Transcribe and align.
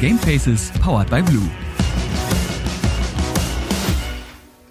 Game 0.00 0.16
Faces 0.16 0.70
powered 0.80 1.10
by 1.10 1.20
Blue. 1.20 1.50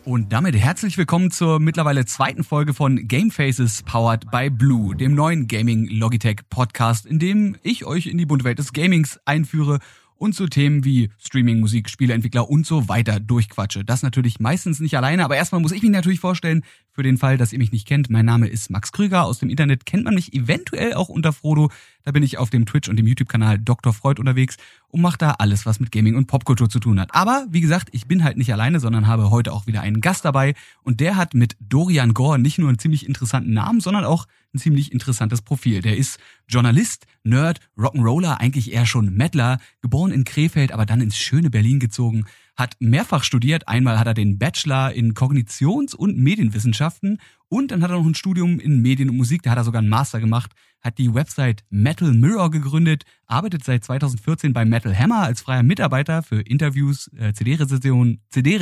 Und 0.05 0.32
damit 0.32 0.55
herzlich 0.55 0.98
willkommen 0.98 1.32
zur 1.32 1.60
mittlerweile 1.60 2.05
zweiten 2.05 2.46
Folge 2.46 2.73
von 2.73 3.09
Game 3.09 3.30
Faces 3.30 3.84
powered 3.84 4.32
by 4.32 4.50
Blue, 4.50 4.95
dem 4.95 5.16
neuen 5.16 5.50
Gaming 5.50 5.86
Logitech 5.90 6.38
Podcast, 6.50 7.05
in 7.05 7.20
dem 7.20 7.58
ich 7.62 7.84
euch 7.84 8.08
in 8.08 8.18
die 8.18 8.26
bunte 8.26 8.45
Welt 8.45 8.58
des 8.58 8.71
Gamings 8.71 9.20
einführe 9.26 9.80
und 10.16 10.34
zu 10.34 10.48
Themen 10.48 10.86
wie 10.86 11.09
Streaming, 11.18 11.59
Musik, 11.59 11.89
Spieleentwickler 11.89 12.50
und 12.50 12.66
so 12.66 12.88
weiter 12.88 13.20
durchquatsche. 13.20 13.84
Das 13.84 14.04
natürlich 14.04 14.39
meistens 14.39 14.80
nicht 14.80 14.96
alleine, 14.96 15.25
aber 15.25 15.36
erstmal 15.36 15.59
muss 15.59 15.73
ich 15.73 15.82
mich 15.82 15.91
natürlich 15.91 16.21
vorstellen, 16.21 16.64
für 16.98 17.04
den 17.04 17.20
Fall, 17.20 17.38
dass 17.38 17.54
ihr 17.54 17.59
mich 17.59 17.71
nicht 17.71 17.88
kennt. 17.88 18.09
Mein 18.09 18.26
Name 18.26 18.48
ist 18.48 18.72
Max 18.72 18.91
Krüger. 18.91 19.26
Aus 19.26 19.38
dem 19.38 19.49
Internet 19.49 19.85
kennt 19.85 20.03
man 20.03 20.16
mich 20.16 20.34
eventuell 20.34 20.95
auch 20.95 21.09
unter 21.09 21.31
Frodo. 21.31 21.70
Da 22.03 22.12
bin 22.12 22.23
ich 22.23 22.39
auf 22.39 22.49
dem 22.49 22.66
Twitch 22.66 22.89
und 22.89 22.98
dem 22.98 23.05
YouTube-Kanal 23.05 23.59
Dr. 23.59 23.94
Freud 23.94 24.20
unterwegs 24.20 24.58
und 24.88 25.02
mache 25.02 25.20
da 25.20 25.36
alles, 25.38 25.67
was 25.67 25.80
mit 25.80 25.91
Gaming 25.91 26.16
und 26.16 26.25
Popkultur 26.25 26.72
zu 26.72 26.80
tun 26.80 26.99
hat. 26.99 27.13
Aber 27.13 27.45
wie 27.52 27.62
gesagt, 27.62 27.89
ich 27.91 28.08
bin 28.08 28.23
halt 28.23 28.38
nicht 28.38 28.52
alleine, 28.52 28.80
sondern 28.80 29.05
habe 29.05 29.30
heute 29.30 29.53
auch 29.53 29.67
wieder 29.67 29.81
einen 29.81 30.02
Gast 30.02 30.25
dabei. 30.25 30.55
Und 30.81 30.99
der 30.99 31.17
hat 31.17 31.36
mit 31.36 31.55
Dorian 31.59 32.16
Gore 32.16 32.39
nicht 32.39 32.58
nur 32.58 32.67
einen 32.67 32.80
ziemlich 32.80 33.05
interessanten 33.08 33.53
Namen, 33.53 33.80
sondern 33.80 34.03
auch 34.03 34.25
ein 34.55 34.58
ziemlich 34.58 34.91
interessantes 34.91 35.44
Profil. 35.44 35.84
Der 35.84 35.98
ist 35.98 36.17
Journalist, 36.48 37.05
Nerd, 37.23 37.59
Rock'n'Roller, 37.77 38.39
eigentlich 38.39 38.73
eher 38.73 38.88
schon 38.88 39.14
Mettler, 39.14 39.59
geboren 39.84 40.11
in 40.11 40.23
Krefeld, 40.23 40.72
aber 40.72 40.88
dann 40.88 41.02
ins 41.02 41.17
schöne 41.17 41.52
Berlin 41.52 41.80
gezogen, 41.80 42.25
hat 42.57 42.75
mehrfach 42.79 43.23
studiert. 43.23 43.67
Einmal 43.67 43.99
hat 43.99 44.07
er 44.07 44.13
den 44.16 44.39
Bachelor 44.39 44.91
in 44.91 45.13
Kognitions- 45.13 45.95
und 45.95 46.17
Medienwissenschaften 46.17 47.20
und 47.47 47.71
dann 47.71 47.83
hat 47.83 47.91
er 47.91 47.97
noch 47.97 48.05
ein 48.05 48.16
Studium 48.16 48.59
in 48.59 48.81
Medien 48.81 49.09
und 49.09 49.17
Musik, 49.17 49.43
da 49.43 49.52
hat 49.52 49.57
er 49.57 49.63
sogar 49.63 49.80
einen 49.80 49.89
Master 49.89 50.19
gemacht, 50.19 50.52
hat 50.81 50.97
die 50.97 51.14
Website 51.14 51.64
Metal 51.69 52.11
Mirror 52.11 52.52
gegründet, 52.52 53.03
arbeitet 53.27 53.64
seit 53.64 53.83
2014 53.83 54.53
bei 54.53 54.66
Metal 54.66 54.97
Hammer 54.97 55.22
als 55.22 55.41
freier 55.41 55.64
Mitarbeiter 55.64 56.23
für 56.23 56.41
Interviews, 56.41 57.09
äh, 57.16 57.33
CD-Rezensionen 57.33 58.22
CD 58.30 58.58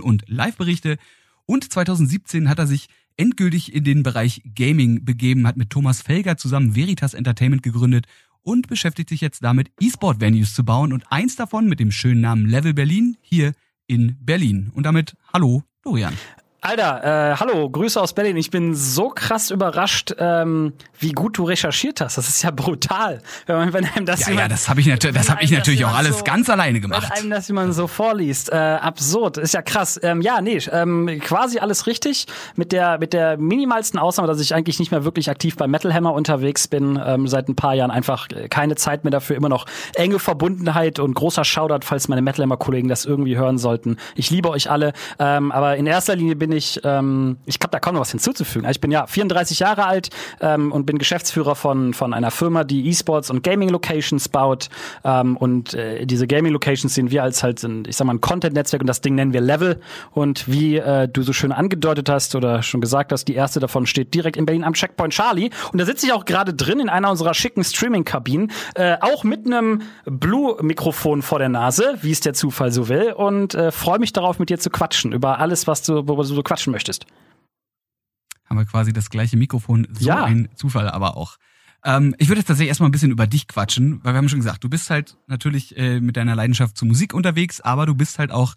und 0.00 0.24
Live-Berichte 0.26 0.96
und 1.46 1.70
2017 1.70 2.48
hat 2.48 2.58
er 2.58 2.66
sich 2.66 2.88
endgültig 3.16 3.72
in 3.72 3.84
den 3.84 4.02
Bereich 4.02 4.42
Gaming 4.54 5.04
begeben, 5.04 5.46
hat 5.46 5.56
mit 5.56 5.70
Thomas 5.70 6.02
Felger 6.02 6.36
zusammen 6.36 6.74
Veritas 6.74 7.14
Entertainment 7.14 7.62
gegründet 7.62 8.06
und 8.44 8.68
beschäftigt 8.68 9.08
sich 9.08 9.20
jetzt 9.20 9.42
damit, 9.42 9.72
E-Sport-Venues 9.80 10.54
zu 10.54 10.64
bauen 10.64 10.92
und 10.92 11.10
eins 11.10 11.34
davon 11.36 11.66
mit 11.66 11.80
dem 11.80 11.90
schönen 11.90 12.20
Namen 12.20 12.46
Level 12.46 12.74
Berlin 12.74 13.16
hier 13.20 13.52
in 13.86 14.16
Berlin. 14.20 14.70
Und 14.74 14.84
damit 14.84 15.16
hallo 15.32 15.64
Dorian. 15.82 16.14
Alter, 16.66 17.32
äh, 17.32 17.36
hallo, 17.36 17.68
Grüße 17.68 18.00
aus 18.00 18.14
Berlin. 18.14 18.38
Ich 18.38 18.50
bin 18.50 18.74
so 18.74 19.10
krass 19.10 19.50
überrascht, 19.50 20.14
ähm, 20.18 20.72
wie 20.98 21.12
gut 21.12 21.36
du 21.36 21.44
recherchiert 21.44 22.00
hast. 22.00 22.16
Das 22.16 22.26
ist 22.26 22.42
ja 22.42 22.50
brutal. 22.50 23.20
Wenn, 23.44 23.56
man, 23.56 23.72
wenn 23.74 23.84
einem 23.84 24.06
das 24.06 24.20
ja, 24.20 24.28
jemand, 24.28 24.44
ja, 24.44 24.48
das 24.48 24.70
habe 24.70 24.80
ich, 24.80 24.86
nat 24.86 25.04
das 25.04 25.28
hab 25.28 25.42
ich 25.42 25.50
natürlich 25.50 25.84
auch 25.84 25.94
alles 25.94 26.20
so, 26.20 26.24
ganz 26.24 26.48
alleine 26.48 26.80
gemacht. 26.80 27.10
Wenn 27.10 27.20
einem 27.24 27.30
das 27.32 27.48
jemand 27.48 27.74
so 27.74 27.86
vorliest, 27.86 28.50
äh, 28.50 28.56
absurd, 28.56 29.36
ist 29.36 29.52
ja 29.52 29.60
krass. 29.60 30.00
Ähm, 30.02 30.22
ja, 30.22 30.40
nee, 30.40 30.56
ähm, 30.72 31.20
quasi 31.20 31.58
alles 31.58 31.86
richtig. 31.86 32.24
Mit 32.56 32.72
der 32.72 32.96
mit 32.96 33.12
der 33.12 33.36
minimalsten 33.36 34.00
Ausnahme, 34.00 34.28
dass 34.28 34.40
ich 34.40 34.54
eigentlich 34.54 34.78
nicht 34.78 34.90
mehr 34.90 35.04
wirklich 35.04 35.28
aktiv 35.28 35.56
bei 35.56 35.66
Metal 35.66 35.92
Hammer 35.92 36.14
unterwegs 36.14 36.66
bin. 36.66 36.98
Ähm, 37.04 37.28
seit 37.28 37.50
ein 37.50 37.56
paar 37.56 37.74
Jahren 37.74 37.90
einfach 37.90 38.26
keine 38.48 38.76
Zeit 38.76 39.04
mehr 39.04 39.10
dafür. 39.10 39.36
Immer 39.36 39.50
noch 39.50 39.66
enge 39.96 40.18
Verbundenheit 40.18 40.98
und 40.98 41.12
großer 41.12 41.44
Shoutout, 41.44 41.84
falls 41.84 42.08
meine 42.08 42.22
Metal 42.22 42.42
Hammer 42.42 42.56
Kollegen 42.56 42.88
das 42.88 43.04
irgendwie 43.04 43.36
hören 43.36 43.58
sollten. 43.58 43.98
Ich 44.14 44.30
liebe 44.30 44.48
euch 44.48 44.70
alle, 44.70 44.94
ähm, 45.18 45.52
aber 45.52 45.76
in 45.76 45.86
erster 45.86 46.16
Linie 46.16 46.36
bin 46.36 46.53
ich, 46.54 46.80
ähm, 46.84 47.36
ich 47.46 47.58
glaube, 47.58 47.72
da 47.72 47.80
kaum 47.80 47.94
noch 47.94 48.00
was 48.00 48.10
hinzuzufügen. 48.10 48.68
Ich 48.70 48.80
bin 48.80 48.90
ja 48.90 49.06
34 49.06 49.58
Jahre 49.58 49.86
alt 49.86 50.10
ähm, 50.40 50.72
und 50.72 50.86
bin 50.86 50.98
Geschäftsführer 50.98 51.54
von, 51.54 51.94
von 51.94 52.14
einer 52.14 52.30
Firma, 52.30 52.64
die 52.64 52.88
E-Sports 52.88 53.30
und 53.30 53.42
Gaming 53.42 53.68
Locations 53.68 54.28
baut. 54.28 54.68
Ähm, 55.04 55.36
und 55.36 55.74
äh, 55.74 56.06
diese 56.06 56.26
Gaming 56.26 56.52
Locations 56.52 56.94
sehen 56.94 57.10
wir 57.10 57.22
als 57.22 57.42
halt, 57.42 57.64
ich 57.86 57.96
sag 57.96 58.06
mal, 58.06 58.14
ein 58.14 58.20
Content-Netzwerk 58.20 58.82
und 58.82 58.86
das 58.86 59.00
Ding 59.00 59.14
nennen 59.14 59.32
wir 59.32 59.40
Level. 59.40 59.80
Und 60.10 60.48
wie 60.48 60.76
äh, 60.76 61.08
du 61.08 61.22
so 61.22 61.32
schön 61.32 61.52
angedeutet 61.52 62.08
hast 62.08 62.34
oder 62.34 62.62
schon 62.62 62.80
gesagt 62.80 63.12
hast, 63.12 63.26
die 63.26 63.34
erste 63.34 63.60
davon 63.60 63.86
steht 63.86 64.14
direkt 64.14 64.36
in 64.36 64.46
Berlin 64.46 64.64
am 64.64 64.74
Checkpoint 64.74 65.12
Charlie. 65.12 65.50
Und 65.72 65.80
da 65.80 65.84
sitze 65.84 66.06
ich 66.06 66.12
auch 66.12 66.24
gerade 66.24 66.54
drin 66.54 66.80
in 66.80 66.88
einer 66.88 67.10
unserer 67.10 67.34
schicken 67.34 67.64
Streaming-Kabinen, 67.64 68.50
äh, 68.74 68.96
auch 69.00 69.24
mit 69.24 69.46
einem 69.46 69.82
Blue-Mikrofon 70.04 71.22
vor 71.22 71.38
der 71.38 71.48
Nase, 71.48 71.98
wie 72.02 72.12
es 72.12 72.20
der 72.20 72.34
Zufall 72.34 72.72
so 72.72 72.88
will. 72.88 73.12
Und 73.12 73.54
äh, 73.54 73.70
freue 73.70 73.98
mich 73.98 74.12
darauf, 74.12 74.38
mit 74.38 74.50
dir 74.50 74.58
zu 74.58 74.70
quatschen 74.70 75.12
über 75.12 75.38
alles, 75.38 75.66
was 75.66 75.82
du, 75.82 76.06
worüber 76.06 76.24
du 76.24 76.42
quatschen 76.44 76.72
möchtest. 76.72 77.06
Haben 78.44 78.58
wir 78.58 78.66
quasi 78.66 78.92
das 78.92 79.10
gleiche 79.10 79.36
Mikrofon. 79.36 79.88
So 79.92 80.06
ja. 80.08 80.24
ein 80.24 80.48
Zufall 80.54 80.88
aber 80.88 81.16
auch. 81.16 81.36
Ähm, 81.84 82.14
ich 82.18 82.28
würde 82.28 82.40
jetzt 82.40 82.46
tatsächlich 82.46 82.68
erstmal 82.68 82.88
ein 82.88 82.92
bisschen 82.92 83.10
über 83.10 83.26
dich 83.26 83.46
quatschen, 83.46 84.00
weil 84.02 84.14
wir 84.14 84.18
haben 84.18 84.28
schon 84.28 84.38
gesagt, 84.38 84.64
du 84.64 84.68
bist 84.68 84.90
halt 84.90 85.16
natürlich 85.26 85.76
äh, 85.76 86.00
mit 86.00 86.16
deiner 86.16 86.34
Leidenschaft 86.34 86.76
zur 86.76 86.88
Musik 86.88 87.12
unterwegs, 87.14 87.60
aber 87.60 87.86
du 87.86 87.94
bist 87.94 88.18
halt 88.18 88.32
auch 88.32 88.54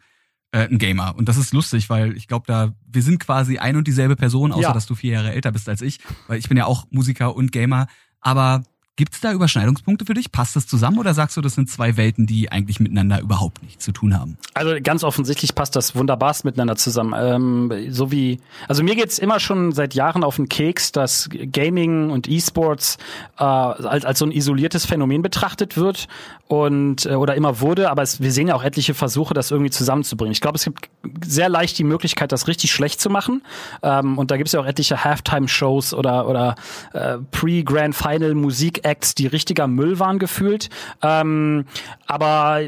äh, 0.52 0.68
ein 0.68 0.78
Gamer. 0.78 1.16
Und 1.16 1.28
das 1.28 1.38
ist 1.38 1.54
lustig, 1.54 1.90
weil 1.90 2.16
ich 2.16 2.28
glaube, 2.28 2.46
da 2.48 2.74
wir 2.86 3.02
sind 3.02 3.20
quasi 3.20 3.58
ein 3.58 3.76
und 3.76 3.88
dieselbe 3.88 4.16
Person, 4.16 4.52
außer 4.52 4.62
ja. 4.62 4.74
dass 4.74 4.86
du 4.86 4.96
vier 4.96 5.14
Jahre 5.14 5.34
älter 5.34 5.52
bist 5.52 5.68
als 5.68 5.82
ich, 5.82 6.00
weil 6.28 6.40
ich 6.40 6.48
bin 6.48 6.58
ja 6.58 6.66
auch 6.66 6.86
Musiker 6.90 7.36
und 7.36 7.52
Gamer. 7.52 7.88
Aber 8.22 8.64
Gibt 8.98 9.14
es 9.14 9.22
da 9.22 9.32
Überschneidungspunkte 9.32 10.06
für 10.06 10.16
dich? 10.16 10.32
Passt 10.32 10.56
das 10.56 10.66
zusammen 10.66 10.98
oder 10.98 11.14
sagst 11.14 11.38
du, 11.38 11.42
das 11.42 11.54
sind 11.54 11.70
zwei 11.70 11.98
Welten, 11.98 12.26
die 12.26 12.52
eigentlich 12.52 12.80
miteinander 12.80 13.22
überhaupt 13.22 13.62
nichts 13.62 13.86
zu 13.86 13.92
tun 13.92 14.18
haben? 14.18 14.40
Also 14.56 14.76
ganz 14.82 15.04
offensichtlich 15.04 15.54
passt 15.54 15.76
das 15.76 15.96
wunderbarst 15.96 16.46
miteinander 16.46 16.76
zusammen. 16.76 17.14
Ähm, 17.16 17.92
so 17.92 18.12
wie, 18.12 18.40
also 18.68 18.82
mir 18.82 18.96
geht's 18.96 19.20
immer 19.20 19.40
schon 19.40 19.72
seit 19.72 19.94
Jahren 19.94 20.24
auf 20.24 20.38
den 20.38 20.50
Keks, 20.50 20.92
dass 20.92 21.30
Gaming 21.32 22.10
und 22.10 22.28
E-Sports 22.28 22.98
äh, 23.38 23.44
als, 23.44 24.04
als 24.04 24.18
so 24.18 24.26
ein 24.26 24.32
isoliertes 24.32 24.88
Phänomen 24.88 25.22
betrachtet 25.22 25.78
wird 25.78 26.08
und 26.48 27.06
äh, 27.06 27.16
oder 27.16 27.36
immer 27.36 27.60
wurde, 27.60 27.90
aber 27.90 28.02
es, 28.02 28.22
wir 28.22 28.32
sehen 28.32 28.48
ja 28.48 28.56
auch 28.56 28.64
etliche 28.64 28.94
Versuche, 28.94 29.34
das 29.34 29.52
irgendwie 29.52 29.72
zusammenzubringen. 29.72 30.32
Ich 30.32 30.42
glaube, 30.42 30.56
es 30.56 30.64
gibt 30.64 30.90
sehr 31.26 31.50
leicht 31.50 31.78
die 31.78 31.84
Möglichkeit, 31.84 32.32
das 32.32 32.48
richtig 32.48 32.72
schlecht 32.72 33.02
zu 33.02 33.10
machen. 33.10 33.44
Ähm, 33.84 34.18
und 34.18 34.32
da 34.32 34.38
gibt 34.38 34.48
es 34.48 34.54
ja 34.54 34.60
auch 34.62 34.66
etliche 34.66 35.04
Halftime-Shows 35.04 35.94
oder 35.94 36.28
oder 36.28 36.56
äh, 36.94 37.18
Pre-Grand 37.32 37.96
Final 37.96 38.34
Musik 38.36 38.86
Acts, 38.86 39.16
die 39.16 39.28
richtiger 39.28 39.68
Müll 39.68 40.00
waren 40.00 40.20
gefühlt. 40.20 40.70
Ähm, 41.02 41.66
aber 42.06 42.62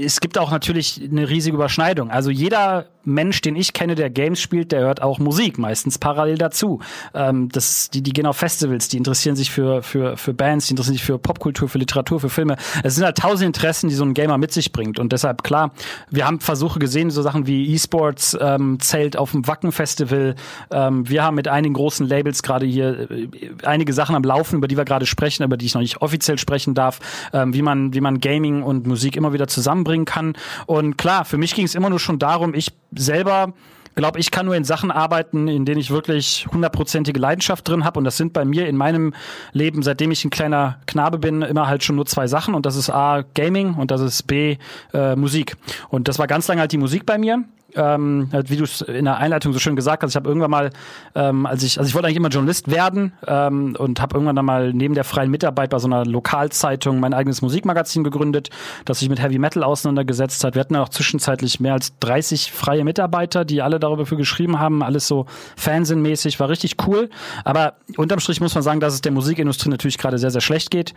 es 0.00 0.20
gibt 0.20 0.38
auch 0.38 0.50
natürlich 0.50 1.00
eine 1.02 1.28
riesige 1.28 1.56
Überschneidung. 1.56 2.10
Also 2.10 2.30
jeder 2.30 2.86
Mensch, 3.04 3.40
den 3.40 3.56
ich 3.56 3.72
kenne, 3.72 3.94
der 3.94 4.10
Games 4.10 4.40
spielt, 4.40 4.72
der 4.72 4.80
hört 4.80 5.02
auch 5.02 5.18
Musik, 5.18 5.58
meistens 5.58 5.98
parallel 5.98 6.38
dazu. 6.38 6.80
Ähm, 7.14 7.48
das, 7.50 7.90
die, 7.90 8.02
die 8.02 8.12
gehen 8.12 8.26
auf 8.26 8.36
Festivals, 8.36 8.88
die 8.88 8.96
interessieren 8.96 9.36
sich 9.36 9.50
für, 9.50 9.82
für, 9.82 10.16
für 10.16 10.34
Bands, 10.34 10.66
die 10.66 10.72
interessieren 10.72 10.94
sich 10.94 11.04
für 11.04 11.18
Popkultur, 11.18 11.68
für 11.68 11.78
Literatur, 11.78 12.20
für 12.20 12.30
Filme. 12.30 12.56
Es 12.82 12.94
sind 12.94 13.04
halt 13.04 13.18
tausend 13.18 13.46
Interessen, 13.46 13.88
die 13.88 13.94
so 13.94 14.04
ein 14.04 14.14
Gamer 14.14 14.38
mit 14.38 14.52
sich 14.52 14.72
bringt. 14.72 14.98
Und 14.98 15.12
deshalb, 15.12 15.42
klar, 15.42 15.72
wir 16.10 16.26
haben 16.26 16.40
Versuche 16.40 16.78
gesehen, 16.78 17.10
so 17.10 17.22
Sachen 17.22 17.46
wie 17.46 17.72
E-Sports, 17.74 18.36
ähm, 18.40 18.78
Zelt 18.80 19.16
auf 19.16 19.32
dem 19.32 19.46
Wacken-Festival. 19.46 20.34
Ähm, 20.70 21.08
wir 21.08 21.22
haben 21.22 21.34
mit 21.34 21.48
einigen 21.48 21.74
großen 21.74 22.06
Labels 22.06 22.42
gerade 22.42 22.66
hier 22.66 23.10
äh, 23.10 23.28
einige 23.64 23.92
Sachen 23.92 24.16
am 24.16 24.22
Laufen, 24.22 24.56
über 24.56 24.68
die 24.68 24.76
wir 24.76 24.84
gerade 24.84 25.06
sprechen, 25.06 25.42
über 25.42 25.56
die 25.56 25.66
ich 25.66 25.74
noch 25.74 25.82
nicht 25.82 26.02
offiziell 26.02 26.38
sprechen 26.38 26.74
darf, 26.74 27.00
ähm, 27.32 27.54
wie 27.54 27.62
man, 27.62 27.94
wie 27.94 28.00
man 28.00 28.20
Gaming 28.20 28.62
und 28.62 28.86
Musik 28.86 29.16
immer 29.16 29.32
wieder 29.32 29.48
zusammenbringen 29.48 30.04
kann. 30.04 30.34
Und 30.66 30.96
klar, 30.96 31.24
für 31.24 31.38
mich 31.38 31.54
ging 31.54 31.64
es 31.64 31.74
immer 31.74 31.90
nur 31.90 32.00
schon 32.00 32.18
darum, 32.18 32.54
ich 32.54 32.72
selber 32.96 33.54
glaube, 33.94 34.18
ich 34.18 34.30
kann 34.30 34.46
nur 34.46 34.56
in 34.56 34.64
Sachen 34.64 34.90
arbeiten, 34.90 35.48
in 35.48 35.64
denen 35.64 35.80
ich 35.80 35.90
wirklich 35.90 36.46
hundertprozentige 36.52 37.18
Leidenschaft 37.18 37.68
drin 37.68 37.84
habe. 37.84 37.98
Und 37.98 38.04
das 38.04 38.16
sind 38.16 38.32
bei 38.32 38.44
mir 38.44 38.66
in 38.66 38.76
meinem 38.76 39.14
Leben, 39.52 39.82
seitdem 39.82 40.10
ich 40.10 40.24
ein 40.24 40.30
kleiner 40.30 40.78
Knabe 40.86 41.18
bin, 41.18 41.42
immer 41.42 41.68
halt 41.68 41.84
schon 41.84 41.96
nur 41.96 42.06
zwei 42.06 42.26
Sachen. 42.26 42.54
Und 42.54 42.66
das 42.66 42.76
ist 42.76 42.90
A, 42.90 43.24
Gaming 43.34 43.74
und 43.74 43.90
das 43.90 44.00
ist 44.00 44.26
B, 44.26 44.56
äh, 44.92 45.16
Musik. 45.16 45.56
Und 45.88 46.08
das 46.08 46.18
war 46.18 46.26
ganz 46.26 46.48
lange 46.48 46.60
halt 46.60 46.72
die 46.72 46.78
Musik 46.78 47.06
bei 47.06 47.18
mir 47.18 47.44
ähm, 47.76 48.28
wie 48.32 48.56
du 48.56 48.64
es 48.64 48.80
in 48.80 49.04
der 49.04 49.18
Einleitung 49.18 49.52
so 49.52 49.58
schön 49.58 49.76
gesagt 49.76 50.02
hast, 50.02 50.10
ich 50.10 50.16
habe 50.16 50.28
irgendwann 50.28 50.50
mal, 50.50 50.70
ähm, 51.14 51.46
als 51.46 51.62
ich, 51.62 51.78
also 51.78 51.88
ich 51.88 51.94
wollte 51.94 52.06
eigentlich 52.06 52.18
immer 52.18 52.28
Journalist 52.28 52.70
werden 52.70 53.12
ähm, 53.26 53.76
und 53.78 54.00
habe 54.00 54.14
irgendwann 54.14 54.36
dann 54.36 54.44
mal 54.44 54.72
neben 54.72 54.94
der 54.94 55.04
freien 55.04 55.30
Mitarbeit 55.30 55.70
bei 55.70 55.78
so 55.78 55.86
einer 55.86 56.04
Lokalzeitung 56.04 57.00
mein 57.00 57.14
eigenes 57.14 57.42
Musikmagazin 57.42 58.04
gegründet, 58.04 58.50
das 58.84 59.00
sich 59.00 59.08
mit 59.08 59.20
Heavy 59.20 59.38
Metal 59.38 59.62
auseinandergesetzt 59.62 60.42
hat. 60.44 60.54
Wir 60.54 60.60
hatten 60.60 60.76
auch 60.76 60.88
zwischenzeitlich 60.88 61.60
mehr 61.60 61.74
als 61.74 61.98
30 62.00 62.52
freie 62.52 62.84
Mitarbeiter, 62.84 63.44
die 63.44 63.62
alle 63.62 63.78
darüber 63.78 64.06
für 64.06 64.16
geschrieben 64.16 64.58
haben, 64.58 64.82
alles 64.82 65.06
so 65.06 65.26
Fansinnmäßig, 65.56 66.40
war 66.40 66.48
richtig 66.48 66.76
cool. 66.86 67.10
Aber 67.44 67.74
unterm 67.96 68.20
Strich 68.20 68.40
muss 68.40 68.54
man 68.54 68.62
sagen, 68.62 68.80
dass 68.80 68.94
es 68.94 69.00
der 69.00 69.12
Musikindustrie 69.12 69.70
natürlich 69.70 69.98
gerade 69.98 70.18
sehr, 70.18 70.30
sehr 70.30 70.40
schlecht 70.40 70.70
geht. 70.70 70.94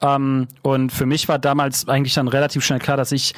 Ähm, 0.00 0.48
und 0.62 0.92
für 0.92 1.06
mich 1.06 1.28
war 1.28 1.38
damals 1.38 1.88
eigentlich 1.88 2.14
dann 2.14 2.28
relativ 2.28 2.64
schnell 2.64 2.78
klar, 2.78 2.96
dass 2.96 3.12
ich 3.12 3.34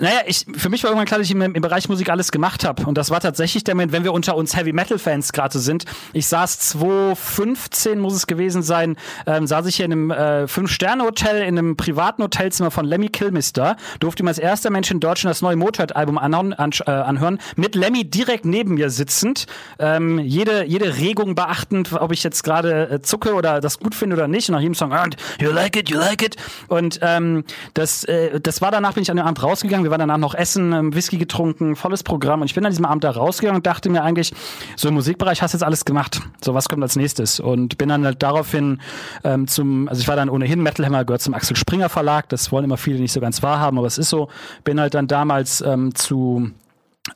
Naja, 0.00 0.20
ich, 0.26 0.46
für 0.56 0.70
mich 0.70 0.82
war 0.84 0.90
irgendwann 0.90 1.06
klar, 1.06 1.18
dass 1.18 1.26
ich 1.26 1.34
im, 1.34 1.42
im 1.42 1.60
Bereich 1.60 1.88
Musik 1.88 2.08
alles 2.08 2.32
gemacht 2.32 2.64
habe. 2.64 2.86
Und 2.86 2.96
das 2.96 3.10
war 3.10 3.20
tatsächlich 3.20 3.62
der 3.62 3.74
Moment, 3.74 3.92
wenn 3.92 4.04
wir 4.04 4.12
unter 4.12 4.36
uns 4.36 4.56
Heavy 4.56 4.72
Metal 4.72 4.98
Fans 4.98 5.32
gerade 5.32 5.58
sind. 5.58 5.84
Ich 6.14 6.26
saß 6.28 6.58
2015, 6.60 7.98
muss 7.98 8.14
es 8.14 8.26
gewesen 8.26 8.62
sein, 8.62 8.96
ähm, 9.26 9.46
saß 9.46 9.66
ich 9.66 9.76
hier 9.76 9.84
in 9.84 9.92
einem 9.92 10.10
äh, 10.10 10.48
Fünf-Sterne-Hotel, 10.48 11.42
in 11.42 11.58
einem 11.58 11.76
privaten 11.76 12.22
Hotelzimmer 12.22 12.70
von 12.70 12.86
Lemmy 12.86 13.10
Kilmister. 13.10 13.76
Durfte 14.00 14.22
ihm 14.22 14.28
als 14.28 14.38
erster 14.38 14.70
Mensch 14.70 14.90
in 14.90 15.00
Deutschland 15.00 15.30
das 15.30 15.42
neue 15.42 15.56
Motorhead-Album 15.56 16.16
anhören, 16.16 16.54
an, 16.54 16.70
äh, 16.86 16.90
anhören, 16.90 17.38
mit 17.56 17.74
Lemmy 17.74 18.04
direkt 18.04 18.46
neben 18.46 18.74
mir 18.74 18.88
sitzend. 18.88 19.46
Ähm, 19.78 20.18
jede, 20.18 20.64
jede 20.64 20.96
Regung 20.96 21.34
beachtend, 21.34 21.92
ob 21.92 22.12
ich 22.12 22.22
jetzt 22.22 22.42
gerade 22.44 22.88
äh, 22.88 23.02
zucke 23.02 23.34
oder 23.34 23.60
das 23.60 23.78
gut 23.78 23.94
finde 23.94 24.16
oder 24.16 24.28
nicht. 24.28 24.48
Und 24.48 24.54
nach 24.54 24.62
jedem 24.62 24.74
Song, 24.74 24.92
you 25.38 25.50
like 25.50 25.76
it, 25.76 25.90
you 25.90 25.98
like 25.98 26.22
it. 26.22 26.36
Und 26.68 26.98
ähm, 27.02 27.44
das, 27.74 28.04
äh, 28.04 28.40
das 28.40 28.62
war 28.62 28.70
danach, 28.70 28.94
bin 28.94 29.02
ich 29.02 29.10
an 29.10 29.18
dem 29.18 29.26
Abend 29.26 29.42
rausgegangen. 29.42 29.81
Wir 29.84 29.90
waren 29.90 30.00
danach 30.00 30.18
noch 30.18 30.34
essen, 30.34 30.72
ähm, 30.72 30.94
Whisky 30.94 31.18
getrunken, 31.18 31.76
volles 31.76 32.02
Programm. 32.02 32.40
Und 32.40 32.46
ich 32.46 32.54
bin 32.54 32.64
an 32.64 32.70
diesem 32.70 32.84
Abend 32.84 33.04
da 33.04 33.10
rausgegangen 33.10 33.56
und 33.56 33.66
dachte 33.66 33.90
mir 33.90 34.02
eigentlich, 34.02 34.32
so 34.76 34.88
im 34.88 34.94
Musikbereich 34.94 35.42
hast 35.42 35.54
du 35.54 35.56
jetzt 35.56 35.64
alles 35.64 35.84
gemacht. 35.84 36.20
So, 36.42 36.54
was 36.54 36.68
kommt 36.68 36.82
als 36.82 36.96
nächstes? 36.96 37.40
Und 37.40 37.78
bin 37.78 37.88
dann 37.88 38.04
halt 38.04 38.22
daraufhin 38.22 38.80
ähm, 39.24 39.46
zum, 39.46 39.88
also 39.88 40.00
ich 40.00 40.08
war 40.08 40.16
dann 40.16 40.28
ohnehin 40.28 40.62
Metal 40.62 40.84
Hammer, 40.84 41.04
gehört 41.04 41.22
zum 41.22 41.34
Axel 41.34 41.56
Springer 41.56 41.88
Verlag. 41.88 42.28
Das 42.28 42.52
wollen 42.52 42.64
immer 42.64 42.76
viele 42.76 43.00
nicht 43.00 43.12
so 43.12 43.20
ganz 43.20 43.42
wahrhaben, 43.42 43.78
aber 43.78 43.86
es 43.86 43.98
ist 43.98 44.08
so. 44.10 44.28
Bin 44.64 44.80
halt 44.80 44.94
dann 44.94 45.06
damals 45.06 45.60
ähm, 45.60 45.94
zu 45.94 46.50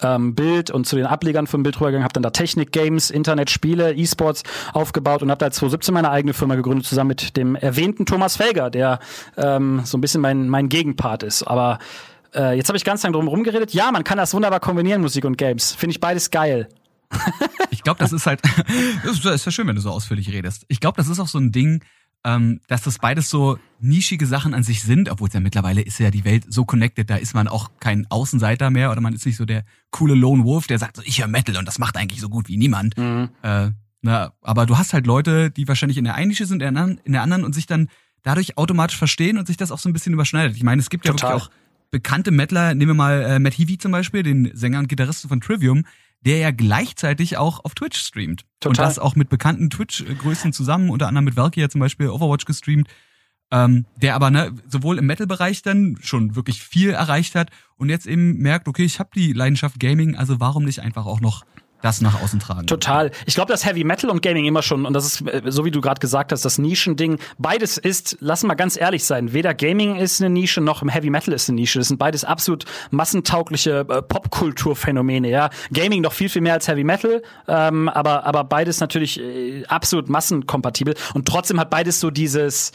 ähm, 0.03 0.35
Bild 0.35 0.71
und 0.71 0.87
zu 0.87 0.97
den 0.97 1.07
Ablegern 1.07 1.47
von 1.47 1.63
Bild 1.63 1.77
rübergegangen, 1.77 2.05
habe 2.05 2.13
dann 2.13 2.23
da 2.23 2.31
Technik, 2.31 2.73
Games, 2.73 3.11
Internet, 3.11 3.51
Spiele, 3.51 3.95
E-Sports 3.95 4.43
aufgebaut 4.73 5.23
und 5.23 5.31
habe 5.31 5.39
da 5.39 5.51
2017 5.51 5.95
meine 5.95 6.11
eigene 6.11 6.35
Firma 6.35 6.57
gegründet, 6.57 6.87
zusammen 6.87 7.09
mit 7.09 7.37
dem 7.37 7.55
erwähnten 7.55 8.07
Thomas 8.07 8.37
Felger, 8.37 8.71
der 8.71 8.99
ähm, 9.37 9.83
so 9.85 9.97
ein 9.97 10.01
bisschen 10.01 10.21
mein, 10.21 10.49
mein 10.49 10.69
Gegenpart 10.69 11.23
ist. 11.23 11.45
Aber 11.45 11.79
äh, 12.37 12.57
jetzt 12.57 12.69
habe 12.69 12.77
ich 12.77 12.85
ganz 12.85 13.03
lange 13.03 13.15
drum 13.15 13.29
rumgeredet. 13.29 13.73
Ja, 13.73 13.91
man 13.91 14.05
kann 14.05 14.19
das 14.19 14.35
wunderbar 14.35 14.61
kombinieren, 14.61 15.03
Musik 15.03 15.25
und 15.25 15.39
Games. 15.39 15.73
Finde 15.73 15.93
ich 15.93 16.01
beides 16.01 16.31
geil. 16.31 16.69
ich 17.71 17.83
glaube, 17.83 17.99
das 17.99 18.13
ist 18.13 18.27
halt, 18.27 18.43
das 19.05 19.25
ist 19.25 19.45
ja 19.45 19.53
schön, 19.53 19.67
wenn 19.67 19.77
du 19.77 19.83
so 19.83 19.91
ausführlich 19.91 20.31
redest. 20.33 20.65
Ich 20.69 20.81
glaube, 20.81 20.97
das 20.97 21.09
ist 21.09 21.19
auch 21.21 21.29
so 21.29 21.39
ein 21.39 21.53
Ding, 21.53 21.83
ähm, 22.25 22.61
dass 22.67 22.83
das 22.83 22.99
beides 22.99 23.31
so 23.31 23.59
nischige 23.79 24.27
Sachen 24.27 24.53
an 24.53 24.65
sich 24.65 24.83
sind, 24.83 25.09
obwohl 25.09 25.29
es 25.29 25.35
ja 25.35 25.41
mittlerweile 25.41 25.81
ist 25.81 25.99
ja 26.01 26.11
die 26.11 26.25
Welt 26.25 26.45
so 26.49 26.65
connected, 26.65 27.09
da 27.09 27.17
ist 27.17 27.35
man 27.35 27.47
auch 27.47 27.71
kein 27.79 28.07
Außenseiter 28.11 28.71
mehr 28.71 28.91
oder 28.91 29.01
man 29.01 29.15
ist 29.15 29.25
nicht 29.25 29.37
so 29.37 29.45
der 29.45 29.65
coole 29.91 30.15
Lone 30.15 30.45
Wolf, 30.45 30.67
der 30.67 30.79
sagt 30.79 30.97
so, 30.97 31.03
ich 31.05 31.21
höre 31.21 31.29
Metal 31.29 31.57
und 31.57 31.67
das 31.67 31.79
macht 31.79 31.97
eigentlich 31.97 32.21
so 32.21 32.29
gut 32.29 32.49
wie 32.49 32.57
niemand. 32.57 32.99
Mhm. 32.99 33.29
Äh, 33.43 33.71
na, 34.03 34.33
aber 34.43 34.67
du 34.67 34.77
hast 34.77 34.93
halt 34.93 35.07
Leute, 35.07 35.51
die 35.51 35.69
wahrscheinlich 35.69 35.99
in 35.99 36.05
der 36.05 36.15
einen 36.15 36.29
Nische 36.29 36.47
sind, 36.47 36.63
in 36.63 37.13
der 37.13 37.23
anderen, 37.23 37.45
und 37.45 37.55
sich 37.55 37.67
dann 37.67 37.89
dadurch 38.23 38.59
automatisch 38.59 38.97
verstehen 38.97 39.39
und 39.39 39.47
sich 39.47 39.57
das 39.57 39.71
auch 39.71 39.79
so 39.79 39.89
ein 39.89 39.93
bisschen 39.93 40.13
überschneidet. 40.13 40.57
Ich 40.57 40.63
meine, 40.63 40.81
es 40.81 40.91
gibt 40.91 41.07
Total. 41.07 41.31
ja 41.31 41.35
wirklich 41.35 41.49
auch 41.49 41.66
bekannte 41.91 42.31
Metaler, 42.31 42.75
nehmen 42.75 42.91
wir 42.91 42.95
mal 42.95 43.23
äh, 43.23 43.39
Matt 43.39 43.59
Heavy 43.59 43.79
zum 43.79 43.93
Beispiel, 43.93 44.23
den 44.23 44.51
Sänger 44.55 44.79
und 44.79 44.89
Gitarristen 44.89 45.29
von 45.29 45.41
Trivium, 45.41 45.85
der 46.21 46.39
ja 46.39 46.51
gleichzeitig 46.51 47.37
auch 47.37 47.65
auf 47.65 47.75
Twitch 47.75 47.99
streamt. 47.99 48.45
Total. 48.61 48.71
Und 48.71 48.79
das 48.79 48.99
auch 48.99 49.17
mit 49.17 49.29
bekannten 49.29 49.71
Twitch-Größen 49.71 50.53
zusammen, 50.53 50.91
unter 50.91 51.09
anderem 51.09 51.25
mit 51.25 51.37
Valkyrie 51.37 51.69
zum 51.69 51.81
Beispiel 51.81 52.09
Overwatch 52.09 52.45
gestreamt. 52.45 52.89
Ähm, 53.53 53.87
der 54.03 54.17
aber 54.17 54.31
ne, 54.31 54.53
sowohl 54.67 54.99
im 54.99 55.07
Metal-Bereich 55.07 55.63
dann 55.63 55.99
schon 56.03 56.35
wirklich 56.35 56.65
viel 56.65 56.91
erreicht 56.91 57.37
hat 57.37 57.51
und 57.77 57.91
jetzt 57.91 58.09
eben 58.09 58.39
merkt, 58.39 58.67
okay, 58.67 58.85
ich 58.85 58.99
habe 58.99 59.11
die 59.15 59.33
Leidenschaft 59.33 59.79
Gaming, 59.79 60.17
also 60.17 60.41
warum 60.41 60.65
nicht 60.65 60.81
einfach 60.81 61.07
auch 61.07 61.21
noch 61.21 61.45
das 61.83 62.01
nach 62.01 62.21
außen 62.23 62.41
tragen. 62.41 62.67
Total. 62.67 63.11
Ich 63.27 63.35
glaube, 63.35 63.53
dass 63.53 63.67
Heavy 63.67 63.85
Metal 63.85 64.11
und 64.11 64.23
Gaming 64.23 64.45
immer 64.45 64.63
schon, 64.63 64.87
und 64.87 64.93
das 64.93 65.07
ist, 65.07 65.21
äh, 65.29 65.43
so 65.47 65.65
wie 65.65 65.71
du 65.71 65.81
gerade 65.81 66.01
gesagt 66.01 66.33
hast, 66.33 66.45
das 66.45 66.59
Nischending, 66.59 67.19
beides 67.39 67.79
ist, 67.79 68.17
lass 68.21 68.43
mal 68.43 68.55
ganz 68.55 68.77
ehrlich 68.77 69.05
sein, 69.05 69.33
weder 69.33 69.55
Gaming 69.55 69.97
ist 69.97 70.21
eine 70.21 70.31
Nische, 70.31 70.61
noch 70.61 70.83
Heavy 70.83 71.11
Metal 71.11 71.35
ist 71.35 71.49
eine 71.49 71.57
Nische. 71.57 71.79
Das 71.79 71.89
sind 71.89 71.99
beides 71.99 72.25
absolut 72.25 72.65
massentaugliche 72.91 73.87
äh, 73.89 74.03
Popkulturphänomene, 74.03 75.29
ja. 75.29 75.51
Gaming 75.73 76.03
noch 76.03 76.13
viel, 76.13 76.29
viel 76.29 76.43
mehr 76.43 76.55
als 76.55 76.67
Heavy 76.67 76.85
Metal, 76.85 77.23
ähm, 77.47 77.89
aber, 77.89 78.25
aber 78.25 78.45
beides 78.45 78.81
natürlich 78.81 79.21
äh, 79.21 79.65
absolut 79.67 80.09
massenkompatibel. 80.09 80.95
Und 81.15 81.29
trotzdem 81.29 81.61
hat 81.61 81.71
beides 81.71 82.01
so 82.01 82.11
dieses, 82.11 82.73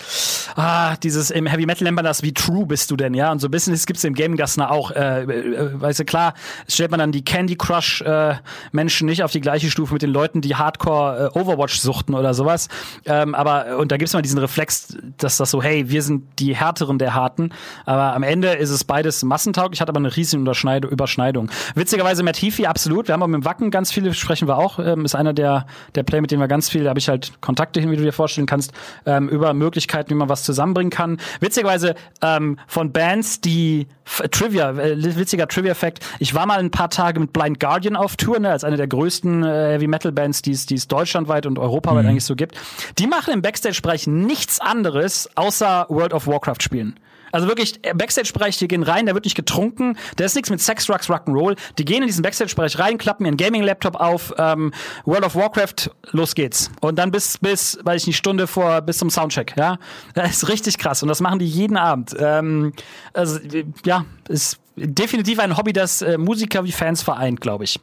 ah, 0.55 0.95
dieses, 0.97 1.31
im 1.31 1.47
Heavy 1.47 1.65
Metal 1.65 1.83
nennt 1.83 1.95
man 1.95 2.05
das, 2.05 2.23
wie 2.23 2.33
true 2.33 2.65
bist 2.65 2.91
du 2.91 2.95
denn, 2.95 3.13
ja. 3.13 3.31
Und 3.31 3.39
so 3.39 3.47
ein 3.47 3.51
bisschen 3.51 3.75
gibt's 3.85 4.03
im 4.03 4.13
Gaming 4.13 4.37
das 4.37 4.59
auch, 4.59 4.91
äh, 4.91 5.23
äh, 5.23 5.81
weißt 5.81 6.01
du, 6.01 6.05
klar, 6.05 6.33
stellt 6.67 6.91
man 6.91 6.99
dann 6.99 7.11
die 7.11 7.25
Candy 7.25 7.55
Crush 7.55 8.01
äh, 8.01 8.35
Menschen 8.71 8.90
Menschen 8.91 9.07
nicht 9.07 9.23
auf 9.23 9.31
die 9.31 9.39
gleiche 9.39 9.71
Stufe 9.71 9.93
mit 9.93 10.01
den 10.01 10.09
Leuten, 10.09 10.41
die 10.41 10.55
Hardcore 10.55 11.31
äh, 11.33 11.39
Overwatch 11.39 11.79
suchten 11.79 12.13
oder 12.13 12.33
sowas. 12.33 12.67
Ähm, 13.05 13.33
aber 13.33 13.77
und 13.77 13.89
da 13.89 13.95
gibt's 13.95 14.11
mal 14.11 14.21
diesen 14.21 14.37
Reflex, 14.37 14.97
dass 15.17 15.37
das 15.37 15.49
so, 15.49 15.63
hey, 15.63 15.89
wir 15.89 16.01
sind 16.01 16.25
die 16.39 16.57
härteren 16.57 16.97
der 16.97 17.13
Harten. 17.13 17.53
Aber 17.85 18.13
am 18.13 18.23
Ende 18.23 18.49
ist 18.49 18.69
es 18.69 18.83
beides 18.83 19.23
massentauglich, 19.23 19.79
hat 19.79 19.87
aber 19.87 19.99
eine 19.99 20.13
riesige 20.13 20.41
Überschneidung. 20.87 21.49
Witzigerweise 21.75 22.21
Heafy, 22.25 22.65
absolut. 22.65 23.07
Wir 23.07 23.13
haben 23.13 23.23
auch 23.23 23.27
mit 23.27 23.41
dem 23.41 23.45
Wacken 23.45 23.71
ganz 23.71 23.93
viele, 23.93 24.13
sprechen 24.13 24.49
wir 24.49 24.57
auch, 24.57 24.77
ähm, 24.79 25.05
ist 25.05 25.15
einer 25.15 25.33
der, 25.33 25.67
der 25.95 26.03
Play, 26.03 26.19
mit 26.19 26.31
denen 26.31 26.41
wir 26.41 26.49
ganz 26.49 26.69
viel, 26.69 26.83
da 26.83 26.89
habe 26.89 26.99
ich 26.99 27.07
halt 27.07 27.39
Kontakte 27.39 27.79
hin, 27.79 27.91
wie 27.91 27.95
du 27.95 28.03
dir 28.03 28.11
vorstellen 28.11 28.47
kannst, 28.47 28.73
ähm, 29.05 29.29
über 29.29 29.53
Möglichkeiten, 29.53 30.09
wie 30.09 30.15
man 30.15 30.27
was 30.27 30.43
zusammenbringen 30.43 30.91
kann. 30.91 31.17
Witzigerweise 31.39 31.95
ähm, 32.21 32.57
von 32.67 32.91
Bands, 32.91 33.39
die 33.39 33.87
Trivia, 34.31 34.71
äh, 34.71 35.15
witziger 35.15 35.47
Trivia-Fact, 35.47 35.99
ich 36.19 36.33
war 36.33 36.45
mal 36.45 36.59
ein 36.59 36.71
paar 36.71 36.89
Tage 36.89 37.19
mit 37.19 37.31
Blind 37.31 37.59
Guardian 37.59 37.95
auf 37.95 38.17
Tour, 38.17 38.39
ne, 38.39 38.49
als 38.49 38.63
eine 38.63 38.77
der 38.81 38.87
größten 38.87 39.43
äh, 39.43 39.73
Heavy 39.73 39.87
Metal 39.87 40.11
Bands, 40.11 40.41
die 40.41 40.51
es 40.51 40.87
deutschlandweit 40.87 41.45
und 41.45 41.59
europaweit 41.59 42.03
mhm. 42.03 42.09
eigentlich 42.09 42.25
so 42.25 42.35
gibt. 42.35 42.55
Die 42.97 43.05
machen 43.05 43.31
im 43.31 43.43
Backstage-Bereich 43.43 44.07
nichts 44.07 44.59
anderes 44.59 45.29
außer 45.35 45.85
World 45.89 46.13
of 46.13 46.25
Warcraft 46.25 46.61
spielen. 46.61 46.99
Also 47.31 47.47
wirklich, 47.47 47.79
äh, 47.83 47.93
Backstage-Bereich, 47.93 48.57
die 48.57 48.67
gehen 48.67 48.81
rein, 48.81 49.05
da 49.05 49.13
wird 49.13 49.25
nicht 49.25 49.35
getrunken, 49.35 49.97
da 50.15 50.25
ist 50.25 50.35
nichts 50.35 50.49
mit 50.49 50.59
Sex, 50.61 50.87
Drugs, 50.87 51.09
Rock'n'Roll. 51.09 51.57
Die 51.77 51.85
gehen 51.85 52.01
in 52.01 52.07
diesen 52.07 52.23
Backstage-Bereich 52.23 52.79
rein, 52.79 52.97
klappen 52.97 53.25
ihren 53.25 53.37
Gaming-Laptop 53.37 53.95
auf, 53.95 54.33
ähm, 54.39 54.73
World 55.05 55.25
of 55.25 55.35
Warcraft, 55.35 55.91
los 56.11 56.33
geht's. 56.33 56.71
Und 56.81 56.97
dann 56.97 57.11
bis, 57.11 57.37
bis, 57.37 57.77
weiß 57.83 58.01
ich 58.01 58.07
nicht, 58.07 58.17
Stunde 58.17 58.47
vor, 58.47 58.81
bis 58.81 58.97
zum 58.97 59.11
Soundcheck, 59.11 59.53
ja. 59.57 59.77
Das 60.15 60.31
ist 60.31 60.49
richtig 60.49 60.79
krass 60.79 61.03
und 61.03 61.09
das 61.09 61.21
machen 61.21 61.37
die 61.37 61.45
jeden 61.45 61.77
Abend. 61.77 62.15
Ähm, 62.19 62.73
also, 63.13 63.39
ja, 63.85 64.05
ist 64.27 64.59
definitiv 64.75 65.39
ein 65.39 65.55
Hobby, 65.55 65.71
das 65.71 66.01
äh, 66.01 66.17
Musiker 66.17 66.63
wie 66.63 66.71
Fans 66.71 67.03
vereint, 67.03 67.39
glaube 67.41 67.63
ich. 67.63 67.79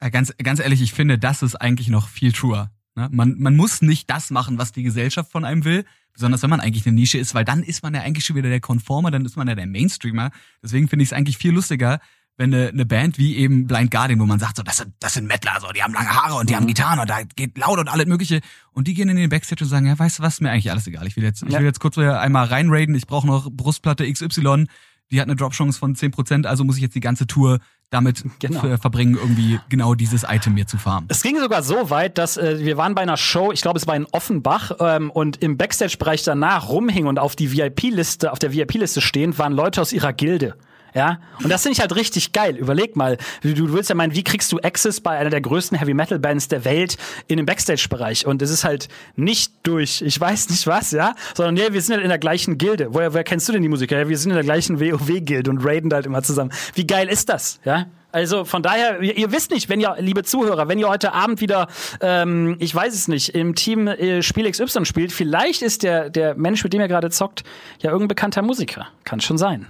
Äh, 0.00 0.10
ganz, 0.10 0.32
ganz 0.42 0.60
ehrlich, 0.60 0.80
ich 0.80 0.92
finde, 0.92 1.18
das 1.18 1.42
ist 1.42 1.56
eigentlich 1.56 1.88
noch 1.88 2.08
viel 2.08 2.32
truer. 2.32 2.70
Ne? 2.94 3.08
Man, 3.10 3.36
man 3.38 3.56
muss 3.56 3.82
nicht 3.82 4.10
das 4.10 4.30
machen, 4.30 4.58
was 4.58 4.72
die 4.72 4.82
Gesellschaft 4.82 5.30
von 5.30 5.44
einem 5.44 5.64
will, 5.64 5.84
besonders 6.12 6.42
wenn 6.42 6.50
man 6.50 6.60
eigentlich 6.60 6.86
eine 6.86 6.94
Nische 6.94 7.18
ist, 7.18 7.34
weil 7.34 7.44
dann 7.44 7.62
ist 7.62 7.82
man 7.82 7.94
ja 7.94 8.02
eigentlich 8.02 8.24
schon 8.24 8.36
wieder 8.36 8.48
der 8.48 8.60
Konformer, 8.60 9.10
dann 9.10 9.24
ist 9.24 9.36
man 9.36 9.48
ja 9.48 9.54
der 9.54 9.66
Mainstreamer. 9.66 10.30
Deswegen 10.62 10.88
finde 10.88 11.04
ich 11.04 11.10
es 11.10 11.12
eigentlich 11.12 11.38
viel 11.38 11.52
lustiger, 11.52 12.00
wenn 12.36 12.54
eine, 12.54 12.68
eine 12.68 12.86
Band 12.86 13.18
wie 13.18 13.36
eben 13.36 13.66
Blind 13.66 13.90
Guardian, 13.90 14.20
wo 14.20 14.26
man 14.26 14.38
sagt, 14.38 14.56
so, 14.56 14.62
das 14.62 14.78
sind, 14.78 14.94
das 15.00 15.14
sind 15.14 15.26
Mettler, 15.26 15.58
so, 15.60 15.68
die 15.72 15.82
haben 15.82 15.92
lange 15.92 16.08
Haare 16.08 16.36
und 16.36 16.48
die 16.48 16.54
mhm. 16.54 16.58
haben 16.58 16.66
Gitarren 16.68 17.00
und 17.00 17.10
da 17.10 17.22
geht 17.36 17.58
laut 17.58 17.78
und 17.78 17.88
alles 17.88 18.06
mögliche. 18.06 18.40
Und 18.72 18.86
die 18.86 18.94
gehen 18.94 19.08
in 19.08 19.16
den 19.16 19.28
Backstage 19.28 19.64
und 19.64 19.70
sagen, 19.70 19.86
ja, 19.86 19.98
weißt 19.98 20.20
du 20.20 20.22
was, 20.22 20.40
mir 20.40 20.50
eigentlich 20.50 20.70
alles 20.70 20.86
egal. 20.86 21.06
Ich 21.06 21.16
will 21.16 21.24
jetzt, 21.24 21.42
ja. 21.42 21.48
ich 21.48 21.54
will 21.54 21.64
jetzt 21.64 21.80
kurz 21.80 21.98
einmal 21.98 22.46
reinraiden, 22.46 22.94
ich 22.94 23.08
brauche 23.08 23.26
noch 23.26 23.50
Brustplatte 23.50 24.10
XY, 24.10 24.66
die 25.10 25.20
hat 25.20 25.26
eine 25.26 25.36
Drop-Chance 25.36 25.78
von 25.78 25.96
10%, 25.96 26.46
also 26.46 26.64
muss 26.64 26.76
ich 26.76 26.82
jetzt 26.82 26.94
die 26.94 27.00
ganze 27.00 27.26
Tour 27.26 27.58
damit 27.90 28.24
genau. 28.38 28.76
verbringen, 28.76 29.14
irgendwie 29.14 29.60
genau 29.68 29.94
dieses 29.94 30.24
Item 30.28 30.54
mir 30.54 30.66
zu 30.66 30.78
farmen. 30.78 31.08
Es 31.08 31.22
ging 31.22 31.38
sogar 31.38 31.62
so 31.62 31.90
weit, 31.90 32.18
dass 32.18 32.36
äh, 32.36 32.58
wir 32.60 32.76
waren 32.76 32.94
bei 32.94 33.02
einer 33.02 33.16
Show, 33.16 33.52
ich 33.52 33.62
glaube, 33.62 33.78
es 33.78 33.86
war 33.86 33.96
in 33.96 34.06
Offenbach, 34.12 34.72
ähm, 34.80 35.10
und 35.10 35.42
im 35.42 35.56
Backstage-Bereich 35.56 36.22
danach 36.24 36.68
rumhingen 36.68 37.08
und 37.08 37.18
auf 37.18 37.36
die 37.36 37.52
VIP-Liste, 37.52 38.32
auf 38.32 38.38
der 38.38 38.52
VIP-Liste 38.52 39.00
stehend 39.00 39.38
waren 39.38 39.52
Leute 39.52 39.80
aus 39.80 39.92
ihrer 39.92 40.12
Gilde. 40.12 40.56
Ja, 40.94 41.20
und 41.42 41.50
das 41.50 41.62
finde 41.62 41.74
ich 41.74 41.80
halt 41.80 41.94
richtig 41.94 42.32
geil. 42.32 42.56
Überleg 42.56 42.96
mal, 42.96 43.18
du, 43.42 43.54
du 43.54 43.72
willst 43.72 43.90
ja 43.90 43.94
meinen, 43.94 44.14
wie 44.14 44.24
kriegst 44.24 44.50
du 44.52 44.58
Access 44.58 45.00
bei 45.00 45.18
einer 45.18 45.30
der 45.30 45.40
größten 45.40 45.78
Heavy 45.78 45.94
Metal 45.94 46.18
Bands 46.18 46.48
der 46.48 46.64
Welt 46.64 46.96
in 47.26 47.36
den 47.36 47.46
Backstage-Bereich? 47.46 48.26
Und 48.26 48.42
es 48.42 48.50
ist 48.50 48.64
halt 48.64 48.88
nicht 49.16 49.52
durch, 49.62 50.02
ich 50.02 50.18
weiß 50.18 50.50
nicht 50.50 50.66
was, 50.66 50.90
ja, 50.92 51.14
sondern 51.34 51.56
ja, 51.56 51.72
wir 51.72 51.82
sind 51.82 51.94
halt 51.94 52.04
in 52.04 52.08
der 52.08 52.18
gleichen 52.18 52.58
Gilde. 52.58 52.88
Woher, 52.90 53.12
woher 53.12 53.24
kennst 53.24 53.48
du 53.48 53.52
denn 53.52 53.62
die 53.62 53.68
Musiker? 53.68 53.98
Ja, 53.98 54.08
wir 54.08 54.18
sind 54.18 54.30
in 54.30 54.36
der 54.36 54.44
gleichen 54.44 54.80
WoW-Gilde 54.80 55.50
und 55.50 55.64
raiden 55.64 55.92
halt 55.92 56.06
immer 56.06 56.22
zusammen. 56.22 56.52
Wie 56.74 56.86
geil 56.86 57.08
ist 57.08 57.28
das, 57.28 57.60
ja? 57.64 57.86
Also 58.10 58.44
von 58.44 58.62
daher, 58.62 59.02
ihr, 59.02 59.16
ihr, 59.16 59.32
wisst 59.32 59.50
nicht, 59.50 59.68
wenn 59.68 59.80
ihr, 59.80 59.94
liebe 59.98 60.24
Zuhörer, 60.24 60.66
wenn 60.68 60.78
ihr 60.78 60.88
heute 60.88 61.12
Abend 61.12 61.42
wieder, 61.42 61.68
ähm, 62.00 62.56
ich 62.58 62.74
weiß 62.74 62.94
es 62.94 63.06
nicht, 63.06 63.34
im 63.34 63.54
Team 63.54 63.86
äh, 63.86 64.22
Spiel 64.22 64.50
XY 64.50 64.86
spielt, 64.86 65.12
vielleicht 65.12 65.60
ist 65.60 65.82
der, 65.82 66.08
der 66.08 66.34
Mensch, 66.34 66.64
mit 66.64 66.72
dem 66.72 66.80
ihr 66.80 66.88
gerade 66.88 67.10
zockt, 67.10 67.44
ja 67.80 67.90
irgendein 67.90 68.08
bekannter 68.08 68.40
Musiker. 68.40 68.88
Kann 69.04 69.20
schon 69.20 69.36
sein. 69.36 69.66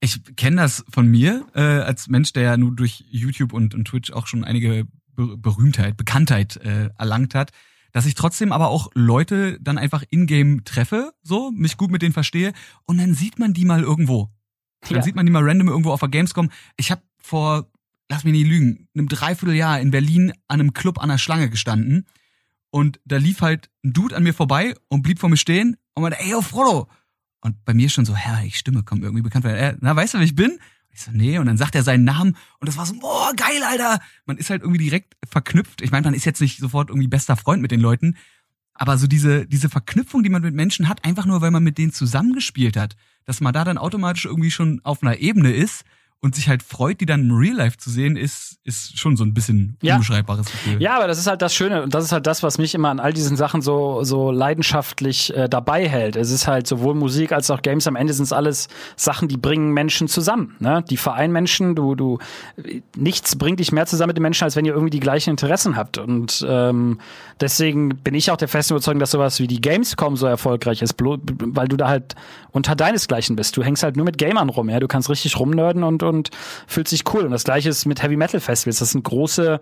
Ich 0.00 0.36
kenne 0.36 0.56
das 0.56 0.84
von 0.88 1.08
mir 1.08 1.46
äh, 1.54 1.60
als 1.60 2.08
Mensch, 2.08 2.32
der 2.32 2.42
ja 2.44 2.56
nur 2.56 2.74
durch 2.74 3.04
YouTube 3.10 3.52
und, 3.52 3.74
und 3.74 3.86
Twitch 3.86 4.12
auch 4.12 4.26
schon 4.26 4.44
einige 4.44 4.86
Ber 5.16 5.36
Berühmtheit, 5.36 5.96
Bekanntheit 5.96 6.56
äh, 6.58 6.90
erlangt 6.96 7.34
hat, 7.34 7.50
dass 7.92 8.06
ich 8.06 8.14
trotzdem 8.14 8.52
aber 8.52 8.68
auch 8.68 8.90
Leute 8.94 9.58
dann 9.60 9.78
einfach 9.78 10.04
in-game 10.10 10.64
treffe, 10.64 11.12
so, 11.22 11.50
mich 11.50 11.76
gut 11.76 11.90
mit 11.90 12.02
denen 12.02 12.12
verstehe 12.12 12.52
und 12.84 12.98
dann 12.98 13.14
sieht 13.14 13.38
man 13.38 13.52
die 13.52 13.64
mal 13.64 13.82
irgendwo. 13.82 14.30
Dann 14.82 14.98
ja. 14.98 15.02
sieht 15.02 15.16
man 15.16 15.26
die 15.26 15.32
mal 15.32 15.42
random 15.42 15.68
irgendwo 15.68 15.90
auf 15.90 16.00
der 16.00 16.08
Gamescom. 16.08 16.50
Ich 16.76 16.92
habe 16.92 17.02
vor, 17.20 17.68
lass 18.08 18.22
mich 18.22 18.32
nicht 18.32 18.46
lügen, 18.46 18.86
einem 18.94 19.08
Dreivierteljahr 19.08 19.80
in 19.80 19.90
Berlin 19.90 20.32
an 20.46 20.60
einem 20.60 20.72
Club 20.72 21.02
an 21.02 21.08
der 21.08 21.18
Schlange 21.18 21.50
gestanden 21.50 22.06
und 22.70 23.00
da 23.04 23.16
lief 23.16 23.40
halt 23.40 23.70
ein 23.84 23.92
Dude 23.92 24.16
an 24.16 24.22
mir 24.22 24.34
vorbei 24.34 24.74
und 24.88 25.02
blieb 25.02 25.18
vor 25.18 25.30
mir 25.30 25.36
stehen 25.36 25.76
und 25.94 26.02
meinte, 26.02 26.20
ey, 26.20 26.30
yo, 26.30 26.42
Frodo, 26.42 26.88
und 27.40 27.64
bei 27.64 27.74
mir 27.74 27.88
schon 27.88 28.04
so, 28.04 28.14
Herr, 28.16 28.44
ich 28.44 28.58
Stimme 28.58 28.82
kommt 28.82 29.02
irgendwie 29.02 29.22
bekannt. 29.22 29.44
Äh, 29.44 29.76
na, 29.80 29.94
weißt 29.94 30.14
du, 30.14 30.18
wer 30.18 30.24
ich 30.24 30.34
bin? 30.34 30.58
Ich 30.90 31.02
so, 31.02 31.10
nee, 31.12 31.38
und 31.38 31.46
dann 31.46 31.56
sagt 31.56 31.74
er 31.74 31.82
seinen 31.82 32.04
Namen 32.04 32.36
und 32.58 32.68
das 32.68 32.76
war 32.76 32.86
so, 32.86 32.94
boah, 32.98 33.32
geil, 33.36 33.62
Alter. 33.62 34.00
Man 34.26 34.38
ist 34.38 34.50
halt 34.50 34.62
irgendwie 34.62 34.82
direkt 34.82 35.14
verknüpft. 35.28 35.80
Ich 35.82 35.90
meine, 35.90 36.06
man 36.06 36.14
ist 36.14 36.24
jetzt 36.24 36.40
nicht 36.40 36.58
sofort 36.58 36.88
irgendwie 36.90 37.08
bester 37.08 37.36
Freund 37.36 37.62
mit 37.62 37.70
den 37.70 37.80
Leuten, 37.80 38.16
aber 38.74 38.96
so 38.96 39.06
diese, 39.06 39.46
diese 39.46 39.68
Verknüpfung, 39.68 40.22
die 40.22 40.30
man 40.30 40.42
mit 40.42 40.54
Menschen 40.54 40.88
hat, 40.88 41.04
einfach 41.04 41.26
nur, 41.26 41.40
weil 41.40 41.50
man 41.50 41.64
mit 41.64 41.78
denen 41.78 41.92
zusammengespielt 41.92 42.76
hat, 42.76 42.96
dass 43.24 43.40
man 43.40 43.52
da 43.52 43.64
dann 43.64 43.78
automatisch 43.78 44.24
irgendwie 44.24 44.50
schon 44.50 44.80
auf 44.84 45.02
einer 45.02 45.18
Ebene 45.18 45.52
ist, 45.52 45.84
und 46.20 46.34
sich 46.34 46.48
halt 46.48 46.64
freut, 46.64 47.00
die 47.00 47.06
dann 47.06 47.30
im 47.30 47.36
Real 47.36 47.54
Life 47.54 47.76
zu 47.76 47.90
sehen, 47.90 48.16
ist, 48.16 48.58
ist 48.64 48.98
schon 48.98 49.16
so 49.16 49.22
ein 49.22 49.34
bisschen 49.34 49.76
ja. 49.82 49.94
unbeschreibbares 49.94 50.46
Gefühl. 50.46 50.82
Ja, 50.82 50.96
aber 50.96 51.06
das 51.06 51.18
ist 51.18 51.28
halt 51.28 51.42
das 51.42 51.54
Schöne 51.54 51.82
und 51.84 51.94
das 51.94 52.04
ist 52.04 52.10
halt 52.10 52.26
das, 52.26 52.42
was 52.42 52.58
mich 52.58 52.74
immer 52.74 52.88
an 52.88 52.98
all 52.98 53.12
diesen 53.12 53.36
Sachen 53.36 53.62
so, 53.62 54.02
so 54.02 54.32
leidenschaftlich 54.32 55.34
äh, 55.36 55.48
dabei 55.48 55.88
hält. 55.88 56.16
Es 56.16 56.32
ist 56.32 56.48
halt 56.48 56.66
sowohl 56.66 56.96
Musik 56.96 57.30
als 57.30 57.48
auch 57.52 57.62
Games. 57.62 57.86
Am 57.86 57.94
Ende 57.94 58.12
sind 58.12 58.24
es 58.24 58.32
alles 58.32 58.66
Sachen, 58.96 59.28
die 59.28 59.36
bringen 59.36 59.72
Menschen 59.72 60.08
zusammen. 60.08 60.56
Ne? 60.58 60.82
Die 60.90 60.96
vereinen 60.96 61.32
Menschen. 61.32 61.76
Du, 61.76 61.94
du, 61.94 62.18
nichts 62.96 63.36
bringt 63.36 63.60
dich 63.60 63.70
mehr 63.70 63.86
zusammen 63.86 64.08
mit 64.08 64.16
den 64.16 64.22
Menschen, 64.22 64.42
als 64.42 64.56
wenn 64.56 64.64
ihr 64.64 64.72
irgendwie 64.72 64.90
die 64.90 65.00
gleichen 65.00 65.30
Interessen 65.30 65.76
habt. 65.76 65.98
Und 65.98 66.44
ähm, 66.48 66.98
deswegen 67.40 67.90
bin 67.90 68.14
ich 68.14 68.32
auch 68.32 68.36
der 68.36 68.48
festen 68.48 68.74
Überzeugung, 68.74 68.98
dass 68.98 69.12
sowas 69.12 69.38
wie 69.38 69.46
die 69.46 69.60
Gamescom 69.60 70.16
so 70.16 70.26
erfolgreich 70.26 70.82
ist, 70.82 70.96
weil 70.98 71.68
du 71.68 71.76
da 71.76 71.86
halt 71.86 72.16
unter 72.50 72.74
deinesgleichen 72.74 73.36
bist. 73.36 73.56
Du 73.56 73.62
hängst 73.62 73.84
halt 73.84 73.96
nur 73.96 74.04
mit 74.04 74.18
Gamern 74.18 74.48
rum. 74.48 74.68
Ja, 74.68 74.80
du 74.80 74.88
kannst 74.88 75.08
richtig 75.10 75.38
rumnörden 75.38 75.84
und 75.84 76.02
und 76.08 76.30
fühlt 76.66 76.88
sich 76.88 77.04
cool. 77.12 77.24
Und 77.24 77.30
das 77.30 77.44
gleiche 77.44 77.68
ist 77.68 77.86
mit 77.86 78.02
Heavy 78.02 78.16
Metal 78.16 78.40
Festivals. 78.40 78.78
Das 78.78 78.90
sind 78.90 79.04
große, 79.04 79.60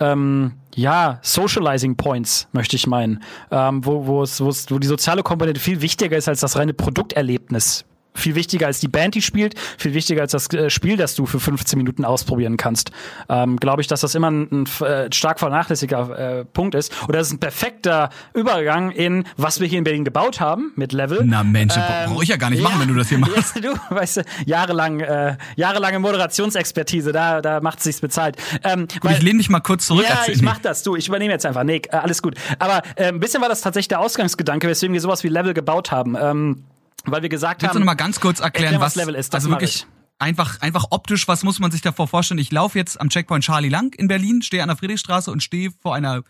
ähm, 0.00 0.52
ja, 0.74 1.18
Socializing 1.22 1.96
Points, 1.96 2.48
möchte 2.52 2.76
ich 2.76 2.86
meinen, 2.86 3.22
ähm, 3.50 3.84
wo, 3.84 4.06
wo, 4.06 4.22
es, 4.22 4.40
wo, 4.40 4.78
die 4.78 4.86
soziale 4.86 5.22
Komponente 5.22 5.60
viel 5.60 5.82
wichtiger 5.82 6.16
ist 6.16 6.28
als 6.28 6.40
das 6.40 6.56
reine 6.56 6.74
Produkterlebnis 6.74 7.84
viel 8.14 8.34
wichtiger 8.34 8.66
als 8.66 8.80
die 8.80 8.88
Band, 8.88 9.14
die 9.14 9.22
spielt, 9.22 9.54
viel 9.78 9.94
wichtiger 9.94 10.22
als 10.22 10.32
das 10.32 10.52
äh, 10.52 10.70
Spiel, 10.70 10.96
das 10.96 11.14
du 11.14 11.26
für 11.26 11.40
15 11.40 11.78
Minuten 11.78 12.04
ausprobieren 12.04 12.56
kannst. 12.56 12.90
Ähm, 13.28 13.56
Glaube 13.56 13.82
ich, 13.82 13.88
dass 13.88 14.00
das 14.00 14.14
immer 14.14 14.30
ein, 14.30 14.66
ein 14.80 14.86
äh, 14.86 15.12
stark 15.12 15.38
vernachlässiger 15.38 16.40
äh, 16.40 16.44
Punkt 16.44 16.74
ist. 16.74 16.92
Oder 17.08 17.18
das 17.18 17.28
ist 17.28 17.34
ein 17.34 17.40
perfekter 17.40 18.10
Übergang 18.34 18.90
in, 18.90 19.24
was 19.36 19.60
wir 19.60 19.66
hier 19.66 19.78
in 19.78 19.84
Berlin 19.84 20.04
gebaut 20.04 20.40
haben 20.40 20.72
mit 20.76 20.92
Level. 20.92 21.22
Na 21.24 21.44
Mensch, 21.44 21.74
ähm, 21.76 22.10
brauche 22.10 22.22
ich 22.22 22.28
ja 22.28 22.36
gar 22.36 22.50
nicht 22.50 22.62
machen, 22.62 22.74
ja, 22.76 22.80
wenn 22.80 22.88
du 22.88 22.94
das 22.94 23.08
hier 23.08 23.18
machst. 23.18 23.56
Ja, 23.56 23.62
du, 23.62 23.94
weißt 23.94 24.18
du, 24.18 24.22
jahrelang, 24.46 25.00
äh, 25.00 25.36
jahrelange 25.56 25.98
Moderationsexpertise, 25.98 27.12
da, 27.12 27.40
da 27.40 27.60
macht 27.60 27.78
es 27.78 27.84
sich 27.84 28.00
bezahlt. 28.00 28.36
Ähm, 28.64 28.88
gut, 28.88 29.04
weil, 29.04 29.16
ich 29.16 29.22
lehne 29.22 29.36
mich 29.36 29.48
mal 29.48 29.60
kurz 29.60 29.86
zurück. 29.86 30.06
Ja, 30.08 30.24
ich 30.26 30.42
mach 30.42 30.58
das, 30.58 30.82
du, 30.82 30.96
ich 30.96 31.08
übernehme 31.08 31.32
jetzt 31.32 31.46
einfach. 31.46 31.64
Nee, 31.64 31.82
äh, 31.90 31.96
alles 31.96 32.22
gut. 32.22 32.34
Aber 32.58 32.82
äh, 32.96 33.08
ein 33.08 33.20
bisschen 33.20 33.40
war 33.40 33.48
das 33.48 33.60
tatsächlich 33.60 33.88
der 33.88 34.00
Ausgangsgedanke, 34.00 34.68
weswegen 34.68 34.92
wir 34.92 35.00
sowas 35.00 35.24
wie 35.24 35.28
Level 35.28 35.54
gebaut 35.54 35.90
haben. 35.90 36.16
Ähm, 36.20 36.64
weil 37.06 37.22
wir 37.22 37.28
gesagt 37.28 37.62
Willst 37.62 37.70
haben. 37.70 37.74
Willst 37.74 37.74
du 37.76 37.78
noch 37.80 37.86
mal 37.86 37.94
ganz 37.94 38.20
kurz 38.20 38.40
erklären, 38.40 38.74
erklär, 38.74 38.80
was, 38.80 38.96
was, 38.96 38.96
Level 38.96 39.14
ist? 39.14 39.34
Das 39.34 39.44
also 39.44 39.50
wirklich 39.50 39.86
einfach, 40.18 40.60
einfach 40.60 40.86
optisch, 40.90 41.26
was 41.28 41.42
muss 41.42 41.58
man 41.58 41.70
sich 41.70 41.82
davor 41.82 42.06
vorstellen? 42.06 42.38
Ich 42.38 42.52
laufe 42.52 42.78
jetzt 42.78 43.00
am 43.00 43.08
Checkpoint 43.08 43.44
Charlie 43.44 43.68
lang 43.68 43.94
in 43.94 44.08
Berlin, 44.08 44.42
stehe 44.42 44.62
an 44.62 44.68
der 44.68 44.76
Friedrichstraße 44.76 45.30
und 45.30 45.42
stehe 45.42 45.70
vor 45.82 45.94
einer 45.94 46.22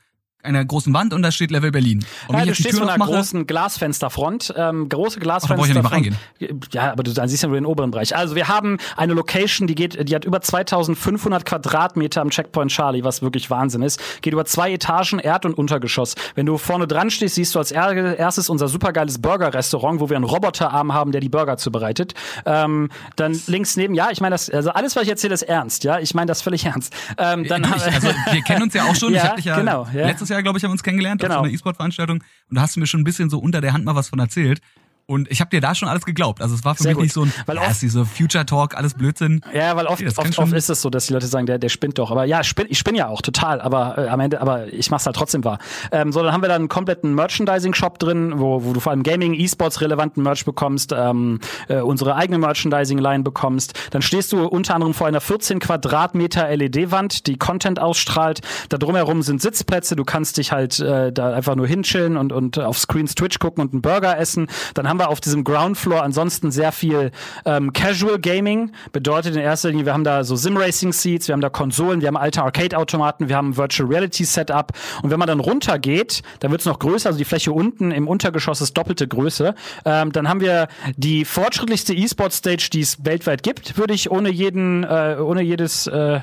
einer 0.42 0.64
großen 0.64 0.92
Wand 0.94 1.12
und 1.12 1.23
da 1.23 1.30
steht 1.30 1.50
Level 1.50 1.70
Berlin. 1.70 2.04
Und 2.28 2.38
ja, 2.38 2.44
du 2.44 2.54
stehst 2.54 2.78
vor 2.78 2.88
einer 2.88 2.99
mache, 2.99 3.12
großen 3.12 3.47
Glasfensterfront, 3.47 4.54
ähm, 4.56 4.88
große 4.88 5.20
Glasfensterfront. 5.20 5.70
Oh, 5.70 5.88
da 5.88 5.97
ich 5.97 6.06
ja, 6.38 6.49
nicht 6.49 6.73
ja, 6.73 6.92
aber 6.92 7.02
du 7.02 7.12
dann 7.12 7.28
siehst 7.28 7.42
ja 7.42 7.49
nur 7.49 7.59
den 7.59 7.66
oberen 7.66 7.90
Bereich. 7.90 8.16
Also 8.16 8.35
wir 8.35 8.49
haben 8.49 8.78
eine 8.97 9.12
Location, 9.12 9.66
die 9.66 9.75
geht, 9.75 10.09
die 10.09 10.14
hat 10.14 10.25
über 10.25 10.40
2500 10.40 11.44
Quadratmeter 11.44 12.23
am 12.23 12.30
Checkpoint 12.30 12.70
Charlie, 12.70 13.04
was 13.04 13.23
wirklich 13.23 13.50
Wahnsinn 13.50 13.82
ist. 13.82 14.00
Geht 14.23 14.32
über 14.32 14.44
zwei 14.44 14.73
Etagen, 14.73 15.18
Erd- 15.18 15.44
und 15.44 15.54
Untergeschoss. 15.54 16.14
Wenn 16.35 16.47
du 16.47 16.59
vorne 16.59 16.87
dran 16.87 17.11
stehst, 17.11 17.35
siehst 17.35 17.54
du 17.54 17.59
als 17.59 17.70
erstes 17.73 18.49
unser 18.49 18.68
supergeiles 18.68 19.20
Burger-Restaurant, 19.20 20.00
wo 20.00 20.09
wir 20.09 20.16
einen 20.16 20.25
Roboterarm 20.25 20.94
haben, 20.94 21.12
der 21.12 21.20
die 21.20 21.28
Burger 21.28 21.56
zubereitet. 21.56 22.14
Ähm, 22.47 22.90
dann 23.16 23.38
links 23.47 23.76
neben, 23.76 23.94
ja, 23.94 24.11
ich 24.11 24.20
meine 24.20 24.35
das, 24.35 24.49
also 24.50 24.70
alles, 24.70 24.97
was 24.97 25.04
ich 25.04 25.11
erzähle, 25.11 25.35
ist 25.35 25.42
ernst, 25.42 25.85
ja, 25.85 25.99
ich 25.99 26.14
meine 26.14 26.26
das 26.26 26.42
völlig 26.42 26.64
ernst. 26.64 26.94
Ähm, 27.18 27.44
dann 27.47 27.62
ja, 27.62 27.76
ich, 27.76 27.82
also 27.94 28.09
wir 28.09 28.42
kennen 28.42 28.62
uns 28.62 28.75
ja 28.75 28.85
auch 28.85 28.94
schon. 28.94 29.12
ja, 29.12 29.23
ich 29.23 29.28
hab 29.28 29.37
dich 29.37 29.44
ja 29.44 29.56
genau, 29.56 29.87
ja. 29.92 30.06
letztes 30.06 30.29
Jahr, 30.30 30.42
glaube 30.42 30.58
ich, 30.58 30.64
haben 30.64 30.70
wir 30.70 30.75
uns 30.75 30.82
kennengelernt 30.82 31.20
genau. 31.20 31.34
auf 31.34 31.38
so 31.40 31.44
einer 31.44 31.52
E-Sport-Veranstaltung 31.52 32.25
und 32.49 32.56
da 32.56 32.62
hast 32.62 32.76
du 32.76 32.80
mir 32.80 32.87
schon 32.87 33.00
ein 33.00 33.04
bisschen 33.04 33.30
so 33.30 33.38
unter 33.38 33.60
der 33.60 33.72
Hand 33.72 33.84
mal 33.84 33.94
was 33.94 34.08
von 34.08 34.18
erzählt. 34.18 34.60
Und 35.11 35.29
ich 35.29 35.40
habe 35.40 35.50
dir 35.50 35.61
da 35.61 35.75
schon 35.75 35.88
alles 35.88 36.05
geglaubt. 36.05 36.40
Also 36.40 36.55
es 36.55 36.64
war 36.64 36.76
für 36.76 36.85
Sehr 36.85 36.90
mich 36.90 36.97
gut. 36.97 37.02
nicht 37.02 37.14
so 37.14 37.23
ein, 37.23 37.33
weil 37.47 37.57
ja, 37.57 37.62
oft, 37.62 37.73
ist 37.73 37.83
diese 37.83 38.05
Future 38.05 38.47
Talk, 38.47 38.76
alles 38.76 38.95
Blödsinn. 38.95 39.40
Ja, 39.52 39.75
weil 39.75 39.87
oft, 39.87 40.00
oft, 40.17 40.38
oft 40.38 40.52
ist 40.52 40.71
es 40.71 40.83
so, 40.83 40.88
dass 40.88 41.09
die 41.09 41.12
Leute 41.12 41.26
sagen, 41.26 41.47
der, 41.47 41.59
der 41.59 41.69
spinnt 41.69 41.99
doch. 41.99 42.12
Aber 42.12 42.26
ja, 42.26 42.43
ich 42.43 42.47
spinne 42.47 42.69
ich 42.69 42.79
spinn 42.79 42.95
ja 42.95 43.09
auch 43.09 43.21
total, 43.21 43.61
aber 43.61 43.99
äh, 43.99 44.09
am 44.09 44.21
Ende, 44.21 44.40
aber 44.40 44.73
ich 44.73 44.88
mach's 44.93 45.07
halt 45.07 45.17
trotzdem 45.17 45.43
wahr. 45.43 45.59
Ähm, 45.90 46.12
so, 46.12 46.23
dann 46.23 46.33
haben 46.33 46.43
wir 46.43 46.49
da 46.49 46.55
einen 46.55 46.69
kompletten 46.69 47.12
Merchandising-Shop 47.17 47.99
drin, 47.99 48.35
wo, 48.37 48.62
wo 48.62 48.73
du 48.73 48.79
vor 48.79 48.93
allem 48.93 49.02
Gaming, 49.02 49.35
E-Sports 49.35 49.81
relevanten 49.81 50.23
Merch 50.23 50.45
bekommst, 50.45 50.95
ähm, 50.97 51.40
äh, 51.67 51.81
unsere 51.81 52.14
eigene 52.14 52.38
Merchandising-Line 52.38 53.25
bekommst. 53.25 53.73
Dann 53.90 54.02
stehst 54.02 54.31
du 54.31 54.47
unter 54.47 54.76
anderem 54.76 54.95
vor 54.95 55.09
einer 55.09 55.21
14 55.21 55.59
Quadratmeter 55.59 56.57
LED-Wand, 56.57 57.26
die 57.26 57.37
Content 57.37 57.81
ausstrahlt. 57.81 58.43
Da 58.69 58.79
drumherum 58.79 59.23
sind 59.23 59.43
Sitzplätze, 59.43 59.97
du 59.97 60.05
kannst 60.05 60.37
dich 60.37 60.52
halt 60.52 60.79
äh, 60.79 61.12
da 61.12 61.35
einfach 61.35 61.57
nur 61.57 61.67
hinchillen 61.67 62.17
und, 62.17 62.33
und 62.33 62.61
auf 62.61 62.79
Screens 62.79 63.17
Twitch 63.17 63.40
gucken 63.40 63.64
und 63.64 63.73
einen 63.73 63.83
Burger 63.83 64.17
essen. 64.17 64.47
Dann 64.75 64.88
haben 64.88 65.00
wir 65.00 65.09
auf 65.09 65.21
diesem 65.21 65.45
Ground 65.45 65.76
Floor 65.76 66.02
ansonsten 66.02 66.50
sehr 66.50 66.73
viel 66.73 67.11
ähm, 67.45 67.73
Casual 67.73 68.19
Gaming. 68.19 68.73
Bedeutet 68.92 69.35
in 69.35 69.42
erster 69.42 69.71
Linie, 69.71 69.87
wir 69.87 69.92
haben 69.92 70.04
da 70.04 70.23
so 70.25 70.37
Sim-Racing 70.37 70.92
Seats, 70.92 71.28
wir 71.28 71.33
haben 71.33 71.40
da 71.40 71.50
Konsolen, 71.50 72.00
wir 72.00 72.09
haben 72.09 72.16
alte 72.16 72.42
Arcade-Automaten, 72.42 73.28
wir 73.28 73.37
haben 73.37 73.57
Virtual 73.57 73.88
Reality 73.88 74.25
Setup. 74.25 74.73
Und 75.02 75.11
wenn 75.11 75.19
man 75.19 75.28
dann 75.28 75.40
runtergeht, 75.40 76.23
dann 76.40 76.50
wird 76.50 76.61
es 76.61 76.66
noch 76.66 76.78
größer, 76.78 77.09
also 77.09 77.19
die 77.19 77.25
Fläche 77.25 77.52
unten 77.52 77.90
im 77.90 78.07
Untergeschoss 78.07 78.61
ist 78.61 78.76
doppelte 78.76 79.09
Größe. 79.09 79.54
Ähm, 79.85 80.12
dann 80.12 80.28
haben 80.28 80.40
wir 80.40 80.69
die 80.97 81.25
fortschrittlichste 81.25 81.95
E-Sport-Stage, 81.95 82.69
die 82.73 82.80
es 82.80 83.04
weltweit 83.04 83.42
gibt, 83.42 83.76
würde 83.76 83.95
ich 83.95 84.11
ohne 84.11 84.30
jeden, 84.30 84.85
äh, 84.85 85.16
ohne 85.21 85.42
jedes 85.42 85.87
äh, 85.87 86.21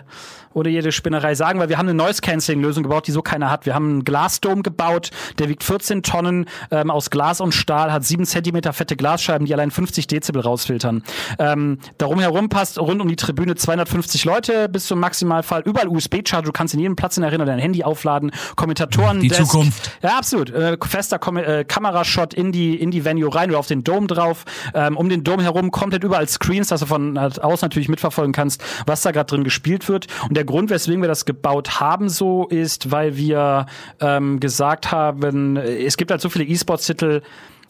oder 0.57 0.71
jede 0.71 0.91
Spinnerei 0.91 1.35
sagen, 1.35 1.59
weil 1.59 1.69
wir 1.69 1.77
haben 1.77 1.87
eine 1.87 1.93
Noise-Canceling-Lösung 1.93 2.81
gebaut, 2.81 3.05
die 3.05 3.11
so 3.11 3.21
keiner 3.21 3.51
hat. 3.51 3.67
Wir 3.67 3.75
haben 3.75 3.89
einen 3.89 4.03
Glasdom 4.03 4.63
gebaut, 4.63 5.11
der 5.37 5.49
wiegt 5.49 5.63
14 5.63 6.01
Tonnen 6.01 6.45
ähm, 6.71 6.89
aus 6.89 7.11
Glas 7.11 7.41
und 7.41 7.53
Stahl, 7.53 7.91
hat 7.91 8.03
7 8.03 8.25
Zentimeter 8.25 8.73
fette 8.73 8.95
Glasscheiben, 8.95 9.45
die 9.45 9.53
allein 9.53 9.69
50 9.69 10.07
Dezibel 10.07 10.41
rausfiltern. 10.41 11.03
Ähm, 11.37 11.77
darum 11.99 12.19
herum 12.19 12.49
passt 12.49 12.79
rund 12.79 13.01
um 13.01 13.07
die 13.07 13.15
Tribüne 13.15 13.53
250 13.53 14.25
Leute 14.25 14.67
bis 14.67 14.87
zum 14.87 14.99
Maximalfall. 14.99 15.61
Überall 15.63 15.87
USB-Charger, 15.89 16.45
du 16.45 16.51
kannst 16.51 16.73
in 16.73 16.79
jedem 16.79 16.95
Platz 16.95 17.17
in 17.17 17.21
der 17.21 17.29
Arena 17.29 17.45
dein 17.45 17.59
Handy 17.59 17.83
aufladen. 17.83 18.31
Kommentatoren. 18.55 19.21
Die 19.21 19.27
Desk. 19.27 19.43
Zukunft. 19.43 19.91
Ja, 20.01 20.17
absolut. 20.17 20.49
Äh, 20.49 20.77
fester 20.83 21.19
Kom 21.19 21.37
äh, 21.37 21.65
Kamerashot 21.65 22.33
in 22.33 22.51
die, 22.51 22.75
in 22.75 22.89
die 22.89 23.05
Venue 23.05 23.33
rein 23.33 23.51
oder 23.51 23.59
auf 23.59 23.67
den 23.67 23.83
Dom 23.83 24.07
drauf. 24.07 24.45
Ähm, 24.73 24.97
um 24.97 25.07
den 25.07 25.23
Dom 25.23 25.39
herum 25.39 25.69
komplett 25.69 26.03
überall 26.03 26.27
Screens, 26.27 26.69
dass 26.69 26.79
du 26.79 26.87
von 26.87 27.15
aus 27.17 27.61
natürlich 27.61 27.89
mitverfolgen 27.89 28.33
kannst, 28.33 28.63
was 28.87 29.03
da 29.03 29.11
gerade 29.11 29.27
drin 29.27 29.43
gespielt 29.43 29.87
wird. 29.87 30.07
Und 30.27 30.35
der 30.35 30.46
Grund, 30.47 30.71
weswegen 30.71 31.01
wir 31.01 31.07
das 31.07 31.25
gebaut 31.25 31.79
haben, 31.79 32.09
so 32.09 32.47
ist, 32.47 32.89
weil 32.89 33.15
wir 33.17 33.67
ähm, 34.01 34.39
gesagt 34.39 34.91
haben, 34.91 35.57
es 35.57 35.97
gibt 35.97 36.09
halt 36.09 36.21
so 36.21 36.29
viele 36.29 36.45
E-Sports-Titel, 36.45 37.21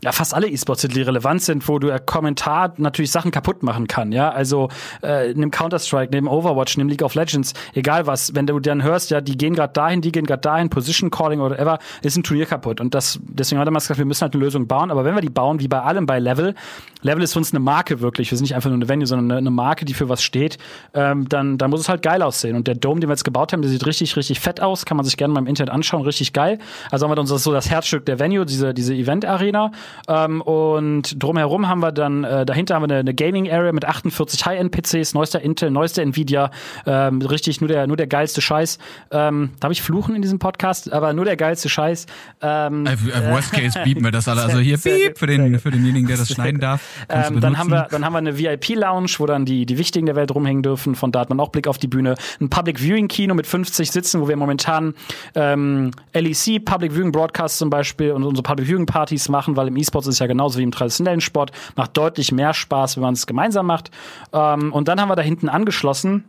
ja 0.03 0.11
fast 0.11 0.33
alle 0.33 0.47
E-Sports-Titel, 0.47 0.93
die 0.93 1.01
relevant 1.01 1.41
sind, 1.41 1.67
wo 1.67 1.79
du 1.79 1.87
der 1.87 1.99
Kommentar 1.99 2.73
natürlich 2.77 3.11
Sachen 3.11 3.31
kaputt 3.31 3.63
machen 3.63 3.87
kann. 3.87 4.11
Ja, 4.11 4.29
also 4.29 4.69
äh, 5.01 5.33
nimm 5.33 5.51
Counter-Strike, 5.51 6.11
nimm 6.11 6.27
Overwatch, 6.27 6.77
nimm 6.77 6.87
League 6.87 7.01
of 7.01 7.15
Legends, 7.15 7.53
egal 7.73 8.07
was. 8.07 8.35
Wenn 8.35 8.47
du 8.47 8.59
dann 8.59 8.83
hörst, 8.83 9.09
ja, 9.11 9.21
die 9.21 9.37
gehen 9.37 9.55
gerade 9.55 9.73
dahin, 9.73 10.01
die 10.01 10.11
gehen 10.11 10.25
gerade 10.25 10.41
dahin, 10.41 10.69
Position 10.69 11.09
Calling 11.09 11.39
oder 11.39 11.55
whatever, 11.55 11.79
ist 12.01 12.17
ein 12.17 12.23
Turnier 12.23 12.45
kaputt. 12.45 12.79
Und 12.79 12.93
das 12.93 13.19
deswegen 13.21 13.59
hat 13.59 13.67
er 13.67 13.71
mal 13.71 13.79
gesagt, 13.79 13.97
wir 13.97 14.05
müssen 14.05 14.21
halt 14.21 14.33
eine 14.33 14.43
Lösung 14.43 14.67
bauen. 14.67 14.91
Aber 14.91 15.05
wenn 15.05 15.15
wir 15.15 15.21
die 15.21 15.29
bauen, 15.29 15.59
wie 15.59 15.67
bei 15.67 15.81
allem 15.81 16.05
bei 16.05 16.19
Level, 16.19 16.53
Level 17.01 17.23
ist 17.23 17.33
für 17.33 17.39
uns 17.39 17.51
eine 17.51 17.59
Marke 17.59 18.01
wirklich. 18.01 18.31
Wir 18.31 18.37
sind 18.37 18.45
nicht 18.45 18.55
einfach 18.55 18.69
nur 18.69 18.77
eine 18.77 18.89
Venue, 18.89 19.07
sondern 19.07 19.37
eine, 19.37 19.51
Marke, 19.51 19.85
die 19.85 19.93
für 19.93 20.09
was 20.09 20.23
steht. 20.23 20.57
Ähm, 20.93 21.27
dann, 21.29 21.57
dann 21.57 21.69
muss 21.69 21.79
es 21.79 21.89
halt 21.89 22.01
geil 22.01 22.21
aussehen. 22.21 22.55
Und 22.55 22.67
der 22.67 22.75
Dome, 22.75 22.99
den 22.99 23.09
wir 23.09 23.13
jetzt 23.13 23.23
gebaut 23.23 23.53
haben, 23.53 23.61
der 23.61 23.71
sieht 23.71 23.85
richtig, 23.85 24.15
richtig 24.15 24.39
fett 24.39 24.61
aus. 24.61 24.85
Kann 24.85 24.97
man 24.97 25.05
sich 25.05 25.17
gerne 25.17 25.33
mal 25.33 25.39
im 25.39 25.47
Internet 25.47 25.73
anschauen. 25.73 26.03
Richtig 26.03 26.33
geil. 26.33 26.59
Also 26.91 27.07
haben 27.07 27.15
wir 27.15 27.19
uns 27.19 27.29
so 27.29 27.51
das 27.51 27.69
Herzstück 27.69 28.05
der 28.05 28.19
Venue, 28.19 28.45
diese, 28.45 28.73
diese 28.73 28.93
Event-Arena. 28.93 29.71
Ähm, 30.07 30.41
und 30.41 31.21
drumherum 31.21 31.67
haben 31.67 31.79
wir 31.81 31.91
dann, 31.91 32.23
äh, 32.23 32.45
dahinter 32.45 32.75
haben 32.75 32.83
wir 32.83 32.95
eine, 32.95 32.99
eine 32.99 33.13
Gaming-Area 33.13 33.71
mit 33.71 33.85
48 33.85 34.45
High-End-PCs, 34.45 35.13
neuester 35.13 35.41
Intel, 35.41 35.71
neuester 35.71 36.01
Nvidia. 36.01 36.51
Ähm, 36.85 37.21
richtig, 37.21 37.61
nur 37.61 37.67
der, 37.67 37.87
nur 37.87 37.97
der 37.97 38.07
geilste 38.07 38.41
Scheiß. 38.41 38.77
Ähm, 39.11 39.51
darf 39.59 39.71
ich 39.71 39.81
fluchen 39.81 40.15
in 40.15 40.21
diesem 40.21 40.39
Podcast? 40.39 40.91
Aber 40.91 41.13
nur 41.13 41.25
der 41.25 41.37
geilste 41.37 41.69
Scheiß. 41.69 42.05
Ähm, 42.41 42.85
äh, 42.85 42.93
äh 42.93 43.31
worst 43.31 43.51
Case 43.51 43.79
bieten 43.83 44.03
wir 44.03 44.11
das 44.11 44.27
alle. 44.27 44.41
Also 44.41 44.59
hier 44.59 44.77
Beep 44.83 45.17
für, 45.17 45.27
den, 45.27 45.59
für 45.59 45.71
denjenigen, 45.71 46.07
der 46.07 46.17
das 46.17 46.29
schneiden 46.33 46.59
darf. 46.59 46.81
Ähm, 47.09 47.39
dann 47.39 47.57
haben 47.57 47.69
wir, 47.69 47.87
dann 47.89 48.05
haben 48.05 48.13
wir 48.13 48.19
eine 48.19 48.37
VIP-Lounge, 48.37 49.11
wo 49.17 49.25
dann 49.25 49.45
die, 49.45 49.65
die 49.65 49.77
Wichtigen 49.77 50.05
der 50.05 50.15
Welt 50.15 50.33
rumhängen 50.33 50.63
dürfen. 50.63 50.95
Von 50.95 51.11
da 51.11 51.21
hat 51.21 51.29
man 51.29 51.39
auch 51.39 51.49
Blick 51.49 51.67
auf 51.67 51.77
die 51.77 51.87
Bühne. 51.87 52.15
Ein 52.39 52.49
Public 52.49 52.79
Viewing 52.79 53.07
Kino 53.07 53.33
mit 53.33 53.47
50 53.47 53.91
Sitzen, 53.91 54.21
wo 54.21 54.27
wir 54.27 54.35
momentan 54.35 54.93
ähm, 55.35 55.91
LEC, 56.13 56.63
Public 56.63 56.93
Viewing 56.93 57.11
Broadcast 57.11 57.57
zum 57.57 57.69
Beispiel 57.69 58.11
und 58.11 58.23
unsere 58.23 58.43
Public 58.43 58.67
Viewing 58.67 58.85
Partys 58.85 59.29
machen, 59.29 59.55
weil 59.55 59.67
im 59.67 59.76
E-Sports 59.77 60.07
ist 60.07 60.19
ja 60.19 60.27
genauso 60.27 60.59
wie 60.59 60.63
im 60.63 60.71
traditionellen 60.71 61.21
Sport. 61.21 61.51
Macht 61.75 61.95
deutlich 61.97 62.31
mehr 62.31 62.53
Spaß, 62.53 62.97
wenn 62.97 63.03
man 63.03 63.13
es 63.13 63.27
gemeinsam 63.27 63.65
macht. 63.65 63.91
Ähm, 64.33 64.73
und 64.73 64.87
dann 64.87 64.99
haben 64.99 65.09
wir 65.09 65.15
da 65.15 65.21
hinten 65.21 65.49
angeschlossen 65.49 66.25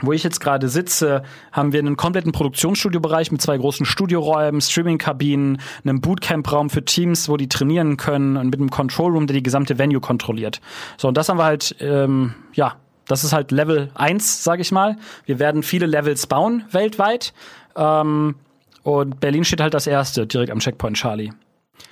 wo 0.00 0.12
ich 0.12 0.24
jetzt 0.24 0.40
gerade 0.40 0.68
sitze, 0.68 1.22
haben 1.52 1.72
wir 1.72 1.78
einen 1.78 1.96
kompletten 1.96 2.32
Produktionsstudiobereich 2.32 3.30
mit 3.30 3.40
zwei 3.40 3.56
großen 3.56 3.86
Studioräumen, 3.86 4.60
Streaming-Kabinen, 4.60 5.60
einem 5.84 6.00
Bootcamp-Raum 6.00 6.70
für 6.70 6.84
Teams, 6.84 7.28
wo 7.28 7.36
die 7.36 7.48
trainieren 7.48 7.96
können 7.96 8.36
und 8.36 8.46
mit 8.46 8.58
einem 8.58 8.70
Control 8.70 9.12
Room, 9.12 9.26
der 9.26 9.34
die 9.34 9.42
gesamte 9.42 9.78
Venue 9.78 10.00
kontrolliert. 10.00 10.60
So, 10.96 11.08
und 11.08 11.16
das 11.16 11.28
haben 11.28 11.38
wir 11.38 11.44
halt, 11.44 11.76
ähm, 11.80 12.34
ja, 12.54 12.74
Das 13.06 13.22
ist 13.22 13.34
halt 13.34 13.50
Level 13.50 13.90
1, 13.94 14.44
sage 14.44 14.62
ich 14.62 14.72
mal. 14.72 14.96
Wir 15.26 15.38
werden 15.38 15.62
viele 15.62 15.84
Levels 15.84 16.26
bauen 16.26 16.64
weltweit. 16.70 17.34
Ähm, 17.76 18.36
und 18.82 19.20
Berlin 19.20 19.44
steht 19.44 19.60
halt 19.60 19.74
das 19.74 19.86
erste, 19.86 20.26
direkt 20.26 20.50
am 20.50 20.58
Checkpoint 20.58 20.96
Charlie. 20.96 21.30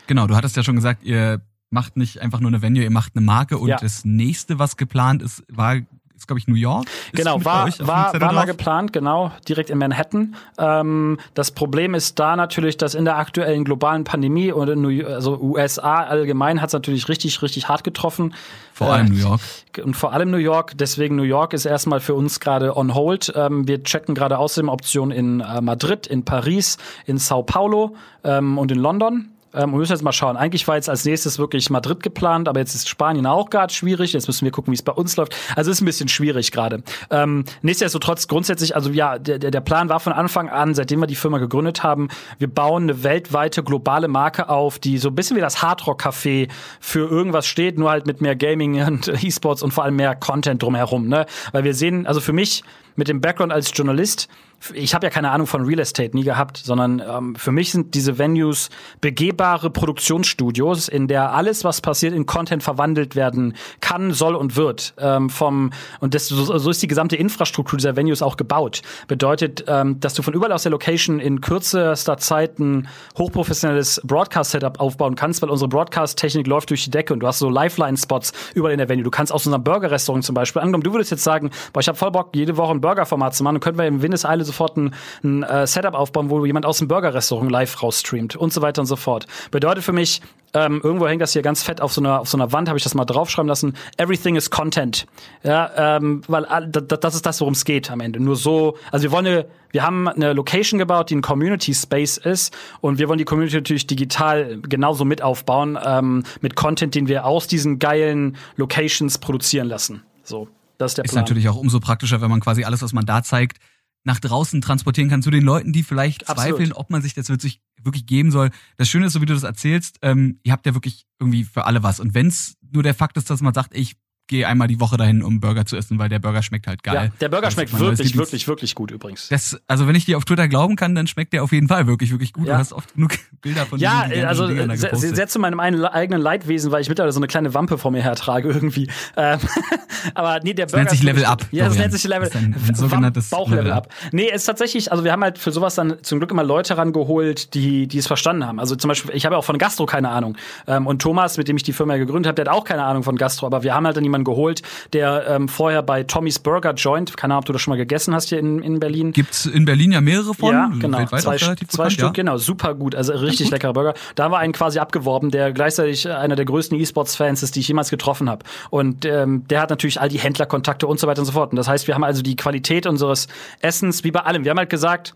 Genau, 0.07 0.27
du 0.27 0.37
hattest 0.37 0.57
ja 0.57 0.63
schon 0.63 0.77
gesagt, 0.77 1.05
ihr 1.05 1.41
macht 1.71 1.97
nicht 1.97 2.21
einfach 2.21 2.41
nur 2.41 2.51
eine 2.51 2.63
Venue, 2.63 2.83
ihr 2.83 2.91
macht 2.91 3.13
eine 3.17 3.25
Marke 3.25 3.59
und 3.59 3.69
ja. 3.69 3.77
das 3.77 4.05
nächste, 4.05 4.59
was 4.59 4.77
geplant 4.77 5.23
ist, 5.23 5.43
war 5.49 5.77
ist 6.23 6.29
glaube 6.29 6.39
ich 6.39 6.47
New 6.47 6.55
York. 6.55 6.87
Genau, 7.13 7.45
war, 7.45 7.69
war, 7.81 8.21
war 8.21 8.33
mal 8.33 8.45
geplant, 8.45 8.93
genau, 8.93 9.33
direkt 9.49 9.71
in 9.71 9.79
Manhattan. 9.79 10.37
Ähm, 10.57 11.19
das 11.35 11.51
Problem 11.51 11.95
ist 11.95 12.19
da 12.21 12.37
natürlich, 12.37 12.77
dass 12.77 12.95
in 12.95 13.05
der 13.05 13.19
aktuellen 13.19 13.65
globalen 13.65 14.05
Pandemie 14.05 14.53
und 14.53 14.69
in 14.69 14.83
New, 14.83 15.05
also 15.05 15.39
USA 15.41 16.05
allgemein 16.05 16.61
hat 16.61 16.69
es 16.69 16.75
natürlich 16.75 17.09
richtig, 17.09 17.43
richtig 17.43 17.69
hart 17.69 17.83
getroffen. 17.83 18.35
Vor 18.73 18.93
allem 18.93 19.07
äh, 19.07 19.11
New 19.11 19.17
York. 19.17 19.41
Und 19.83 19.97
vor 19.97 20.13
allem 20.13 20.31
New 20.31 20.37
York. 20.37 20.79
Deswegen 20.79 21.17
New 21.17 21.25
York 21.25 21.55
ist 21.55 21.65
erstmal 21.65 21.99
für 21.99 22.15
uns 22.15 22.39
gerade 22.39 22.77
on 22.77 22.95
hold. 22.95 23.33
Ähm, 23.35 23.67
wir 23.67 23.83
checken 23.83 24.15
gerade 24.15 24.39
außerdem 24.39 24.69
Optionen 24.69 25.17
in 25.17 25.41
äh, 25.41 25.61
Madrid, 25.61 26.07
in 26.07 26.25
Paris, 26.25 26.79
in 27.05 27.19
Sao 27.19 27.43
Paulo 27.43 27.97
ähm, 28.23 28.59
und 28.59 28.71
in 28.71 28.79
London. 28.79 29.32
Ähm, 29.55 29.71
wir 29.73 29.79
müssen 29.79 29.93
jetzt 29.93 30.03
mal 30.03 30.13
schauen. 30.13 30.37
Eigentlich 30.37 30.67
war 30.69 30.77
jetzt 30.77 30.89
als 30.89 31.05
nächstes 31.05 31.39
wirklich 31.39 31.71
Madrid 31.71 32.03
geplant, 32.03 32.49
aber 32.49 32.61
jetzt 32.61 32.75
ist 32.75 32.89
Spanien 32.89 33.27
auch 33.27 33.51
gerade 33.51 33.73
schwierig. 33.73 34.13
Jetzt 34.13 34.27
müssen 34.27 34.45
wir 34.45 34.53
gucken, 34.53 34.73
wie 34.73 34.77
es 34.77 34.83
bei 34.83 34.93
uns 34.93 35.17
läuft. 35.17 35.37
Also 35.57 35.71
ist 35.71 35.81
ein 35.81 35.85
bisschen 35.85 36.09
schwierig 36.09 36.53
gerade. 36.53 36.83
Ähm, 37.11 37.45
nichtsdestotrotz 37.63 38.29
grundsätzlich, 38.29 38.75
also 38.75 38.91
ja, 38.91 39.19
der, 39.19 39.39
der 39.39 39.61
Plan 39.61 39.89
war 39.89 40.01
von 40.01 40.13
Anfang 40.13 40.49
an, 40.49 40.75
seitdem 40.75 41.01
wir 41.01 41.07
die 41.07 41.15
Firma 41.15 41.39
gegründet 41.39 41.83
haben, 41.83 42.09
wir 42.39 42.49
bauen 42.49 42.85
eine 42.85 43.03
weltweite 43.03 43.63
globale 43.63 44.09
Marke 44.09 44.49
auf, 44.49 44.79
die 44.79 44.99
so 44.99 45.09
ein 45.09 45.15
bisschen 45.15 45.37
wie 45.37 45.41
das 45.41 45.63
Hardrock 45.63 46.03
Café 46.03 46.49
für 46.81 47.09
irgendwas 47.09 47.47
steht, 47.47 47.79
nur 47.79 47.91
halt 47.91 48.07
mit 48.07 48.21
mehr 48.21 48.37
Gaming 48.37 48.83
und 48.83 49.09
E-Sports 49.23 49.63
und 49.63 49.73
vor 49.73 49.85
allem 49.85 49.97
mehr 49.97 50.15
Content 50.15 50.63
drumherum. 50.63 51.09
Ne? 51.09 51.27
Weil 51.53 51.65
wir 51.65 51.75
sehen, 51.75 52.07
also 52.07 52.21
für 52.21 52.33
mich 52.33 52.63
mit 52.97 53.09
dem 53.09 53.21
Background 53.21 53.53
als 53.53 53.73
Journalist, 53.75 54.29
ich 54.75 54.95
habe 54.95 55.07
ja 55.07 55.11
keine 55.11 55.31
Ahnung 55.31 55.47
von 55.47 55.65
Real 55.65 55.81
Estate 55.81 56.17
nie 56.17 56.23
gehabt, 56.23 56.57
sondern 56.59 57.01
ähm, 57.01 57.35
für 57.35 57.53
mich 57.53 57.73
sind 57.73 57.95
diese 57.95 58.19
Venues 58.19 58.71
begehbare 59.01 59.71
Produktionsstudios, 59.71 60.89
in 60.89 61.09
der 61.09 61.33
alles, 61.33 61.65
was 61.65 61.81
passiert, 61.81 62.15
in 62.15 62.27
Content 62.27 62.63
verwandelt 62.63 63.17
werden 63.17 63.55
kann, 63.81 64.13
soll 64.13 64.35
und 64.35 64.57
wird. 64.57 64.95
Ähm, 64.99 65.31
vom 65.31 65.71
und 66.01 66.15
das, 66.15 66.29
so, 66.29 66.71
ist 66.71 66.83
die 66.83 66.87
gesamte 66.87 67.17
Infrastruktur 67.17 67.77
dieser 67.77 67.97
Venues 67.97 68.23
auch 68.23 68.37
gebaut. 68.37 68.83
Bedeutet, 69.09 69.65
ähm, 69.67 69.99
dass 70.01 70.15
du 70.15 70.23
von 70.23 70.35
überall 70.35 70.53
aus 70.53 70.63
der 70.63 70.71
Location 70.71 71.19
in 71.19 71.41
kürzester 71.41 72.19
Zeit 72.19 72.59
ein 72.59 72.89
hochprofessionelles 73.19 74.01
Broadcast-Setup 74.05 74.81
aufbauen 74.81 75.17
kannst, 75.17 75.43
weil 75.43 75.51
unsere 75.51 75.69
Broadcast-Technik 75.69 76.47
läuft 76.47 76.71
durch 76.71 76.85
die 76.85 76.91
Decke 76.91 77.13
und 77.13 77.21
du 77.21 77.27
hast 77.27 77.39
so 77.39 77.49
Lifeline-Spots 77.49 78.33
überall 78.55 78.73
in 78.73 78.79
der 78.79 78.89
Venue. 78.89 79.05
Du 79.05 79.11
kannst 79.11 79.33
aus 79.33 79.47
unserem 79.47 79.65
Burger-Restaurant 79.65 80.25
zum 80.25 80.35
Beispiel 80.35 80.63
angenommen, 80.63 80.85
du 80.85 80.93
würdest 80.93 81.11
jetzt 81.11 81.25
sagen, 81.25 81.51
boah, 81.73 81.81
ich 81.81 81.89
habe 81.89 81.99
voll 81.99 82.11
Bock, 82.11 82.31
jede 82.35 82.57
Woche 82.57 82.73
ein 82.73 82.81
Burger-Format 82.83 83.35
zu 83.35 83.43
machen, 83.43 83.55
dann 83.55 83.61
könnten 83.61 83.79
wir 83.79 83.87
im 83.87 84.03
Windeseile 84.03 84.45
sofort 84.45 84.77
ein, 84.77 84.95
ein 85.25 85.43
äh, 85.43 85.67
Setup 85.67 85.95
aufbauen, 85.95 86.29
wo 86.29 86.45
jemand 86.45 86.67
aus 86.67 86.79
dem 86.79 86.89
Burger-Restaurant 86.89 87.51
live 87.51 87.83
rausstreamt 87.83 88.37
und 88.37 88.53
so 88.53 88.61
weiter 88.61 88.83
und 88.83 88.87
so 88.87 88.97
fort. 88.97 89.27
Bedeutet 89.51 89.83
für 89.83 89.93
mich, 89.93 90.21
ähm, 90.55 90.81
irgendwo 90.85 91.09
hängt 91.09 91.23
das 91.23 91.33
hier 91.33 91.43
ganz 91.43 91.63
fett 91.63 91.81
auf 91.81 91.93
so 91.93 92.01
einer, 92.01 92.21
auf 92.21 92.29
so 92.29 92.37
einer 92.37 92.53
Wand, 92.53 92.69
habe 92.69 92.77
ich 92.77 92.85
das 92.85 92.95
mal 92.95 93.05
draufschreiben 93.05 93.49
lassen. 93.49 93.75
Everything 93.97 94.37
is 94.37 94.51
Content. 94.51 95.07
Ja, 95.43 95.97
ähm, 95.97 96.23
weil 96.29 96.47
das 96.71 97.15
ist 97.15 97.25
das, 97.25 97.41
worum 97.41 97.55
es 97.55 97.65
geht 97.65 97.91
am 97.91 98.01
Ende. 98.01 98.21
Nur 98.21 98.37
so, 98.37 98.77
also 98.91 99.05
wir 99.05 99.13
wollen 99.13 99.27
eine, 99.27 99.47
wir 99.71 99.83
haben 99.83 100.09
eine 100.09 100.35
Location 100.35 100.79
gebaut, 100.79 101.09
die 101.09 101.17
ein 101.17 101.23
Community 101.23 101.73
Space 101.73 102.19
ist 102.19 102.55
und 102.81 102.99
wir 102.99 103.09
wollen 103.09 103.19
die 103.19 103.25
Community 103.25 103.57
natürlich 103.57 103.87
digital 103.87 104.59
genauso 104.61 105.05
mit 105.05 105.23
aufbauen, 105.23 105.79
ähm, 105.83 106.25
mit 106.43 106.55
Content, 106.55 106.95
den 106.95 107.09
wir 107.09 107.25
aus 107.25 107.47
diesen 107.47 107.79
geilen 107.79 108.37
Locations 108.57 109.17
produzieren 109.19 109.69
lassen. 109.69 110.03
So. 110.23 110.49
Das 110.83 110.93
ist 110.93 110.99
der 110.99 111.03
Plan. 111.05 111.11
Ist 111.11 111.17
natürlich 111.17 111.49
auch 111.49 111.57
umso 111.57 111.81
praktischer, 111.81 112.21
wenn 112.21 112.31
man 112.31 112.41
quasi 112.41 112.65
alles, 112.65 112.83
was 112.83 112.93
man 112.93 113.07
da 113.07 113.23
zeigt, 113.23 113.59
nach 114.05 114.19
draußen 114.19 114.61
transportieren 114.61 115.09
kann 115.09 115.23
zu 115.23 115.31
den 115.31 115.45
Leuten, 115.45 115.73
die 115.73 115.83
vielleicht 115.83 116.29
Absolut. 116.29 116.57
zweifeln, 116.57 116.73
ob 116.73 116.91
man 116.91 117.03
sich 117.03 117.15
das 117.15 117.29
wirklich, 117.29 117.61
wirklich 117.83 118.07
geben 118.07 118.31
soll. 118.31 118.51
Das 118.77 118.89
Schöne 118.89 119.07
ist, 119.07 119.13
so 119.13 119.21
wie 119.21 119.27
du 119.27 119.35
das 119.35 119.45
erzählst, 119.45 119.99
ähm, 120.03 120.41
ihr 120.43 120.53
habt 120.53 120.67
ja 120.67 120.75
wirklich 120.75 121.07
irgendwie 121.21 121.45
für 121.45 121.67
alle 121.67 121.83
was. 121.83 122.01
Und 122.01 122.15
wenn 122.15 122.27
es 122.27 122.57
nur 122.73 122.83
der 122.83 122.95
Fakt 122.95 123.17
ist, 123.17 123.31
dass 123.31 123.43
man 123.43 123.55
sagt, 123.55 123.77
ich 123.77 123.97
gehe 124.33 124.49
einmal 124.49 124.67
die 124.67 124.81
Woche 124.81 124.97
dahin, 124.97 125.23
um 125.23 125.41
Burger 125.41 125.67
zu 125.67 125.77
essen, 125.77 125.99
weil 125.99 126.09
der 126.09 126.19
Burger 126.19 126.43
schmeckt 126.43 126.67
halt 126.67 126.83
geil. 126.83 126.95
Ja, 126.95 127.13
der 127.21 127.29
Burger 127.29 127.49
das 127.49 127.55
schmeckt 127.55 127.79
wirklich, 127.79 128.17
wirklich, 128.17 128.49
wirklich 128.49 128.75
gut 128.75 128.91
übrigens. 128.91 129.29
Das, 129.29 129.61
also 129.69 129.87
wenn 129.87 129.95
ich 129.95 130.07
dir 130.07 130.17
auf 130.17 130.25
Twitter 130.25 130.49
glauben 130.49 130.75
kann, 130.75 130.95
dann 130.95 131.07
schmeckt 131.07 131.35
der 131.35 131.45
auf 131.45 131.53
jeden 131.53 131.69
Fall 131.69 131.87
wirklich, 131.87 132.11
wirklich 132.13 132.33
gut. 132.33 132.47
Ja. 132.47 132.55
Du 132.55 132.59
hast 132.61 132.73
oft 132.73 132.95
genug 132.95 133.13
Bilder 133.43 133.67
von 133.67 133.79
Ja, 133.79 134.09
also 134.27 134.49
sehr 134.97 135.29
zu 135.29 135.39
meinem 135.39 135.61
eigenen 135.61 136.23
Leidwesen, 136.23 136.73
weil 136.73 136.81
ich 136.81 136.89
mittlerweile 136.89 137.13
so 137.13 137.21
eine 137.21 137.27
kleine 137.27 137.53
Wampe 137.53 137.77
vor 137.77 137.91
mir 137.91 138.03
hertrage 138.03 138.49
irgendwie. 138.49 138.89
Ähm, 139.19 139.39
aber 140.15 140.41
nee, 140.43 140.55
der 140.55 140.65
Burger. 140.65 140.85
Das 140.85 140.85
nennt 140.85 140.91
sich 140.91 141.03
Level 141.03 141.25
Up. 141.27 141.47
Ja, 141.51 141.67
das 141.67 141.77
nennt 141.77 141.93
sich 141.93 142.05
Level, 142.05 142.31
ein 142.35 142.75
sogenanntes 142.75 143.29
Bauchlevel 143.29 143.71
Up. 143.71 143.89
Nee, 144.13 144.31
es 144.31 144.43
ist 144.43 144.47
tatsächlich, 144.47 144.91
also 144.91 145.05
wir 145.05 145.13
haben 145.13 145.23
halt 145.23 145.37
für 145.37 145.53
sowas 145.53 145.75
dann 145.75 146.03
zum 146.03 146.21
Glück 146.21 146.31
immer 146.31 146.43
Leute 146.43 146.79
rangeholt, 146.79 147.53
die, 147.53 147.87
die 147.87 147.99
es 147.99 148.07
verstanden 148.07 148.47
haben. 148.47 148.59
Also 148.59 148.77
zum 148.77 148.89
Beispiel, 148.89 149.15
ich 149.15 149.27
habe 149.27 149.37
auch 149.37 149.45
von 149.45 149.59
Gastro 149.59 149.85
keine 149.85 150.09
Ahnung. 150.09 150.39
Ähm, 150.67 150.87
und 150.87 151.03
Thomas, 151.03 151.37
mit 151.37 151.49
dem 151.49 151.57
ich 151.59 151.65
die 151.65 151.75
Firma 151.75 151.99
gegründet 151.99 152.29
habe, 152.29 152.43
der 152.43 152.51
hat 152.51 152.59
auch 152.59 152.65
keine 152.65 152.85
Ahnung 152.85 153.03
von 153.03 153.17
Gastro, 153.17 153.45
aber 153.45 153.63
wir 153.63 153.75
haben 153.75 153.85
halt 153.85 153.97
dann 153.97 154.05
jemanden 154.05 154.22
geholt, 154.25 154.63
der 154.93 155.27
ähm, 155.29 155.49
vorher 155.49 155.83
bei 155.83 156.03
Tommy's 156.03 156.39
Burger 156.39 156.75
Joint, 156.75 157.17
keine 157.17 157.35
Ahnung, 157.35 157.43
ob 157.43 157.45
du 157.47 157.53
das 157.53 157.63
schon 157.63 157.73
mal 157.73 157.77
gegessen 157.77 158.15
hast 158.15 158.29
hier 158.29 158.39
in, 158.39 158.63
in 158.63 158.81
Berlin. 158.81 159.13
Gibt's 159.13 159.47
in 159.47 159.65
Berlin 159.65 159.93
ja 159.93 160.01
mehrere 160.01 160.35
von? 160.35 160.53
Ja, 160.53 160.71
genau. 160.79 161.05
Zwei, 161.07 161.37
zwei 161.37 161.37
bekannt, 161.37 161.93
Stück, 161.93 162.05
ja? 162.05 162.11
genau, 162.11 162.37
super 162.39 162.75
gut, 162.75 162.95
also 162.95 163.13
richtig 163.13 163.51
leckerer 163.51 163.73
Burger. 163.73 163.95
Da 164.15 164.31
war 164.31 164.39
einen 164.39 164.53
quasi 164.53 164.79
abgeworben, 164.79 165.31
der 165.31 165.53
gleichzeitig 165.53 166.09
einer 166.09 166.37
der 166.37 166.45
größten 166.45 166.79
E-Sports-Fans 166.79 167.43
ist, 167.43 167.57
die 167.57 167.61
ich 167.61 167.69
jemals 167.69 167.91
getroffen 167.91 168.29
habe. 168.29 168.45
Und 168.71 169.05
ähm, 169.05 169.47
der 169.49 169.61
hat 169.61 169.71
natürlich 169.71 170.01
all 170.01 170.09
die 170.09 170.19
Händlerkontakte 170.19 170.87
und 170.87 170.99
so 170.99 171.07
weiter 171.07 171.21
und 171.21 171.27
so 171.27 171.33
fort. 171.33 171.51
Und 171.51 171.57
das 171.57 171.69
heißt, 171.69 171.87
wir 171.87 171.95
haben 171.95 172.05
also 172.05 172.23
die 172.23 172.37
Qualität 172.37 172.87
unseres 172.87 173.29
Essens, 173.61 174.05
wie 174.05 174.11
bei 174.11 174.21
allem. 174.21 174.45
Wir 174.45 174.51
haben 174.51 174.59
halt 174.59 174.71
gesagt, 174.71 175.15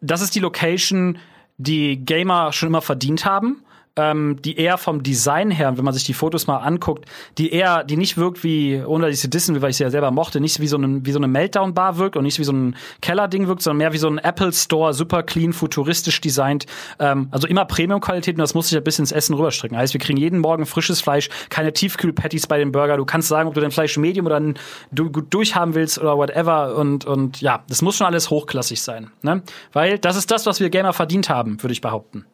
das 0.00 0.20
ist 0.20 0.34
die 0.34 0.40
Location, 0.40 1.18
die 1.56 1.96
Gamer 2.04 2.52
schon 2.52 2.68
immer 2.68 2.82
verdient 2.82 3.24
haben 3.24 3.62
ähm, 3.96 4.40
die 4.42 4.56
eher 4.56 4.78
vom 4.78 5.02
Design 5.02 5.50
her, 5.50 5.76
wenn 5.76 5.84
man 5.84 5.94
sich 5.94 6.04
die 6.04 6.14
Fotos 6.14 6.46
mal 6.46 6.58
anguckt, 6.58 7.06
die 7.36 7.50
eher, 7.52 7.84
die 7.84 7.96
nicht 7.96 8.16
wirkt 8.16 8.44
wie, 8.44 8.82
ohne 8.84 9.06
dass 9.06 9.14
ich 9.14 9.20
sie 9.20 9.30
dissen 9.30 9.54
will, 9.54 9.62
weil 9.62 9.70
ich 9.70 9.76
sie 9.76 9.84
ja 9.84 9.90
selber 9.90 10.10
mochte, 10.10 10.40
nicht 10.40 10.60
wie 10.60 10.68
so, 10.68 10.76
eine, 10.76 11.04
wie 11.04 11.12
so 11.12 11.18
eine 11.18 11.28
Meltdown-Bar 11.28 11.98
wirkt 11.98 12.16
und 12.16 12.24
nicht 12.24 12.38
wie 12.38 12.44
so 12.44 12.52
ein 12.52 12.76
Keller-Ding 13.00 13.48
wirkt, 13.48 13.62
sondern 13.62 13.78
mehr 13.78 13.92
wie 13.92 13.98
so 13.98 14.08
ein 14.08 14.18
Apple 14.18 14.52
Store, 14.52 14.94
super 14.94 15.22
clean, 15.22 15.52
futuristisch 15.52 16.20
designt. 16.20 16.66
Ähm, 16.98 17.28
also 17.30 17.46
immer 17.46 17.64
Premium-Qualität 17.64 18.36
und 18.36 18.40
das 18.40 18.54
muss 18.54 18.68
sich 18.68 18.78
ein 18.78 18.84
bisschen 18.84 19.04
ins 19.04 19.12
Essen 19.12 19.34
rüberstrecken. 19.34 19.76
Heißt, 19.76 19.94
wir 19.94 20.00
kriegen 20.00 20.18
jeden 20.18 20.38
Morgen 20.38 20.66
frisches 20.66 21.00
Fleisch, 21.00 21.28
keine 21.50 21.72
Tiefkühl-Patties 21.72 22.46
bei 22.46 22.58
dem 22.58 22.72
Burger. 22.72 22.96
Du 22.96 23.04
kannst 23.04 23.28
sagen, 23.28 23.48
ob 23.48 23.54
du 23.54 23.60
dein 23.60 23.70
Fleisch 23.70 23.96
Medium 23.96 24.26
oder 24.26 24.40
ein, 24.40 24.54
du 24.92 25.10
gut 25.10 25.32
durchhaben 25.34 25.74
willst 25.74 25.98
oder 25.98 26.16
whatever. 26.16 26.76
Und, 26.76 27.04
und 27.04 27.40
ja, 27.40 27.64
das 27.68 27.82
muss 27.82 27.96
schon 27.96 28.06
alles 28.06 28.30
hochklassig 28.30 28.80
sein. 28.80 29.10
Ne? 29.22 29.42
Weil 29.72 29.98
das 29.98 30.16
ist 30.16 30.30
das, 30.30 30.46
was 30.46 30.60
wir 30.60 30.70
Gamer 30.70 30.92
verdient 30.92 31.28
haben, 31.28 31.62
würde 31.62 31.72
ich 31.72 31.80
behaupten. 31.80 32.24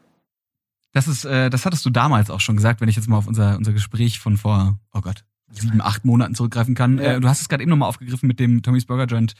Das 0.94 1.08
ist, 1.08 1.24
äh, 1.24 1.50
das 1.50 1.66
hattest 1.66 1.84
du 1.84 1.90
damals 1.90 2.30
auch 2.30 2.40
schon 2.40 2.56
gesagt, 2.56 2.80
wenn 2.80 2.88
ich 2.88 2.96
jetzt 2.96 3.08
mal 3.08 3.18
auf 3.18 3.26
unser, 3.26 3.56
unser 3.58 3.72
Gespräch 3.72 4.20
von 4.20 4.36
vor, 4.36 4.78
oh 4.92 5.00
Gott, 5.00 5.24
sieben, 5.50 5.82
acht 5.82 6.04
Monaten 6.04 6.36
zurückgreifen 6.36 6.76
kann. 6.76 6.98
Ja. 6.98 7.14
Äh, 7.14 7.20
du 7.20 7.28
hast 7.28 7.40
es 7.40 7.48
gerade 7.48 7.62
eben 7.62 7.70
nochmal 7.70 7.88
aufgegriffen 7.88 8.28
mit 8.28 8.38
dem 8.38 8.62
Tommy's 8.62 8.86
Burger 8.86 9.06
Joint 9.06 9.34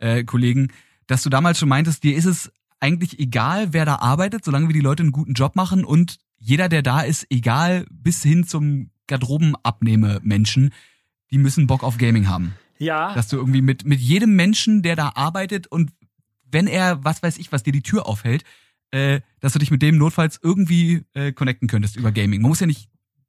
äh, 0.00 0.22
Kollegen, 0.24 0.68
dass 1.06 1.22
du 1.22 1.30
damals 1.30 1.58
schon 1.58 1.70
meintest, 1.70 2.04
dir 2.04 2.14
ist 2.14 2.26
es 2.26 2.52
eigentlich 2.78 3.18
egal, 3.18 3.72
wer 3.72 3.86
da 3.86 3.96
arbeitet, 3.96 4.44
solange 4.44 4.68
wir 4.68 4.74
die 4.74 4.80
Leute 4.80 5.02
einen 5.02 5.12
guten 5.12 5.32
Job 5.32 5.56
machen 5.56 5.82
und 5.82 6.18
jeder, 6.38 6.68
der 6.68 6.82
da 6.82 7.00
ist, 7.00 7.26
egal 7.30 7.86
bis 7.90 8.22
hin 8.22 8.46
zum 8.46 8.90
Garderobenabnehme-Menschen, 9.08 10.72
die 11.30 11.38
müssen 11.38 11.66
Bock 11.66 11.82
auf 11.82 11.96
Gaming 11.96 12.28
haben. 12.28 12.54
Ja. 12.78 13.14
Dass 13.14 13.28
du 13.28 13.36
irgendwie 13.36 13.62
mit, 13.62 13.86
mit 13.86 13.98
jedem 13.98 14.36
Menschen, 14.36 14.82
der 14.82 14.94
da 14.94 15.12
arbeitet 15.14 15.66
und 15.66 15.90
wenn 16.50 16.66
er, 16.66 17.02
was 17.02 17.22
weiß 17.22 17.38
ich, 17.38 17.50
was 17.50 17.62
dir 17.62 17.72
die 17.72 17.82
Tür 17.82 18.06
aufhält, 18.06 18.44
äh, 18.90 19.20
dass 19.40 19.52
du 19.52 19.58
dich 19.58 19.70
mit 19.70 19.82
dem 19.82 19.98
notfalls 19.98 20.38
irgendwie 20.42 21.02
äh, 21.14 21.32
connecten 21.32 21.68
könntest 21.68 21.96
über 21.96 22.12
Gaming. 22.12 22.42
Man 22.42 22.50
muss 22.50 22.60
ja 22.60 22.66
nicht, 22.66 22.88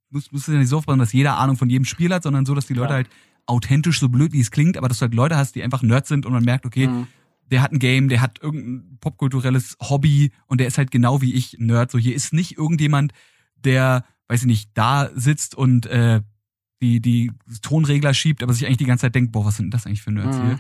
muss, 0.09 0.31
muss 0.31 0.47
ja 0.47 0.53
nicht 0.53 0.69
so 0.69 0.77
aufbauen, 0.77 0.99
dass 0.99 1.13
jeder 1.13 1.37
Ahnung 1.37 1.57
von 1.57 1.69
jedem 1.69 1.85
Spiel 1.85 2.13
hat, 2.13 2.23
sondern 2.23 2.45
so, 2.45 2.55
dass 2.55 2.67
die 2.67 2.73
Leute 2.73 2.91
ja. 2.91 2.95
halt 2.95 3.09
authentisch, 3.45 3.99
so 3.99 4.09
blöd 4.09 4.31
wie 4.31 4.39
es 4.39 4.51
klingt, 4.51 4.77
aber 4.77 4.87
dass 4.87 4.99
du 4.99 5.03
halt 5.03 5.13
Leute 5.13 5.35
hast, 5.35 5.55
die 5.55 5.63
einfach 5.63 5.81
Nerds 5.81 6.07
sind 6.07 6.25
und 6.25 6.33
man 6.33 6.43
merkt, 6.43 6.65
okay, 6.65 6.87
mhm. 6.87 7.07
der 7.47 7.61
hat 7.61 7.71
ein 7.71 7.79
Game, 7.79 8.07
der 8.09 8.21
hat 8.21 8.41
irgendein 8.41 8.97
popkulturelles 8.99 9.75
Hobby 9.81 10.31
und 10.47 10.59
der 10.59 10.67
ist 10.67 10.77
halt 10.77 10.91
genau 10.91 11.21
wie 11.21 11.33
ich 11.33 11.57
Nerd. 11.59 11.91
So, 11.91 11.97
hier 11.97 12.15
ist 12.15 12.31
nicht 12.31 12.57
irgendjemand, 12.57 13.11
der, 13.55 14.05
weiß 14.27 14.41
ich 14.41 14.47
nicht, 14.47 14.71
da 14.75 15.09
sitzt 15.15 15.55
und 15.55 15.87
äh, 15.87 16.21
die, 16.81 17.01
die 17.01 17.31
Tonregler 17.61 18.13
schiebt, 18.13 18.43
aber 18.43 18.53
sich 18.53 18.65
eigentlich 18.65 18.77
die 18.77 18.85
ganze 18.85 19.01
Zeit 19.01 19.15
denkt, 19.15 19.31
boah, 19.31 19.45
was 19.45 19.57
sind 19.57 19.73
das 19.73 19.85
eigentlich 19.85 20.01
für 20.01 20.11
Nerds 20.11 20.37
mhm. 20.37 20.45
hier? 20.45 20.59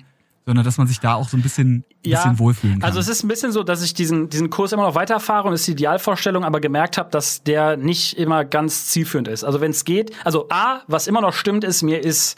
Sondern 0.49 0.65
dass 0.65 0.79
man 0.79 0.87
sich 0.87 0.99
da 0.99 1.13
auch 1.13 1.29
so 1.29 1.37
ein 1.37 1.43
bisschen, 1.43 1.85
ja, 2.03 2.17
bisschen 2.17 2.39
wohlfühlen 2.39 2.79
kann. 2.79 2.87
Also 2.87 2.99
es 2.99 3.07
ist 3.07 3.23
ein 3.23 3.27
bisschen 3.27 3.51
so, 3.51 3.61
dass 3.61 3.83
ich 3.83 3.93
diesen, 3.93 4.29
diesen 4.29 4.49
Kurs 4.49 4.71
immer 4.71 4.81
noch 4.81 4.95
weiterfahre 4.95 5.47
und 5.47 5.53
ist 5.53 5.67
die 5.67 5.73
Idealvorstellung, 5.73 6.43
aber 6.43 6.59
gemerkt 6.59 6.97
habe, 6.97 7.11
dass 7.11 7.43
der 7.43 7.77
nicht 7.77 8.17
immer 8.17 8.45
ganz 8.45 8.87
zielführend 8.87 9.27
ist. 9.27 9.43
Also 9.43 9.61
wenn 9.61 9.69
es 9.69 9.85
geht, 9.85 10.11
also 10.25 10.47
A, 10.49 10.81
was 10.87 11.05
immer 11.05 11.21
noch 11.21 11.33
stimmt, 11.33 11.63
ist, 11.63 11.83
mir 11.83 12.03
ist 12.03 12.35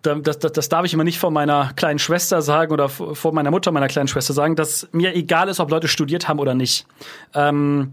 das, 0.00 0.38
das, 0.38 0.52
das 0.52 0.68
darf 0.70 0.86
ich 0.86 0.94
immer 0.94 1.04
nicht 1.04 1.18
vor 1.18 1.30
meiner 1.30 1.74
kleinen 1.76 1.98
Schwester 1.98 2.40
sagen 2.40 2.72
oder 2.72 2.88
vor 2.88 3.34
meiner 3.34 3.50
Mutter 3.50 3.72
meiner 3.72 3.88
kleinen 3.88 4.08
Schwester 4.08 4.32
sagen, 4.32 4.56
dass 4.56 4.88
mir 4.92 5.14
egal 5.14 5.50
ist, 5.50 5.60
ob 5.60 5.70
Leute 5.70 5.88
studiert 5.88 6.28
haben 6.28 6.38
oder 6.38 6.54
nicht. 6.54 6.86
Ähm, 7.34 7.92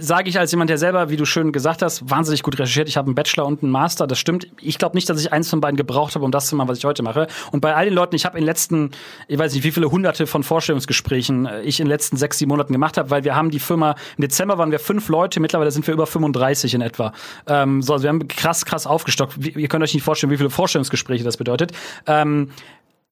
sage 0.00 0.30
ich 0.30 0.38
als 0.38 0.50
jemand, 0.50 0.70
der 0.70 0.78
selber, 0.78 1.10
wie 1.10 1.16
du 1.16 1.24
schön 1.24 1.52
gesagt 1.52 1.82
hast, 1.82 2.08
wahnsinnig 2.08 2.42
gut 2.42 2.54
recherchiert. 2.58 2.88
Ich 2.88 2.96
habe 2.96 3.06
einen 3.06 3.14
Bachelor 3.14 3.46
und 3.46 3.62
einen 3.62 3.70
Master, 3.70 4.06
das 4.06 4.18
stimmt. 4.18 4.48
Ich 4.60 4.78
glaube 4.78 4.96
nicht, 4.96 5.08
dass 5.10 5.20
ich 5.20 5.32
eins 5.32 5.50
von 5.50 5.60
beiden 5.60 5.76
gebraucht 5.76 6.14
habe, 6.14 6.24
um 6.24 6.30
das 6.30 6.46
zu 6.46 6.56
machen, 6.56 6.68
was 6.68 6.78
ich 6.78 6.84
heute 6.84 7.02
mache. 7.02 7.26
Und 7.52 7.60
bei 7.60 7.74
all 7.74 7.84
den 7.84 7.94
Leuten, 7.94 8.16
ich 8.16 8.24
habe 8.24 8.38
in 8.38 8.42
den 8.42 8.46
letzten, 8.46 8.90
ich 9.26 9.38
weiß 9.38 9.52
nicht, 9.52 9.64
wie 9.64 9.70
viele 9.70 9.90
hunderte 9.90 10.26
von 10.26 10.42
Vorstellungsgesprächen 10.42 11.46
äh, 11.46 11.62
ich 11.62 11.80
in 11.80 11.86
den 11.86 11.90
letzten 11.90 12.16
sechs, 12.16 12.38
sieben 12.38 12.48
Monaten 12.48 12.72
gemacht 12.72 12.96
habe, 12.96 13.10
weil 13.10 13.24
wir 13.24 13.34
haben 13.34 13.50
die 13.50 13.58
Firma, 13.58 13.94
im 14.16 14.22
Dezember 14.22 14.56
waren 14.56 14.70
wir 14.70 14.78
fünf 14.78 15.08
Leute, 15.08 15.40
mittlerweile 15.40 15.70
sind 15.70 15.86
wir 15.86 15.94
über 15.94 16.06
35 16.06 16.74
in 16.74 16.80
etwa. 16.80 17.12
Ähm, 17.46 17.82
so, 17.82 17.92
also 17.92 18.04
wir 18.04 18.08
haben 18.08 18.26
krass, 18.26 18.64
krass 18.64 18.86
aufgestockt. 18.86 19.36
Ihr 19.44 19.68
könnt 19.68 19.84
euch 19.84 19.94
nicht 19.94 20.02
vorstellen, 20.02 20.30
wie 20.30 20.38
viele 20.38 20.50
Vorstellungsgespräche 20.50 21.24
das 21.24 21.36
bedeutet. 21.36 21.72
Ähm, 22.06 22.50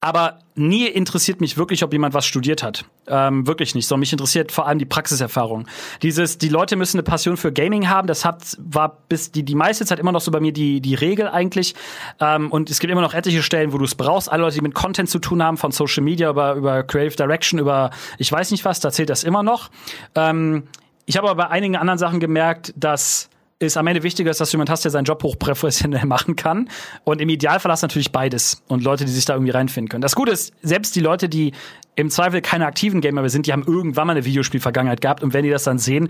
aber 0.00 0.40
nie 0.54 0.86
interessiert 0.86 1.40
mich 1.40 1.56
wirklich, 1.56 1.82
ob 1.82 1.92
jemand 1.92 2.14
was 2.14 2.26
studiert 2.26 2.62
hat. 2.62 2.84
Ähm, 3.08 3.46
wirklich 3.46 3.74
nicht. 3.74 3.86
Sondern 3.86 4.00
mich 4.00 4.12
interessiert 4.12 4.52
vor 4.52 4.66
allem 4.66 4.78
die 4.78 4.84
Praxiserfahrung. 4.84 5.66
Dieses, 6.02 6.38
die 6.38 6.48
Leute 6.48 6.76
müssen 6.76 6.98
eine 6.98 7.02
Passion 7.02 7.36
für 7.36 7.52
Gaming 7.52 7.88
haben. 7.88 8.06
Das 8.06 8.24
hat, 8.24 8.56
war 8.58 8.98
bis 9.08 9.32
die, 9.32 9.42
die 9.42 9.54
meiste 9.54 9.86
Zeit 9.86 9.98
immer 9.98 10.12
noch 10.12 10.20
so 10.20 10.30
bei 10.30 10.40
mir 10.40 10.52
die, 10.52 10.80
die 10.80 10.94
Regel 10.94 11.28
eigentlich. 11.28 11.74
Ähm, 12.20 12.52
und 12.52 12.70
es 12.70 12.78
gibt 12.78 12.92
immer 12.92 13.00
noch 13.00 13.14
etliche 13.14 13.42
Stellen, 13.42 13.72
wo 13.72 13.78
du 13.78 13.84
es 13.84 13.94
brauchst. 13.94 14.30
Alle 14.30 14.42
Leute, 14.42 14.56
die 14.56 14.62
mit 14.62 14.74
Content 14.74 15.08
zu 15.08 15.18
tun 15.18 15.42
haben, 15.42 15.56
von 15.56 15.72
Social 15.72 16.04
Media 16.04 16.30
über, 16.30 16.54
über 16.54 16.82
Creative 16.82 17.16
Direction, 17.16 17.58
über 17.58 17.90
ich 18.18 18.30
weiß 18.30 18.50
nicht 18.50 18.64
was, 18.64 18.80
da 18.80 18.90
zählt 18.90 19.10
das 19.10 19.24
immer 19.24 19.42
noch. 19.42 19.70
Ähm, 20.14 20.64
ich 21.06 21.16
habe 21.16 21.28
aber 21.30 21.44
bei 21.44 21.50
einigen 21.50 21.76
anderen 21.76 21.98
Sachen 21.98 22.20
gemerkt, 22.20 22.74
dass 22.76 23.30
ist 23.58 23.76
am 23.76 23.86
Ende 23.86 24.02
wichtiger 24.02 24.32
dass 24.32 24.50
du 24.50 24.56
jemand 24.56 24.70
hast, 24.70 24.84
der 24.84 24.90
seinen 24.90 25.04
Job 25.04 25.22
hochprofessionell 25.22 26.04
machen 26.06 26.36
kann. 26.36 26.68
Und 27.04 27.20
im 27.20 27.28
Idealfall 27.28 27.72
hast 27.72 27.82
du 27.82 27.86
natürlich 27.86 28.12
beides 28.12 28.62
und 28.68 28.82
Leute, 28.84 29.04
die 29.04 29.10
sich 29.10 29.24
da 29.24 29.34
irgendwie 29.34 29.52
reinfinden 29.52 29.88
können. 29.88 30.02
Das 30.02 30.14
Gute 30.14 30.32
ist, 30.32 30.52
selbst 30.62 30.94
die 30.94 31.00
Leute, 31.00 31.28
die 31.28 31.52
im 31.96 32.10
Zweifel 32.10 32.42
keine 32.42 32.66
aktiven 32.66 33.00
Gamer 33.00 33.22
mehr 33.22 33.30
sind, 33.30 33.46
die 33.46 33.52
haben 33.52 33.64
irgendwann 33.66 34.06
mal 34.06 34.12
eine 34.12 34.24
Videospielvergangenheit 34.24 35.00
gehabt 35.00 35.22
und 35.22 35.34
wenn 35.34 35.44
die 35.44 35.50
das 35.50 35.64
dann 35.64 35.78
sehen, 35.78 36.08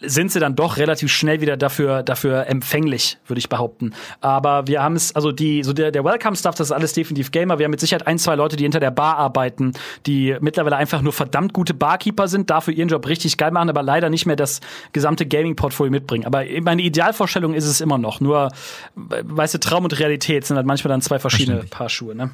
sind 0.00 0.32
sie 0.32 0.40
dann 0.40 0.56
doch 0.56 0.76
relativ 0.76 1.10
schnell 1.10 1.40
wieder 1.40 1.56
dafür 1.56 2.02
dafür 2.02 2.46
empfänglich, 2.48 3.18
würde 3.26 3.38
ich 3.38 3.48
behaupten. 3.48 3.94
Aber 4.20 4.66
wir 4.66 4.82
haben 4.82 4.96
es, 4.96 5.14
also 5.14 5.32
die 5.32 5.62
so 5.62 5.72
der, 5.72 5.90
der 5.92 6.04
Welcome 6.04 6.36
Stuff, 6.36 6.56
das 6.56 6.68
ist 6.68 6.72
alles 6.72 6.92
definitiv 6.92 7.30
Gamer. 7.30 7.58
Wir 7.58 7.64
haben 7.64 7.70
mit 7.70 7.80
Sicherheit 7.80 8.06
ein, 8.06 8.18
zwei 8.18 8.34
Leute, 8.34 8.56
die 8.56 8.64
hinter 8.64 8.80
der 8.80 8.90
Bar 8.90 9.16
arbeiten, 9.16 9.72
die 10.06 10.36
mittlerweile 10.40 10.76
einfach 10.76 11.02
nur 11.02 11.12
verdammt 11.12 11.52
gute 11.52 11.72
Barkeeper 11.72 12.28
sind, 12.28 12.50
dafür 12.50 12.74
ihren 12.74 12.88
Job 12.88 13.06
richtig 13.06 13.36
geil 13.36 13.52
machen, 13.52 13.70
aber 13.70 13.82
leider 13.82 14.10
nicht 14.10 14.26
mehr 14.26 14.36
das 14.36 14.60
gesamte 14.92 15.26
Gaming 15.26 15.56
Portfolio 15.56 15.92
mitbringen. 15.92 16.26
Aber 16.26 16.44
meine 16.62 16.82
Idealvorstellung 16.82 17.54
ist 17.54 17.64
es 17.64 17.80
immer 17.80 17.98
noch. 17.98 18.20
Nur 18.20 18.50
weißt 18.94 19.54
du, 19.54 19.60
Traum 19.60 19.84
und 19.84 19.98
Realität 19.98 20.44
sind 20.46 20.56
halt 20.56 20.66
manchmal 20.66 20.90
dann 20.90 21.00
zwei 21.00 21.18
verschiedene 21.18 21.64
Paar 21.64 21.88
Schuhe, 21.88 22.14
ne? 22.14 22.30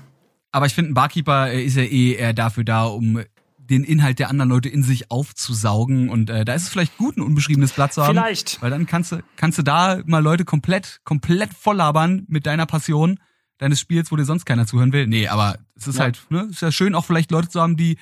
Aber 0.55 0.67
ich 0.67 0.75
finde, 0.75 0.93
ein 0.93 0.95
Barkeeper 0.95 1.51
äh, 1.51 1.65
ist 1.65 1.77
ja 1.77 1.83
eh 1.83 2.13
eher 2.13 2.33
dafür 2.33 2.63
da, 2.63 2.85
um 2.85 3.21
den 3.59 3.83
Inhalt 3.83 4.21
der 4.21 4.31
anderen 4.31 4.49
Leute 4.49 4.69
in 4.69 4.85
sich 4.85 5.11
aufzusaugen. 5.11 6.09
Und 6.09 6.31
äh, 6.31 6.45
da 6.45 6.55
ist 6.55 6.63
es 6.63 6.69
vielleicht 6.69 6.97
gut, 6.97 7.17
ein 7.17 7.23
unbeschriebenes 7.23 7.73
Blatt 7.73 7.93
zu 7.93 8.05
haben. 8.05 8.15
Vielleicht. 8.15 8.63
Weil 8.63 8.71
dann 8.71 8.87
kannst 8.87 9.11
du, 9.11 9.19
kannst 9.35 9.59
du 9.59 9.63
da 9.63 10.01
mal 10.07 10.23
Leute 10.23 10.45
komplett, 10.45 11.01
komplett 11.03 11.53
voll 11.53 11.79
labern 11.79 12.25
mit 12.29 12.47
deiner 12.47 12.67
Passion 12.67 13.19
deines 13.59 13.81
Spiels, 13.81 14.13
wo 14.13 14.17
dir 14.17 14.25
sonst 14.25 14.45
keiner 14.45 14.65
zuhören 14.65 14.93
will. 14.93 15.09
Nee, 15.09 15.27
aber 15.27 15.59
es 15.75 15.89
ist 15.89 15.97
ja. 15.97 16.03
halt, 16.03 16.25
ne, 16.31 16.47
ist 16.49 16.63
ja 16.63 16.71
schön, 16.71 16.95
auch 16.95 17.05
vielleicht 17.05 17.33
Leute 17.33 17.49
zu 17.49 17.61
haben, 17.61 17.77
die 17.77 17.99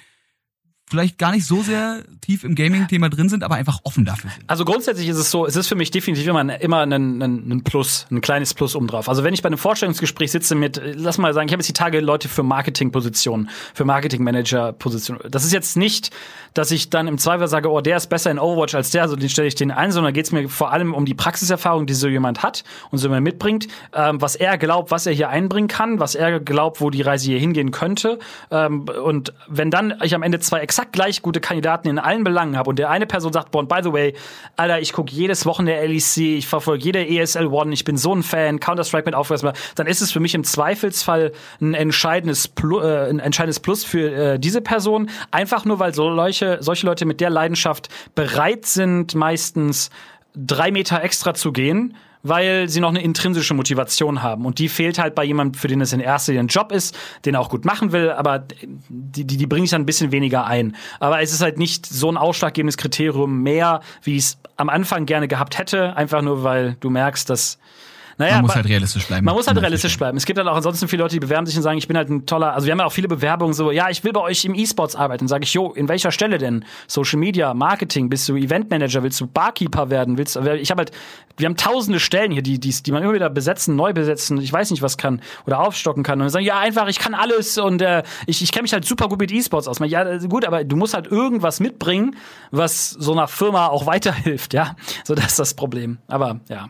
vielleicht 0.88 1.18
gar 1.18 1.32
nicht 1.32 1.46
so 1.46 1.62
sehr 1.62 2.02
tief 2.20 2.44
im 2.44 2.54
Gaming-Thema 2.54 3.08
drin 3.08 3.28
sind, 3.28 3.44
aber 3.44 3.54
einfach 3.54 3.80
offen 3.84 4.04
dafür 4.04 4.30
sind. 4.30 4.44
Also 4.46 4.64
grundsätzlich 4.64 5.08
ist 5.08 5.16
es 5.16 5.30
so, 5.30 5.46
es 5.46 5.56
ist 5.56 5.66
für 5.66 5.74
mich 5.74 5.90
definitiv 5.90 6.26
immer, 6.26 6.60
immer 6.60 6.80
ein, 6.80 6.92
ein, 6.92 7.22
ein 7.50 7.64
Plus, 7.64 8.06
ein 8.10 8.20
kleines 8.20 8.52
Plus 8.52 8.74
um 8.74 8.86
drauf. 8.86 9.08
Also 9.08 9.24
wenn 9.24 9.32
ich 9.32 9.40
bei 9.40 9.46
einem 9.46 9.58
Vorstellungsgespräch 9.58 10.30
sitze 10.30 10.54
mit, 10.54 10.80
lass 10.94 11.16
mal 11.16 11.32
sagen, 11.32 11.48
ich 11.48 11.52
habe 11.52 11.60
jetzt 11.60 11.68
die 11.68 11.72
Tage 11.72 12.00
Leute 12.00 12.28
für 12.28 12.42
Marketing-Positionen, 12.42 13.48
für 13.72 13.84
Marketing-Manager-Positionen. 13.84 15.30
Das 15.30 15.44
ist 15.44 15.52
jetzt 15.52 15.76
nicht, 15.76 16.10
dass 16.52 16.70
ich 16.70 16.90
dann 16.90 17.08
im 17.08 17.16
Zweifel 17.16 17.48
sage, 17.48 17.70
oh, 17.70 17.80
der 17.80 17.96
ist 17.96 18.08
besser 18.08 18.30
in 18.30 18.38
Overwatch 18.38 18.74
als 18.74 18.90
der, 18.90 19.02
also 19.02 19.16
den 19.16 19.30
stelle 19.30 19.48
ich 19.48 19.54
den 19.54 19.70
ein, 19.70 19.92
sondern 19.92 20.12
geht 20.12 20.26
es 20.26 20.32
mir 20.32 20.48
vor 20.48 20.72
allem 20.72 20.92
um 20.92 21.06
die 21.06 21.14
Praxiserfahrung, 21.14 21.86
die 21.86 21.94
so 21.94 22.08
jemand 22.08 22.42
hat 22.42 22.64
und 22.90 22.98
so 22.98 23.08
jemand 23.08 23.24
mitbringt, 23.24 23.68
ähm, 23.94 24.20
was 24.20 24.36
er 24.36 24.58
glaubt, 24.58 24.90
was 24.90 25.06
er 25.06 25.14
hier 25.14 25.30
einbringen 25.30 25.68
kann, 25.68 26.00
was 26.00 26.14
er 26.14 26.38
glaubt, 26.40 26.82
wo 26.82 26.90
die 26.90 27.02
Reise 27.02 27.30
hier 27.30 27.38
hingehen 27.38 27.70
könnte. 27.70 28.18
Ähm, 28.50 28.86
und 29.02 29.32
wenn 29.48 29.70
dann 29.70 29.94
ich 30.02 30.14
am 30.14 30.22
Ende 30.22 30.38
zwei 30.40 30.60
exakt 30.60 30.81
exakt 30.82 30.92
gleich 30.92 31.22
gute 31.22 31.40
Kandidaten 31.40 31.88
in 31.88 31.98
allen 31.98 32.24
Belangen 32.24 32.56
habe 32.56 32.70
und 32.70 32.78
der 32.78 32.90
eine 32.90 33.06
Person 33.06 33.32
sagt, 33.32 33.50
boah, 33.50 33.66
by 33.66 33.80
the 33.82 33.92
way, 33.92 34.14
Alter, 34.56 34.80
ich 34.80 34.92
gucke 34.92 35.12
jedes 35.12 35.46
Wochenende 35.46 35.86
LEC, 35.86 36.38
ich 36.38 36.46
verfolge 36.46 36.84
jede 36.84 37.06
ESL 37.06 37.46
One, 37.46 37.72
ich 37.72 37.84
bin 37.84 37.96
so 37.96 38.14
ein 38.14 38.22
Fan, 38.22 38.58
Counter-Strike 38.58 39.06
mit 39.06 39.14
aufmerksam, 39.14 39.52
dann 39.76 39.86
ist 39.86 40.00
es 40.00 40.10
für 40.10 40.20
mich 40.20 40.34
im 40.34 40.44
Zweifelsfall 40.44 41.32
ein 41.60 41.74
entscheidendes, 41.74 42.48
Plu 42.48 42.80
äh, 42.80 43.08
ein 43.08 43.20
entscheidendes 43.20 43.60
Plus 43.60 43.84
für 43.84 44.34
äh, 44.34 44.38
diese 44.38 44.60
Person, 44.60 45.08
einfach 45.30 45.64
nur, 45.64 45.78
weil 45.78 45.94
solche, 45.94 46.58
solche 46.60 46.86
Leute 46.86 47.04
mit 47.04 47.20
der 47.20 47.30
Leidenschaft 47.30 47.88
bereit 48.14 48.66
sind, 48.66 49.14
meistens 49.14 49.90
drei 50.34 50.70
Meter 50.70 51.02
extra 51.02 51.34
zu 51.34 51.52
gehen, 51.52 51.94
weil 52.22 52.68
sie 52.68 52.80
noch 52.80 52.90
eine 52.90 53.02
intrinsische 53.02 53.54
Motivation 53.54 54.22
haben. 54.22 54.46
Und 54.46 54.58
die 54.58 54.68
fehlt 54.68 54.98
halt 54.98 55.14
bei 55.14 55.24
jemandem, 55.24 55.58
für 55.58 55.68
den 55.68 55.80
es 55.80 55.92
in 55.92 56.00
erster 56.00 56.32
Linie 56.32 56.44
ein 56.44 56.48
Job 56.48 56.72
ist, 56.72 56.96
den 57.24 57.34
er 57.34 57.40
auch 57.40 57.48
gut 57.48 57.64
machen 57.64 57.92
will, 57.92 58.10
aber 58.10 58.44
die, 58.88 59.24
die, 59.24 59.36
die 59.36 59.46
bringe 59.46 59.64
ich 59.64 59.70
dann 59.70 59.82
ein 59.82 59.86
bisschen 59.86 60.12
weniger 60.12 60.46
ein. 60.46 60.76
Aber 61.00 61.20
es 61.20 61.32
ist 61.32 61.42
halt 61.42 61.58
nicht 61.58 61.86
so 61.86 62.10
ein 62.10 62.16
ausschlaggebendes 62.16 62.76
Kriterium 62.76 63.42
mehr, 63.42 63.80
wie 64.02 64.16
ich 64.16 64.24
es 64.24 64.38
am 64.56 64.68
Anfang 64.68 65.06
gerne 65.06 65.28
gehabt 65.28 65.58
hätte, 65.58 65.96
einfach 65.96 66.22
nur 66.22 66.44
weil 66.44 66.76
du 66.80 66.90
merkst, 66.90 67.28
dass 67.28 67.58
naja, 68.18 68.34
man 68.34 68.42
muss 68.42 68.54
halt 68.54 68.68
realistisch 68.68 69.06
bleiben. 69.06 69.24
Man 69.24 69.34
muss 69.34 69.46
halt 69.46 69.60
realistisch 69.60 69.96
bleiben. 69.96 70.16
Es 70.16 70.26
gibt 70.26 70.38
halt 70.38 70.48
auch 70.48 70.56
ansonsten 70.56 70.88
viele 70.88 71.02
Leute, 71.02 71.16
die 71.16 71.20
bewerben 71.20 71.46
sich 71.46 71.56
und 71.56 71.62
sagen, 71.62 71.78
ich 71.78 71.88
bin 71.88 71.96
halt 71.96 72.10
ein 72.10 72.26
toller, 72.26 72.54
also 72.54 72.66
wir 72.66 72.72
haben 72.72 72.78
ja 72.78 72.84
auch 72.84 72.92
viele 72.92 73.08
Bewerbungen 73.08 73.54
so, 73.54 73.70
ja, 73.70 73.88
ich 73.90 74.04
will 74.04 74.12
bei 74.12 74.20
euch 74.20 74.44
im 74.44 74.54
E-Sports 74.54 74.96
arbeiten. 74.96 75.28
Sage 75.28 75.44
ich, 75.44 75.54
jo, 75.54 75.72
in 75.72 75.88
welcher 75.88 76.10
Stelle 76.10 76.38
denn? 76.38 76.64
Social 76.86 77.18
Media, 77.18 77.54
Marketing, 77.54 78.08
bist 78.08 78.28
du 78.28 78.36
Eventmanager, 78.36 79.02
willst 79.02 79.20
du 79.20 79.26
Barkeeper 79.26 79.90
werden, 79.90 80.18
willst 80.18 80.36
ich 80.36 80.70
habe 80.70 80.80
halt, 80.80 80.92
wir 81.36 81.46
haben 81.46 81.56
tausende 81.56 82.00
Stellen 82.00 82.30
hier, 82.30 82.42
die, 82.42 82.58
die, 82.58 82.70
die 82.70 82.92
man 82.92 83.02
immer 83.02 83.14
wieder 83.14 83.30
besetzen, 83.30 83.76
neu 83.76 83.92
besetzen, 83.92 84.40
ich 84.40 84.52
weiß 84.52 84.70
nicht, 84.70 84.82
was 84.82 84.98
kann 84.98 85.20
oder 85.46 85.60
aufstocken 85.60 86.02
kann. 86.02 86.20
Und 86.20 86.26
dann 86.26 86.30
sagen, 86.30 86.44
ja, 86.44 86.58
einfach, 86.58 86.88
ich 86.88 86.98
kann 86.98 87.14
alles 87.14 87.58
und 87.58 87.82
äh, 87.82 88.02
ich, 88.26 88.42
ich 88.42 88.52
kenne 88.52 88.62
mich 88.62 88.72
halt 88.72 88.84
super 88.84 89.08
gut 89.08 89.18
mit 89.18 89.32
E-Sports 89.32 89.68
aus. 89.68 89.78
Ja, 89.84 90.18
gut, 90.18 90.44
aber 90.44 90.64
du 90.64 90.76
musst 90.76 90.94
halt 90.94 91.06
irgendwas 91.06 91.60
mitbringen, 91.60 92.16
was 92.50 92.90
so 92.90 93.12
einer 93.12 93.28
Firma 93.28 93.68
auch 93.68 93.86
weiterhilft, 93.92 94.54
ja. 94.54 94.76
So, 95.04 95.14
das 95.14 95.26
ist 95.26 95.38
das 95.38 95.54
Problem. 95.54 95.98
Aber 96.08 96.40
ja. 96.48 96.68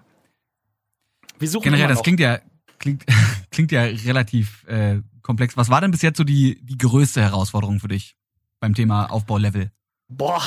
Wir 1.43 1.49
suchen 1.49 1.65
Generell, 1.65 1.89
das 1.89 2.05
klingt 2.05 2.21
ja, 2.21 2.39
klingt, 2.79 3.05
klingt 3.51 3.73
ja 3.73 3.83
relativ 3.83 4.65
äh, 4.69 5.01
komplex. 5.23 5.57
Was 5.57 5.69
war 5.71 5.81
denn 5.81 5.91
bis 5.91 6.01
jetzt 6.01 6.17
so 6.17 6.23
die, 6.23 6.65
die 6.65 6.79
größte 6.79 7.21
Herausforderung 7.21 7.81
für 7.81 7.89
dich 7.89 8.17
beim 8.61 8.75
Thema 8.75 9.07
Aufbaulevel? 9.07 9.73
Boah. 10.09 10.41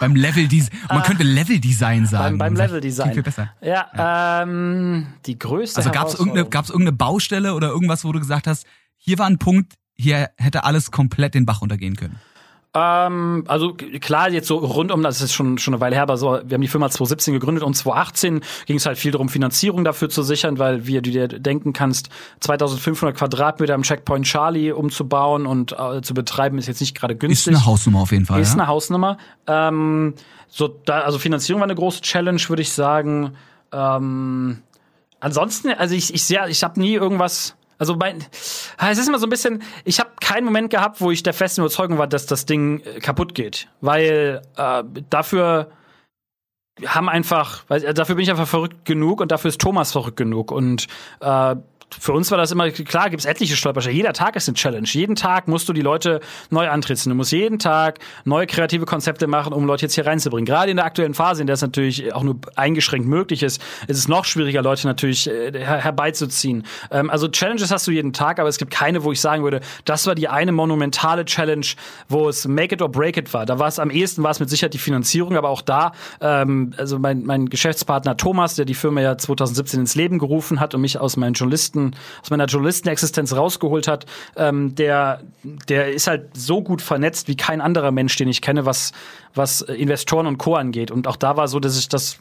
beim 0.00 0.16
Level 0.16 0.48
Design. 0.48 0.74
Man 0.88 1.02
könnte 1.02 1.22
Level 1.22 1.60
Design 1.60 2.06
sagen. 2.06 2.38
Beim, 2.38 2.54
beim 2.54 2.66
Level 2.66 2.80
Design. 2.80 3.12
Viel 3.12 3.22
besser. 3.22 3.52
Ja, 3.60 3.90
ja. 3.94 4.42
Ähm, 4.42 5.08
die 5.26 5.38
größte 5.38 5.76
Also 5.76 5.90
gab 5.90 6.08
es 6.08 6.14
irgendeine, 6.14 6.48
gab's 6.48 6.70
irgendeine 6.70 6.96
Baustelle 6.96 7.52
oder 7.54 7.68
irgendwas, 7.68 8.06
wo 8.06 8.12
du 8.12 8.18
gesagt 8.18 8.46
hast, 8.46 8.66
hier 8.96 9.18
war 9.18 9.26
ein 9.26 9.38
Punkt, 9.38 9.74
hier 9.94 10.30
hätte 10.38 10.64
alles 10.64 10.90
komplett 10.90 11.34
den 11.34 11.44
Bach 11.44 11.60
untergehen 11.60 11.96
können? 11.96 12.18
Ähm, 12.74 13.44
also 13.48 13.74
klar, 13.74 14.30
jetzt 14.30 14.46
so 14.46 14.58
rund 14.58 14.92
um, 14.92 15.02
das 15.02 15.22
ist 15.22 15.32
schon, 15.32 15.56
schon 15.56 15.74
eine 15.74 15.80
Weile 15.80 15.96
her, 15.96 16.02
aber 16.02 16.18
so, 16.18 16.38
wir 16.44 16.54
haben 16.54 16.60
die 16.60 16.68
Firma 16.68 16.90
2017 16.90 17.32
gegründet 17.34 17.64
und 17.64 17.74
2018 17.74 18.40
ging 18.66 18.76
es 18.76 18.84
halt 18.84 18.98
viel 18.98 19.10
darum, 19.10 19.30
Finanzierung 19.30 19.84
dafür 19.84 20.10
zu 20.10 20.22
sichern, 20.22 20.58
weil, 20.58 20.86
wie 20.86 21.00
du 21.00 21.10
dir 21.10 21.28
denken 21.28 21.72
kannst, 21.72 22.10
2500 22.40 23.16
Quadratmeter 23.16 23.74
am 23.74 23.82
Checkpoint 23.82 24.26
Charlie 24.26 24.72
umzubauen 24.72 25.46
und 25.46 25.72
äh, 25.72 26.02
zu 26.02 26.12
betreiben, 26.12 26.58
ist 26.58 26.68
jetzt 26.68 26.80
nicht 26.80 26.94
gerade 26.94 27.16
günstig. 27.16 27.52
Ist 27.54 27.58
eine 27.58 27.66
Hausnummer 27.66 28.00
auf 28.00 28.12
jeden 28.12 28.26
Fall. 28.26 28.40
Ist 28.40 28.50
ja? 28.50 28.60
eine 28.60 28.66
Hausnummer. 28.66 29.16
Ähm, 29.46 30.14
so, 30.48 30.68
da, 30.68 31.00
also 31.00 31.18
Finanzierung 31.18 31.60
war 31.60 31.66
eine 31.66 31.74
große 31.74 32.02
Challenge, 32.02 32.40
würde 32.48 32.62
ich 32.62 32.72
sagen. 32.72 33.32
Ähm, 33.72 34.58
ansonsten, 35.20 35.70
also 35.70 35.94
ich, 35.94 36.12
ich 36.12 36.24
sehe, 36.24 36.48
ich 36.48 36.62
habe 36.64 36.78
nie 36.80 36.94
irgendwas 36.94 37.57
also 37.78 37.94
mein, 37.94 38.24
es 38.90 38.98
ist 38.98 39.08
immer 39.08 39.18
so 39.18 39.26
ein 39.26 39.30
bisschen, 39.30 39.62
ich 39.84 40.00
habe 40.00 40.10
keinen 40.20 40.44
Moment 40.44 40.70
gehabt, 40.70 41.00
wo 41.00 41.10
ich 41.10 41.22
der 41.22 41.32
festen 41.32 41.60
Überzeugung 41.60 41.98
war, 41.98 42.06
dass 42.06 42.26
das 42.26 42.44
Ding 42.44 42.80
äh, 42.80 43.00
kaputt 43.00 43.34
geht, 43.34 43.68
weil 43.80 44.42
äh, 44.56 44.82
dafür 45.10 45.70
haben 46.86 47.08
einfach, 47.08 47.64
weil, 47.68 47.80
dafür 47.94 48.14
bin 48.14 48.22
ich 48.22 48.30
einfach 48.30 48.46
verrückt 48.46 48.84
genug 48.84 49.20
und 49.20 49.32
dafür 49.32 49.48
ist 49.48 49.60
Thomas 49.60 49.92
verrückt 49.92 50.16
genug. 50.16 50.52
Und 50.52 50.86
äh, 51.20 51.56
für 51.90 52.12
uns 52.12 52.30
war 52.30 52.38
das 52.38 52.52
immer 52.52 52.70
klar, 52.70 53.10
gibt 53.10 53.20
es 53.20 53.26
etliche 53.26 53.56
Stolpersteine. 53.56 53.96
Jeder 53.96 54.12
Tag 54.12 54.36
ist 54.36 54.48
eine 54.48 54.54
Challenge. 54.56 54.86
Jeden 54.86 55.16
Tag 55.16 55.48
musst 55.48 55.68
du 55.68 55.72
die 55.72 55.80
Leute 55.80 56.20
neu 56.50 56.68
antritzen. 56.68 57.10
Du 57.10 57.16
musst 57.16 57.32
jeden 57.32 57.58
Tag 57.58 57.98
neue 58.24 58.46
kreative 58.46 58.84
Konzepte 58.84 59.26
machen, 59.26 59.52
um 59.52 59.64
Leute 59.64 59.86
jetzt 59.86 59.94
hier 59.94 60.06
reinzubringen. 60.06 60.44
Gerade 60.44 60.70
in 60.70 60.76
der 60.76 60.84
aktuellen 60.84 61.14
Phase, 61.14 61.40
in 61.40 61.46
der 61.46 61.54
es 61.54 61.62
natürlich 61.62 62.12
auch 62.14 62.22
nur 62.22 62.36
eingeschränkt 62.56 63.08
möglich 63.08 63.42
ist, 63.42 63.62
ist 63.86 63.98
es 63.98 64.08
noch 64.08 64.24
schwieriger, 64.24 64.62
Leute 64.62 64.86
natürlich 64.86 65.28
äh, 65.28 65.52
her 65.52 65.78
herbeizuziehen. 65.78 66.64
Ähm, 66.90 67.10
also 67.10 67.28
Challenges 67.28 67.70
hast 67.70 67.86
du 67.86 67.90
jeden 67.90 68.12
Tag, 68.12 68.38
aber 68.38 68.48
es 68.48 68.58
gibt 68.58 68.70
keine, 68.70 69.02
wo 69.04 69.12
ich 69.12 69.20
sagen 69.20 69.42
würde, 69.42 69.60
das 69.84 70.06
war 70.06 70.14
die 70.14 70.28
eine 70.28 70.52
monumentale 70.52 71.24
Challenge, 71.24 71.66
wo 72.08 72.28
es 72.28 72.46
Make 72.46 72.74
it 72.74 72.82
or 72.82 72.90
Break 72.90 73.16
it 73.16 73.32
war. 73.32 73.46
Da 73.46 73.58
war 73.58 73.68
es 73.68 73.78
am 73.78 73.90
ehesten, 73.90 74.22
war 74.22 74.30
es 74.30 74.40
mit 74.40 74.50
Sicherheit 74.50 74.74
die 74.74 74.78
Finanzierung, 74.78 75.36
aber 75.36 75.48
auch 75.48 75.62
da, 75.62 75.92
ähm, 76.20 76.74
also 76.76 76.98
mein, 76.98 77.24
mein 77.24 77.48
Geschäftspartner 77.48 78.16
Thomas, 78.16 78.56
der 78.56 78.66
die 78.66 78.74
Firma 78.74 79.00
ja 79.00 79.16
2017 79.16 79.80
ins 79.80 79.94
Leben 79.94 80.18
gerufen 80.18 80.60
hat 80.60 80.74
und 80.74 80.82
mich 80.82 80.98
aus 80.98 81.16
meinen 81.16 81.32
Journalisten 81.32 81.77
Journalisten, 81.78 81.94
aus 82.22 82.30
meiner 82.30 82.46
Journalistenexistenz 82.46 83.34
rausgeholt 83.34 83.88
hat, 83.88 84.06
ähm, 84.36 84.74
der, 84.74 85.20
der 85.68 85.92
ist 85.92 86.06
halt 86.06 86.36
so 86.36 86.62
gut 86.62 86.82
vernetzt 86.82 87.28
wie 87.28 87.36
kein 87.36 87.60
anderer 87.60 87.90
Mensch, 87.90 88.16
den 88.16 88.28
ich 88.28 88.42
kenne, 88.42 88.66
was, 88.66 88.92
was 89.34 89.62
Investoren 89.62 90.26
und 90.26 90.38
Co. 90.38 90.54
angeht. 90.54 90.90
Und 90.90 91.06
auch 91.06 91.16
da 91.16 91.36
war 91.36 91.48
so, 91.48 91.60
dass 91.60 91.78
ich 91.78 91.88
das, 91.88 92.18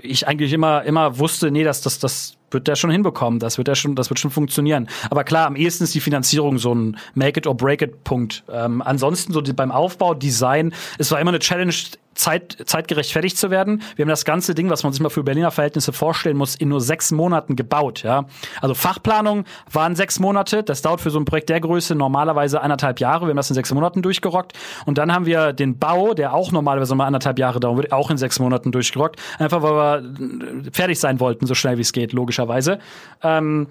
ich 0.00 0.26
eigentlich 0.28 0.52
immer, 0.52 0.84
immer 0.84 1.18
wusste, 1.18 1.50
nee, 1.50 1.64
dass 1.64 1.80
das, 1.80 1.98
das 1.98 2.34
wird 2.50 2.68
der 2.68 2.76
schon 2.76 2.90
hinbekommen. 2.90 3.38
Das 3.38 3.58
wird 3.58 3.68
der 3.68 3.74
schon, 3.74 3.94
das 3.94 4.10
wird 4.10 4.18
schon 4.18 4.30
funktionieren. 4.30 4.88
Aber 5.10 5.24
klar, 5.24 5.46
am 5.46 5.56
ehesten 5.56 5.84
ist 5.84 5.94
die 5.94 6.00
Finanzierung 6.00 6.58
so 6.58 6.74
ein 6.74 6.96
Make 7.14 7.40
it 7.40 7.46
or 7.46 7.56
break 7.56 7.82
it 7.82 8.04
Punkt. 8.04 8.44
Ähm, 8.50 8.82
ansonsten 8.82 9.32
so 9.32 9.40
die, 9.40 9.52
beim 9.52 9.70
Aufbau, 9.70 10.14
Design, 10.14 10.72
es 10.98 11.10
war 11.10 11.20
immer 11.20 11.30
eine 11.30 11.38
Challenge, 11.38 11.74
Zeit, 12.18 12.58
zeitgerecht 12.66 13.12
fertig 13.12 13.36
zu 13.36 13.50
werden. 13.50 13.82
Wir 13.96 14.02
haben 14.04 14.10
das 14.10 14.24
ganze 14.24 14.54
Ding, 14.54 14.68
was 14.68 14.82
man 14.82 14.92
sich 14.92 15.00
mal 15.00 15.08
für 15.08 15.22
Berliner 15.22 15.50
Verhältnisse 15.50 15.92
vorstellen 15.92 16.36
muss, 16.36 16.56
in 16.56 16.68
nur 16.68 16.80
sechs 16.80 17.12
Monaten 17.12 17.56
gebaut. 17.56 18.02
Ja, 18.02 18.26
also 18.60 18.74
Fachplanung 18.74 19.44
waren 19.70 19.94
sechs 19.94 20.18
Monate. 20.18 20.62
Das 20.62 20.82
dauert 20.82 21.00
für 21.00 21.10
so 21.10 21.18
ein 21.18 21.24
Projekt 21.24 21.48
der 21.48 21.60
Größe 21.60 21.94
normalerweise 21.94 22.60
anderthalb 22.60 23.00
Jahre. 23.00 23.26
Wir 23.26 23.30
haben 23.30 23.36
das 23.36 23.50
in 23.50 23.54
sechs 23.54 23.72
Monaten 23.72 24.02
durchgerockt. 24.02 24.52
Und 24.84 24.98
dann 24.98 25.14
haben 25.14 25.26
wir 25.26 25.52
den 25.52 25.78
Bau, 25.78 26.12
der 26.12 26.34
auch 26.34 26.50
normalerweise 26.50 26.94
mal 26.94 27.06
anderthalb 27.06 27.38
Jahre 27.38 27.62
würde, 27.62 27.92
auch 27.92 28.10
in 28.10 28.18
sechs 28.18 28.40
Monaten 28.40 28.72
durchgerockt. 28.72 29.20
Einfach 29.38 29.62
weil 29.62 30.02
wir 30.02 30.72
fertig 30.72 30.98
sein 30.98 31.20
wollten, 31.20 31.46
so 31.46 31.54
schnell 31.54 31.76
wie 31.78 31.82
es 31.82 31.92
geht, 31.92 32.12
logischerweise. 32.38 32.78
Ähm, 33.22 33.66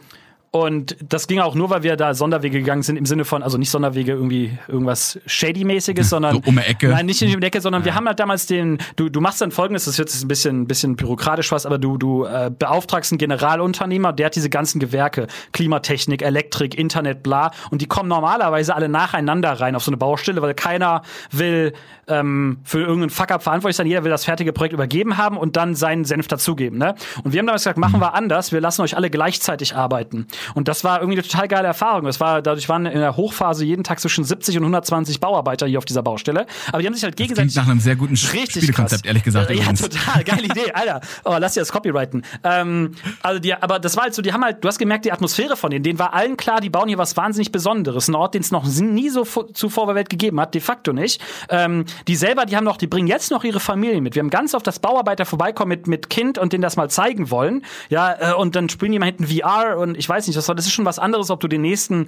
und 0.51 0.95
das 1.07 1.27
ging 1.27 1.39
auch 1.39 1.55
nur, 1.55 1.69
weil 1.69 1.83
wir 1.83 1.97
da 1.97 2.13
Sonderwege 2.13 2.59
gegangen 2.59 2.81
sind, 2.81 2.95
im 2.95 3.05
Sinne 3.05 3.25
von, 3.25 3.43
also 3.43 3.57
nicht 3.57 3.69
Sonderwege 3.69 4.13
irgendwie 4.13 4.57
irgendwas 4.67 5.19
Shady-mäßiges, 5.25 6.03
sondern. 6.09 6.35
So 6.35 6.41
um 6.45 6.57
Ecke. 6.57 6.87
Nein, 6.89 7.05
nicht 7.05 7.21
um 7.21 7.39
die 7.39 7.45
Ecke, 7.47 7.59
sondern 7.59 7.81
ja. 7.81 7.87
wir 7.87 7.95
haben 7.95 8.07
halt 8.07 8.19
damals 8.19 8.45
den, 8.45 8.77
du, 8.95 9.09
du 9.09 9.19
machst 9.19 9.41
dann 9.41 9.51
folgendes, 9.51 9.85
das 9.85 9.97
wird 9.97 10.09
jetzt 10.09 10.23
ein 10.23 10.27
bisschen, 10.27 10.61
ein 10.61 10.67
bisschen 10.67 10.95
bürokratisch 10.95 11.51
was, 11.51 11.65
aber 11.65 11.77
du, 11.77 11.97
du 11.97 12.23
äh, 12.23 12.49
beauftragst 12.57 13.11
einen 13.11 13.19
Generalunternehmer, 13.19 14.13
der 14.13 14.27
hat 14.27 14.35
diese 14.35 14.49
ganzen 14.49 14.79
Gewerke, 14.79 15.27
Klimatechnik, 15.51 16.21
Elektrik, 16.21 16.77
Internet, 16.77 17.23
bla, 17.23 17.51
und 17.69 17.81
die 17.81 17.87
kommen 17.87 18.07
normalerweise 18.07 18.73
alle 18.73 18.87
nacheinander 18.89 19.51
rein 19.53 19.75
auf 19.75 19.83
so 19.83 19.91
eine 19.91 19.97
Baustelle, 19.97 20.41
weil 20.41 20.53
keiner 20.53 21.01
will 21.31 21.73
ähm, 22.07 22.59
für 22.63 22.79
irgendeinen 22.79 23.09
Fuck-up 23.09 23.43
verantwortlich 23.43 23.75
sein, 23.75 23.87
jeder 23.87 24.03
will 24.03 24.11
das 24.11 24.25
fertige 24.25 24.53
Projekt 24.53 24.73
übergeben 24.73 25.17
haben 25.17 25.37
und 25.37 25.57
dann 25.57 25.75
seinen 25.75 26.05
Senf 26.05 26.27
dazugeben. 26.27 26.77
Ne? 26.77 26.95
Und 27.23 27.33
wir 27.33 27.39
haben 27.39 27.47
damals 27.47 27.63
gesagt, 27.63 27.77
machen 27.77 27.99
wir 27.99 28.13
anders, 28.13 28.51
wir 28.51 28.61
lassen 28.61 28.81
euch 28.81 28.95
alle 28.95 29.09
gleichzeitig 29.09 29.75
arbeiten. 29.75 30.27
Und 30.55 30.67
das 30.67 30.83
war 30.83 30.99
irgendwie 30.99 31.19
eine 31.19 31.27
total 31.27 31.47
geile 31.47 31.67
Erfahrung. 31.67 32.05
Das 32.05 32.19
war, 32.19 32.41
dadurch 32.41 32.69
waren 32.69 32.85
in 32.85 32.99
der 32.99 33.15
Hochphase 33.17 33.65
jeden 33.65 33.83
Tag 33.83 33.99
zwischen 33.99 34.23
70 34.23 34.57
und 34.57 34.63
120 34.63 35.19
Bauarbeiter 35.19 35.67
hier 35.67 35.77
auf 35.77 35.85
dieser 35.85 36.03
Baustelle. 36.03 36.45
Aber 36.71 36.81
die 36.81 36.87
haben 36.87 36.93
sich 36.93 37.03
halt 37.03 37.15
gegenseitig. 37.15 37.55
Nach 37.55 37.67
einem 37.67 37.79
sehr 37.79 37.95
guten 37.95 38.13
richtig 38.13 38.63
Spielekonzept, 38.63 39.05
ehrlich 39.05 39.23
gesagt. 39.23 39.49
Ja, 39.49 39.55
übrigens. 39.55 39.81
total. 39.81 40.23
Geile 40.23 40.43
Idee, 40.45 40.71
Alter. 40.73 41.01
Oh, 41.25 41.35
lass 41.39 41.53
dir 41.53 41.61
das 41.61 41.71
copyrighten. 41.71 42.23
Ähm, 42.43 42.91
also 43.21 43.39
die, 43.39 43.53
aber 43.53 43.79
das 43.79 43.95
war 43.95 44.03
halt 44.03 44.13
so, 44.13 44.21
die 44.21 44.33
haben 44.33 44.43
halt, 44.43 44.63
du 44.63 44.67
hast 44.67 44.77
gemerkt, 44.77 45.05
die 45.05 45.11
Atmosphäre 45.11 45.55
von 45.55 45.71
denen, 45.71 45.83
denen 45.83 45.99
war 45.99 46.13
allen 46.13 46.37
klar, 46.37 46.61
die 46.61 46.69
bauen 46.69 46.87
hier 46.87 46.97
was 46.97 47.17
wahnsinnig 47.17 47.51
Besonderes. 47.51 48.07
Ein 48.07 48.15
Ort, 48.15 48.33
den 48.33 48.41
es 48.41 48.51
noch 48.51 48.65
nie 48.65 49.09
so 49.09 49.23
zuvor 49.23 49.87
der 49.87 49.95
Welt 49.95 50.09
gegeben 50.09 50.39
hat, 50.39 50.53
de 50.53 50.61
facto 50.61 50.93
nicht. 50.93 51.21
Ähm, 51.49 51.85
die 52.07 52.15
selber, 52.15 52.45
die 52.45 52.55
haben 52.55 52.63
noch, 52.63 52.77
die 52.77 52.87
bringen 52.87 53.07
jetzt 53.07 53.31
noch 53.31 53.43
ihre 53.43 53.59
Familie 53.59 54.01
mit. 54.01 54.15
Wir 54.15 54.21
haben 54.21 54.29
ganz 54.29 54.53
oft 54.53 54.67
das 54.67 54.79
Bauarbeiter 54.79 55.25
vorbeikommen 55.25 55.69
mit, 55.69 55.87
mit 55.87 56.09
Kind 56.09 56.37
und 56.37 56.53
denen 56.53 56.61
das 56.61 56.75
mal 56.75 56.89
zeigen 56.89 57.31
wollen. 57.31 57.63
Ja, 57.89 58.31
äh, 58.31 58.33
und 58.33 58.55
dann 58.55 58.69
spielen 58.69 58.91
die 58.91 58.99
mal 58.99 59.05
hinten 59.05 59.27
VR 59.27 59.77
und 59.77 59.97
ich 59.97 60.07
weiß 60.07 60.26
nicht, 60.27 60.37
was 60.37 60.47
war, 60.47 60.55
das 60.55 60.65
ist 60.65 60.73
schon 60.73 60.85
was 60.85 60.99
anderes, 60.99 61.29
ob 61.29 61.39
du 61.39 61.47
den 61.47 61.61
nächsten 61.61 62.07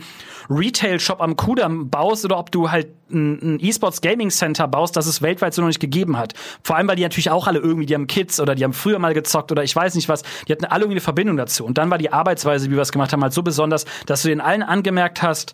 Retail-Shop 0.49 1.21
am 1.21 1.35
Kudamm 1.35 1.89
baust 1.89 2.25
oder 2.25 2.37
ob 2.37 2.51
du 2.51 2.71
halt 2.71 2.87
ein, 3.11 3.55
ein 3.55 3.59
E-Sports 3.59 4.01
Gaming 4.01 4.29
Center 4.29 4.67
baust, 4.67 4.95
das 4.95 5.07
es 5.07 5.21
weltweit 5.21 5.53
so 5.53 5.61
noch 5.61 5.67
nicht 5.67 5.79
gegeben 5.79 6.17
hat. 6.17 6.33
Vor 6.63 6.75
allem, 6.75 6.87
weil 6.87 6.95
die 6.95 7.03
natürlich 7.03 7.31
auch 7.31 7.47
alle 7.47 7.59
irgendwie, 7.59 7.85
die 7.85 7.95
haben 7.95 8.07
Kids 8.07 8.39
oder 8.39 8.55
die 8.55 8.63
haben 8.63 8.73
früher 8.73 8.99
mal 8.99 9.13
gezockt 9.13 9.51
oder 9.51 9.63
ich 9.63 9.75
weiß 9.75 9.95
nicht 9.95 10.09
was, 10.09 10.23
die 10.47 10.51
hatten 10.51 10.65
alle 10.65 10.83
irgendwie 10.83 10.95
eine 10.95 11.01
Verbindung 11.01 11.37
dazu. 11.37 11.65
Und 11.65 11.77
dann 11.77 11.89
war 11.89 11.97
die 11.97 12.11
Arbeitsweise, 12.11 12.69
wie 12.69 12.75
wir 12.75 12.81
es 12.81 12.91
gemacht 12.91 13.13
haben, 13.13 13.23
halt 13.23 13.33
so 13.33 13.43
besonders, 13.43 13.85
dass 14.05 14.21
du 14.21 14.27
den 14.27 14.41
allen 14.41 14.63
angemerkt 14.63 15.21
hast, 15.21 15.53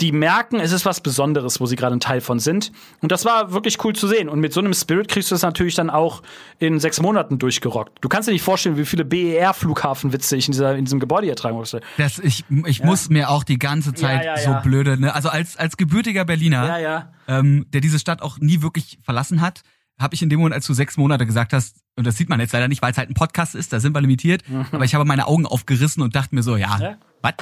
die 0.00 0.12
merken, 0.12 0.58
es 0.58 0.72
ist 0.72 0.84
was 0.84 1.00
Besonderes, 1.00 1.60
wo 1.60 1.66
sie 1.66 1.76
gerade 1.76 1.94
ein 1.94 2.00
Teil 2.00 2.20
von 2.20 2.40
sind. 2.40 2.72
Und 3.00 3.12
das 3.12 3.24
war 3.24 3.52
wirklich 3.52 3.84
cool 3.84 3.94
zu 3.94 4.08
sehen. 4.08 4.28
Und 4.28 4.40
mit 4.40 4.52
so 4.52 4.60
einem 4.60 4.74
Spirit 4.74 5.08
kriegst 5.08 5.30
du 5.30 5.34
das 5.34 5.42
natürlich 5.42 5.74
dann 5.74 5.90
auch 5.90 6.22
in 6.58 6.80
sechs 6.80 7.00
Monaten 7.00 7.38
durchgerockt. 7.38 7.98
Du 8.00 8.08
kannst 8.08 8.28
dir 8.28 8.32
nicht 8.32 8.42
vorstellen, 8.42 8.76
wie 8.76 8.84
viele 8.84 9.04
BER-Flughafenwitze 9.04 10.36
ich 10.36 10.48
in, 10.48 10.52
dieser, 10.52 10.74
in 10.76 10.84
diesem 10.84 10.98
Gebäude 10.98 11.26
hier 11.26 11.36
tragen 11.36 11.56
musste. 11.56 11.80
Das, 11.98 12.18
ich 12.18 12.44
ich 12.66 12.78
ja. 12.78 12.86
muss 12.86 13.10
mir 13.10 13.30
auch 13.30 13.44
die 13.44 13.58
ganze 13.58 13.94
Zeit 13.94 14.24
ja, 14.24 14.36
ja, 14.36 14.42
so 14.42 14.68
blöde, 14.68 15.00
ne? 15.00 15.14
Also 15.14 15.28
als, 15.28 15.56
als 15.56 15.76
gebürtiger 15.76 16.24
Berliner, 16.24 17.06
ähm, 17.28 17.66
der 17.72 17.80
diese 17.80 17.98
Stadt 17.98 18.22
auch 18.22 18.38
nie 18.38 18.62
wirklich 18.62 18.98
verlassen 19.02 19.40
hat, 19.40 19.62
habe 20.00 20.14
ich 20.14 20.22
in 20.22 20.30
dem 20.30 20.40
Moment, 20.40 20.54
als 20.54 20.66
du 20.66 20.74
sechs 20.74 20.96
Monate 20.96 21.26
gesagt 21.26 21.52
hast, 21.52 21.76
und 21.96 22.06
das 22.06 22.16
sieht 22.16 22.28
man 22.28 22.40
jetzt 22.40 22.52
leider 22.52 22.66
nicht, 22.66 22.82
weil 22.82 22.90
es 22.90 22.98
halt 22.98 23.10
ein 23.10 23.14
Podcast 23.14 23.54
ist, 23.54 23.72
da 23.72 23.78
sind 23.78 23.94
wir 23.94 24.00
limitiert, 24.00 24.42
aber 24.72 24.84
ich 24.84 24.94
habe 24.94 25.04
meine 25.04 25.26
Augen 25.26 25.46
aufgerissen 25.46 26.02
und 26.02 26.16
dachte 26.16 26.34
mir 26.34 26.42
so, 26.42 26.56
ja, 26.56 26.96
was? 27.20 27.34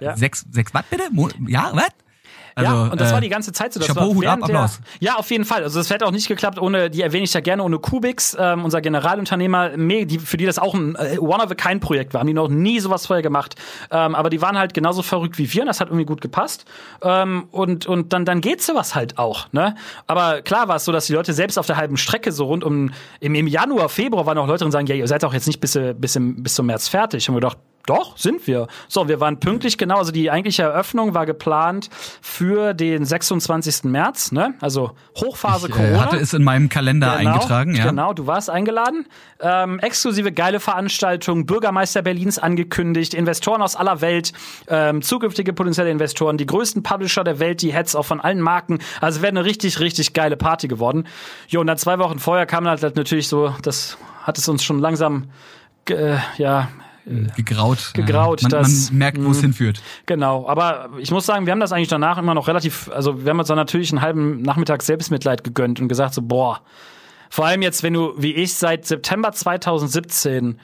Ja. 0.00 0.16
Sechs, 0.16 0.44
sechs 0.50 0.74
Watt 0.74 0.84
bitte? 0.90 1.04
Mo 1.10 1.28
ja, 1.46 1.70
was? 1.72 1.88
Also, 2.58 2.72
ja, 2.72 2.82
und 2.88 3.00
das 3.00 3.10
äh, 3.10 3.14
war 3.14 3.20
die 3.20 3.28
ganze 3.28 3.52
Zeit 3.52 3.72
so. 3.72 3.78
Das 3.78 3.86
Chapeau, 3.86 4.08
war 4.08 4.14
Hut 4.16 4.26
ab, 4.26 4.42
Applaus. 4.42 4.80
Der, 5.00 5.10
ja, 5.10 5.16
auf 5.16 5.30
jeden 5.30 5.44
Fall. 5.44 5.62
Also 5.62 5.78
das 5.78 5.90
hätte 5.90 6.04
auch 6.04 6.10
nicht 6.10 6.26
geklappt 6.26 6.58
ohne, 6.58 6.90
die 6.90 7.02
erwähne 7.02 7.22
ich 7.22 7.32
ja 7.32 7.40
gerne, 7.40 7.62
ohne 7.62 7.78
Kubix, 7.78 8.36
ähm, 8.38 8.64
unser 8.64 8.80
Generalunternehmer, 8.80 9.76
die, 9.76 10.18
für 10.18 10.36
die 10.36 10.44
das 10.44 10.58
auch 10.58 10.74
ein 10.74 10.96
äh, 10.96 11.18
One-of-a-Kind-Projekt 11.18 12.14
war. 12.14 12.20
Haben 12.20 12.26
die 12.26 12.34
noch 12.34 12.48
nie 12.48 12.80
sowas 12.80 13.06
vorher 13.06 13.22
gemacht. 13.22 13.54
Ähm, 13.92 14.16
aber 14.16 14.28
die 14.28 14.42
waren 14.42 14.58
halt 14.58 14.74
genauso 14.74 15.02
verrückt 15.02 15.38
wie 15.38 15.52
wir 15.52 15.62
und 15.62 15.68
das 15.68 15.80
hat 15.80 15.88
irgendwie 15.88 16.04
gut 16.04 16.20
gepasst. 16.20 16.64
Ähm, 17.00 17.46
und, 17.52 17.86
und 17.86 18.12
dann, 18.12 18.24
dann 18.24 18.40
geht 18.40 18.60
sowas 18.60 18.96
halt 18.96 19.18
auch. 19.18 19.52
Ne? 19.52 19.76
Aber 20.08 20.42
klar 20.42 20.66
war 20.66 20.76
es 20.76 20.84
so, 20.84 20.90
dass 20.90 21.06
die 21.06 21.12
Leute 21.12 21.34
selbst 21.34 21.60
auf 21.60 21.66
der 21.66 21.76
halben 21.76 21.96
Strecke 21.96 22.32
so 22.32 22.46
rund 22.46 22.64
um, 22.64 22.90
im, 23.20 23.36
im 23.36 23.46
Januar, 23.46 23.88
Februar 23.88 24.26
waren 24.26 24.36
auch 24.36 24.48
Leute 24.48 24.64
und 24.64 24.72
sagen, 24.72 24.88
ja, 24.88 24.96
ihr 24.96 25.06
seid 25.06 25.24
auch 25.24 25.32
jetzt 25.32 25.46
nicht 25.46 25.60
bis, 25.60 25.78
bis, 25.94 26.18
bis 26.20 26.54
zum 26.54 26.66
März 26.66 26.88
fertig. 26.88 27.28
Und 27.28 27.36
wir 27.36 27.40
gedacht, 27.40 27.58
doch, 27.88 28.16
sind 28.16 28.46
wir. 28.46 28.66
So, 28.88 29.08
wir 29.08 29.20
waren 29.20 29.40
pünktlich, 29.40 29.78
genau. 29.78 29.98
Also 29.98 30.12
die 30.12 30.30
eigentliche 30.30 30.62
Eröffnung 30.62 31.14
war 31.14 31.26
geplant 31.26 31.88
für 32.20 32.74
den 32.74 33.04
26. 33.04 33.84
März, 33.84 34.32
ne? 34.32 34.54
Also 34.60 34.92
Hochphase 35.16 35.68
ich, 35.68 35.74
Corona. 35.74 35.94
Ich 35.94 36.00
hatte 36.00 36.16
es 36.16 36.34
in 36.34 36.44
meinem 36.44 36.68
Kalender 36.68 37.16
genau, 37.18 37.32
eingetragen, 37.32 37.74
ja. 37.74 37.86
Genau, 37.86 38.12
du 38.12 38.26
warst 38.26 38.50
eingeladen. 38.50 39.06
Ähm, 39.40 39.78
exklusive 39.78 40.32
geile 40.32 40.60
Veranstaltung, 40.60 41.46
Bürgermeister 41.46 42.02
Berlins 42.02 42.38
angekündigt, 42.38 43.14
Investoren 43.14 43.62
aus 43.62 43.76
aller 43.76 44.00
Welt, 44.00 44.32
ähm, 44.68 45.00
zukünftige 45.00 45.52
potenzielle 45.52 45.90
Investoren, 45.90 46.36
die 46.36 46.46
größten 46.46 46.82
Publisher 46.82 47.24
der 47.24 47.38
Welt, 47.38 47.62
die 47.62 47.72
Heads 47.72 47.94
auch 47.94 48.04
von 48.04 48.20
allen 48.20 48.40
Marken. 48.40 48.80
Also 49.00 49.22
wäre 49.22 49.30
eine 49.30 49.44
richtig, 49.44 49.80
richtig 49.80 50.12
geile 50.12 50.36
Party 50.36 50.68
geworden. 50.68 51.06
Jo, 51.48 51.60
und 51.60 51.66
dann 51.66 51.78
zwei 51.78 51.98
Wochen 51.98 52.18
vorher 52.18 52.46
kam 52.46 52.68
halt 52.68 52.82
natürlich 52.82 53.28
so, 53.28 53.54
das 53.62 53.96
hat 54.22 54.36
es 54.36 54.48
uns 54.48 54.62
schon 54.62 54.78
langsam 54.78 55.30
äh, 55.88 56.18
ja, 56.36 56.68
gegraut. 57.36 57.90
Gegraut. 57.94 58.42
Ja. 58.42 58.48
Man, 58.48 58.62
das, 58.62 58.90
man 58.90 58.98
merkt, 58.98 59.24
wo 59.24 59.30
es 59.30 59.38
mhm. 59.38 59.42
hinführt. 59.42 59.82
Genau. 60.06 60.48
Aber 60.48 60.90
ich 60.98 61.10
muss 61.10 61.26
sagen, 61.26 61.46
wir 61.46 61.52
haben 61.52 61.60
das 61.60 61.72
eigentlich 61.72 61.88
danach 61.88 62.18
immer 62.18 62.34
noch 62.34 62.48
relativ, 62.48 62.90
also 62.92 63.24
wir 63.24 63.30
haben 63.30 63.38
uns 63.38 63.48
dann 63.48 63.56
natürlich 63.56 63.90
einen 63.90 64.02
halben 64.02 64.42
Nachmittag 64.42 64.82
Selbstmitleid 64.82 65.44
gegönnt 65.44 65.80
und 65.80 65.88
gesagt 65.88 66.14
so, 66.14 66.22
boah, 66.22 66.60
vor 67.30 67.46
allem 67.46 67.62
jetzt, 67.62 67.82
wenn 67.82 67.92
du, 67.92 68.14
wie 68.16 68.32
ich, 68.32 68.54
seit 68.54 68.86
September 68.86 69.32
2017 69.32 70.58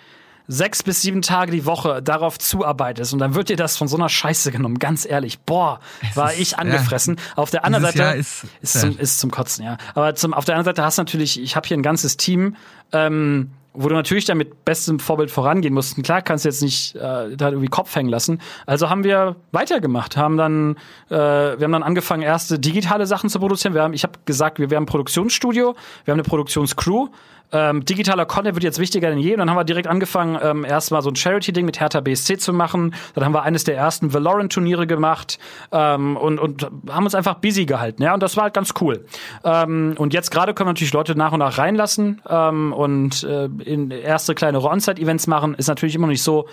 sechs 0.46 0.82
bis 0.82 1.00
sieben 1.00 1.22
Tage 1.22 1.52
die 1.52 1.64
Woche 1.64 2.02
darauf 2.02 2.38
zuarbeitest 2.38 3.12
und 3.14 3.18
dann 3.18 3.34
wird 3.34 3.48
dir 3.48 3.56
das 3.56 3.76
von 3.76 3.88
so 3.88 3.96
einer 3.96 4.08
Scheiße 4.08 4.52
genommen, 4.52 4.78
ganz 4.78 5.06
ehrlich. 5.06 5.40
Boah, 5.40 5.80
war 6.14 6.32
ist, 6.34 6.40
ich 6.40 6.58
angefressen. 6.58 7.16
Ja, 7.16 7.42
auf 7.42 7.50
der 7.50 7.64
anderen 7.64 7.84
Seite 7.84 8.18
ist, 8.18 8.46
ist, 8.60 8.80
zum, 8.80 8.98
ist 8.98 9.18
zum 9.20 9.30
Kotzen, 9.30 9.64
ja. 9.64 9.78
Aber 9.94 10.14
zum, 10.14 10.34
auf 10.34 10.44
der 10.44 10.56
anderen 10.56 10.74
Seite 10.74 10.84
hast 10.84 10.98
du 10.98 11.02
natürlich, 11.02 11.40
ich 11.40 11.56
habe 11.56 11.66
hier 11.66 11.76
ein 11.76 11.82
ganzes 11.82 12.16
Team, 12.16 12.56
ähm, 12.92 13.52
wo 13.74 13.88
du 13.88 13.94
natürlich 13.94 14.24
dann 14.24 14.38
mit 14.38 14.64
bestem 14.64 14.98
Vorbild 15.00 15.30
vorangehen 15.30 15.74
musst. 15.74 16.02
klar 16.02 16.22
kannst 16.22 16.44
du 16.44 16.48
jetzt 16.48 16.62
nicht 16.62 16.94
äh, 16.94 17.36
da 17.36 17.48
irgendwie 17.48 17.68
Kopf 17.68 17.94
hängen 17.94 18.08
lassen. 18.08 18.40
Also 18.66 18.88
haben 18.88 19.04
wir 19.04 19.36
weitergemacht, 19.52 20.16
haben 20.16 20.36
dann 20.36 20.76
äh, 21.10 21.14
wir 21.14 21.64
haben 21.64 21.72
dann 21.72 21.82
angefangen 21.82 22.22
erste 22.22 22.58
digitale 22.58 23.06
Sachen 23.06 23.28
zu 23.28 23.38
produzieren. 23.40 23.74
Wir 23.74 23.82
haben 23.82 23.92
ich 23.92 24.04
habe 24.04 24.18
gesagt, 24.24 24.58
wir, 24.58 24.70
wir 24.70 24.76
haben 24.76 24.84
ein 24.84 24.86
Produktionsstudio, 24.86 25.74
wir 26.04 26.12
haben 26.12 26.20
eine 26.20 26.28
Produktionscrew, 26.28 27.08
ähm, 27.54 27.84
digitaler 27.84 28.26
Content 28.26 28.56
wird 28.56 28.64
jetzt 28.64 28.80
wichtiger 28.80 29.08
denn 29.08 29.18
je. 29.18 29.32
Und 29.32 29.38
dann 29.38 29.50
haben 29.50 29.56
wir 29.56 29.64
direkt 29.64 29.86
angefangen, 29.86 30.38
ähm, 30.42 30.64
erstmal 30.64 31.02
so 31.02 31.10
ein 31.10 31.16
Charity-Ding 31.16 31.64
mit 31.64 31.78
Hertha 31.80 32.00
BSC 32.00 32.36
zu 32.36 32.52
machen. 32.52 32.94
Dann 33.14 33.24
haben 33.24 33.32
wir 33.32 33.44
eines 33.44 33.62
der 33.62 33.76
ersten 33.76 34.12
Valorant-Turniere 34.12 34.86
gemacht 34.86 35.38
ähm, 35.70 36.16
und, 36.16 36.40
und 36.40 36.68
haben 36.90 37.04
uns 37.04 37.14
einfach 37.14 37.34
busy 37.34 37.64
gehalten. 37.64 38.02
Ja, 38.02 38.12
und 38.14 38.22
das 38.22 38.36
war 38.36 38.44
halt 38.44 38.54
ganz 38.54 38.74
cool. 38.80 39.06
Ähm, 39.44 39.94
und 39.96 40.12
jetzt 40.12 40.30
gerade 40.30 40.52
können 40.52 40.68
wir 40.68 40.72
natürlich 40.72 40.92
Leute 40.92 41.16
nach 41.16 41.32
und 41.32 41.38
nach 41.38 41.56
reinlassen 41.56 42.20
ähm, 42.28 42.72
und 42.72 43.22
äh, 43.22 43.44
in 43.64 43.90
erste 43.92 44.34
kleine 44.34 44.60
On-Site-Events 44.60 45.28
machen. 45.28 45.54
Ist 45.54 45.68
natürlich 45.68 45.94
immer 45.94 46.06
noch 46.06 46.12
nicht 46.12 46.22
so, 46.22 46.48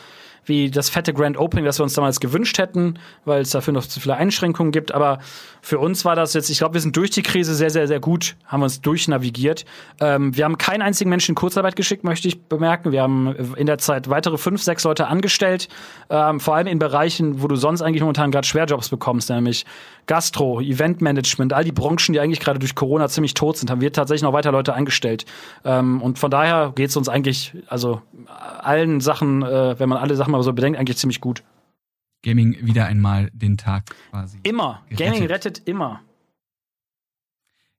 wie 0.45 0.71
das 0.71 0.89
fette 0.89 1.13
Grand 1.13 1.37
Opening, 1.37 1.65
das 1.65 1.79
wir 1.79 1.83
uns 1.83 1.93
damals 1.93 2.19
gewünscht 2.19 2.57
hätten, 2.57 2.99
weil 3.25 3.41
es 3.41 3.51
dafür 3.51 3.73
noch 3.73 3.85
zu 3.85 3.99
viele 3.99 4.15
Einschränkungen 4.15 4.71
gibt. 4.71 4.93
Aber 4.93 5.19
für 5.61 5.79
uns 5.79 6.05
war 6.05 6.15
das 6.15 6.33
jetzt, 6.33 6.49
ich 6.49 6.57
glaube, 6.57 6.73
wir 6.73 6.81
sind 6.81 6.95
durch 6.95 7.11
die 7.11 7.21
Krise 7.21 7.53
sehr, 7.53 7.69
sehr, 7.69 7.87
sehr 7.87 7.99
gut, 7.99 8.35
haben 8.45 8.63
uns 8.63 8.81
durchnavigiert. 8.81 9.65
Ähm, 9.99 10.35
wir 10.35 10.45
haben 10.45 10.57
keinen 10.57 10.81
einzigen 10.81 11.09
Menschen 11.09 11.31
in 11.31 11.35
Kurzarbeit 11.35 11.75
geschickt, 11.75 12.03
möchte 12.03 12.27
ich 12.27 12.43
bemerken. 12.43 12.91
Wir 12.91 13.03
haben 13.03 13.55
in 13.55 13.67
der 13.67 13.77
Zeit 13.77 14.09
weitere 14.09 14.37
fünf, 14.37 14.61
sechs 14.63 14.83
Leute 14.83 15.07
angestellt, 15.07 15.67
ähm, 16.09 16.39
vor 16.39 16.55
allem 16.55 16.67
in 16.67 16.79
Bereichen, 16.79 17.41
wo 17.41 17.47
du 17.47 17.55
sonst 17.55 17.81
eigentlich 17.81 18.01
momentan 18.01 18.31
gerade 18.31 18.47
Schwerjobs 18.47 18.89
bekommst, 18.89 19.29
nämlich 19.29 19.65
Gastro, 20.07 20.59
Eventmanagement, 20.59 21.53
all 21.53 21.63
die 21.63 21.71
Branchen, 21.71 22.13
die 22.13 22.19
eigentlich 22.19 22.39
gerade 22.39 22.59
durch 22.59 22.75
Corona 22.75 23.07
ziemlich 23.07 23.33
tot 23.33 23.57
sind, 23.57 23.69
haben 23.69 23.81
wir 23.81 23.93
tatsächlich 23.93 24.23
noch 24.23 24.33
weiter 24.33 24.51
Leute 24.51 24.73
eingestellt. 24.73 25.25
Ähm, 25.63 26.01
und 26.01 26.17
von 26.17 26.31
daher 26.31 26.73
geht 26.75 26.89
es 26.89 26.97
uns 26.97 27.07
eigentlich, 27.07 27.53
also 27.67 28.01
allen 28.61 28.99
Sachen, 28.99 29.43
äh, 29.43 29.79
wenn 29.79 29.89
man 29.89 29.99
alle 29.99 30.15
Sachen 30.15 30.31
mal 30.31 30.41
so 30.41 30.53
bedenkt, 30.53 30.79
eigentlich 30.79 30.97
ziemlich 30.97 31.21
gut. 31.21 31.43
Gaming 32.23 32.57
wieder 32.61 32.85
einmal 32.85 33.29
den 33.33 33.57
Tag 33.57 33.85
quasi. 34.09 34.39
Immer. 34.43 34.81
Gerettet. 34.89 35.13
Gaming 35.13 35.27
rettet 35.27 35.61
immer. 35.65 36.01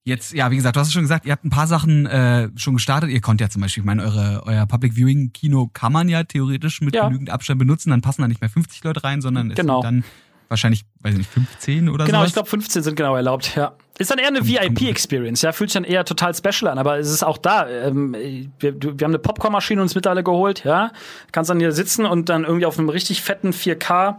Jetzt, 0.04 0.32
ja, 0.32 0.50
wie 0.50 0.56
gesagt, 0.56 0.74
du 0.74 0.80
hast 0.80 0.92
schon 0.92 1.02
gesagt, 1.02 1.26
ihr 1.26 1.32
habt 1.32 1.44
ein 1.44 1.50
paar 1.50 1.68
Sachen 1.68 2.06
äh, 2.06 2.48
schon 2.56 2.74
gestartet. 2.74 3.10
Ihr 3.10 3.20
konnt 3.20 3.40
ja 3.40 3.48
zum 3.48 3.62
Beispiel, 3.62 3.82
ich 3.82 3.86
meine, 3.86 4.02
eure, 4.02 4.42
euer 4.46 4.66
Public 4.66 4.96
Viewing 4.96 5.32
Kino 5.32 5.70
kann 5.72 5.92
man 5.92 6.08
ja 6.08 6.24
theoretisch 6.24 6.80
mit 6.80 6.96
ja. 6.96 7.06
genügend 7.06 7.30
Abstand 7.30 7.60
benutzen. 7.60 7.90
Dann 7.90 8.00
passen 8.00 8.22
da 8.22 8.26
nicht 8.26 8.40
mehr 8.40 8.50
50 8.50 8.82
Leute 8.82 9.04
rein, 9.04 9.20
sondern 9.20 9.50
genau. 9.50 9.78
es 9.78 9.84
sind 9.84 10.02
dann 10.02 10.04
wahrscheinlich, 10.52 10.84
weiß 11.00 11.12
ich 11.12 11.18
nicht, 11.18 11.30
15 11.30 11.88
oder 11.88 12.04
so. 12.04 12.06
Genau, 12.06 12.18
sowas. 12.18 12.28
ich 12.28 12.34
glaube 12.34 12.48
15 12.48 12.82
sind 12.82 12.94
genau 12.94 13.16
erlaubt, 13.16 13.56
ja. 13.56 13.74
Ist 13.98 14.10
dann 14.10 14.18
eher 14.18 14.28
eine 14.28 14.46
VIP-Experience, 14.46 15.42
ja, 15.42 15.52
fühlt 15.52 15.70
sich 15.70 15.80
dann 15.80 15.84
eher 15.84 16.04
total 16.04 16.34
special 16.34 16.70
an, 16.70 16.78
aber 16.78 16.98
es 16.98 17.10
ist 17.10 17.22
auch 17.22 17.38
da, 17.38 17.68
ähm, 17.68 18.14
wir, 18.58 18.82
wir 18.82 18.90
haben 18.90 19.04
eine 19.04 19.18
Popcorn-Maschine 19.18 19.80
uns 19.80 19.94
mittlerweile 19.94 20.22
geholt, 20.22 20.64
ja, 20.64 20.92
kannst 21.30 21.48
dann 21.48 21.58
hier 21.58 21.72
sitzen 21.72 22.04
und 22.04 22.28
dann 22.28 22.44
irgendwie 22.44 22.66
auf 22.66 22.78
einem 22.78 22.88
richtig 22.88 23.22
fetten 23.22 23.52
4K, 23.52 24.16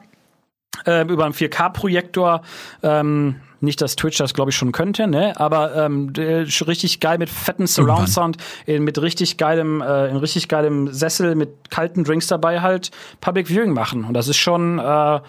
äh, 0.86 1.04
über 1.04 1.26
einen 1.26 1.34
4K-Projektor, 1.34 2.42
ähm, 2.82 3.42
nicht, 3.64 3.82
dass 3.82 3.96
Twitch 3.96 4.18
das, 4.18 4.34
glaube 4.34 4.52
ich, 4.52 4.58
schon 4.58 4.74
könnte, 4.74 5.08
ne? 5.08 5.40
Aber 5.40 5.74
ähm, 5.76 6.12
richtig 6.18 7.00
geil 7.00 7.18
mit 7.18 7.30
fetten 7.30 7.66
Surround 7.66 8.10
Sound, 8.10 8.38
mit 8.68 9.02
richtig 9.02 9.38
geilem, 9.38 9.82
äh, 9.82 10.10
in 10.10 10.18
richtig 10.18 10.50
geilem 10.50 10.92
Sessel 10.92 11.36
mit 11.36 11.70
kalten 11.70 12.04
Drinks 12.04 12.28
dabei 12.28 12.60
halt 12.60 12.92
Public 13.22 13.48
Viewing 13.48 13.72
machen. 13.72 14.04
Und 14.04 14.16
das 14.16 14.28
ist 14.28 14.38
schon, 14.38 14.80
äh, 14.80 15.22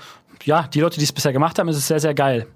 ja, 0.42 0.68
die 0.72 0.80
Leute, 0.80 0.98
die 0.98 1.04
es 1.04 1.12
bisher 1.12 1.32
gemacht 1.32 1.58
haben, 1.58 1.68
ist 1.68 1.76
es 1.76 1.86
sehr, 1.86 2.00
sehr 2.00 2.14
geil. 2.14 2.48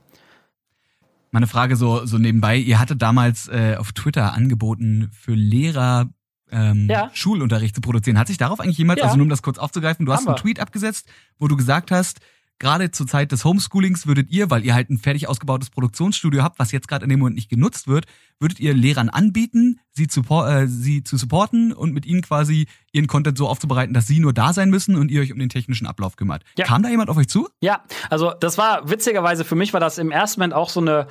Meine 1.31 1.47
Frage 1.47 1.77
so, 1.77 2.05
so 2.07 2.19
nebenbei, 2.19 2.57
ihr 2.57 2.81
hattet 2.81 3.01
damals 3.01 3.49
äh, 3.49 3.77
auf 3.79 3.93
Twitter 3.93 4.33
angeboten, 4.33 5.11
für 5.13 5.35
Lehrer 5.35 6.09
ähm, 6.51 6.89
ja. 6.91 7.11
Schulunterricht 7.13 7.75
zu 7.75 7.81
produzieren. 7.81 8.19
Hat 8.19 8.29
sich 8.29 8.39
darauf 8.39 8.61
eigentlich 8.61 8.79
jemand, 8.79 8.99
ja. 8.99 9.05
also 9.05 9.17
nur 9.17 9.25
um 9.25 9.31
das 9.31 9.43
kurz 9.43 9.59
aufzugreifen, 9.59 10.07
du 10.07 10.13
hast 10.13 10.27
einen 10.27 10.37
Tweet 10.37 10.59
abgesetzt, 10.59 11.09
wo 11.39 11.47
du 11.47 11.57
gesagt 11.57 11.91
hast, 11.91 12.21
gerade 12.59 12.91
zur 12.91 13.07
Zeit 13.07 13.33
des 13.33 13.45
Homeschoolings 13.45 14.07
würdet 14.07 14.31
ihr, 14.31 14.51
weil 14.51 14.65
ihr 14.65 14.75
halt 14.75 14.91
ein 14.91 14.99
fertig 14.99 15.29
ausgebautes 15.29 15.71
Produktionsstudio 15.71 16.43
habt, 16.43 16.59
was 16.59 16.73
jetzt 16.73 16.89
gerade 16.89 17.05
in 17.05 17.11
dem 17.11 17.21
Moment 17.21 17.37
nicht 17.37 17.49
genutzt 17.51 17.89
wird, 17.89 18.07
würdet 18.41 18.61
ihr 18.61 18.75
Lehrern 18.75 19.09
anbieten, 19.09 19.81
sie 19.93 20.07
zu, 20.07 20.23
äh, 20.23 20.67
sie 20.67 21.03
zu 21.03 21.17
supporten 21.17 21.73
und 21.73 21.93
mit 21.93 22.07
ihnen 22.07 22.23
quasi 22.23 22.67
ihren 22.93 23.07
Content 23.07 23.39
so 23.39 23.49
aufzubereiten, 23.49 23.95
dass 23.95 24.07
sie 24.07 24.21
nur 24.21 24.33
da 24.33 24.53
sein 24.53 24.71
müssen 24.71 24.97
und 24.97 25.11
ihr 25.11 25.21
euch 25.21 25.33
um 25.33 25.39
den 25.39 25.49
technischen 25.49 25.87
Ablauf 25.87 26.17
kümmert. 26.17 26.43
Ja. 26.57 26.65
Kam 26.65 26.83
da 26.83 26.89
jemand 26.89 27.11
auf 27.11 27.17
euch 27.17 27.29
zu? 27.29 27.49
Ja, 27.61 27.85
also 28.11 28.33
das 28.39 28.59
war 28.59 28.89
witzigerweise 28.89 29.45
für 29.45 29.57
mich 29.57 29.73
war 29.73 29.81
das 29.81 29.99
im 29.99 30.11
ersten 30.11 30.41
Moment 30.41 30.55
auch 30.55 30.71
so 30.71 30.81
eine 30.81 31.07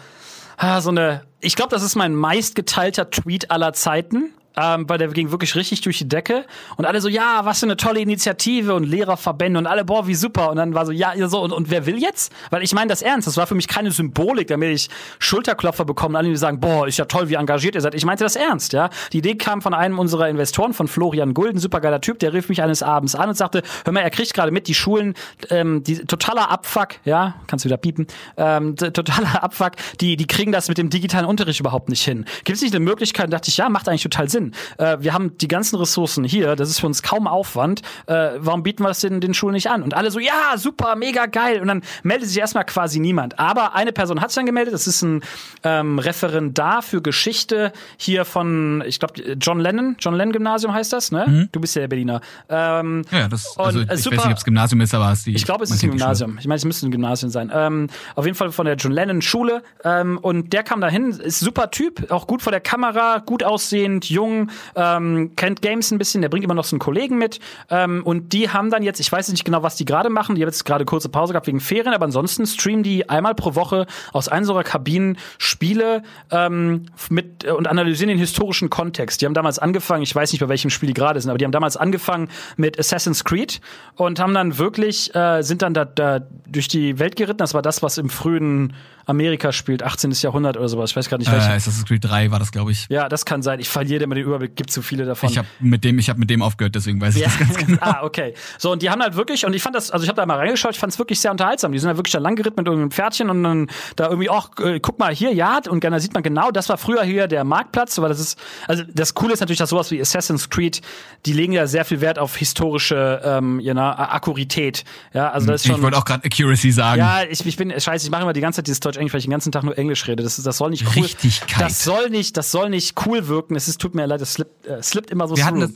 ah, 0.58 0.82
so 0.82 0.90
eine 0.90 1.27
ich 1.40 1.56
glaube, 1.56 1.70
das 1.70 1.84
ist 1.84 1.96
mein 1.96 2.16
meistgeteilter 2.16 3.10
Tweet 3.10 3.52
aller 3.52 3.74
Zeiten 3.74 4.34
ähm, 4.58 4.90
weil 4.90 4.98
der 4.98 5.08
ging 5.10 5.32
wirklich 5.32 5.56
richtig 5.56 5.82
durch 5.82 6.00
die 6.00 6.10
Decke. 6.10 6.46
Und 6.76 6.86
alle 6.86 7.00
so, 7.00 7.08
ja, 7.08 7.42
was 7.44 7.60
für 7.60 7.68
eine 7.68 7.78
tolle 7.78 8.00
Initiative 8.00 8.74
und 8.74 8.84
Lehrerverbände 8.84 9.60
und 9.60 9.68
alle, 9.68 9.86
boah, 9.86 10.08
wie 10.08 10.16
super. 10.16 10.50
Und 10.50 10.58
dann 10.58 10.74
war 10.74 10.86
so, 10.86 10.92
ja, 10.92 11.14
so, 11.28 11.42
und, 11.42 11.52
und 11.52 11.70
wer 11.70 11.86
will 11.86 12.02
jetzt? 12.02 12.34
Weil 12.50 12.64
ich 12.64 12.74
meine 12.74 12.90
das 12.90 13.02
ernst, 13.02 13.28
das 13.28 13.38
war 13.38 13.46
für 13.46 13.56
mich 13.56 13.68
keine 13.68 13.92
Symbolik, 13.92 14.48
damit 14.48 14.72
ich 14.72 14.90
Schulterklopfer 15.20 15.86
bekomme 15.86 16.14
und 16.14 16.16
alle, 16.18 16.30
die 16.30 16.36
sagen, 16.36 16.60
boah, 16.60 16.88
ist 16.88 16.98
ja 16.98 17.06
toll, 17.06 17.30
wie 17.30 17.36
engagiert 17.36 17.76
ihr 17.76 17.82
seid. 17.82 17.94
Ich 17.94 18.06
meinte 18.06 18.24
das 18.24 18.36
ernst, 18.36 18.74
ja. 18.74 18.90
Die 19.14 19.20
Idee 19.20 19.36
kam 19.36 19.62
von 19.62 19.74
einem 19.74 20.00
unserer 20.00 20.28
Investoren, 20.28 20.74
von 20.74 20.88
Florian 20.88 21.36
Gulden, 21.36 21.60
supergeiler 21.60 22.02
Typ, 22.02 22.20
der 22.20 22.34
rief 22.34 22.50
mich 22.50 22.64
eines 22.64 22.82
Abends 22.82 23.14
an 23.14 23.30
und 23.30 23.36
sagte, 23.36 23.62
hör 23.86 23.94
mal, 23.94 24.00
er 24.00 24.10
kriegt 24.10 24.34
gerade 24.34 24.52
mit, 24.52 24.68
die 24.68 24.74
Schulen, 24.74 25.14
ähm, 25.52 25.84
die 25.84 26.00
totaler 26.00 26.50
Abfuck, 26.50 26.96
ja, 27.06 27.36
kannst 27.46 27.64
du 27.64 27.70
wieder 27.70 27.78
piepen, 27.78 28.08
ähm, 28.38 28.76
totaler 28.76 29.44
Abfuck, 29.44 29.74
die, 30.02 30.18
die 30.18 30.26
kriegen 30.26 30.52
das 30.52 30.68
mit 30.68 30.80
dem 30.80 30.90
digitalen 30.90 31.27
Unterricht 31.28 31.60
überhaupt 31.60 31.90
nicht 31.90 32.04
hin. 32.04 32.26
Gibt 32.44 32.58
es 32.58 32.62
nicht 32.62 32.76
eine 32.76 32.84
Möglichkeit? 32.84 33.26
Und 33.26 33.32
dachte 33.32 33.50
ich, 33.50 33.58
ja, 33.58 33.70
macht 33.70 33.88
eigentlich 33.88 34.04
total 34.04 34.30
Sinn. 34.30 34.54
Äh, 34.78 34.98
wir 35.00 35.14
haben 35.14 35.38
die 35.38 35.48
ganzen 35.48 35.78
Ressourcen 35.78 36.24
hier, 36.24 36.56
das 36.56 36.70
ist 36.70 36.80
für 36.80 36.88
uns 36.88 37.04
kaum 37.04 37.28
Aufwand. 37.28 37.82
Äh, 38.08 38.32
warum 38.38 38.64
bieten 38.64 38.84
wir 38.84 38.90
es 38.90 39.00
den, 39.00 39.22
den 39.22 39.34
Schulen 39.34 39.54
nicht 39.54 39.70
an? 39.70 39.84
Und 39.84 39.94
alle 39.94 40.12
so, 40.12 40.20
ja, 40.20 40.58
super, 40.58 40.96
mega 40.96 41.26
geil. 41.26 41.62
Und 41.62 41.68
dann 41.68 41.82
meldet 42.04 42.30
sich 42.30 42.40
erstmal 42.40 42.66
quasi 42.66 43.00
niemand. 43.00 43.40
Aber 43.40 43.76
eine 43.76 43.92
Person 43.92 44.22
hat 44.22 44.32
sich 44.32 44.36
dann 44.36 44.46
gemeldet, 44.46 44.74
das 44.74 44.88
ist 44.88 45.02
ein 45.02 45.22
ähm, 45.64 46.00
Referendar 46.00 46.82
für 46.82 47.02
Geschichte 47.02 47.72
hier 47.98 48.26
von, 48.26 48.84
ich 48.86 49.00
glaube, 49.00 49.22
John 49.40 49.60
Lennon, 49.60 49.96
John 50.00 50.16
Lennon 50.16 50.34
Gymnasium 50.34 50.74
heißt 50.74 50.94
das, 50.94 51.12
ne? 51.12 51.26
Mhm. 51.28 51.50
Du 51.52 51.60
bist 51.60 51.76
ja 51.76 51.82
der 51.82 51.88
Berliner. 51.88 52.22
Ähm, 52.50 53.04
ja, 53.12 53.28
das, 53.28 53.58
also 53.58 53.80
und, 53.80 53.90
äh, 53.90 53.96
ich 53.96 54.02
super, 54.02 54.18
weiß 54.18 54.26
nicht, 54.26 54.34
ob 54.34 54.38
es 54.40 54.46
Gymnasium 54.46 54.82
ist, 54.82 54.94
aber 54.94 55.12
es 55.12 55.24
die. 55.24 55.36
Ich 55.36 55.46
glaube, 55.46 55.64
es 55.64 55.72
ist 55.72 55.84
ein 55.84 55.92
Gymnasium. 55.92 56.38
Ich 56.40 56.48
meine, 56.48 56.58
es 56.58 56.66
müsste 56.66 56.88
ein 56.88 56.92
Gymnasium 56.92 57.32
sein. 57.32 57.52
Ähm, 57.54 57.88
auf 58.16 58.26
jeden 58.26 58.36
Fall 58.36 58.52
von 58.52 58.66
der 58.66 58.76
John 58.76 58.92
Lennon 58.92 59.22
Schule. 59.22 59.64
Ähm, 59.84 60.18
und 60.18 60.54
der 60.54 60.64
kam 60.64 60.82
dahin, 60.82 61.17
ist 61.18 61.40
super 61.40 61.72
Typ, 61.72 62.12
auch 62.12 62.28
gut 62.28 62.42
vor 62.42 62.52
der 62.52 62.62
Kamera, 62.62 63.20
gut 63.20 63.44
aussehend, 63.44 64.10
jung, 64.10 64.50
ähm, 64.76 65.32
kennt 65.36 65.62
Games 65.62 65.92
ein 65.92 65.98
bisschen, 65.98 66.22
der 66.22 66.30
bringt 66.30 66.46
immer 66.46 66.54
noch 66.54 66.64
so 66.64 66.76
einen 66.76 66.80
Kollegen 66.80 67.18
mit. 67.18 67.40
Ähm, 67.70 68.02
und 68.04 68.34
die 68.34 68.50
haben 68.50 68.70
dann 68.70 68.84
jetzt, 68.84 69.00
ich 69.00 69.12
weiß 69.12 69.30
nicht 69.30 69.46
genau, 69.46 69.64
was 69.64 69.76
die 69.76 69.86
gerade 69.86 70.10
machen, 70.10 70.36
die 70.36 70.42
haben 70.42 70.50
jetzt 70.50 70.66
gerade 70.66 70.86
kurze 70.86 71.10
Pause 71.10 71.34
gehabt 71.34 71.48
wegen 71.48 71.60
Ferien, 71.60 71.94
aber 71.94 72.06
ansonsten 72.06 72.46
streamen 72.46 72.84
die 72.84 73.10
einmal 73.10 73.36
pro 73.36 73.56
Woche 73.56 73.86
aus 74.14 74.28
einer 74.28 74.64
Kabinen 74.64 75.18
Spiele 75.38 76.04
ähm, 76.32 76.86
mit 77.10 77.44
äh, 77.44 77.52
und 77.52 77.68
analysieren 77.68 78.10
den 78.10 78.18
historischen 78.18 78.70
Kontext. 78.70 79.22
Die 79.22 79.26
haben 79.26 79.34
damals 79.34 79.60
angefangen, 79.60 80.04
ich 80.04 80.16
weiß 80.16 80.32
nicht, 80.32 80.42
bei 80.42 80.50
welchem 80.50 80.70
Spiel 80.70 80.88
die 80.88 80.94
gerade 80.94 81.20
sind, 81.20 81.30
aber 81.30 81.38
die 81.38 81.46
haben 81.46 81.52
damals 81.52 81.78
angefangen 81.78 82.30
mit 82.56 82.80
Assassin's 82.80 83.24
Creed 83.24 83.62
und 83.96 84.20
haben 84.20 84.34
dann 84.34 84.58
wirklich, 84.58 85.14
äh, 85.16 85.42
sind 85.42 85.62
dann 85.62 85.74
da, 85.74 85.86
da 85.86 86.22
durch 86.48 86.68
die 86.68 87.00
Welt 87.00 87.16
geritten. 87.16 87.38
Das 87.38 87.54
war 87.54 87.62
das, 87.62 87.82
was 87.84 87.98
im 87.98 88.10
frühen 88.10 88.74
Amerika 89.08 89.52
spielt, 89.52 89.84
18. 89.84 90.12
Jahrhundert 90.12 90.58
oder 90.58 90.68
sowas. 90.68 90.92
Ich 90.92 90.96
weiß 90.96 91.10
gar 91.10 91.18
nicht, 91.18 91.32
welches. 91.32 91.48
Äh, 91.48 91.52
Assassin's 91.54 91.86
Creed 91.86 92.04
3 92.04 92.30
war 92.32 92.40
das, 92.40 92.52
glaube 92.52 92.72
ich. 92.72 92.88
Ja, 92.90 93.10
das 93.10 93.26
kann 93.26 93.42
sein. 93.42 93.60
Ich 93.60 93.70
verliere 93.70 94.04
immer 94.04 94.16
den 94.16 94.26
Überblick, 94.26 94.56
gibt 94.56 94.70
zu 94.70 94.82
viele 94.82 95.06
davon. 95.06 95.30
Ich 95.30 95.38
habe 95.38 95.48
mit 95.60 95.84
dem, 95.84 95.98
ich 95.98 96.10
habe 96.10 96.20
mit 96.20 96.30
dem 96.30 96.42
aufgehört, 96.42 96.76
deswegen 96.76 97.02
weiß 97.02 97.16
ich 97.16 97.22
ja. 97.22 97.28
das 97.28 97.40
ganz 97.40 97.58
genau. 97.66 97.80
ah, 97.82 98.04
okay. 98.04 98.34
So 98.58 98.72
und 98.72 98.82
die 98.82 98.90
haben 98.90 99.02
halt 99.02 99.16
wirklich 99.16 99.46
und 99.46 99.54
ich 99.54 99.64
fand 99.64 99.76
das, 99.76 99.92
also 99.92 100.04
ich 100.04 100.10
habe 100.10 100.18
da 100.18 100.26
mal 100.26 100.38
reingeschaut, 100.38 100.72
ich 100.72 100.80
fand 100.80 100.94
es 100.94 101.00
wirklich 101.00 101.20
sehr 101.20 101.32
unterhaltsam. 101.32 101.72
Die 101.72 101.80
sind 101.80 101.88
halt 101.88 101.98
wirklich 101.98 102.14
da 102.14 102.20
lang 102.20 102.36
geritten 102.36 102.60
mit 102.60 102.68
irgendeinem 102.68 102.92
Pferdchen 102.92 103.30
und 103.30 103.44
dann 103.44 103.68
da 103.96 104.10
irgendwie 104.10 104.30
auch, 104.30 104.52
äh, 104.60 104.80
guck 104.80 105.00
mal 105.00 105.14
hier, 105.14 105.34
ja 105.34 105.58
und 105.70 105.84
dann 105.84 106.00
sieht 106.00 106.14
man 106.14 106.24
genau, 106.24 106.52
das 106.52 106.70
war 106.70 106.78
früher 106.78 107.04
hier 107.04 107.28
der 107.28 107.44
Marktplatz, 107.44 107.98
weil 108.00 108.10
das 108.10 108.20
ist, 108.20 108.40
also 108.68 108.84
das 108.94 109.14
Coole 109.14 109.34
ist 109.34 109.40
natürlich, 109.40 109.60
dass 109.60 109.70
sowas 109.70 109.90
wie 109.92 110.00
Assassin's 110.02 110.50
Creed, 110.50 110.82
die 111.26 111.34
legen 111.34 111.54
ja 111.54 111.66
sehr 111.68 111.86
viel 111.86 112.02
Wert 112.02 112.20
auf 112.20 112.36
historische, 112.36 113.22
ähm, 113.24 113.60
ja, 113.60 113.74
na, 113.74 114.12
Akkuratität. 114.12 114.84
Ja, 115.14 115.32
also 115.32 115.48
das 115.48 115.62
ist 115.62 115.68
schon. 115.68 115.78
Ich 115.78 115.82
wollte 115.82 115.98
auch 115.98 116.06
gerade 116.06 116.26
Accuracy 116.26 116.72
sagen. 116.72 117.00
Ja, 117.00 117.24
ich, 117.24 117.46
ich 117.46 117.58
bin 117.58 117.72
scheiße, 117.72 118.06
ich 118.06 118.12
mache 118.12 118.24
immer 118.24 118.34
die 118.34 118.42
ganze 118.42 118.58
Zeit 118.58 118.68
dieses 118.68 118.80
Deutsch 118.98 119.00
Englisch, 119.00 119.14
weil 119.14 119.20
ich 119.20 119.26
den 119.26 119.32
ganzen 119.32 119.52
Tag 119.52 119.64
nur 119.64 119.78
Englisch 119.78 120.08
rede. 120.08 120.24
Das, 120.24 120.42
das 120.42 120.58
soll 120.58 120.72
nicht 120.72 120.86
cool. 120.86 121.04
Richtigkeit. 121.04 121.62
Das 121.62 121.84
soll 121.84 122.10
nicht, 122.10 122.38
das 122.38 122.52
soll 122.52 122.70
nicht 122.70 122.96
cool 123.06 123.28
wirken. 123.28 123.56
Es 123.56 123.68
ist, 123.68 123.80
tut 123.80 123.96
mir 123.96 124.06
leid, 124.06 124.22
es 124.22 124.34
slippt, 124.34 124.68
äh, 124.68 124.82
slippt 124.82 125.12
immer 125.12 125.28
so 125.28 125.36
wir 125.38 125.46
hatten, 125.46 125.60
das, 125.60 125.72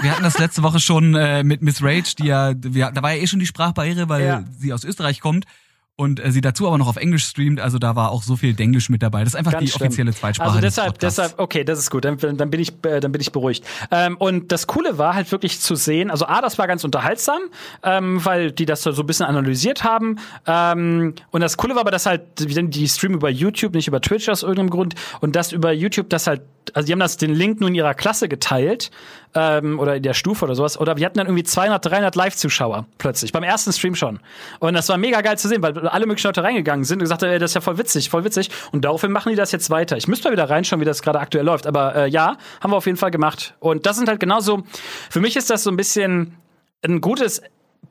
wir 0.00 0.10
hatten 0.10 0.22
das 0.22 0.38
letzte 0.38 0.62
Woche 0.62 0.80
schon 0.80 1.14
äh, 1.14 1.42
mit 1.42 1.62
Miss 1.62 1.82
Rage, 1.82 2.14
die 2.18 2.26
ja, 2.26 2.52
wir, 2.56 2.90
da 2.90 3.02
war 3.02 3.12
ja 3.12 3.22
eh 3.22 3.26
schon 3.26 3.40
die 3.40 3.46
Sprachbarriere, 3.46 4.08
weil 4.08 4.24
ja. 4.24 4.44
sie 4.58 4.72
aus 4.72 4.84
Österreich 4.84 5.20
kommt 5.20 5.46
und 5.96 6.22
äh, 6.22 6.30
sie 6.30 6.42
dazu 6.42 6.66
aber 6.66 6.76
noch 6.76 6.88
auf 6.88 6.96
Englisch 6.96 7.24
streamt, 7.24 7.58
also 7.58 7.78
da 7.78 7.96
war 7.96 8.10
auch 8.10 8.22
so 8.22 8.36
viel 8.36 8.52
Denglisch 8.52 8.90
mit 8.90 9.02
dabei. 9.02 9.20
Das 9.20 9.30
ist 9.30 9.36
einfach 9.36 9.52
Ganz 9.52 9.64
die 9.64 9.70
schlimm. 9.70 9.88
offizielle 9.88 10.12
Zweitsprache. 10.12 10.48
Also 10.48 10.60
deshalb, 10.60 10.98
deshalb, 10.98 11.38
okay, 11.38 11.64
das 11.64 11.78
ist 11.78 11.90
gut, 11.90 12.04
dann, 12.04 12.18
dann 12.18 12.50
bin 12.50 12.60
ich, 12.60 12.72
äh, 12.84 13.00
dann 13.00 13.12
bin 13.12 13.20
ich 13.20 13.32
beruhigt. 13.32 13.64
Ähm, 13.90 14.16
und 14.18 14.52
das 14.52 14.66
Coole 14.66 14.98
war 14.98 15.14
halt 15.14 15.32
wirklich 15.32 15.58
zu 15.60 15.74
sehen, 15.74 16.10
also 16.10 16.26
A, 16.26 16.42
das 16.42 16.58
war 16.58 16.66
ganz 16.66 16.84
unterhaltsam, 16.84 17.40
ähm, 17.82 18.22
weil 18.24 18.52
die 18.52 18.66
das 18.66 18.82
so 18.82 18.90
ein 18.90 19.06
bisschen 19.06 19.26
analysiert 19.26 19.84
haben. 19.84 20.18
Ähm, 20.46 21.14
und 21.30 21.40
das 21.40 21.56
Coole 21.56 21.74
war 21.74 21.80
aber, 21.80 21.90
dass 21.90 22.04
halt 22.04 22.22
die 22.38 22.88
streamen 22.88 23.16
über 23.16 23.30
YouTube, 23.30 23.74
nicht 23.74 23.88
über 23.88 24.02
Twitch 24.02 24.28
aus 24.28 24.42
irgendeinem 24.42 24.70
Grund, 24.70 24.94
und 25.20 25.34
das 25.34 25.52
über 25.52 25.72
YouTube, 25.72 26.10
das 26.10 26.26
halt 26.26 26.42
also 26.74 26.86
die 26.86 26.92
haben 26.92 27.00
das 27.00 27.16
den 27.16 27.34
Link 27.34 27.60
nur 27.60 27.68
in 27.68 27.74
ihrer 27.74 27.94
Klasse 27.94 28.28
geteilt 28.28 28.90
ähm, 29.36 29.78
oder 29.78 29.96
in 29.96 30.02
der 30.02 30.14
Stufe 30.14 30.46
oder 30.46 30.54
sowas. 30.54 30.80
Oder 30.80 30.96
wir 30.96 31.04
hatten 31.04 31.18
dann 31.18 31.26
irgendwie 31.26 31.44
200, 31.44 31.84
300 31.84 32.16
Live-Zuschauer 32.16 32.86
plötzlich 32.98 33.32
beim 33.32 33.42
ersten 33.42 33.72
Stream 33.72 33.94
schon. 33.94 34.18
Und 34.58 34.74
das 34.74 34.88
war 34.88 34.96
mega 34.96 35.20
geil 35.20 35.38
zu 35.38 35.46
sehen, 35.46 35.62
weil 35.62 35.76
alle 35.86 36.06
möglichen 36.06 36.26
Leute 36.26 36.42
reingegangen 36.42 36.84
sind 36.84 36.98
und 36.98 37.04
gesagt 37.04 37.22
haben, 37.22 37.30
ey, 37.30 37.38
das 37.38 37.50
ist 37.50 37.54
ja 37.54 37.60
voll 37.60 37.78
witzig, 37.78 38.08
voll 38.10 38.24
witzig. 38.24 38.50
Und 38.72 38.84
daraufhin 38.84 39.12
machen 39.12 39.30
die 39.30 39.36
das 39.36 39.52
jetzt 39.52 39.68
weiter. 39.70 39.96
Ich 39.96 40.08
müsste 40.08 40.28
mal 40.28 40.32
wieder 40.32 40.48
reinschauen, 40.48 40.80
wie 40.80 40.86
das 40.86 41.02
gerade 41.02 41.20
aktuell 41.20 41.44
läuft. 41.44 41.66
Aber 41.66 41.94
äh, 41.94 42.08
ja, 42.08 42.38
haben 42.60 42.72
wir 42.72 42.76
auf 42.76 42.86
jeden 42.86 42.98
Fall 42.98 43.10
gemacht. 43.10 43.54
Und 43.60 43.86
das 43.86 43.96
sind 43.96 44.08
halt 44.08 44.20
genauso. 44.20 44.64
Für 45.10 45.20
mich 45.20 45.36
ist 45.36 45.50
das 45.50 45.62
so 45.62 45.70
ein 45.70 45.76
bisschen 45.76 46.36
ein 46.82 47.00
gutes 47.00 47.42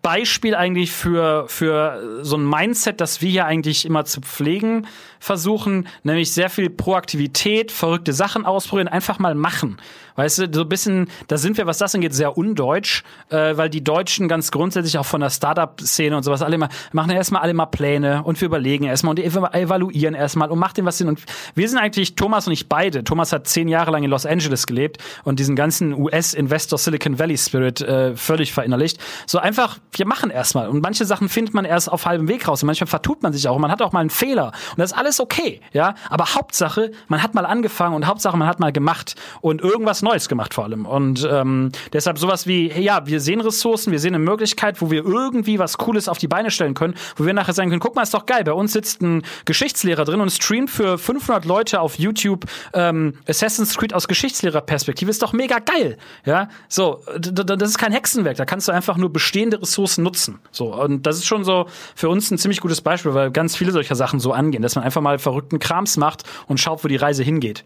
Beispiel 0.02 0.54
eigentlich 0.54 0.92
für, 0.92 1.46
für 1.48 2.20
so 2.22 2.38
ein 2.38 2.48
Mindset, 2.48 3.02
das 3.02 3.22
wir 3.22 3.30
hier 3.30 3.46
eigentlich 3.46 3.86
immer 3.86 4.06
zu 4.06 4.22
pflegen 4.22 4.88
versuchen, 5.26 5.88
nämlich 6.04 6.32
sehr 6.32 6.52
viel 6.52 6.70
Proaktivität, 6.70 7.72
verrückte 7.72 8.14
Sachen 8.14 8.46
ausprobieren, 8.46 8.88
einfach 8.88 9.18
mal 9.18 9.34
machen. 9.34 9.78
Weißt 10.18 10.38
du, 10.38 10.48
so 10.54 10.62
ein 10.62 10.70
bisschen, 10.70 11.10
da 11.28 11.38
sind 11.38 11.58
wir, 11.58 11.66
was 11.66 11.80
das 11.80 11.94
angeht, 11.94 12.14
sehr 12.14 12.38
undeutsch, 12.38 13.04
äh, 13.30 13.58
weil 13.58 13.70
die 13.70 13.84
Deutschen 13.84 14.30
ganz 14.30 14.52
grundsätzlich 14.52 14.98
auch 14.98 15.06
von 15.06 15.20
der 15.20 15.30
Startup-Szene 15.30 16.16
und 16.16 16.24
sowas 16.24 16.42
alle 16.42 16.58
mal, 16.58 16.70
machen 16.94 17.10
ja 17.10 17.18
erstmal 17.18 17.42
alle 17.42 17.54
mal 17.54 17.66
Pläne 17.66 18.24
und 18.24 18.40
wir 18.40 18.46
überlegen 18.46 18.86
erstmal 18.86 19.12
und 19.12 19.20
evaluieren 19.20 20.14
erstmal 20.14 20.50
und 20.52 20.60
machen 20.60 20.86
was 20.86 21.00
Sinn. 21.00 21.10
Und 21.10 21.22
wir 21.54 21.68
sind 21.68 21.80
eigentlich, 21.80 22.16
Thomas 22.16 22.48
und 22.48 22.54
ich 22.54 22.70
beide, 22.70 23.04
Thomas 23.04 23.34
hat 23.34 23.48
zehn 23.48 23.68
Jahre 23.68 23.92
lang 23.92 24.04
in 24.04 24.10
Los 24.10 24.26
Angeles 24.26 24.68
gelebt 24.68 25.00
und 25.24 25.40
diesen 25.40 25.56
ganzen 25.56 25.94
US-Investor 25.94 26.78
Silicon 26.78 27.20
Valley 27.20 27.38
Spirit 27.38 27.82
äh, 27.82 28.16
völlig 28.16 28.54
verinnerlicht. 28.54 29.00
So 29.26 29.40
einfach 29.40 29.80
wir 29.98 30.06
machen 30.06 30.30
erstmal. 30.30 30.68
Und 30.70 30.82
manche 30.82 31.06
Sachen 31.06 31.30
findet 31.30 31.54
man 31.54 31.66
erst 31.66 31.92
auf 31.92 32.06
halbem 32.06 32.28
Weg 32.28 32.48
raus. 32.48 32.64
Und 32.64 32.68
manchmal 32.68 32.88
vertut 32.88 33.24
man 33.24 33.34
sich 33.34 33.47
auch. 33.47 33.56
Und 33.56 33.62
man 33.62 33.72
hat 33.72 33.82
auch 33.82 33.91
mal 33.91 33.99
einen 33.99 34.10
Fehler. 34.10 34.52
Und 34.72 34.80
das 34.80 34.91
ist 34.91 34.97
alles 34.97 35.14
okay, 35.20 35.61
ja. 35.74 35.95
Aber 36.09 36.36
Hauptsache, 36.36 36.91
man 37.07 37.22
hat 37.22 37.34
mal 37.34 37.45
angefangen 37.45 37.95
und 37.95 38.07
Hauptsache, 38.07 38.38
man 38.38 38.47
hat 38.47 38.59
mal 38.59 38.72
gemacht 38.72 39.16
und 39.41 39.61
irgendwas 39.61 40.01
Neues 40.01 40.30
gemacht 40.30 40.53
vor 40.53 40.66
allem. 40.66 40.86
Und 40.86 41.28
ähm, 41.30 41.72
deshalb 41.93 42.18
sowas 42.18 42.47
wie, 42.47 42.72
ja, 42.72 43.05
wir 43.07 43.20
sehen 43.20 43.41
Ressourcen, 43.41 43.91
wir 43.91 43.99
sehen 43.99 44.16
eine 44.16 44.24
Möglichkeit, 44.24 44.82
wo 44.82 44.91
wir 44.91 45.05
irgendwie 45.05 45.59
was 45.59 45.78
Cooles 45.78 46.07
auf 46.07 46.18
die 46.18 46.28
Beine 46.28 46.51
stellen 46.51 46.74
können, 46.74 46.95
wo 47.16 47.26
wir 47.26 47.34
nachher 47.34 47.53
sagen 47.53 47.70
können, 47.70 47.80
guck 47.80 47.95
mal, 47.95 48.03
ist 48.03 48.13
doch 48.13 48.26
geil. 48.26 48.43
Bei 48.43 48.53
uns 48.53 48.74
sitzt 48.74 49.01
ein 49.01 49.24
Geschichtslehrer 49.45 50.05
drin 50.05 50.22
und 50.22 50.32
streamt 50.32 50.70
für 50.70 50.97
500 50.97 51.45
Leute 51.45 51.82
auf 51.82 51.97
YouTube 51.97 52.45
ähm, 52.74 53.13
Assassin's 53.28 53.78
Creed 53.78 53.93
aus 53.93 54.07
Geschichtslehrerperspektive. 54.07 55.09
Ist 55.09 55.22
doch 55.22 55.34
mega 55.34 55.59
geil, 55.59 55.97
ja. 56.26 56.49
So, 56.68 57.01
das 57.18 57.70
ist 57.70 57.78
kein 57.78 57.91
Hexenwerk. 57.91 58.38
Da 58.38 58.45
kannst 58.45 58.68
du 58.68 58.72
einfach 58.72 58.97
nur 58.97 59.11
bestehende 59.11 59.61
Ressourcen 59.61 60.03
nutzen. 60.03 60.39
So, 60.51 60.74
und 60.74 61.05
das 61.05 61.18
ist 61.18 61.26
schon 61.26 61.43
so 61.43 61.68
für 61.95 62.09
uns 62.09 62.32
ein 62.32 62.38
ziemlich 62.38 62.61
gutes 62.61 62.82
Beispiel, 62.82 63.13
weil 63.13 63.32
ganz 63.32 63.55
viele 63.55 63.72
solcher 63.72 63.95
Sachen 63.95 64.20
so 64.20 64.34
angehen, 64.34 64.61
dass 64.61 64.76
man 64.76 64.84
einfach 64.84 65.01
mal 65.06 65.20
verrückten 65.20 65.60
Krams 65.60 65.95
macht 65.95 66.24
und 66.47 66.60
schaut, 66.60 66.84
wo 66.84 66.89
die 66.89 66.97
Reise 66.97 67.24
hingeht. 67.24 67.64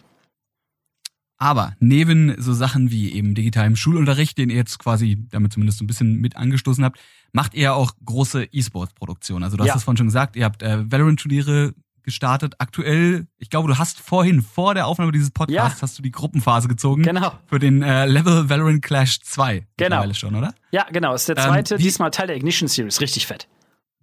Aber 1.41 1.73
neben 1.79 2.35
so 2.39 2.53
Sachen 2.53 2.91
wie 2.91 3.13
eben 3.13 3.33
digitalem 3.33 3.77
Schulunterricht, 3.77 4.37
den 4.37 4.49
ihr 4.49 4.57
jetzt 4.57 4.77
quasi 4.77 5.25
damit 5.31 5.53
zumindest 5.53 5.79
so 5.79 5.85
ein 5.85 5.87
bisschen 5.87 6.19
mit 6.19 6.35
angestoßen 6.35 6.83
habt, 6.83 6.99
macht 7.31 7.53
ihr 7.55 7.73
auch 7.73 7.93
große 8.05 8.49
E-Sport-Produktionen. 8.51 9.43
Also 9.45 9.55
du 9.55 9.63
hast 9.63 9.77
es 9.77 9.83
vorhin 9.83 9.97
schon 9.97 10.07
gesagt, 10.07 10.35
ihr 10.35 10.43
habt 10.43 10.61
äh, 10.61 10.91
Valorant-Turniere 10.91 11.73
gestartet. 12.03 12.55
Aktuell, 12.57 13.27
ich 13.37 13.49
glaube, 13.49 13.69
du 13.69 13.77
hast 13.77 13.99
vorhin, 13.99 14.41
vor 14.41 14.73
der 14.73 14.87
Aufnahme 14.87 15.13
dieses 15.13 15.31
Podcasts, 15.31 15.79
ja. 15.79 15.81
hast 15.81 15.97
du 15.97 16.01
die 16.01 16.11
Gruppenphase 16.11 16.67
gezogen. 16.67 17.03
Genau. 17.03 17.31
Für 17.45 17.59
den 17.59 17.83
äh, 17.83 18.05
Level 18.05 18.49
Valorant 18.49 18.81
Clash 18.81 19.21
2. 19.21 19.65
Genau. 19.77 20.13
schon, 20.13 20.35
oder? 20.35 20.53
Ja, 20.71 20.87
genau. 20.91 21.13
Ist 21.13 21.29
der 21.29 21.37
ähm, 21.37 21.43
zweite, 21.43 21.75
ähm, 21.75 21.81
diesmal 21.81 22.11
Teil 22.11 22.27
der 22.27 22.35
Ignition 22.35 22.67
Series. 22.67 22.99
Richtig 22.99 23.27
fett. 23.27 23.47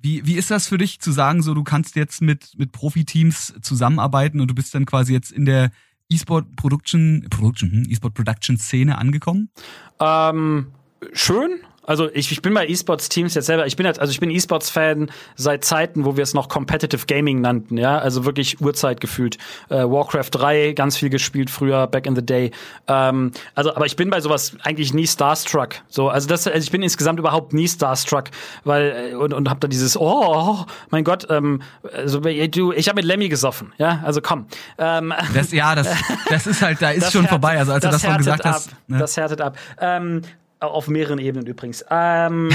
Wie, 0.06 0.24
wie 0.24 0.36
ist 0.36 0.52
das 0.52 0.68
für 0.68 0.78
dich 0.78 1.00
zu 1.00 1.10
sagen, 1.10 1.42
so 1.42 1.52
du 1.52 1.64
kannst 1.64 1.96
jetzt 1.96 2.22
mit, 2.22 2.52
mit 2.56 2.70
Profiteams 2.70 3.54
zusammenarbeiten 3.60 4.40
und 4.40 4.46
du 4.46 4.54
bist 4.54 4.72
dann 4.72 4.86
quasi 4.86 5.12
jetzt 5.12 5.32
in 5.32 5.46
der 5.46 5.72
E-Sport 6.08 6.54
Production, 6.54 7.26
Production, 7.28 7.72
hm, 7.72 7.86
E-Sport 7.88 8.14
Production 8.14 8.56
Szene 8.56 8.98
angekommen? 8.98 9.50
Ähm, 9.98 10.68
schön. 11.12 11.58
Also 11.86 12.10
ich, 12.12 12.30
ich 12.32 12.42
bin 12.42 12.52
bei 12.52 12.66
E-Sports-Teams 12.66 13.34
jetzt 13.34 13.46
selber, 13.46 13.66
ich 13.66 13.76
bin 13.76 13.86
jetzt, 13.86 14.00
also 14.00 14.10
ich 14.10 14.20
bin 14.20 14.30
E-Sports-Fan 14.30 15.10
seit 15.36 15.64
Zeiten, 15.64 16.04
wo 16.04 16.16
wir 16.16 16.24
es 16.24 16.34
noch 16.34 16.48
Competitive 16.48 17.06
Gaming 17.06 17.40
nannten, 17.40 17.78
ja, 17.78 17.98
also 17.98 18.24
wirklich 18.24 18.60
Uhrzeit 18.60 19.00
gefühlt. 19.00 19.38
Äh, 19.68 19.76
Warcraft 19.76 20.30
3, 20.32 20.72
ganz 20.72 20.96
viel 20.96 21.10
gespielt 21.10 21.50
früher, 21.50 21.86
back 21.86 22.06
in 22.06 22.16
the 22.16 22.24
day. 22.24 22.50
Ähm, 22.88 23.32
also, 23.54 23.74
aber 23.74 23.86
ich 23.86 23.96
bin 23.96 24.10
bei 24.10 24.20
sowas 24.20 24.56
eigentlich 24.62 24.92
nie 24.92 25.06
Starstruck. 25.06 25.76
So, 25.88 26.08
also 26.08 26.28
das, 26.28 26.46
also 26.46 26.58
ich 26.58 26.70
bin 26.70 26.82
insgesamt 26.82 27.18
überhaupt 27.18 27.52
nie 27.52 27.68
Starstruck, 27.68 28.30
weil 28.64 29.12
äh, 29.12 29.14
und, 29.14 29.32
und 29.32 29.48
hab 29.48 29.60
da 29.60 29.68
dieses, 29.68 29.96
oh, 29.96 30.64
mein 30.90 31.04
Gott, 31.04 31.26
ähm, 31.30 31.62
also 31.92 32.20
du, 32.20 32.72
ich 32.72 32.88
habe 32.88 32.96
mit 32.96 33.04
Lemmy 33.04 33.28
gesoffen, 33.28 33.72
ja, 33.78 34.00
also 34.04 34.20
komm. 34.20 34.46
Ähm, 34.78 35.14
das, 35.34 35.52
ja, 35.52 35.74
das, 35.74 35.88
das 36.28 36.46
ist 36.46 36.62
halt, 36.62 36.82
da 36.82 36.90
ist 36.90 37.12
schon 37.12 37.22
härtet, 37.22 37.30
vorbei. 37.30 37.58
Also 37.58 37.72
als 37.72 37.82
du 37.82 37.90
das 37.90 38.02
schon 38.02 38.16
gesagt 38.16 38.44
ab, 38.44 38.54
hast. 38.54 38.70
Ne? 38.88 38.98
Das 38.98 39.16
härtet 39.16 39.40
ab. 39.40 39.56
Ähm, 39.80 40.22
auf 40.60 40.88
mehreren 40.88 41.18
Ebenen 41.18 41.46
übrigens. 41.46 41.84
Ähm, 41.90 42.50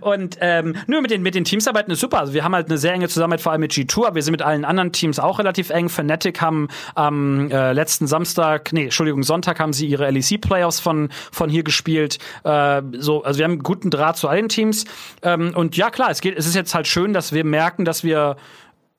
und, 0.00 0.38
ähm, 0.40 0.74
nur 0.86 1.02
mit 1.02 1.10
den, 1.10 1.22
mit 1.22 1.34
den 1.34 1.44
Teams 1.44 1.68
arbeiten 1.68 1.90
ist 1.90 2.00
super. 2.00 2.20
Also 2.20 2.32
wir 2.32 2.44
haben 2.44 2.54
halt 2.54 2.68
eine 2.68 2.78
sehr 2.78 2.92
enge 2.92 3.08
Zusammenarbeit, 3.08 3.42
vor 3.42 3.52
allem 3.52 3.60
mit 3.60 3.72
G2, 3.72 4.06
aber 4.06 4.14
wir 4.14 4.22
sind 4.22 4.32
mit 4.32 4.42
allen 4.42 4.64
anderen 4.64 4.92
Teams 4.92 5.18
auch 5.18 5.38
relativ 5.38 5.70
eng. 5.70 5.88
Fnatic 5.88 6.40
haben 6.40 6.68
am 6.94 7.50
äh, 7.50 7.72
letzten 7.72 8.06
Samstag, 8.06 8.72
nee, 8.72 8.84
Entschuldigung, 8.84 9.22
Sonntag 9.22 9.60
haben 9.60 9.72
sie 9.72 9.86
ihre 9.86 10.10
LEC-Playoffs 10.10 10.80
von, 10.80 11.10
von 11.30 11.50
hier 11.50 11.62
gespielt. 11.62 12.18
Äh, 12.44 12.82
so, 12.92 13.22
also 13.22 13.38
wir 13.38 13.44
haben 13.44 13.52
einen 13.52 13.62
guten 13.62 13.90
Draht 13.90 14.16
zu 14.16 14.28
allen 14.28 14.48
Teams. 14.48 14.84
Ähm, 15.22 15.52
und 15.54 15.76
ja, 15.76 15.90
klar, 15.90 16.10
es 16.10 16.20
geht, 16.20 16.38
es 16.38 16.46
ist 16.46 16.54
jetzt 16.54 16.74
halt 16.74 16.86
schön, 16.86 17.12
dass 17.12 17.32
wir 17.32 17.44
merken, 17.44 17.84
dass 17.84 18.02
wir 18.02 18.36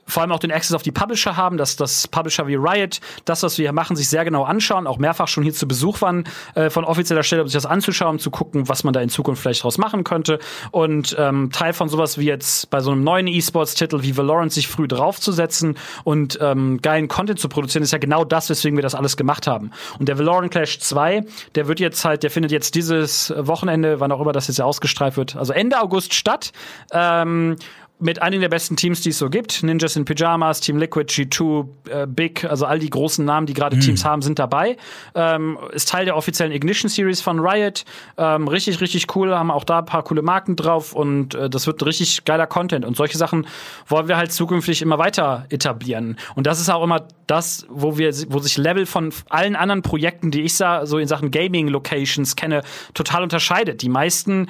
vor 0.10 0.22
allem 0.22 0.32
auch 0.32 0.40
den 0.40 0.52
Access 0.52 0.74
auf 0.74 0.84
die 0.84 0.92
Publisher 0.92 1.38
haben, 1.38 1.58
dass 1.58 1.76
das 1.76 2.08
Publisher 2.08 2.48
wie 2.48 2.56
Riot 2.56 3.00
das, 3.26 3.44
was 3.44 3.58
wir 3.58 3.64
hier 3.64 3.74
machen, 3.74 3.96
sich 3.96 4.10
sehr 4.10 4.26
genau 4.26 4.44
anschauen, 4.44 4.88
auch 4.88 4.98
mehrfach 4.98 5.28
schon 5.28 5.44
hier 5.44 5.54
zu 5.54 5.68
Besuch 5.68 6.02
waren 6.02 6.26
äh, 6.56 6.70
von 6.70 6.84
offizieller 6.84 7.24
Stelle, 7.24 7.44
um 7.44 7.48
sich 7.48 7.54
das 7.54 7.66
anzuschauen, 7.66 8.16
um 8.16 8.20
zu 8.20 8.32
gucken, 8.32 8.68
was 8.68 8.84
man 8.84 8.94
da 8.94 9.02
in 9.02 9.10
Zukunft 9.10 9.42
vielleicht 9.42 9.64
draus 9.64 9.78
machen 9.78 10.04
könnte. 10.04 10.40
Und 10.72 11.16
ähm, 11.18 11.52
Teil 11.52 11.74
von 11.74 11.90
sowas 11.90 12.18
wie 12.18 12.26
jetzt 12.26 12.70
bei 12.70 12.82
so 12.82 12.92
einem 12.92 13.04
neuen 13.04 13.28
E-Sports-Titel 13.28 14.02
wie 14.02 14.18
Valorant 14.18 14.52
sich 14.52 14.68
früh 14.68 14.88
draufzusetzen 14.88 15.78
und 16.04 16.40
ähm, 16.42 16.80
geilen 16.82 17.08
Content 17.08 17.40
zu 17.40 17.50
produzieren, 17.50 17.84
ist 17.84 17.92
ja 17.92 17.98
genau 17.98 18.26
das, 18.26 18.50
weswegen 18.50 18.78
wir 18.78 18.84
das 18.84 18.96
alles 18.96 19.18
gemacht 19.18 19.48
haben. 19.48 19.72
Und 20.00 20.10
der 20.10 20.18
Valorant 20.18 20.52
Clash 20.52 20.80
2, 20.80 21.24
der 21.56 21.68
wird 21.68 21.80
jetzt 21.80 22.04
halt, 22.06 22.24
der 22.24 22.32
findet 22.32 22.52
jetzt 22.52 22.76
dieses 22.76 23.34
Wochenende, 23.38 24.00
wann 24.00 24.12
auch 24.12 24.22
immer 24.22 24.34
das 24.34 24.48
jetzt 24.48 24.58
ja 24.58 24.66
ausgestrahlt 24.66 25.18
wird, 25.18 25.36
also 25.36 25.54
Ende 25.54 25.80
August 25.82 26.14
statt. 26.14 26.52
Ähm, 26.92 27.56
mit 28.00 28.22
einigen 28.22 28.42
der 28.42 28.50
besten 28.50 28.78
Teams, 28.78 29.02
die 29.02 29.10
es 29.10 29.18
so 29.18 29.30
gibt. 29.30 29.62
Ninjas 29.62 29.96
in 29.98 30.06
Pyjamas, 30.06 30.62
Team 30.62 30.78
Liquid, 30.78 31.12
G2, 31.12 31.68
äh, 31.90 32.08
Big, 32.08 32.46
also 32.46 32.66
all 32.66 32.80
die 32.80 32.90
großen 32.90 33.26
Namen, 33.26 33.46
die 33.46 33.54
gerade 33.54 33.76
mhm. 33.76 33.82
Teams 33.82 34.06
haben, 34.06 34.22
sind 34.22 34.40
dabei. 34.40 34.78
Ähm, 35.16 35.58
ist 35.74 35.90
Teil 35.90 36.06
der 36.06 36.16
offiziellen 36.16 36.54
Ignition 36.54 36.90
Series 36.90 37.20
von 37.20 37.40
Riot. 37.40 37.84
Ähm, 38.18 38.48
richtig, 38.48 38.80
richtig 38.80 39.14
cool, 39.16 39.36
haben 39.36 39.52
auch 39.52 39.66
da 39.66 39.80
ein 39.80 39.86
paar 39.86 40.04
coole 40.04 40.22
Marken 40.22 40.56
drauf 40.56 40.94
und 40.94 41.36
äh, 41.36 41.50
das 41.50 41.68
wird 41.68 41.86
richtig 41.86 42.24
geiler 42.24 42.48
Content. 42.48 42.86
Und 42.86 42.96
solche 42.96 43.18
Sachen 43.18 43.46
wollen 43.88 44.08
wir 44.08 44.16
halt 44.16 44.32
zukünftig 44.32 44.82
immer 44.82 44.98
weiter 44.98 45.46
etablieren. 45.50 46.18
Und 46.36 46.48
das 46.48 46.62
ist 46.62 46.70
auch 46.70 46.84
immer 46.84 47.06
das, 47.28 47.68
wo 47.70 47.98
wir, 47.98 48.14
wo 48.30 48.40
sich 48.40 48.58
Level 48.58 48.86
von 48.86 49.14
allen 49.30 49.58
anderen 49.58 49.82
Projekten, 49.82 50.32
die 50.32 50.42
ich 50.42 50.56
so 50.56 50.98
in 50.98 51.08
Sachen 51.08 51.32
Gaming 51.32 51.68
Locations 51.68 52.36
kenne, 52.36 52.64
total 52.94 53.24
unterscheidet. 53.24 53.82
Die 53.82 53.90
meisten 53.90 54.48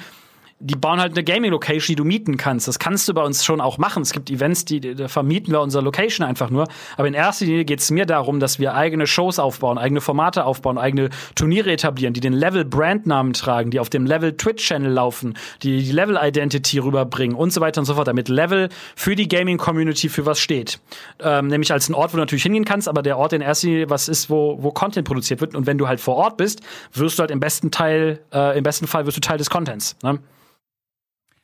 die 0.62 0.76
bauen 0.76 1.00
halt 1.00 1.12
eine 1.12 1.24
Gaming-Location, 1.24 1.92
die 1.92 1.96
du 1.96 2.04
mieten 2.04 2.36
kannst. 2.36 2.68
Das 2.68 2.78
kannst 2.78 3.08
du 3.08 3.14
bei 3.14 3.22
uns 3.22 3.46
schon 3.46 3.62
auch 3.62 3.78
machen. 3.78 4.02
Es 4.02 4.12
gibt 4.12 4.28
Events, 4.28 4.66
die, 4.66 4.80
da 4.80 5.08
vermieten 5.08 5.52
wir 5.54 5.62
unsere 5.62 5.82
Location 5.82 6.26
einfach 6.26 6.50
nur. 6.50 6.68
Aber 6.98 7.08
in 7.08 7.14
erster 7.14 7.46
Linie 7.46 7.64
geht 7.64 7.80
es 7.80 7.90
mir 7.90 8.04
darum, 8.04 8.40
dass 8.40 8.58
wir 8.58 8.74
eigene 8.74 9.06
Shows 9.06 9.38
aufbauen, 9.38 9.78
eigene 9.78 10.02
Formate 10.02 10.44
aufbauen, 10.44 10.76
eigene 10.76 11.08
Turniere 11.34 11.72
etablieren, 11.72 12.12
die 12.12 12.20
den 12.20 12.34
Level-Brandnamen 12.34 13.32
tragen, 13.32 13.70
die 13.70 13.80
auf 13.80 13.88
dem 13.88 14.04
Level-Twitch-Channel 14.04 14.92
laufen, 14.92 15.32
die 15.62 15.82
die 15.82 15.92
Level-Identity 15.92 16.78
rüberbringen 16.78 17.34
und 17.34 17.54
so 17.54 17.62
weiter 17.62 17.80
und 17.80 17.86
so 17.86 17.94
fort. 17.94 18.08
Damit 18.08 18.28
Level 18.28 18.68
für 18.96 19.16
die 19.16 19.28
Gaming-Community 19.28 20.10
für 20.10 20.26
was 20.26 20.38
steht. 20.40 20.78
Ähm, 21.20 21.46
nämlich 21.46 21.72
als 21.72 21.88
ein 21.88 21.94
Ort, 21.94 22.12
wo 22.12 22.16
du 22.18 22.20
natürlich 22.20 22.42
hingehen 22.42 22.66
kannst, 22.66 22.86
aber 22.86 23.00
der 23.00 23.16
Ort 23.16 23.32
in 23.32 23.40
erster 23.40 23.68
Linie 23.68 23.88
was 23.88 24.08
ist, 24.08 24.28
wo, 24.28 24.58
wo 24.60 24.72
Content 24.72 25.08
produziert 25.08 25.40
wird. 25.40 25.54
Und 25.54 25.66
wenn 25.66 25.78
du 25.78 25.88
halt 25.88 26.00
vor 26.00 26.16
Ort 26.16 26.36
bist, 26.36 26.60
wirst 26.92 27.18
du 27.18 27.20
halt 27.22 27.30
im 27.30 27.40
besten 27.40 27.70
Teil, 27.70 28.20
äh, 28.30 28.58
im 28.58 28.62
besten 28.62 28.86
Fall 28.86 29.06
wirst 29.06 29.16
du 29.16 29.22
Teil 29.22 29.38
des 29.38 29.48
Contents. 29.48 29.96
Ne? 30.02 30.18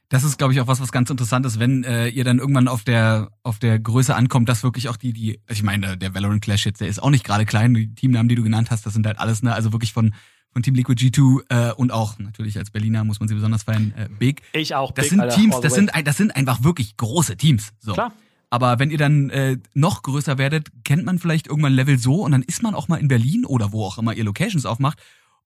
Das 0.09 0.23
ist, 0.23 0.39
glaube 0.39 0.53
ich, 0.53 0.61
auch 0.61 0.67
was, 0.69 0.81
was 0.81 0.93
ganz 0.93 1.11
interessant 1.11 1.47
ist, 1.47 1.59
wenn 1.59 1.83
äh, 1.83 2.09
ihr 2.09 2.25
dann 2.25 2.39
irgendwann 2.39 2.69
auf 2.69 2.85
der 2.85 3.31
auf 3.43 3.59
der 3.59 3.79
Größe 3.79 4.15
ankommt, 4.15 4.49
dass 4.49 4.63
wirklich 4.63 4.89
auch 4.89 4.97
die, 4.97 5.13
die, 5.13 5.41
ich 5.49 5.63
meine, 5.63 5.97
der 5.99 6.15
Valorant 6.15 6.43
Clash 6.43 6.65
jetzt, 6.65 6.81
der 6.81 6.89
ist 6.89 7.03
auch 7.03 7.11
nicht 7.11 7.25
gerade 7.25 7.45
klein, 7.45 7.75
die 7.75 7.95
Teamnamen, 7.95 8.29
die 8.29 8.37
du 8.37 8.43
genannt 8.43 8.71
hast, 8.71 8.87
das 8.87 8.93
sind 8.93 9.07
halt 9.07 9.19
alles, 9.19 9.43
ne, 9.43 9.53
also 9.53 9.73
wirklich 9.73 9.93
von 9.93 10.15
von 10.53 10.63
Team 10.63 10.75
Liquid 10.75 10.99
G2 10.99 11.43
äh, 11.51 11.73
und 11.75 11.93
auch 11.93 12.19
natürlich 12.19 12.57
als 12.57 12.71
Berliner 12.71 13.05
muss 13.05 13.21
man 13.21 13.29
sie 13.29 13.35
besonders 13.35 13.65
feiern, 13.65 13.93
äh, 13.95 14.09
Big. 14.09 14.41
Ich 14.55 14.75
auch. 14.75 14.91
Das 14.93 15.05
Big, 15.05 15.11
sind 15.11 15.21
Alter, 15.21 15.37
Teams, 15.37 15.61
das 15.61 15.75
sind 15.75 15.91
das 16.05 16.17
sind 16.17 16.35
einfach 16.35 16.63
wirklich 16.63 16.97
große 16.97 17.37
Teams. 17.37 17.73
So. 17.79 17.93
Klar. 17.93 18.13
Aber 18.49 18.79
wenn 18.79 18.91
ihr 18.91 18.97
dann 18.97 19.29
äh, 19.31 19.59
noch 19.75 20.03
größer 20.03 20.39
werdet, 20.39 20.69
kennt 20.85 21.05
man 21.05 21.19
vielleicht 21.19 21.49
irgendwann 21.49 21.75
Level 21.75 21.99
so 21.99 22.23
und 22.23 22.33
dann 22.33 22.43
ist 22.43 22.63
man 22.63 22.75
auch 22.75 22.89
mal 22.89 22.97
in 22.97 23.09
Berlin 23.09 23.45
oder 23.45 23.73
wo 23.73 23.85
auch 23.85 23.99
immer 23.99 24.15
ihr 24.15 24.25
Locations 24.25 24.65
aufmacht 24.65 24.99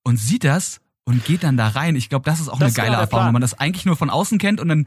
und 0.03 0.17
sieht 0.17 0.45
das 0.45 0.81
und 1.11 1.25
geht 1.25 1.43
dann 1.43 1.57
da 1.57 1.69
rein. 1.69 1.97
Ich 1.97 2.09
glaube, 2.09 2.25
das 2.25 2.39
ist 2.39 2.49
auch 2.49 2.59
das 2.59 2.69
eine 2.69 2.73
geile 2.73 2.91
genau 2.91 3.01
Erfahrung, 3.01 3.27
wenn 3.27 3.33
man 3.33 3.43
das 3.43 3.55
eigentlich 3.55 3.85
nur 3.85 3.97
von 3.97 4.11
außen 4.11 4.39
kennt 4.39 4.61
und 4.61 4.69
dann 4.69 4.87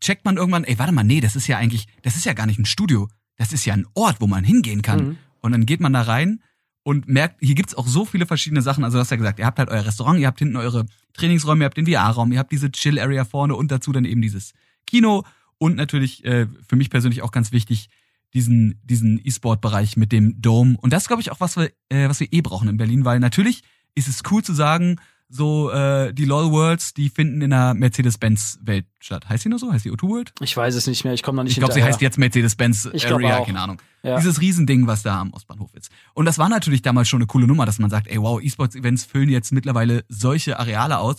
checkt 0.00 0.24
man 0.24 0.38
irgendwann, 0.38 0.64
ey, 0.64 0.78
warte 0.78 0.92
mal, 0.92 1.04
nee, 1.04 1.20
das 1.20 1.36
ist 1.36 1.46
ja 1.46 1.58
eigentlich, 1.58 1.86
das 2.02 2.16
ist 2.16 2.24
ja 2.24 2.32
gar 2.32 2.46
nicht 2.46 2.58
ein 2.58 2.64
Studio, 2.64 3.08
das 3.36 3.52
ist 3.52 3.66
ja 3.66 3.74
ein 3.74 3.86
Ort, 3.94 4.16
wo 4.20 4.26
man 4.26 4.42
hingehen 4.42 4.80
kann. 4.80 5.00
Mhm. 5.00 5.16
Und 5.40 5.52
dann 5.52 5.66
geht 5.66 5.80
man 5.80 5.92
da 5.92 6.02
rein 6.02 6.42
und 6.82 7.08
merkt, 7.08 7.36
hier 7.40 7.54
gibt's 7.54 7.74
auch 7.74 7.86
so 7.86 8.06
viele 8.06 8.24
verschiedene 8.24 8.62
Sachen. 8.62 8.84
Also 8.84 8.96
du 8.96 9.00
hast 9.00 9.10
ja 9.10 9.18
gesagt, 9.18 9.38
ihr 9.38 9.44
habt 9.44 9.58
halt 9.58 9.68
euer 9.68 9.84
Restaurant, 9.84 10.18
ihr 10.18 10.26
habt 10.26 10.38
hinten 10.38 10.56
eure 10.56 10.86
Trainingsräume, 11.12 11.64
ihr 11.64 11.66
habt 11.66 11.76
den 11.76 11.86
VR-Raum, 11.86 12.32
ihr 12.32 12.38
habt 12.38 12.52
diese 12.52 12.72
Chill-Area 12.72 13.26
vorne 13.26 13.54
und 13.54 13.70
dazu 13.70 13.92
dann 13.92 14.06
eben 14.06 14.22
dieses 14.22 14.54
Kino 14.86 15.24
und 15.58 15.76
natürlich 15.76 16.24
äh, 16.24 16.46
für 16.66 16.76
mich 16.76 16.88
persönlich 16.88 17.20
auch 17.20 17.32
ganz 17.32 17.52
wichtig, 17.52 17.90
diesen 18.32 18.80
diesen 18.82 19.20
E-Sport-Bereich 19.22 19.98
mit 19.98 20.12
dem 20.12 20.40
Dome. 20.40 20.78
Und 20.80 20.94
das 20.94 21.06
glaube 21.06 21.20
ich 21.20 21.30
auch 21.30 21.40
was 21.40 21.58
wir 21.58 21.70
äh, 21.90 22.08
was 22.08 22.20
wir 22.20 22.28
eh 22.32 22.40
brauchen 22.40 22.68
in 22.68 22.78
Berlin, 22.78 23.04
weil 23.04 23.20
natürlich 23.20 23.62
ist 23.94 24.08
es 24.08 24.22
cool 24.30 24.42
zu 24.42 24.54
sagen, 24.54 24.96
so 25.30 25.70
äh, 25.70 26.12
die 26.12 26.24
LOL 26.24 26.50
Worlds, 26.50 26.92
die 26.92 27.08
finden 27.08 27.40
in 27.40 27.50
der 27.50 27.72
Mercedes-Benz-Welt 27.74 28.86
statt. 28.98 29.28
Heißt 29.28 29.44
die 29.44 29.48
nur 29.48 29.60
so? 29.60 29.72
Heißt 29.72 29.84
die 29.84 29.92
O2 29.92 30.08
World? 30.08 30.32
Ich 30.40 30.56
weiß 30.56 30.74
es 30.74 30.88
nicht 30.88 31.04
mehr, 31.04 31.14
ich 31.14 31.22
komme 31.22 31.36
noch 31.36 31.44
nicht 31.44 31.52
Ich 31.52 31.58
glaube, 31.58 31.72
sie 31.72 31.82
heißt 31.82 32.00
jetzt 32.00 32.18
Mercedes-Benz 32.18 32.86
Area, 32.86 33.44
keine 33.44 33.60
Ahnung. 33.60 33.80
Ja. 34.02 34.16
Dieses 34.16 34.40
Riesending, 34.40 34.88
was 34.88 35.02
da 35.02 35.20
am 35.20 35.32
Ostbahnhof 35.32 35.72
ist. 35.74 35.90
Und 36.14 36.24
das 36.24 36.38
war 36.38 36.48
natürlich 36.48 36.82
damals 36.82 37.08
schon 37.08 37.18
eine 37.18 37.28
coole 37.28 37.46
Nummer, 37.46 37.64
dass 37.64 37.78
man 37.78 37.90
sagt, 37.90 38.08
ey 38.08 38.20
wow, 38.20 38.42
E-Sports-Events 38.42 39.04
füllen 39.04 39.28
jetzt 39.28 39.52
mittlerweile 39.52 40.04
solche 40.08 40.58
Areale 40.58 40.98
aus. 40.98 41.18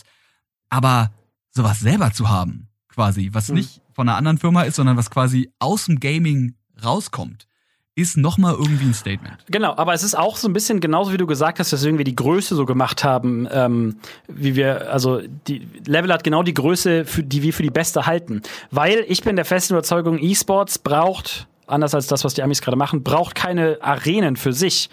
Aber 0.69 1.11
sowas 1.51 1.79
selber 1.79 2.11
zu 2.11 2.29
haben, 2.29 2.67
quasi, 2.89 3.29
was 3.31 3.47
hm. 3.47 3.55
nicht 3.55 3.81
von 3.93 4.09
einer 4.09 4.17
anderen 4.17 4.37
Firma 4.37 4.63
ist, 4.63 4.75
sondern 4.75 4.97
was 4.97 5.09
quasi 5.09 5.49
aus 5.59 5.85
dem 5.85 5.99
Gaming 5.99 6.55
rauskommt, 6.83 7.47
ist 7.95 8.15
nochmal 8.17 8.53
irgendwie 8.53 8.85
ein 8.85 8.93
Statement. 8.93 9.37
Genau, 9.47 9.75
aber 9.75 9.93
es 9.93 10.03
ist 10.03 10.17
auch 10.17 10.37
so 10.37 10.47
ein 10.47 10.53
bisschen 10.53 10.79
genauso 10.79 11.11
wie 11.11 11.17
du 11.17 11.27
gesagt 11.27 11.59
hast, 11.59 11.73
dass 11.73 11.81
wir 11.81 11.89
irgendwie 11.89 12.05
die 12.05 12.15
Größe 12.15 12.55
so 12.55 12.65
gemacht 12.65 13.03
haben, 13.03 13.47
ähm, 13.51 13.97
wie 14.27 14.55
wir, 14.55 14.91
also 14.91 15.21
die 15.47 15.67
Level 15.85 16.11
hat 16.13 16.23
genau 16.23 16.41
die 16.41 16.53
Größe, 16.53 17.05
für 17.05 17.23
die 17.23 17.43
wir 17.43 17.53
für 17.53 17.63
die 17.63 17.69
beste 17.69 18.05
halten. 18.05 18.41
Weil 18.69 19.03
ich 19.07 19.23
bin 19.23 19.35
der 19.35 19.45
festen 19.45 19.73
Überzeugung, 19.73 20.19
E-Sports 20.19 20.79
braucht 20.79 21.47
anders 21.67 21.95
als 21.95 22.07
das, 22.07 22.23
was 22.23 22.33
die 22.33 22.43
Amis 22.43 22.61
gerade 22.61 22.77
machen, 22.77 23.03
braucht 23.03 23.35
keine 23.35 23.77
Arenen 23.81 24.35
für 24.35 24.53
sich. 24.53 24.89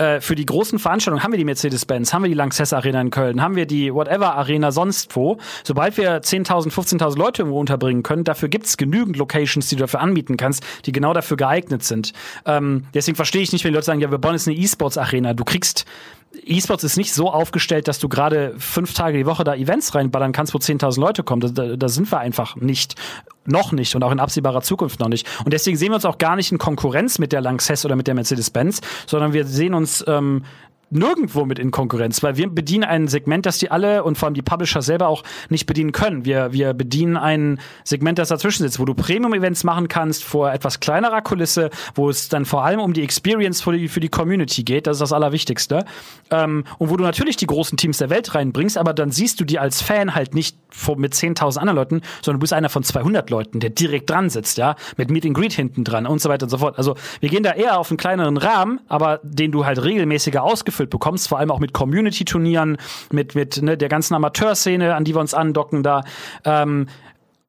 Äh, 0.00 0.20
für 0.20 0.34
die 0.34 0.46
großen 0.46 0.78
Veranstaltungen 0.78 1.22
haben 1.22 1.32
wir 1.32 1.38
die 1.38 1.44
Mercedes-Benz, 1.44 2.14
haben 2.14 2.22
wir 2.22 2.28
die 2.28 2.34
Lanxess 2.34 2.72
Arena 2.72 3.00
in 3.02 3.10
Köln, 3.10 3.42
haben 3.42 3.54
wir 3.54 3.66
die 3.66 3.92
Whatever 3.92 4.34
Arena 4.34 4.72
sonst 4.72 5.14
wo. 5.14 5.36
Sobald 5.62 5.98
wir 5.98 6.22
10.000, 6.22 6.72
15.000 6.72 7.18
Leute 7.18 7.42
irgendwo 7.42 7.60
unterbringen 7.60 8.02
können, 8.02 8.24
dafür 8.24 8.48
gibt's 8.48 8.78
genügend 8.78 9.16
Locations, 9.18 9.68
die 9.68 9.76
du 9.76 9.80
dafür 9.80 10.00
anbieten 10.00 10.38
kannst, 10.38 10.64
die 10.86 10.92
genau 10.92 11.12
dafür 11.12 11.36
geeignet 11.36 11.84
sind. 11.84 12.14
Ähm, 12.46 12.86
deswegen 12.94 13.16
verstehe 13.16 13.42
ich 13.42 13.52
nicht, 13.52 13.62
wenn 13.64 13.72
die 13.72 13.74
Leute 13.74 13.86
sagen, 13.86 14.00
ja, 14.00 14.10
wir 14.10 14.18
bauen 14.18 14.32
jetzt 14.32 14.48
eine 14.48 14.56
E-Sports 14.56 14.96
Arena. 14.96 15.34
Du 15.34 15.44
kriegst 15.44 15.84
E-Sports 16.44 16.84
ist 16.84 16.96
nicht 16.96 17.12
so 17.12 17.30
aufgestellt, 17.30 17.88
dass 17.88 17.98
du 17.98 18.08
gerade 18.08 18.54
fünf 18.58 18.94
Tage 18.94 19.18
die 19.18 19.26
Woche 19.26 19.44
da 19.44 19.54
Events 19.54 19.94
reinballern 19.94 20.32
kannst, 20.32 20.54
wo 20.54 20.58
10.000 20.58 21.00
Leute 21.00 21.22
kommen. 21.22 21.54
Da, 21.54 21.76
da, 21.76 21.88
sind 21.88 22.10
wir 22.10 22.18
einfach 22.18 22.56
nicht. 22.56 22.94
Noch 23.46 23.72
nicht 23.72 23.96
und 23.96 24.04
auch 24.04 24.12
in 24.12 24.20
absehbarer 24.20 24.60
Zukunft 24.60 25.00
noch 25.00 25.08
nicht. 25.08 25.26
Und 25.44 25.52
deswegen 25.52 25.76
sehen 25.76 25.90
wir 25.90 25.96
uns 25.96 26.04
auch 26.04 26.18
gar 26.18 26.36
nicht 26.36 26.52
in 26.52 26.58
Konkurrenz 26.58 27.18
mit 27.18 27.32
der 27.32 27.40
Lanxess 27.40 27.84
oder 27.84 27.96
mit 27.96 28.06
der 28.06 28.14
Mercedes-Benz, 28.14 28.80
sondern 29.06 29.32
wir 29.32 29.46
sehen 29.46 29.74
uns 29.74 30.04
ähm, 30.06 30.44
nirgendwo 30.90 31.44
mit 31.44 31.58
in 31.58 31.70
Konkurrenz, 31.70 32.22
weil 32.22 32.36
wir 32.36 32.48
bedienen 32.48 32.84
ein 32.84 33.08
Segment, 33.08 33.46
das 33.46 33.58
die 33.58 33.70
alle 33.70 34.04
und 34.04 34.18
vor 34.18 34.26
allem 34.26 34.34
die 34.34 34.42
Publisher 34.42 34.82
selber 34.82 35.08
auch 35.08 35.22
nicht 35.48 35.66
bedienen 35.66 35.92
können. 35.92 36.24
Wir, 36.24 36.52
wir 36.52 36.74
bedienen 36.74 37.16
ein 37.16 37.60
Segment, 37.84 38.18
das 38.18 38.28
dazwischen 38.28 38.64
sitzt, 38.64 38.80
wo 38.80 38.84
du 38.84 38.94
Premium-Events 38.94 39.64
machen 39.64 39.88
kannst 39.88 40.24
vor 40.24 40.52
etwas 40.52 40.80
kleinerer 40.80 41.22
Kulisse, 41.22 41.70
wo 41.94 42.10
es 42.10 42.28
dann 42.28 42.44
vor 42.44 42.64
allem 42.64 42.80
um 42.80 42.92
die 42.92 43.02
Experience 43.02 43.62
für 43.62 43.72
die, 43.72 43.88
für 43.88 44.00
die 44.00 44.08
Community 44.08 44.64
geht. 44.64 44.86
Das 44.86 44.96
ist 44.96 45.00
das 45.00 45.12
Allerwichtigste. 45.12 45.84
Ähm, 46.30 46.64
und 46.78 46.90
wo 46.90 46.96
du 46.96 47.04
natürlich 47.04 47.36
die 47.36 47.46
großen 47.46 47.78
Teams 47.78 47.98
der 47.98 48.10
Welt 48.10 48.34
reinbringst, 48.34 48.76
aber 48.76 48.92
dann 48.92 49.10
siehst 49.10 49.40
du 49.40 49.44
die 49.44 49.58
als 49.58 49.80
Fan 49.82 50.14
halt 50.14 50.34
nicht 50.34 50.56
vor, 50.70 50.96
mit 50.96 51.14
10.000 51.14 51.58
anderen 51.58 51.76
Leuten, 51.76 52.00
sondern 52.22 52.38
du 52.38 52.44
bist 52.44 52.52
einer 52.52 52.68
von 52.68 52.82
200 52.82 53.30
Leuten, 53.30 53.60
der 53.60 53.70
direkt 53.70 54.10
dran 54.10 54.30
sitzt, 54.30 54.58
ja, 54.58 54.76
mit 54.96 55.10
Meet 55.10 55.26
and 55.26 55.34
Greet 55.34 55.52
hinten 55.52 55.84
dran 55.84 56.06
und 56.06 56.20
so 56.20 56.28
weiter 56.28 56.44
und 56.44 56.50
so 56.50 56.58
fort. 56.58 56.78
Also 56.78 56.96
wir 57.20 57.28
gehen 57.28 57.42
da 57.42 57.52
eher 57.52 57.78
auf 57.78 57.90
einen 57.90 57.98
kleineren 57.98 58.36
Rahmen, 58.36 58.80
aber 58.88 59.20
den 59.22 59.52
du 59.52 59.64
halt 59.64 59.82
regelmäßiger 59.82 60.42
ausgeführt 60.42 60.79
ausgefüllt 60.80 60.90
bekommst, 60.90 61.28
vor 61.28 61.38
allem 61.38 61.50
auch 61.50 61.60
mit 61.60 61.72
Community-Turnieren, 61.72 62.78
mit, 63.12 63.34
mit 63.34 63.62
ne, 63.62 63.76
der 63.76 63.88
ganzen 63.88 64.14
Amateurszene, 64.14 64.94
an 64.94 65.04
die 65.04 65.14
wir 65.14 65.20
uns 65.20 65.34
andocken 65.34 65.82
da. 65.82 66.04
Ähm, 66.44 66.86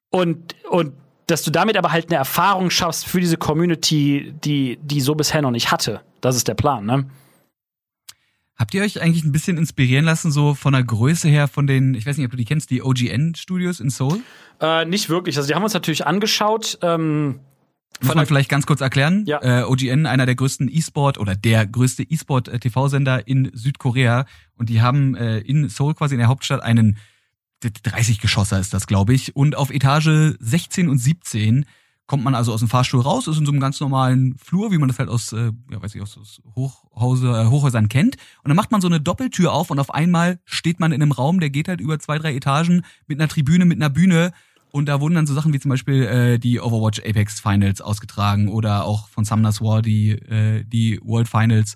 und, 0.10 0.56
und 0.70 0.94
dass 1.28 1.44
du 1.44 1.52
damit 1.52 1.78
aber 1.78 1.92
halt 1.92 2.10
eine 2.10 2.18
Erfahrung 2.18 2.70
schaffst 2.70 3.06
für 3.06 3.20
diese 3.22 3.38
Community, 3.38 4.34
die, 4.44 4.78
die 4.82 5.02
so 5.02 5.16
bisher 5.16 5.42
noch 5.42 5.52
nicht 5.52 5.72
hatte. 5.72 6.02
Das 6.20 6.36
ist 6.36 6.48
der 6.48 6.56
Plan, 6.56 6.86
ne? 6.86 7.06
Habt 8.58 8.76
ihr 8.76 8.84
euch 8.84 9.02
eigentlich 9.02 9.24
ein 9.24 9.32
bisschen 9.32 9.58
inspirieren 9.58 10.06
lassen, 10.06 10.32
so 10.32 10.54
von 10.54 10.74
der 10.74 10.84
Größe 10.84 11.28
her 11.28 11.48
von 11.48 11.66
den, 11.66 11.96
ich 11.96 12.06
weiß 12.06 12.18
nicht, 12.18 12.26
ob 12.26 12.32
du 12.32 12.38
die 12.38 12.46
kennst, 12.46 12.70
die 12.70 12.84
OGN-Studios 12.84 13.80
in 13.80 13.90
Seoul? 13.90 14.20
Äh, 14.60 14.86
nicht 14.86 15.10
wirklich. 15.10 15.36
Also 15.38 15.48
die 15.48 15.56
haben 15.56 15.64
uns 15.64 15.74
natürlich 15.74 16.06
angeschaut. 16.06 16.78
Ähm 16.84 17.40
muss 18.02 18.16
man 18.16 18.26
vielleicht 18.26 18.50
ganz 18.50 18.66
kurz 18.66 18.82
erklären. 18.82 19.26
Ja. 19.28 19.40
Äh, 19.42 19.64
OGN, 19.64 20.06
einer 20.06 20.26
der 20.26 20.36
größten 20.36 20.70
E-Sport 20.72 21.18
oder 21.18 21.36
der 21.36 21.66
größte 21.66 22.04
E-Sport-TV-Sender 22.04 23.28
in 23.28 23.52
Südkorea. 23.54 24.26
Und 24.56 24.70
die 24.70 24.82
haben 24.82 25.16
äh, 25.16 25.40
in 25.40 25.70
Seoul 25.70 25.94
quasi 25.94 26.16
in 26.16 26.20
der 26.20 26.28
Hauptstadt 26.28 26.64
einen 26.64 26.98
30-Geschosser 27.64 28.60
ist 28.60 28.74
das, 28.74 28.88
glaube 28.88 29.14
ich. 29.14 29.36
Und 29.36 29.56
auf 29.56 29.70
Etage 29.70 30.36
16 30.40 30.90
und 30.90 30.98
17 30.98 31.66
kommt 32.08 32.24
man 32.24 32.36
also 32.36 32.52
aus 32.52 32.60
dem 32.60 32.68
Fahrstuhl 32.68 33.00
raus, 33.00 33.28
ist 33.28 33.38
in 33.38 33.46
so 33.46 33.52
einem 33.52 33.62
ganz 33.62 33.80
normalen 33.80 34.36
Flur, 34.38 34.72
wie 34.72 34.78
man 34.78 34.90
das 34.90 35.00
halt 35.00 35.08
aus, 35.08 35.32
äh, 35.32 35.52
ja, 35.72 35.82
weiß 35.82 35.96
ich, 35.96 36.02
aus, 36.02 36.18
aus 36.18 36.42
Hochhause, 36.56 37.28
äh, 37.30 37.46
Hochhäusern 37.46 37.88
kennt. 37.88 38.18
Und 38.44 38.50
dann 38.50 38.58
macht 38.58 38.72
man 38.72 38.82
so 38.82 38.88
eine 38.88 39.00
Doppeltür 39.00 39.54
auf 39.54 39.70
und 39.70 39.80
auf 39.80 39.94
einmal 39.94 40.40
steht 40.44 40.80
man 40.80 40.92
in 40.92 41.02
einem 41.02 41.14
Raum, 41.14 41.40
der 41.40 41.50
geht 41.50 41.70
halt 41.70 41.80
über 41.80 42.00
zwei, 42.00 42.20
drei 42.20 42.36
Etagen 42.36 42.84
mit 43.08 43.20
einer 43.20 43.30
Tribüne, 43.30 43.64
mit 43.64 43.78
einer 43.78 43.90
Bühne 43.90 44.34
und 44.72 44.88
da 44.88 45.02
wurden 45.02 45.16
dann 45.16 45.28
so 45.28 45.34
Sachen 45.34 45.54
wie 45.54 45.60
zum 45.60 45.70
Beispiel 45.70 46.04
äh, 46.04 46.40
die 46.40 46.60
Overwatch 46.60 47.00
Apex 47.00 47.40
Finals 47.40 47.82
ausgetragen 47.82 48.48
oder 48.48 48.86
auch 48.86 49.08
von 49.10 49.26
Summoners 49.26 49.62
War 49.62 49.82
die, 49.82 50.12
äh, 50.12 50.64
die 50.64 51.00
World 51.04 51.28
Finals. 51.28 51.76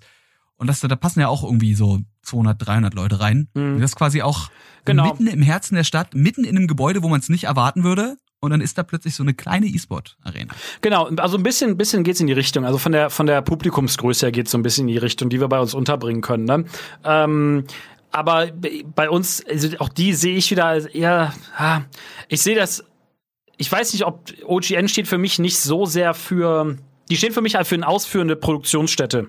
Und 0.56 0.68
das, 0.68 0.80
da 0.80 0.96
passen 0.96 1.20
ja 1.20 1.28
auch 1.28 1.44
irgendwie 1.44 1.74
so 1.74 2.00
200, 2.22 2.66
300 2.66 2.94
Leute 2.94 3.20
rein. 3.20 3.48
Mhm. 3.54 3.80
Das 3.80 3.90
ist 3.90 3.96
quasi 3.96 4.22
auch 4.22 4.48
genau. 4.84 5.04
mitten 5.04 5.26
im 5.26 5.42
Herzen 5.42 5.74
der 5.74 5.84
Stadt, 5.84 6.14
mitten 6.14 6.44
in 6.44 6.56
einem 6.56 6.66
Gebäude, 6.66 7.02
wo 7.02 7.08
man 7.08 7.20
es 7.20 7.28
nicht 7.28 7.44
erwarten 7.44 7.84
würde. 7.84 8.16
Und 8.38 8.50
dann 8.50 8.60
ist 8.60 8.76
da 8.76 8.82
plötzlich 8.82 9.14
so 9.14 9.22
eine 9.22 9.34
kleine 9.34 9.66
E-Sport-Arena. 9.66 10.54
Genau, 10.82 11.08
also 11.16 11.38
ein 11.38 11.42
bisschen, 11.42 11.70
ein 11.70 11.76
bisschen 11.76 12.04
geht's 12.04 12.20
in 12.20 12.26
die 12.26 12.34
Richtung. 12.34 12.64
Also 12.64 12.78
von 12.78 12.92
der 12.92 13.08
von 13.08 13.26
der 13.26 13.40
Publikumsgröße 13.40 14.26
her 14.26 14.32
geht's 14.32 14.50
so 14.50 14.58
ein 14.58 14.62
bisschen 14.62 14.88
in 14.88 14.94
die 14.94 14.98
Richtung, 14.98 15.30
die 15.30 15.40
wir 15.40 15.48
bei 15.48 15.58
uns 15.58 15.72
unterbringen 15.72 16.20
können. 16.20 16.44
Ne? 16.44 16.64
Ähm, 17.02 17.64
aber 18.10 18.48
bei 18.94 19.10
uns, 19.10 19.44
also 19.46 19.68
auch 19.78 19.88
die 19.88 20.14
sehe 20.14 20.36
ich 20.36 20.50
wieder 20.50 20.66
als 20.66 20.86
eher, 20.86 21.32
ich 22.28 22.40
sehe 22.42 22.56
das, 22.56 22.84
ich 23.56 23.70
weiß 23.70 23.92
nicht, 23.92 24.04
ob 24.04 24.20
OGN 24.44 24.88
steht 24.88 25.08
für 25.08 25.18
mich 25.18 25.38
nicht 25.38 25.58
so 25.58 25.86
sehr 25.86 26.14
für, 26.14 26.76
die 27.10 27.16
stehen 27.16 27.32
für 27.32 27.40
mich 27.40 27.54
halt 27.54 27.66
für 27.66 27.74
eine 27.74 27.88
ausführende 27.88 28.36
Produktionsstätte. 28.36 29.28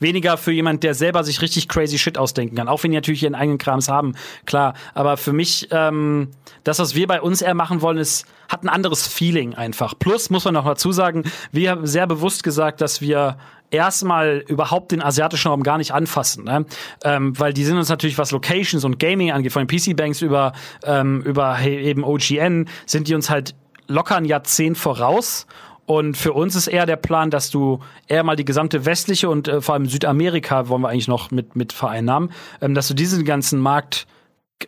Weniger 0.00 0.36
für 0.36 0.52
jemand, 0.52 0.82
der 0.82 0.94
selber 0.94 1.24
sich 1.24 1.40
richtig 1.40 1.68
crazy 1.68 1.98
shit 1.98 2.18
ausdenken 2.18 2.56
kann. 2.56 2.68
Auch 2.68 2.82
wenn 2.82 2.90
die 2.90 2.96
natürlich 2.96 3.22
ihren 3.22 3.34
eigenen 3.34 3.58
Krams 3.58 3.88
haben, 3.88 4.14
klar. 4.44 4.74
Aber 4.92 5.16
für 5.16 5.32
mich, 5.32 5.68
ähm, 5.70 6.28
das, 6.64 6.78
was 6.78 6.94
wir 6.94 7.06
bei 7.06 7.22
uns 7.22 7.40
eher 7.40 7.54
machen 7.54 7.80
wollen, 7.80 7.98
ist, 7.98 8.26
hat 8.48 8.64
ein 8.64 8.68
anderes 8.68 9.06
Feeling 9.06 9.54
einfach. 9.54 9.98
Plus 9.98 10.28
muss 10.28 10.44
man 10.44 10.54
noch 10.54 10.66
dazu 10.66 10.92
sagen, 10.92 11.24
wir 11.52 11.70
haben 11.70 11.86
sehr 11.86 12.06
bewusst 12.06 12.42
gesagt, 12.42 12.82
dass 12.82 13.00
wir 13.00 13.38
erstmal 13.72 14.44
überhaupt 14.46 14.92
den 14.92 15.02
asiatischen 15.02 15.48
Raum 15.48 15.62
gar 15.62 15.78
nicht 15.78 15.92
anfassen, 15.92 16.44
ne? 16.44 16.66
ähm, 17.04 17.38
weil 17.38 17.52
die 17.52 17.64
sind 17.64 17.76
uns 17.76 17.88
natürlich, 17.88 18.18
was 18.18 18.30
Locations 18.30 18.84
und 18.84 18.98
Gaming 18.98 19.32
angeht, 19.32 19.52
von 19.52 19.66
den 19.66 19.78
PC-Banks 19.78 20.22
über, 20.22 20.52
ähm, 20.84 21.22
über 21.22 21.60
eben 21.60 22.04
OGN, 22.04 22.68
sind 22.86 23.08
die 23.08 23.14
uns 23.14 23.30
halt 23.30 23.54
locker 23.88 24.16
ein 24.16 24.24
Jahrzehnt 24.24 24.78
voraus. 24.78 25.46
Und 25.84 26.16
für 26.16 26.32
uns 26.32 26.54
ist 26.54 26.68
eher 26.68 26.86
der 26.86 26.96
Plan, 26.96 27.30
dass 27.30 27.50
du 27.50 27.80
eher 28.06 28.22
mal 28.22 28.36
die 28.36 28.44
gesamte 28.44 28.86
westliche 28.86 29.28
und 29.28 29.48
äh, 29.48 29.60
vor 29.60 29.74
allem 29.74 29.86
Südamerika 29.86 30.68
wollen 30.68 30.82
wir 30.82 30.88
eigentlich 30.88 31.08
noch 31.08 31.30
mit, 31.30 31.56
mit 31.56 31.72
vereinnahmen, 31.72 32.30
ähm, 32.60 32.74
dass 32.74 32.88
du 32.88 32.94
diesen 32.94 33.24
ganzen 33.24 33.58
Markt 33.58 34.06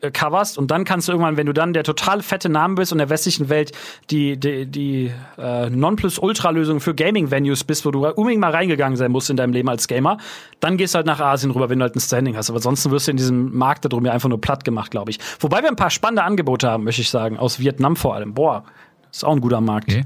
coverst 0.00 0.58
und 0.58 0.70
dann 0.70 0.84
kannst 0.84 1.08
du 1.08 1.12
irgendwann, 1.12 1.36
wenn 1.36 1.46
du 1.46 1.52
dann 1.52 1.72
der 1.72 1.84
total 1.84 2.22
fette 2.22 2.48
Name 2.48 2.74
bist 2.74 2.92
und 2.92 2.98
der 2.98 3.10
westlichen 3.10 3.48
Welt 3.48 3.72
die 4.10 4.36
die, 4.36 4.66
die 4.66 5.12
äh, 5.38 5.70
Nonplus-Ultra-Lösung 5.70 6.80
für 6.80 6.94
Gaming-Venues 6.94 7.64
bist, 7.64 7.84
wo 7.84 7.90
du 7.90 8.06
unbedingt 8.06 8.40
mal 8.40 8.50
reingegangen 8.50 8.96
sein 8.96 9.10
musst 9.10 9.30
in 9.30 9.36
deinem 9.36 9.52
Leben 9.52 9.68
als 9.68 9.88
Gamer, 9.88 10.18
dann 10.60 10.76
gehst 10.76 10.94
du 10.94 10.96
halt 10.96 11.06
nach 11.06 11.20
Asien 11.20 11.50
rüber, 11.50 11.68
wenn 11.70 11.78
du 11.78 11.84
halt 11.84 11.96
ein 11.96 12.00
Standing 12.00 12.36
hast. 12.36 12.50
Aber 12.50 12.56
ansonsten 12.56 12.90
wirst 12.90 13.06
du 13.06 13.10
in 13.10 13.16
diesem 13.16 13.56
Markt 13.56 13.84
da 13.84 13.88
drum 13.88 14.04
ja 14.04 14.12
einfach 14.12 14.28
nur 14.28 14.40
platt 14.40 14.64
gemacht, 14.64 14.90
glaube 14.90 15.10
ich. 15.10 15.18
Wobei 15.40 15.62
wir 15.62 15.68
ein 15.68 15.76
paar 15.76 15.90
spannende 15.90 16.22
Angebote 16.22 16.68
haben, 16.68 16.84
möchte 16.84 17.02
ich 17.02 17.10
sagen, 17.10 17.38
aus 17.38 17.58
Vietnam 17.58 17.96
vor 17.96 18.14
allem. 18.14 18.34
Boah, 18.34 18.64
ist 19.10 19.24
auch 19.24 19.32
ein 19.32 19.40
guter 19.40 19.60
Markt. 19.60 19.90
Okay. 19.90 20.04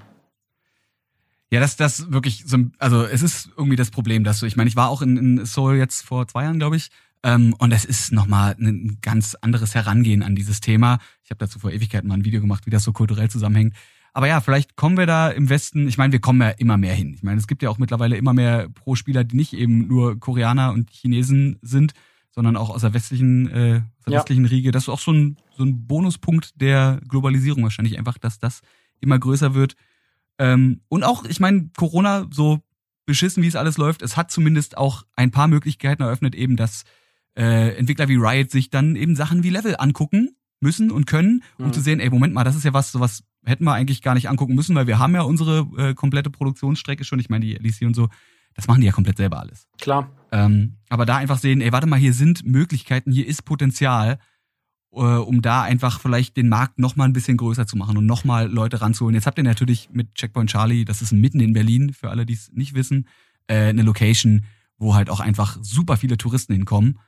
Ja, 1.50 1.60
das, 1.60 1.76
das 1.76 2.12
wirklich 2.12 2.44
so, 2.46 2.58
also 2.78 3.04
es 3.04 3.22
ist 3.22 3.50
irgendwie 3.56 3.76
das 3.76 3.90
Problem, 3.90 4.22
dass 4.22 4.40
du, 4.40 4.46
ich 4.46 4.56
meine, 4.56 4.68
ich 4.68 4.76
war 4.76 4.90
auch 4.90 5.00
in, 5.00 5.16
in 5.16 5.46
Seoul 5.46 5.76
jetzt 5.76 6.02
vor 6.02 6.28
zwei 6.28 6.44
Jahren, 6.44 6.58
glaube 6.58 6.76
ich, 6.76 6.90
und 7.24 7.72
es 7.72 7.84
ist 7.84 8.12
nochmal 8.12 8.56
ein 8.58 8.98
ganz 9.02 9.34
anderes 9.34 9.74
Herangehen 9.74 10.22
an 10.22 10.36
dieses 10.36 10.60
Thema. 10.60 10.98
Ich 11.24 11.30
habe 11.30 11.38
dazu 11.38 11.58
vor 11.58 11.72
Ewigkeiten 11.72 12.08
mal 12.08 12.14
ein 12.14 12.24
Video 12.24 12.40
gemacht, 12.40 12.66
wie 12.66 12.70
das 12.70 12.84
so 12.84 12.92
kulturell 12.92 13.28
zusammenhängt. 13.28 13.74
Aber 14.12 14.26
ja, 14.26 14.40
vielleicht 14.40 14.76
kommen 14.76 14.96
wir 14.96 15.06
da 15.06 15.28
im 15.28 15.48
Westen, 15.48 15.86
ich 15.86 15.98
meine, 15.98 16.12
wir 16.12 16.20
kommen 16.20 16.40
ja 16.40 16.48
immer 16.50 16.76
mehr 16.76 16.94
hin. 16.94 17.14
Ich 17.14 17.22
meine, 17.22 17.38
es 17.38 17.46
gibt 17.46 17.62
ja 17.62 17.70
auch 17.70 17.78
mittlerweile 17.78 18.16
immer 18.16 18.32
mehr 18.32 18.68
Pro-Spieler, 18.68 19.24
die 19.24 19.36
nicht 19.36 19.52
eben 19.52 19.86
nur 19.86 20.18
Koreaner 20.18 20.72
und 20.72 20.90
Chinesen 20.90 21.58
sind, 21.62 21.92
sondern 22.30 22.56
auch 22.56 22.70
aus 22.70 22.80
der 22.80 22.94
westlichen, 22.94 23.48
äh, 23.48 23.82
aus 23.98 24.04
der 24.06 24.12
ja. 24.12 24.18
westlichen 24.20 24.46
Riege. 24.46 24.70
Das 24.70 24.84
ist 24.84 24.88
auch 24.88 25.00
so 25.00 25.12
ein, 25.12 25.36
so 25.56 25.64
ein 25.64 25.86
Bonuspunkt 25.86 26.60
der 26.60 27.00
Globalisierung 27.08 27.62
wahrscheinlich 27.62 27.98
einfach, 27.98 28.18
dass 28.18 28.38
das 28.38 28.62
immer 29.00 29.18
größer 29.18 29.54
wird. 29.54 29.74
Ähm, 30.38 30.80
und 30.88 31.04
auch, 31.04 31.24
ich 31.24 31.40
meine, 31.40 31.70
Corona, 31.76 32.26
so 32.30 32.60
beschissen 33.06 33.42
wie 33.42 33.48
es 33.48 33.56
alles 33.56 33.78
läuft, 33.78 34.02
es 34.02 34.16
hat 34.16 34.30
zumindest 34.30 34.76
auch 34.76 35.04
ein 35.16 35.30
paar 35.30 35.48
Möglichkeiten 35.48 36.02
eröffnet, 36.02 36.34
eben 36.34 36.56
dass 36.56 36.84
äh, 37.38 37.76
Entwickler 37.76 38.08
wie 38.08 38.16
Riot 38.16 38.50
sich 38.50 38.68
dann 38.68 38.96
eben 38.96 39.14
Sachen 39.14 39.44
wie 39.44 39.50
Level 39.50 39.76
angucken 39.78 40.30
müssen 40.60 40.90
und 40.90 41.06
können, 41.06 41.44
um 41.58 41.66
mhm. 41.66 41.72
zu 41.72 41.80
sehen, 41.80 42.00
ey, 42.00 42.10
Moment 42.10 42.34
mal, 42.34 42.44
das 42.44 42.56
ist 42.56 42.64
ja 42.64 42.74
was, 42.74 42.90
sowas 42.90 43.22
hätten 43.44 43.64
wir 43.64 43.72
eigentlich 43.72 44.02
gar 44.02 44.14
nicht 44.14 44.28
angucken 44.28 44.54
müssen, 44.54 44.74
weil 44.74 44.88
wir 44.88 44.98
haben 44.98 45.14
ja 45.14 45.22
unsere 45.22 45.66
äh, 45.78 45.94
komplette 45.94 46.30
Produktionsstrecke 46.30 47.04
schon. 47.04 47.20
Ich 47.20 47.28
meine, 47.28 47.46
die 47.46 47.54
LEC 47.54 47.82
und 47.82 47.94
so, 47.94 48.08
das 48.54 48.66
machen 48.66 48.80
die 48.80 48.86
ja 48.86 48.92
komplett 48.92 49.16
selber 49.16 49.38
alles. 49.38 49.68
Klar. 49.80 50.10
Ähm, 50.32 50.78
aber 50.88 51.06
da 51.06 51.16
einfach 51.16 51.38
sehen, 51.38 51.60
ey, 51.60 51.72
warte 51.72 51.86
mal, 51.86 51.98
hier 51.98 52.12
sind 52.12 52.44
Möglichkeiten, 52.44 53.12
hier 53.12 53.26
ist 53.26 53.44
Potenzial, 53.44 54.18
äh, 54.92 54.98
um 54.98 55.42
da 55.42 55.62
einfach 55.62 56.00
vielleicht 56.00 56.36
den 56.36 56.48
Markt 56.48 56.80
noch 56.80 56.96
mal 56.96 57.04
ein 57.04 57.12
bisschen 57.12 57.36
größer 57.36 57.66
zu 57.66 57.76
machen 57.76 57.96
und 57.96 58.06
noch 58.06 58.24
mal 58.24 58.50
Leute 58.50 58.80
ranzuholen. 58.80 59.14
Jetzt 59.14 59.26
habt 59.26 59.38
ihr 59.38 59.44
natürlich 59.44 59.90
mit 59.92 60.14
Checkpoint 60.14 60.50
Charlie, 60.50 60.84
das 60.84 61.02
ist 61.02 61.12
mitten 61.12 61.40
in 61.40 61.52
Berlin, 61.52 61.92
für 61.92 62.10
alle, 62.10 62.26
die 62.26 62.34
es 62.34 62.50
nicht 62.52 62.74
wissen, 62.74 63.06
äh, 63.46 63.68
eine 63.68 63.82
Location, 63.82 64.44
wo 64.76 64.94
halt 64.94 65.08
auch 65.08 65.20
einfach 65.20 65.56
super 65.62 65.96
viele 65.96 66.18
Touristen 66.18 66.52
hinkommen. 66.52 66.98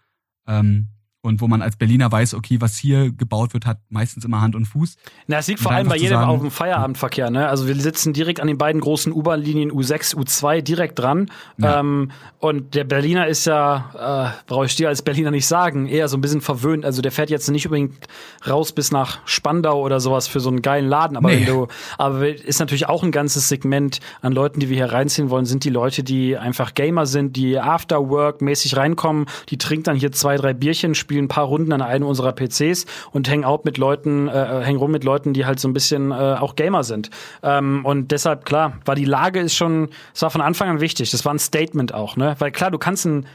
Ähm, 0.46 0.88
und 1.22 1.42
wo 1.42 1.48
man 1.48 1.60
als 1.60 1.76
Berliner 1.76 2.10
weiß, 2.10 2.32
okay, 2.32 2.60
was 2.60 2.78
hier 2.78 3.12
gebaut 3.12 3.52
wird, 3.52 3.66
hat 3.66 3.78
meistens 3.90 4.24
immer 4.24 4.40
Hand 4.40 4.56
und 4.56 4.64
Fuß. 4.64 4.96
Na, 5.26 5.38
es 5.38 5.48
liegt 5.48 5.60
vor 5.60 5.70
allem 5.70 5.86
bei 5.86 5.96
jedem 5.96 6.16
sagen, 6.16 6.30
auf 6.30 6.40
dem 6.40 6.50
Feierabendverkehr. 6.50 7.30
Ne? 7.30 7.46
Also 7.46 7.66
wir 7.66 7.74
sitzen 7.74 8.14
direkt 8.14 8.40
an 8.40 8.46
den 8.48 8.56
beiden 8.56 8.80
großen 8.80 9.12
U-Bahn-Linien 9.12 9.70
U6, 9.70 10.16
U2 10.16 10.62
direkt 10.62 10.98
dran. 10.98 11.30
Ja. 11.58 11.80
Ähm, 11.80 12.10
und 12.38 12.74
der 12.74 12.84
Berliner 12.84 13.26
ist 13.26 13.44
ja, 13.44 14.32
äh, 14.34 14.46
brauche 14.46 14.64
ich 14.64 14.76
dir 14.76 14.88
als 14.88 15.02
Berliner 15.02 15.30
nicht 15.30 15.46
sagen, 15.46 15.86
eher 15.88 16.08
so 16.08 16.16
ein 16.16 16.22
bisschen 16.22 16.40
verwöhnt. 16.40 16.86
Also 16.86 17.02
der 17.02 17.12
fährt 17.12 17.28
jetzt 17.28 17.50
nicht 17.50 17.66
unbedingt 17.66 18.06
raus 18.48 18.72
bis 18.72 18.90
nach 18.90 19.18
Spandau 19.26 19.82
oder 19.82 20.00
sowas 20.00 20.26
für 20.26 20.40
so 20.40 20.48
einen 20.48 20.62
geilen 20.62 20.88
Laden. 20.88 21.18
Aber 21.18 21.28
nee. 21.28 21.40
wenn 21.40 21.46
du, 21.46 21.68
aber 21.98 22.28
ist 22.28 22.60
natürlich 22.60 22.88
auch 22.88 23.02
ein 23.02 23.12
ganzes 23.12 23.50
Segment 23.50 24.00
an 24.22 24.32
Leuten, 24.32 24.58
die 24.60 24.70
wir 24.70 24.76
hier 24.76 24.90
reinziehen 24.90 25.28
wollen, 25.28 25.44
sind 25.44 25.64
die 25.64 25.70
Leute, 25.70 26.02
die 26.02 26.38
einfach 26.38 26.72
Gamer 26.72 27.04
sind, 27.04 27.36
die 27.36 27.58
Afterwork-mäßig 27.58 28.78
reinkommen, 28.78 29.26
die 29.50 29.58
trinken 29.58 29.84
dann 29.84 29.96
hier 29.96 30.12
zwei, 30.12 30.36
drei 30.36 30.54
Bierchen, 30.54 30.94
spielen 31.10 31.24
ein 31.24 31.28
paar 31.28 31.46
Runden 31.46 31.72
an 31.72 31.82
einem 31.82 32.06
unserer 32.06 32.32
PCs 32.32 32.86
und 33.10 33.28
hängen 33.28 33.44
out 33.44 33.64
mit 33.64 33.78
Leuten, 33.78 34.28
äh, 34.28 34.60
hängen 34.62 34.78
rum 34.78 34.92
mit 34.92 35.02
Leuten, 35.02 35.32
die 35.32 35.44
halt 35.44 35.58
so 35.58 35.66
ein 35.66 35.72
bisschen 35.72 36.12
äh, 36.12 36.14
auch 36.14 36.54
Gamer 36.54 36.84
sind. 36.84 37.10
Ähm, 37.42 37.84
und 37.84 38.12
deshalb, 38.12 38.44
klar, 38.44 38.74
war 38.84 38.94
die 38.94 39.06
Lage 39.06 39.40
ist 39.40 39.56
schon, 39.56 39.88
es 40.14 40.22
war 40.22 40.30
von 40.30 40.40
Anfang 40.40 40.68
an 40.68 40.80
wichtig. 40.80 41.10
Das 41.10 41.24
war 41.24 41.34
ein 41.34 41.40
Statement 41.40 41.92
auch, 41.92 42.16
ne? 42.16 42.36
Weil 42.38 42.52
klar, 42.52 42.70
du 42.70 42.78
kannst 42.78 43.06
ein 43.06 43.26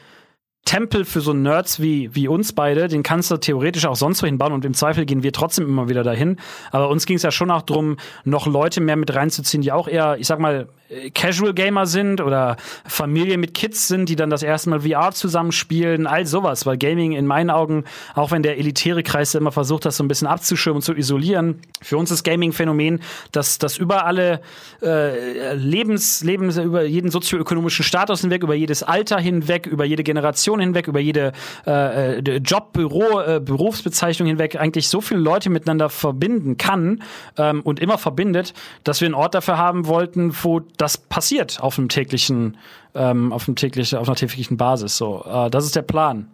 Tempel 0.65 1.05
für 1.05 1.21
so 1.21 1.31
Nerds 1.31 1.79
wie, 1.79 2.13
wie 2.15 2.27
uns 2.27 2.51
beide, 2.51 2.87
den 2.87 3.03
kannst 3.03 3.29
du 3.29 3.37
theoretisch 3.37 3.85
auch 3.85 3.95
sonst 3.95 4.23
wo 4.23 4.25
hinbauen 4.25 4.51
und 4.51 4.65
im 4.65 4.73
Zweifel 4.73 5.05
gehen 5.05 5.23
wir 5.23 5.31
trotzdem 5.31 5.67
immer 5.67 5.89
wieder 5.89 6.03
dahin. 6.03 6.37
Aber 6.71 6.89
uns 6.89 7.05
ging 7.05 7.17
es 7.17 7.23
ja 7.23 7.31
schon 7.31 7.51
auch 7.51 7.61
drum, 7.61 7.97
noch 8.23 8.47
Leute 8.47 8.81
mehr 8.81 8.95
mit 8.95 9.13
reinzuziehen, 9.13 9.61
die 9.61 9.71
auch 9.71 9.87
eher, 9.87 10.17
ich 10.19 10.27
sag 10.27 10.39
mal, 10.39 10.67
Casual 11.15 11.53
Gamer 11.53 11.87
sind 11.87 12.21
oder 12.21 12.57
Familie 12.85 13.39
mit 13.39 13.55
Kids 13.55 13.87
sind, 13.87 14.07
die 14.07 14.15
dann 14.15 14.29
das 14.29 14.43
erste 14.43 14.69
Mal 14.69 14.81
VR 14.81 15.11
zusammenspielen, 15.11 16.05
all 16.05 16.27
sowas, 16.27 16.67
weil 16.67 16.77
Gaming 16.77 17.13
in 17.13 17.25
meinen 17.25 17.49
Augen, 17.49 17.85
auch 18.13 18.29
wenn 18.29 18.43
der 18.43 18.59
elitäre 18.59 19.01
Kreis 19.01 19.33
immer 19.33 19.51
versucht, 19.51 19.85
das 19.85 19.97
so 19.97 20.03
ein 20.03 20.07
bisschen 20.07 20.27
abzuschirmen 20.27 20.77
und 20.77 20.81
zu 20.83 20.93
isolieren, 20.93 21.59
für 21.81 21.97
uns 21.97 22.11
ist 22.11 22.23
Gaming-Phänomen, 22.23 23.01
dass 23.31 23.57
das 23.57 23.77
über 23.77 24.05
alle 24.05 24.41
äh, 24.83 25.55
Lebens, 25.55 26.23
Lebens, 26.23 26.57
über 26.57 26.83
jeden 26.83 27.09
sozioökonomischen 27.09 27.83
Status 27.83 28.21
hinweg, 28.21 28.43
über 28.43 28.53
jedes 28.53 28.83
Alter 28.83 29.19
hinweg, 29.19 29.65
über 29.65 29.85
jede 29.85 30.03
Generation 30.03 30.54
hinweg, 30.59 30.87
über 30.87 30.99
jede 30.99 31.31
äh, 31.65 32.19
äh 32.19 32.37
Job, 32.37 32.73
Büro, 32.73 33.19
äh, 33.19 33.39
Berufsbezeichnung 33.39 34.27
hinweg 34.27 34.59
eigentlich 34.59 34.89
so 34.89 35.01
viele 35.01 35.19
Leute 35.19 35.49
miteinander 35.49 35.89
verbinden 35.89 36.57
kann 36.57 37.03
ähm, 37.37 37.61
und 37.61 37.79
immer 37.79 37.97
verbindet, 37.97 38.53
dass 38.83 39.01
wir 39.01 39.07
einen 39.07 39.15
Ort 39.15 39.35
dafür 39.35 39.57
haben 39.57 39.87
wollten, 39.87 40.33
wo 40.43 40.61
das 40.77 40.97
passiert 40.97 41.59
auf 41.61 41.77
einem 41.77 41.89
täglichen, 41.89 42.57
ähm, 42.95 43.33
auf 43.33 43.47
einem 43.47 43.55
täglichen, 43.55 43.99
auf 43.99 44.07
einer 44.07 44.15
täglichen 44.15 44.57
Basis. 44.57 44.97
So, 44.97 45.23
äh, 45.25 45.49
das 45.49 45.65
ist 45.65 45.75
der 45.75 45.81
Plan. 45.81 46.27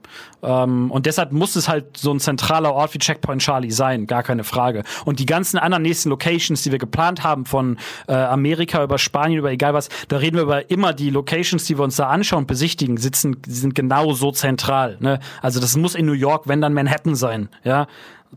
Ähm, 0.44 0.92
und 0.92 1.08
deshalb 1.08 1.32
muss 1.32 1.56
es 1.56 1.68
halt 1.68 1.98
so 1.98 2.12
ein 2.14 2.20
zentraler 2.20 2.74
Ort 2.74 2.94
wie 2.94 3.00
Checkpoint 3.00 3.42
Charlie 3.42 3.72
sein, 3.72 4.06
gar 4.06 4.24
keine 4.24 4.44
Frage. 4.44 4.84
Und 5.04 5.20
die 5.20 5.26
ganzen 5.26 5.58
anderen 5.58 5.82
nächsten 5.82 6.10
Locations, 6.10 6.62
die 6.62 6.72
wir 6.72 6.78
geplant 6.78 7.24
haben, 7.24 7.46
von 7.46 7.78
äh, 8.08 8.14
Amerika 8.14 8.84
über 8.84 8.98
Spanien 8.98 9.40
über 9.40 9.52
egal 9.52 9.74
was, 9.74 9.90
da 10.08 10.18
reden 10.18 10.38
wir 10.38 10.44
über 10.44 10.70
immer 10.70 10.94
die 10.94 11.10
Locations, 11.10 11.66
die 11.66 11.78
wir 11.78 11.84
uns 11.84 11.96
da 11.96 12.08
anschauen, 12.08 12.46
besichtigen, 12.46 12.98
sitzen, 12.98 13.38
sind 13.48 13.74
genau 13.76 14.14
so 14.14 14.32
zentral. 14.32 14.98
Ne? 15.00 15.20
Also 15.42 15.60
das 15.60 15.76
muss 15.76 15.96
in 15.96 16.06
New 16.06 16.14
York, 16.14 16.48
wenn 16.48 16.62
dann 16.62 16.74
Manhattan 16.74 17.16
sein. 17.16 17.50
Ja, 17.64 17.88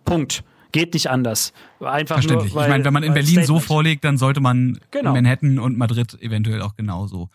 Punkt. 0.05 0.43
Geht 0.72 0.93
nicht 0.93 1.09
anders. 1.09 1.53
Einfach 1.79 2.16
Verständlich. 2.16 2.53
Nur, 2.53 2.62
weil, 2.62 2.66
ich 2.66 2.72
meine, 2.72 2.85
wenn 2.85 2.93
man 2.93 3.05
in 3.05 3.14
Berlin 3.14 3.29
Statement. 3.29 3.47
so 3.47 3.61
vorlegt, 3.61 4.03
dann 4.03 4.18
sollte 4.18 4.41
man 4.41 4.81
genau. 4.91 5.12
Manhattan 5.12 5.61
und 5.61 5.79
Madrid 5.79 6.20
eventuell 6.20 6.62
auch 6.62 6.75
genauso 6.75 7.29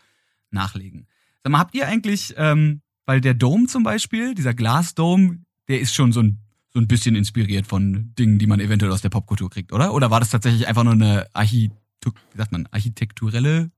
nachlegen. 0.52 1.08
Sag 1.44 1.52
mal, 1.52 1.60
habt 1.60 1.76
ihr 1.76 1.88
eigentlich, 1.88 2.34
ähm, 2.38 2.82
weil 3.06 3.22
der 3.22 3.34
Dome 3.34 3.68
zum 3.68 3.84
Beispiel, 3.84 4.36
dieser 4.36 4.54
Glasdome, 4.54 5.40
der 5.68 5.80
ist 5.80 5.94
schon 5.94 6.12
so 6.12 6.22
ein, 6.22 6.40
so 6.72 6.80
ein 6.80 6.88
bisschen 6.88 7.16
inspiriert 7.16 7.66
von 7.66 8.14
Dingen, 8.18 8.38
die 8.40 8.48
man 8.48 8.60
eventuell 8.60 8.92
aus 8.92 9.02
der 9.02 9.10
Popkultur 9.10 9.50
kriegt, 9.50 9.72
oder? 9.72 9.94
Oder 9.94 10.12
war 10.12 10.20
das 10.20 10.30
tatsächlich 10.30 10.68
einfach 10.68 10.84
nur 10.84 10.94
eine 10.94 11.28
Archi 11.34 11.72
wie 12.06 12.38
sagt 12.38 12.52
man, 12.52 12.68
architekturelle 12.72 13.72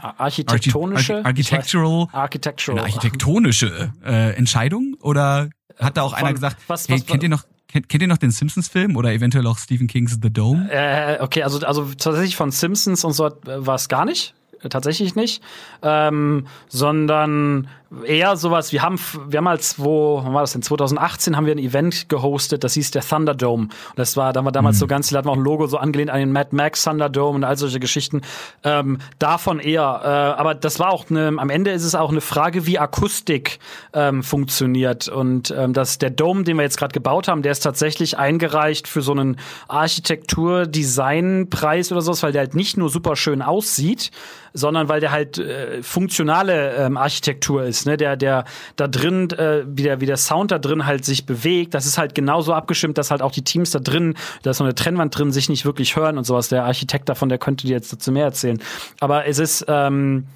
Architektonische? 0.00 1.24
Architectural. 1.24 2.08
Architectural. 2.12 2.80
Eine 2.80 2.94
architektonische 2.94 3.92
äh, 4.04 4.34
Entscheidung? 4.36 4.96
Oder 5.00 5.48
hat 5.78 5.96
da 5.96 6.02
auch 6.02 6.10
Von, 6.10 6.26
einer 6.26 6.34
gesagt, 6.34 6.56
was, 6.66 6.88
was, 6.88 6.96
hey, 6.96 7.00
kennt 7.00 7.22
ihr 7.22 7.28
noch, 7.28 7.44
Kennt, 7.68 7.90
kennt 7.90 8.02
ihr 8.02 8.08
noch 8.08 8.16
den 8.16 8.30
Simpsons-Film 8.30 8.96
oder 8.96 9.12
eventuell 9.12 9.46
auch 9.46 9.58
Stephen 9.58 9.88
Kings 9.88 10.18
The 10.22 10.32
Dome? 10.32 10.70
Äh, 10.70 11.20
okay, 11.20 11.42
also, 11.42 11.58
also 11.66 11.84
tatsächlich 11.84 12.34
von 12.34 12.50
Simpsons 12.50 13.04
und 13.04 13.12
so 13.12 13.24
war 13.44 13.74
es 13.74 13.88
gar 13.88 14.06
nicht. 14.06 14.34
Tatsächlich 14.68 15.14
nicht. 15.14 15.42
Ähm, 15.82 16.46
sondern 16.68 17.68
eher 18.04 18.36
sowas, 18.36 18.72
wir 18.72 18.82
haben, 18.82 18.98
wir 19.28 19.38
haben 19.38 19.46
als, 19.46 19.78
wo, 19.78 20.20
wann 20.22 20.34
war 20.34 20.42
das 20.42 20.52
denn? 20.52 20.60
2018 20.62 21.36
haben 21.36 21.46
wir 21.46 21.54
ein 21.54 21.58
Event 21.58 22.10
gehostet, 22.10 22.62
das 22.62 22.74
hieß 22.74 22.90
der 22.90 23.00
Thunderdome. 23.02 23.62
Und 23.64 23.72
das 23.96 24.14
war, 24.16 24.34
da 24.34 24.44
war 24.44 24.52
damals 24.52 24.76
mhm. 24.76 24.80
so 24.80 24.86
ganz, 24.86 25.08
da 25.08 25.18
hatten 25.18 25.28
wir 25.28 25.32
auch 25.32 25.36
ein 25.36 25.42
Logo 25.42 25.66
so 25.66 25.78
angelehnt 25.78 26.10
an 26.10 26.20
den 26.20 26.30
Mad 26.32 26.54
Max 26.54 26.84
Thunderdome 26.84 27.36
und 27.36 27.44
all 27.44 27.56
solche 27.56 27.80
Geschichten. 27.80 28.20
Ähm, 28.62 28.98
davon 29.18 29.58
eher. 29.58 30.02
Äh, 30.04 30.08
aber 30.38 30.54
das 30.54 30.78
war 30.78 30.90
auch 30.90 31.08
eine, 31.08 31.32
am 31.38 31.50
Ende 31.50 31.70
ist 31.70 31.84
es 31.84 31.94
auch 31.94 32.10
eine 32.10 32.20
Frage, 32.20 32.66
wie 32.66 32.78
Akustik 32.78 33.58
ähm, 33.94 34.22
funktioniert. 34.22 35.08
Und 35.08 35.54
ähm, 35.56 35.72
das, 35.72 35.96
der 35.96 36.10
Dome, 36.10 36.44
den 36.44 36.56
wir 36.56 36.64
jetzt 36.64 36.76
gerade 36.76 36.92
gebaut 36.92 37.26
haben, 37.28 37.40
der 37.40 37.52
ist 37.52 37.60
tatsächlich 37.60 38.18
eingereicht 38.18 38.86
für 38.86 39.00
so 39.00 39.12
einen 39.12 39.38
Architektur-Design-Preis 39.68 41.90
oder 41.90 42.02
sowas, 42.02 42.22
weil 42.22 42.32
der 42.32 42.40
halt 42.40 42.54
nicht 42.54 42.76
nur 42.76 42.90
super 42.90 43.16
schön 43.16 43.40
aussieht, 43.40 44.10
sondern 44.54 44.88
weil 44.88 45.00
der 45.00 45.10
halt 45.10 45.38
äh, 45.38 45.82
funktionale 45.82 46.76
ähm, 46.76 46.96
Architektur 46.96 47.64
ist, 47.64 47.86
ne? 47.86 47.96
Der, 47.96 48.16
der 48.16 48.44
da 48.76 48.88
drin, 48.88 49.30
äh, 49.30 49.64
wie 49.66 49.82
der, 49.82 50.00
wie 50.00 50.06
der 50.06 50.16
Sound 50.16 50.50
da 50.50 50.58
drin 50.58 50.86
halt 50.86 51.04
sich 51.04 51.26
bewegt, 51.26 51.74
das 51.74 51.86
ist 51.86 51.98
halt 51.98 52.14
genauso 52.14 52.52
abgestimmt, 52.54 52.98
dass 52.98 53.10
halt 53.10 53.22
auch 53.22 53.32
die 53.32 53.42
Teams 53.42 53.70
da 53.70 53.78
drin, 53.78 54.14
da 54.42 54.50
ist 54.50 54.58
so 54.58 54.64
eine 54.64 54.74
Trennwand 54.74 55.16
drin, 55.16 55.32
sich 55.32 55.48
nicht 55.48 55.64
wirklich 55.64 55.96
hören 55.96 56.18
und 56.18 56.24
sowas. 56.24 56.48
Der 56.48 56.64
Architekt 56.64 57.08
davon, 57.08 57.28
der 57.28 57.38
könnte 57.38 57.66
dir 57.66 57.72
jetzt 57.72 57.92
dazu 57.92 58.12
mehr 58.12 58.24
erzählen. 58.24 58.60
Aber 59.00 59.26
es 59.26 59.38
ist 59.38 59.64
ähm, 59.68 60.26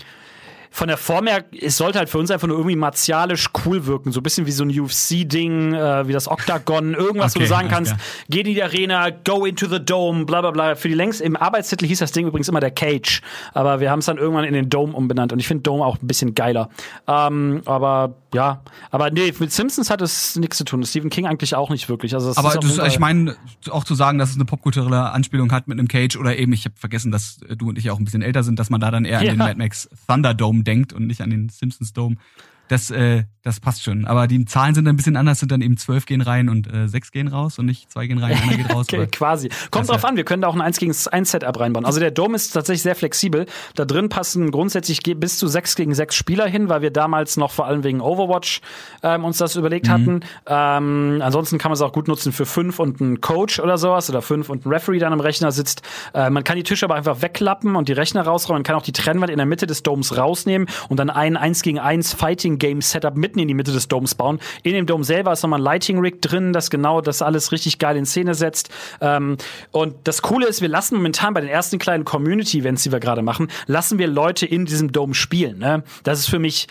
von 0.72 0.88
der 0.88 0.96
Form 0.96 1.26
her, 1.26 1.44
es 1.60 1.76
sollte 1.76 1.98
halt 1.98 2.08
für 2.08 2.16
uns 2.16 2.30
einfach 2.30 2.48
nur 2.48 2.56
irgendwie 2.56 2.76
martialisch 2.76 3.50
cool 3.64 3.84
wirken. 3.84 4.10
So 4.10 4.20
ein 4.20 4.22
bisschen 4.22 4.46
wie 4.46 4.52
so 4.52 4.64
ein 4.64 4.70
UFC-Ding, 4.70 5.74
äh, 5.74 6.08
wie 6.08 6.14
das 6.14 6.28
Octagon, 6.28 6.94
irgendwas, 6.94 7.32
okay, 7.32 7.40
wo 7.40 7.40
du 7.40 7.46
sagen 7.46 7.68
kannst, 7.68 7.92
klar. 7.92 8.00
geh 8.30 8.40
in 8.40 8.46
die 8.46 8.62
Arena, 8.62 9.10
go 9.10 9.44
into 9.44 9.66
the 9.68 9.78
Dome, 9.78 10.24
bla 10.24 10.40
bla 10.40 10.50
bla. 10.50 10.74
Für 10.74 10.88
die 10.88 10.94
längst, 10.94 11.20
im 11.20 11.36
Arbeitstitel 11.36 11.86
hieß 11.86 11.98
das 11.98 12.12
Ding 12.12 12.26
übrigens 12.26 12.48
immer 12.48 12.60
der 12.60 12.70
Cage, 12.70 13.20
aber 13.52 13.80
wir 13.80 13.90
haben 13.90 13.98
es 13.98 14.06
dann 14.06 14.16
irgendwann 14.16 14.44
in 14.44 14.54
den 14.54 14.70
Dome 14.70 14.94
umbenannt 14.94 15.34
und 15.34 15.40
ich 15.40 15.46
finde 15.46 15.62
Dome 15.62 15.84
auch 15.84 16.00
ein 16.00 16.06
bisschen 16.06 16.34
geiler. 16.34 16.70
Ähm, 17.06 17.60
aber 17.66 18.14
ja, 18.34 18.62
aber 18.90 19.10
nee, 19.10 19.32
mit 19.38 19.52
Simpsons 19.52 19.90
hat 19.90 20.00
es 20.00 20.36
nichts 20.36 20.56
zu 20.56 20.64
tun. 20.64 20.82
Stephen 20.86 21.10
King 21.10 21.26
eigentlich 21.26 21.54
auch 21.54 21.68
nicht 21.68 21.90
wirklich. 21.90 22.14
Also 22.14 22.32
aber 22.34 22.58
das, 22.58 22.78
ich 22.78 22.98
meine, 22.98 23.36
auch 23.70 23.84
zu 23.84 23.94
sagen, 23.94 24.18
dass 24.18 24.30
es 24.30 24.36
eine 24.36 24.46
popkulturelle 24.46 25.10
Anspielung 25.10 25.52
hat 25.52 25.68
mit 25.68 25.78
einem 25.78 25.88
Cage 25.88 26.16
oder 26.16 26.38
eben, 26.38 26.54
ich 26.54 26.64
habe 26.64 26.74
vergessen, 26.78 27.12
dass 27.12 27.40
du 27.58 27.68
und 27.68 27.76
ich 27.76 27.90
auch 27.90 27.98
ein 27.98 28.04
bisschen 28.04 28.22
älter 28.22 28.42
sind, 28.42 28.58
dass 28.58 28.70
man 28.70 28.80
da 28.80 28.90
dann 28.90 29.04
eher 29.04 29.22
ja. 29.22 29.32
an 29.32 29.36
den 29.36 29.38
Mad 29.38 29.58
Max 29.58 29.90
Thunderdome 30.08 30.61
denkt 30.64 30.92
und 30.92 31.06
nicht 31.06 31.20
an 31.20 31.30
den 31.30 31.48
Simpsons 31.48 31.92
Dome. 31.92 32.16
Das, 32.68 32.90
äh, 32.90 33.24
das 33.42 33.58
passt 33.58 33.82
schon. 33.82 34.04
Aber 34.04 34.28
die 34.28 34.44
Zahlen 34.44 34.74
sind 34.74 34.86
ein 34.86 34.96
bisschen 34.96 35.16
anders, 35.16 35.40
sind 35.40 35.50
dann 35.50 35.62
eben 35.62 35.76
zwölf 35.76 36.06
gehen 36.06 36.20
rein 36.20 36.48
und 36.48 36.72
äh, 36.72 36.86
sechs 36.86 37.10
gehen 37.10 37.26
raus 37.26 37.58
und 37.58 37.66
nicht 37.66 37.90
zwei 37.90 38.06
gehen 38.06 38.18
rein, 38.18 38.38
einer 38.40 38.56
geht 38.56 38.70
raus. 38.74 38.86
okay, 38.88 39.08
quasi. 39.08 39.50
Kommt 39.70 39.88
drauf 39.88 40.04
an, 40.04 40.16
wir 40.16 40.24
können 40.24 40.42
da 40.42 40.48
auch 40.48 40.54
ein 40.54 40.60
1 40.60 40.78
gegen 40.78 40.94
1 41.10 41.30
Setup 41.30 41.58
reinbauen. 41.58 41.84
Also 41.84 41.98
der 41.98 42.12
Dome 42.12 42.36
ist 42.36 42.52
tatsächlich 42.52 42.82
sehr 42.82 42.94
flexibel. 42.94 43.46
Da 43.74 43.84
drin 43.84 44.08
passen 44.08 44.52
grundsätzlich 44.52 45.00
bis 45.16 45.38
zu 45.38 45.48
sechs 45.48 45.74
gegen 45.74 45.94
sechs 45.94 46.14
Spieler 46.14 46.46
hin, 46.46 46.68
weil 46.68 46.82
wir 46.82 46.92
damals 46.92 47.36
noch 47.36 47.50
vor 47.50 47.66
allem 47.66 47.82
wegen 47.82 48.00
Overwatch 48.00 48.60
ähm, 49.02 49.24
uns 49.24 49.38
das 49.38 49.56
überlegt 49.56 49.88
mhm. 49.88 49.90
hatten. 49.90 50.20
Ähm, 50.46 51.20
ansonsten 51.22 51.58
kann 51.58 51.70
man 51.70 51.74
es 51.74 51.82
auch 51.82 51.92
gut 51.92 52.06
nutzen 52.06 52.32
für 52.32 52.46
fünf 52.46 52.78
und 52.78 53.00
einen 53.00 53.20
Coach 53.20 53.58
oder 53.58 53.76
sowas 53.76 54.08
oder 54.08 54.22
fünf 54.22 54.50
und 54.50 54.64
ein 54.64 54.68
Referee 54.68 55.00
dann 55.00 55.12
am 55.12 55.20
Rechner 55.20 55.50
sitzt. 55.50 55.82
Äh, 56.14 56.30
man 56.30 56.44
kann 56.44 56.56
die 56.56 56.62
Tische 56.62 56.86
aber 56.86 56.94
einfach 56.94 57.22
wegklappen 57.22 57.74
und 57.74 57.88
die 57.88 57.92
Rechner 57.92 58.22
rausräumen. 58.22 58.60
Man 58.60 58.64
kann 58.64 58.76
auch 58.76 58.82
die 58.82 58.92
Trennwand 58.92 59.30
in 59.30 59.38
der 59.38 59.46
Mitte 59.46 59.66
des 59.66 59.82
Domes 59.82 60.16
rausnehmen 60.16 60.68
und 60.88 60.98
dann 60.98 61.10
ein 61.10 61.36
1 61.36 61.62
gegen 61.62 61.80
1 61.80 62.12
Fighting 62.12 62.51
Game 62.58 62.80
Setup 62.80 63.16
mitten 63.16 63.38
in 63.38 63.48
die 63.48 63.54
Mitte 63.54 63.72
des 63.72 63.88
Domes 63.88 64.14
bauen. 64.14 64.38
In 64.62 64.72
dem 64.72 64.86
Dome 64.86 65.04
selber 65.04 65.32
ist 65.32 65.42
nochmal 65.42 65.60
ein 65.60 65.64
Lighting 65.64 65.98
Rig 65.98 66.20
drin, 66.22 66.52
das 66.52 66.70
genau 66.70 67.00
das 67.00 67.22
alles 67.22 67.52
richtig 67.52 67.78
geil 67.78 67.96
in 67.96 68.06
Szene 68.06 68.34
setzt. 68.34 68.70
Ähm, 69.00 69.36
und 69.70 69.94
das 70.04 70.22
Coole 70.22 70.46
ist, 70.46 70.60
wir 70.60 70.68
lassen 70.68 70.96
momentan 70.96 71.34
bei 71.34 71.40
den 71.40 71.50
ersten 71.50 71.78
kleinen 71.78 72.04
Community-Events, 72.04 72.82
die 72.82 72.92
wir 72.92 73.00
gerade 73.00 73.22
machen, 73.22 73.48
lassen 73.66 73.98
wir 73.98 74.06
Leute 74.06 74.46
in 74.46 74.64
diesem 74.64 74.92
Dome 74.92 75.14
spielen. 75.14 75.58
Ne? 75.58 75.82
Das 76.04 76.18
ist 76.18 76.28
für 76.28 76.38
mich 76.38 76.68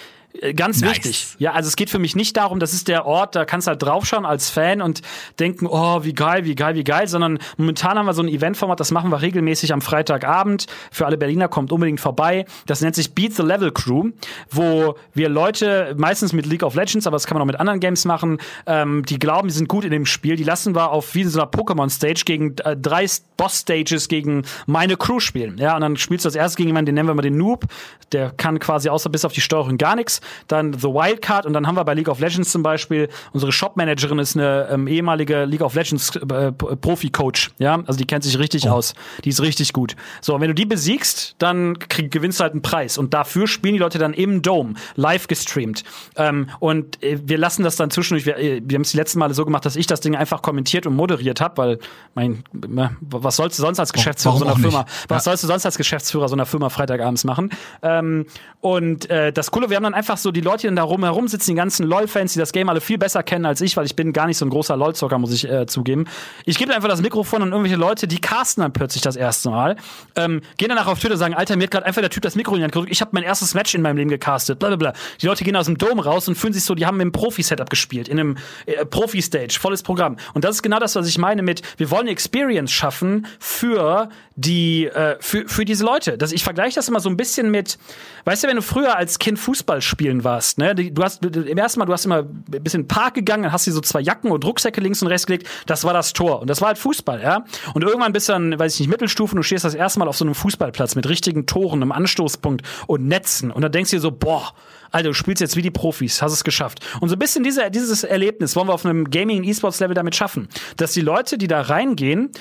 ganz 0.56 0.82
nice. 0.82 0.92
wichtig. 0.92 1.36
Ja, 1.40 1.54
also 1.54 1.68
es 1.68 1.76
geht 1.76 1.90
für 1.90 2.00
mich 2.00 2.16
nicht 2.16 2.38
darum, 2.38 2.60
das 2.60 2.74
ist 2.74 2.88
der 2.88 3.06
Ort, 3.06 3.36
da 3.36 3.46
kannst 3.46 3.68
du 3.68 3.70
halt 3.70 3.84
draufschauen 3.84 4.26
als 4.26 4.50
Fan 4.50 4.82
und 4.82 5.02
denken, 5.40 5.68
oh, 5.68 6.04
wie 6.04 6.14
geil, 6.14 6.46
wie 6.46 6.56
geil, 6.56 6.76
wie 6.76 6.84
geil, 6.84 7.08
sondern 7.08 7.40
momentan 7.58 7.98
haben 7.98 8.06
wir 8.06 8.14
so 8.14 8.22
ein 8.22 8.28
Eventformat, 8.28 8.80
das 8.80 8.92
machen 8.92 9.12
wir 9.12 9.22
regelmäßig 9.22 9.74
am 9.74 9.82
Freitagabend. 9.82 10.68
Für 10.92 11.06
alle 11.06 11.18
Berliner 11.18 11.48
kommt 11.48 11.72
unbedingt 11.72 12.00
vorbei. 12.00 12.46
Das 12.66 12.82
nennt 12.82 12.96
sich 12.96 13.14
Beat 13.14 13.34
the 13.34 13.44
Level 13.44 13.72
Crew, 13.72 14.12
wo 14.50 14.96
wir 15.14 15.30
Leute, 15.30 15.96
meistens 15.98 16.34
mit 16.34 16.46
League 16.46 16.64
of 16.64 16.76
Legends, 16.76 17.08
aber 17.08 17.16
das 17.16 17.28
kann 17.28 17.36
man 17.36 17.44
auch 17.44 17.48
mit 17.48 17.60
anderen 17.60 17.80
Games 17.80 18.06
machen, 18.06 18.40
ähm, 18.66 19.04
die 19.06 19.20
glauben, 19.20 19.48
die 19.48 19.54
sind 19.54 19.68
gut 19.68 19.86
in 19.86 19.92
dem 19.92 20.06
Spiel, 20.06 20.36
die 20.36 20.44
lassen 20.44 20.76
wir 20.76 20.92
auf 20.92 21.14
wie 21.14 21.22
in 21.22 21.30
so 21.30 21.40
einer 21.40 21.50
Pokémon-Stage 21.50 22.24
gegen 22.26 22.56
äh, 22.64 22.78
drei 22.78 23.06
Boss-Stages 23.38 24.08
gegen 24.08 24.44
meine 24.68 24.96
Crew 24.98 25.20
spielen. 25.20 25.58
Ja, 25.58 25.76
und 25.76 25.82
dann 25.82 25.98
spielst 25.98 26.26
du 26.26 26.28
das 26.28 26.36
erste 26.36 26.58
gegen 26.58 26.70
jemanden, 26.70 26.88
den 26.88 26.96
nennen 26.96 27.10
wir 27.10 27.16
mal 27.16 27.22
den 27.22 27.38
Noob, 27.38 27.66
der 28.12 28.32
kann 28.32 28.60
quasi 28.60 28.90
außer 28.90 29.10
bis 29.10 29.26
auf 29.26 29.34
die 29.34 29.42
Steuerung 29.42 29.78
gar 29.78 29.96
nichts 29.96 30.21
Dann 30.48 30.74
The 30.74 30.88
Wildcard 30.88 31.46
und 31.46 31.54
dann 31.54 31.68
haben 31.68 31.76
wir 31.76 31.84
bei 31.84 31.94
League 31.94 32.10
of 32.10 32.20
Legends 32.20 32.52
zum 32.52 32.64
Beispiel, 32.64 33.10
unsere 33.34 33.52
Shop-Managerin 33.52 34.20
ist 34.20 34.36
eine 34.36 34.70
ähm, 34.72 34.88
ehemalige 34.88 35.46
League 35.46 35.62
of 35.62 35.76
Legends 35.76 36.16
äh, 36.16 36.52
Profi-Coach, 36.52 37.52
ja, 37.60 37.82
also 37.86 37.98
die 37.98 38.06
kennt 38.06 38.24
sich 38.24 38.38
richtig 38.38 38.68
oh. 38.68 38.72
aus, 38.72 38.94
die 39.24 39.30
ist 39.30 39.42
richtig 39.42 39.74
gut. 39.74 39.96
So, 40.22 40.40
wenn 40.40 40.48
du 40.48 40.56
die 40.56 40.66
besiegst, 40.66 41.36
dann 41.40 41.80
krieg, 41.80 42.12
gewinnst 42.12 42.40
du 42.40 42.44
halt 42.44 42.54
einen 42.54 42.62
Preis 42.62 42.98
und 42.98 43.14
dafür 43.14 43.48
spielen 43.48 43.74
die 43.74 43.80
Leute 43.80 44.00
dann 44.00 44.14
im 44.14 44.42
Dome, 44.42 44.74
live 44.96 45.28
gestreamt 45.28 45.84
ähm, 46.16 46.50
und 46.60 47.02
äh, 47.04 47.20
wir 47.24 47.38
lassen 47.38 47.64
das 47.64 47.76
dann 47.76 47.92
zwischendurch, 47.92 48.26
wir, 48.26 48.38
äh, 48.38 48.62
wir 48.64 48.76
haben 48.76 48.84
es 48.84 48.92
die 48.92 48.98
letzten 48.98 49.20
Male 49.20 49.34
so 49.34 49.46
gemacht, 49.46 49.66
dass 49.66 49.76
ich 49.76 49.88
das 49.88 50.02
Ding 50.02 50.16
einfach 50.16 50.42
kommentiert 50.42 50.86
und 50.86 50.96
moderiert 50.96 51.42
habe, 51.42 51.58
weil 51.58 51.80
mein, 52.14 52.44
was 52.52 53.36
sollst 53.36 53.58
du 53.60 53.62
sonst 53.62 53.80
als 53.80 53.94
Geschäftsführer 53.94 54.38
so 54.38 54.46
einer 54.46 54.56
Firma, 54.56 54.86
was 55.08 55.26
ja. 55.26 55.32
sollst 55.32 55.44
du 55.44 55.48
sonst 55.48 55.66
als 55.66 55.78
Geschäftsführer 55.78 56.28
so 56.28 56.36
einer 56.36 56.46
Firma 56.46 56.70
Freitagabends 56.70 57.24
machen? 57.24 57.50
Ähm, 57.82 58.26
und 58.62 59.10
äh, 59.10 59.34
das 59.34 59.52
Coole, 59.52 59.70
wir 59.70 59.78
haben 59.78 59.84
dann 59.84 59.94
einfach 59.94 60.11
so 60.18 60.32
die 60.32 60.42
Leute, 60.42 60.70
die 60.70 60.76
da 60.76 60.84
rum 60.84 61.04
herum 61.04 61.28
sitzen, 61.28 61.52
die 61.52 61.56
ganzen 61.56 61.86
LOL-Fans, 61.86 62.34
die 62.34 62.40
das 62.40 62.52
Game 62.52 62.70
alle 62.70 62.82
viel 62.82 62.98
besser 62.98 63.24
kennen 63.24 63.46
als 63.46 63.62
ich, 63.62 63.78
weil 63.78 63.86
ich 63.86 63.96
bin 63.96 64.14
gar 64.14 64.28
nicht 64.28 64.38
so 64.38 64.46
ein 64.46 64.50
großer 64.50 64.76
LOL-Zocker, 64.78 65.18
muss 65.18 65.34
ich 65.34 65.50
äh, 65.50 65.66
zugeben. 65.66 66.06
Ich 66.46 66.58
gebe 66.58 66.74
einfach 66.74 66.90
das 66.90 67.02
Mikrofon 67.02 67.42
an 67.42 67.50
irgendwelche 67.50 67.78
Leute, 67.78 68.08
die 68.08 68.20
casten 68.20 68.62
dann 68.62 68.74
plötzlich 68.74 69.02
das 69.02 69.16
erste 69.16 69.50
Mal, 69.50 69.76
ähm, 70.16 70.42
gehen 70.58 70.70
danach 70.70 70.88
auf 70.88 71.00
Twitter 71.00 71.14
und 71.14 71.20
sagen, 71.20 71.34
Alter, 71.34 71.56
mir 71.56 71.64
hat 71.64 71.72
gerade 71.72 71.86
einfach 71.86 72.02
der 72.02 72.10
Typ 72.10 72.24
das 72.24 72.36
Mikro 72.36 72.54
in 72.54 72.60
die 72.60 72.64
Hand 72.64 72.74
gedrückt, 72.74 72.92
ich 72.92 73.02
habe 73.02 73.12
mein 73.14 73.24
erstes 73.24 73.54
Match 73.54 73.74
in 73.76 73.82
meinem 73.82 73.98
Leben 73.98 74.10
gecastet, 74.10 74.60
bla 74.60 74.70
bla 74.70 74.78
bla. 74.78 74.94
Die 75.22 75.28
Leute 75.28 75.44
gehen 75.44 75.56
aus 75.56 75.66
dem 75.66 75.78
Dom 75.78 76.00
raus 76.00 76.28
und 76.28 76.36
fühlen 76.36 76.54
sich 76.54 76.64
so, 76.64 76.76
die 76.76 76.86
haben 76.86 77.00
im 77.00 77.12
Profi-Setup 77.12 77.70
gespielt, 77.70 78.08
in 78.08 78.20
einem 78.20 78.38
äh, 78.66 78.86
Profi-Stage, 78.86 79.58
volles 79.60 79.84
Programm. 79.84 80.18
Und 80.34 80.44
das 80.44 80.56
ist 80.56 80.62
genau 80.62 80.80
das, 80.80 80.96
was 80.96 81.08
ich 81.08 81.18
meine 81.18 81.42
mit, 81.42 81.62
wir 81.78 81.92
wollen 81.92 82.08
Experience 82.08 82.72
schaffen 82.72 83.28
für 83.40 84.10
die, 84.36 84.86
äh, 84.88 85.18
für, 85.20 85.48
für 85.48 85.66
diese 85.66 85.84
Leute. 85.84 86.18
Das, 86.18 86.32
ich 86.32 86.44
vergleiche 86.44 86.76
das 86.76 86.88
immer 86.88 87.00
so 87.00 87.10
ein 87.10 87.18
bisschen 87.18 87.52
mit, 87.52 87.78
weißt 88.26 88.44
du, 88.44 88.48
wenn 88.48 88.56
du 88.56 88.62
früher 88.62 88.96
als 88.96 89.20
Kind 89.20 89.40
Fußball 89.40 89.82
spielen 90.02 90.24
warst, 90.24 90.58
ne, 90.58 90.74
du 90.74 91.04
hast 91.04 91.24
im 91.24 91.58
ersten 91.60 91.80
Mal, 91.80 91.86
du 91.86 91.94
hast 91.94 92.06
immer 92.06 92.24
ein 92.24 92.64
bisschen 92.64 92.88
Park 92.88 93.14
gegangen, 93.14 93.44
dann 93.44 93.52
hast 93.52 93.68
du 93.68 93.72
so 93.72 93.82
zwei 93.82 94.02
Jacken 94.02 94.32
und 94.32 94.44
Rucksäcke 94.44 94.82
links 94.82 95.00
und 95.04 95.10
rechts 95.10 95.28
gelegt, 95.28 95.48
das 95.68 95.84
war 95.84 95.94
das 95.94 96.14
Tor. 96.14 96.42
Und 96.42 96.50
das 96.50 96.60
war 96.60 96.70
halt 96.70 96.80
Fußball, 96.80 97.22
ja. 97.22 97.46
Und 97.76 97.84
irgendwann 97.84 98.12
bist 98.12 98.28
du 98.28 98.34
dann, 98.34 98.58
weiß 98.58 98.74
ich 98.74 98.80
nicht, 98.80 98.90
Mittelstufen, 98.90 99.36
du 99.36 99.44
stehst 99.44 99.64
das 99.64 99.76
erste 99.76 100.00
Mal 100.00 100.08
auf 100.08 100.18
so 100.18 100.26
einem 100.26 100.34
Fußballplatz 100.34 100.96
mit 100.96 101.08
richtigen 101.08 101.46
Toren, 101.46 101.84
einem 101.84 101.92
Anstoßpunkt 101.92 102.66
und 102.88 103.08
Netzen. 103.08 103.52
Und 103.52 103.62
dann 103.62 103.72
denkst 103.72 103.92
du 103.92 103.98
dir 103.98 104.02
so, 104.02 104.12
boah, 104.12 104.54
Alter, 104.90 105.10
du 105.10 105.14
spielst 105.14 105.40
jetzt 105.40 105.56
wie 105.56 105.62
die 105.62 105.70
Profis, 105.70 106.20
hast 106.24 106.34
es 106.34 106.44
geschafft. 106.44 106.80
Und 107.00 107.10
so 107.10 107.16
ein 107.16 107.20
bisschen 107.20 107.44
diese, 107.44 107.70
dieses 107.70 108.04
Erlebnis 108.04 108.56
wollen 108.56 108.70
wir 108.70 108.74
auf 108.74 108.84
einem 108.84 109.08
Gaming- 109.12 109.44
E-Sports-Level 109.44 109.94
damit 109.94 110.16
schaffen, 110.16 110.48
dass 110.78 110.94
die 110.94 111.02
Leute, 111.02 111.38
die 111.38 111.48
da 111.48 111.62
reingehen, 111.62 112.32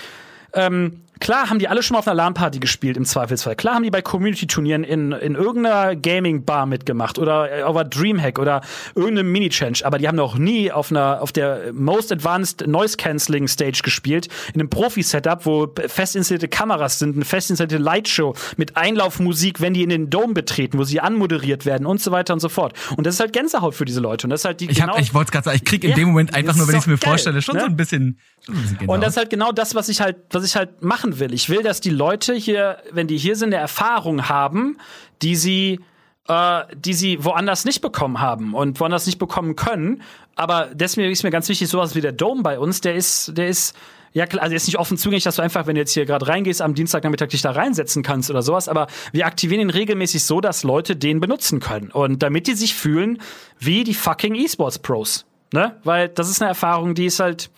ähm, 0.54 1.02
Klar 1.20 1.50
haben 1.50 1.58
die 1.58 1.68
alle 1.68 1.82
schon 1.82 1.94
mal 1.94 1.98
auf 2.00 2.08
einer 2.08 2.14
LAN-Party 2.14 2.58
gespielt 2.58 2.96
im 2.96 3.04
Zweifelsfall. 3.04 3.54
Klar 3.54 3.74
haben 3.74 3.82
die 3.82 3.90
bei 3.90 4.02
Community-Turnieren 4.02 4.84
in, 4.84 5.12
in 5.12 5.34
irgendeiner 5.34 5.94
Gaming-Bar 5.94 6.66
mitgemacht 6.66 7.18
oder 7.18 7.58
äh, 7.58 7.62
auf 7.62 7.76
einer 7.76 7.88
Dreamhack 7.88 8.38
oder 8.38 8.62
irgendeinem 8.94 9.30
Mini-Change. 9.30 9.84
Aber 9.84 9.98
die 9.98 10.08
haben 10.08 10.16
noch 10.16 10.38
nie 10.38 10.72
auf 10.72 10.90
einer 10.90 11.20
auf 11.20 11.32
der 11.32 11.72
Most 11.74 12.10
Advanced 12.10 12.66
Noise 12.66 12.96
Cancelling 12.96 13.48
Stage 13.48 13.80
gespielt, 13.84 14.28
in 14.54 14.60
einem 14.60 14.70
Profi-Setup, 14.70 15.44
wo 15.44 15.72
fest 15.88 16.16
installierte 16.16 16.48
Kameras 16.48 16.98
sind, 16.98 17.16
eine 17.16 17.24
fest 17.24 17.50
installierte 17.50 17.82
Lightshow 17.82 18.34
mit 18.56 18.76
Einlaufmusik, 18.76 19.60
wenn 19.60 19.74
die 19.74 19.82
in 19.82 19.90
den 19.90 20.08
Dome 20.08 20.32
betreten, 20.32 20.78
wo 20.78 20.84
sie 20.84 21.00
anmoderiert 21.00 21.66
werden 21.66 21.86
und 21.86 22.00
so 22.00 22.10
weiter 22.12 22.32
und 22.32 22.40
so 22.40 22.48
fort. 22.48 22.72
Und 22.96 23.06
das 23.06 23.14
ist 23.14 23.20
halt 23.20 23.34
Gänsehaut 23.34 23.74
für 23.74 23.84
diese 23.84 24.00
Leute. 24.00 24.26
Und 24.26 24.30
das 24.30 24.40
ist 24.40 24.44
halt 24.46 24.60
die. 24.60 24.70
Ich, 24.70 24.80
genau, 24.80 24.96
ich 24.96 25.12
wollte 25.12 25.32
gerade 25.32 25.44
sagen, 25.44 25.56
ich 25.56 25.64
krieg 25.64 25.84
in 25.84 25.90
ja, 25.90 25.96
dem 25.96 26.08
Moment 26.08 26.34
einfach 26.34 26.56
nur, 26.56 26.66
wenn 26.66 26.76
ich 26.76 26.80
es 26.80 26.86
mir 26.86 26.96
geil, 26.96 27.10
vorstelle, 27.10 27.42
schon 27.42 27.56
ne? 27.56 27.60
so 27.60 27.66
ein 27.66 27.76
bisschen. 27.76 28.18
Schon 28.44 28.54
ein 28.54 28.62
bisschen 28.62 28.78
genau. 28.78 28.94
Und 28.94 29.02
das 29.02 29.10
ist 29.10 29.16
halt 29.18 29.30
genau 29.30 29.52
das, 29.52 29.74
was 29.74 29.88
ich 29.90 30.00
halt, 30.00 30.16
was 30.30 30.44
ich 30.44 30.56
halt 30.56 30.82
machen 30.82 31.09
machen 31.10 31.20
will. 31.20 31.34
Ich 31.34 31.48
will, 31.48 31.62
dass 31.62 31.80
die 31.80 31.90
Leute 31.90 32.34
hier, 32.34 32.78
wenn 32.90 33.06
die 33.06 33.18
hier 33.18 33.36
sind, 33.36 33.48
eine 33.48 33.56
Erfahrung 33.56 34.28
haben, 34.28 34.78
die 35.22 35.36
sie 35.36 35.80
äh, 36.28 36.62
die 36.76 36.94
sie 36.94 37.24
woanders 37.24 37.64
nicht 37.64 37.80
bekommen 37.80 38.20
haben 38.20 38.54
und 38.54 38.78
woanders 38.80 39.06
nicht 39.06 39.18
bekommen 39.18 39.56
können. 39.56 40.02
Aber 40.36 40.68
deswegen 40.72 41.10
ist 41.10 41.22
mir 41.22 41.30
ganz 41.30 41.48
wichtig, 41.48 41.68
sowas 41.68 41.94
wie 41.94 42.00
der 42.00 42.12
Dome 42.12 42.42
bei 42.42 42.58
uns, 42.58 42.80
der 42.80 42.94
ist, 42.94 43.36
der 43.36 43.48
ist 43.48 43.74
ja, 44.12 44.26
klar, 44.26 44.42
also 44.42 44.56
ist 44.56 44.66
nicht 44.66 44.78
offen 44.78 44.98
zugänglich, 44.98 45.22
dass 45.22 45.36
du 45.36 45.42
einfach, 45.42 45.66
wenn 45.66 45.76
du 45.76 45.80
jetzt 45.80 45.92
hier 45.92 46.04
gerade 46.04 46.26
reingehst, 46.26 46.62
am 46.62 46.74
Dienstagnachmittag 46.74 47.28
dich 47.28 47.42
da 47.42 47.52
reinsetzen 47.52 48.02
kannst 48.02 48.28
oder 48.28 48.42
sowas, 48.42 48.68
aber 48.68 48.88
wir 49.12 49.24
aktivieren 49.24 49.60
ihn 49.60 49.70
regelmäßig 49.70 50.24
so, 50.24 50.40
dass 50.40 50.64
Leute 50.64 50.96
den 50.96 51.20
benutzen 51.20 51.60
können. 51.60 51.90
Und 51.90 52.20
damit 52.22 52.48
die 52.48 52.54
sich 52.54 52.74
fühlen 52.74 53.18
wie 53.60 53.84
die 53.84 53.94
fucking 53.94 54.34
E-Sports 54.34 54.80
Pros. 54.80 55.26
Ne? 55.52 55.76
Weil 55.84 56.08
das 56.08 56.28
ist 56.28 56.42
eine 56.42 56.48
Erfahrung, 56.48 56.94
die 56.94 57.06
ist 57.06 57.20
halt, 57.20 57.50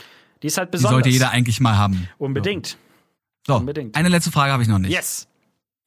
die 0.42 0.48
ist 0.48 0.58
halt 0.58 0.70
besonders. 0.70 0.90
Die 0.90 0.94
sollte 0.94 1.08
jeder 1.10 1.30
eigentlich 1.30 1.60
mal 1.60 1.76
haben. 1.76 2.08
Unbedingt. 2.18 2.66
So. 2.66 2.76
So, 3.46 3.56
Unbedingt. 3.56 3.96
eine 3.96 4.08
letzte 4.08 4.30
Frage 4.30 4.52
habe 4.52 4.62
ich 4.62 4.68
noch 4.68 4.78
nicht. 4.78 4.92
Yes. 4.92 5.28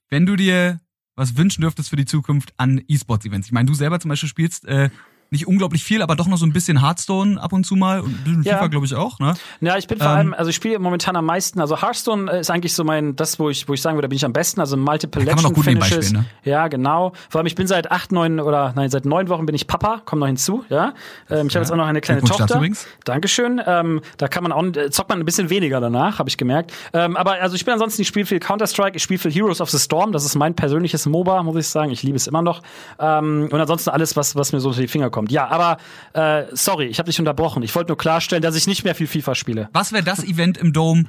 Wenn 0.10 0.26
du 0.26 0.36
dir 0.36 0.80
was 1.16 1.38
wünschen 1.38 1.62
dürftest 1.62 1.90
für 1.90 1.96
die 1.96 2.06
Zukunft 2.06 2.54
an 2.58 2.84
E-Sports-Events. 2.88 3.48
Ich 3.48 3.54
meine, 3.54 3.68
du 3.68 3.74
selber 3.74 4.00
zum 4.00 4.10
Beispiel 4.10 4.30
spielst 4.30 4.66
äh, 4.66 4.90
nicht 5.36 5.48
unglaublich 5.48 5.84
viel, 5.84 6.02
aber 6.02 6.16
doch 6.16 6.28
noch 6.28 6.38
so 6.38 6.46
ein 6.46 6.54
bisschen 6.54 6.82
Hearthstone 6.82 7.42
ab 7.42 7.54
und 7.54 7.66
zu 7.66 7.76
mal 7.76 8.02
und 8.02 8.12
ein 8.12 8.24
bisschen 8.24 8.44
ja. 8.44 8.58
FIFA, 8.58 8.68
glaube 8.68 8.86
ich, 8.86 8.96
auch, 8.96 9.20
ne? 9.20 9.36
Ja, 9.62 9.78
ich 9.78 9.88
bin 9.88 10.00
vor 10.00 10.08
ähm, 10.08 10.14
allem, 10.14 10.34
also 10.34 10.50
ich 10.50 10.56
spiele 10.56 10.80
momentan 10.80 11.16
am 11.16 11.26
meisten, 11.26 11.60
also 11.60 11.82
Hearthstone 11.82 12.32
ist 12.32 12.50
eigentlich 12.50 12.74
so 12.74 12.84
mein, 12.84 13.16
das, 13.16 13.40
wo 13.40 13.50
ich, 13.50 13.68
wo 13.68 13.74
ich 13.74 13.82
sagen 13.82 13.98
würde, 13.98 14.08
da 14.08 14.10
bin 14.10 14.16
ich 14.16 14.26
am 14.26 14.34
besten, 14.34 14.60
also 14.60 14.78
Multiple 14.78 15.22
Legend 15.22 15.36
kann 15.36 15.44
man 15.44 15.52
auch 15.52 15.56
gut 15.56 15.66
Finishes. 15.66 16.08
Spielen, 16.08 16.24
ne? 16.24 16.26
Ja, 16.50 16.68
genau. 16.68 17.14
Vor 17.30 17.40
allem, 17.40 17.48
ich 17.48 17.56
bin 17.56 17.68
seit 17.68 17.92
acht, 17.92 18.12
neun 18.12 18.40
oder 18.40 18.74
nein, 18.76 18.90
seit 18.90 19.06
neun 19.06 19.30
Wochen 19.30 19.46
bin 19.46 19.56
ich 19.56 19.68
Papa, 19.68 20.02
komm 20.06 20.20
noch 20.20 20.28
hinzu, 20.28 20.66
ja. 20.70 20.94
Ähm, 21.30 21.48
ich 21.48 21.56
habe 21.56 21.64
jetzt 21.64 21.72
auch 21.72 21.78
noch 21.78 21.88
eine 21.88 22.02
kleine 22.02 22.22
Tochter. 22.22 22.56
Übrigens. 22.56 22.88
Dankeschön. 23.04 23.62
Ähm, 23.66 24.02
da 24.18 24.28
kann 24.28 24.44
man 24.44 24.52
auch, 24.52 24.64
äh, 24.64 24.90
zockt 24.90 25.10
man 25.10 25.20
ein 25.20 25.26
bisschen 25.26 25.50
weniger 25.50 25.80
danach, 25.80 26.20
habe 26.20 26.30
ich 26.30 26.38
gemerkt. 26.38 26.74
Ähm, 26.94 27.18
aber 27.18 27.34
also 27.42 27.56
ich 27.56 27.66
bin 27.66 27.74
ansonsten, 27.74 28.02
ich 28.02 28.08
spiele 28.08 28.26
viel 28.26 28.40
Counter-Strike, 28.40 28.96
ich 28.96 29.04
spiele 29.04 29.20
viel 29.20 29.32
Heroes 29.32 29.62
of 29.62 29.70
the 29.70 29.80
Storm, 29.80 30.12
das 30.12 30.26
ist 30.26 30.36
mein 30.36 30.56
persönliches 30.56 31.06
MOBA, 31.06 31.44
muss 31.44 31.56
ich 31.58 31.68
sagen. 31.68 31.92
Ich 31.92 32.04
liebe 32.04 32.16
es 32.16 32.28
immer 32.28 32.42
noch. 32.42 32.62
Ähm, 33.00 33.50
und 33.52 33.60
ansonsten 33.60 33.90
alles, 33.90 34.16
was, 34.16 34.36
was 34.36 34.54
mir 34.54 34.60
so 34.60 34.70
unter 34.70 34.82
die 34.82 34.88
Finger 34.88 35.10
kommt. 35.10 35.25
Ja, 35.28 35.48
aber 35.48 35.78
äh, 36.14 36.46
sorry, 36.54 36.86
ich 36.86 37.00
habe 37.00 37.10
dich 37.10 37.20
unterbrochen. 37.20 37.64
Ich 37.64 37.76
wollte 37.76 37.90
nur 37.90 37.98
klarstellen, 37.98 38.42
dass 38.42 38.56
ich 38.56 38.68
nicht 38.68 38.84
mehr 38.84 38.96
viel 38.96 39.08
FIFA 39.08 39.36
spiele. 39.36 39.70
Was 39.74 39.92
wäre 39.92 40.04
das 40.04 40.24
Event 40.24 40.58
im 40.58 40.74
Dome? 40.74 41.06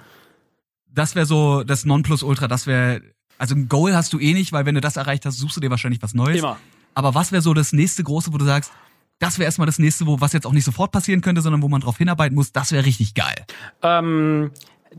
Das 0.92 1.14
wäre 1.14 1.26
so 1.26 1.62
das 1.62 1.84
Nonplusultra. 1.84 2.48
Das 2.48 2.66
wäre 2.66 3.02
also 3.38 3.54
ein 3.54 3.68
Goal 3.68 3.94
hast 3.94 4.12
du 4.12 4.18
eh 4.18 4.32
nicht, 4.32 4.52
weil 4.52 4.66
wenn 4.66 4.74
du 4.74 4.80
das 4.80 4.96
erreicht 4.96 5.26
hast, 5.26 5.38
suchst 5.38 5.56
du 5.56 5.60
dir 5.60 5.70
wahrscheinlich 5.70 6.02
was 6.02 6.14
Neues. 6.14 6.38
Immer. 6.38 6.58
Aber 6.94 7.14
was 7.14 7.32
wäre 7.32 7.42
so 7.42 7.52
das 7.52 7.72
nächste 7.72 8.02
große, 8.02 8.32
wo 8.32 8.38
du 8.38 8.44
sagst, 8.44 8.72
das 9.18 9.38
wäre 9.38 9.46
erstmal 9.46 9.66
das 9.66 9.78
nächste, 9.78 10.06
wo 10.06 10.20
was 10.20 10.32
jetzt 10.32 10.46
auch 10.46 10.52
nicht 10.52 10.64
sofort 10.64 10.92
passieren 10.92 11.20
könnte, 11.20 11.40
sondern 11.42 11.62
wo 11.62 11.68
man 11.68 11.80
drauf 11.80 11.98
hinarbeiten 11.98 12.34
muss, 12.34 12.52
das 12.52 12.72
wäre 12.72 12.84
richtig 12.84 13.14
geil. 13.14 13.46
Ähm, 13.82 14.50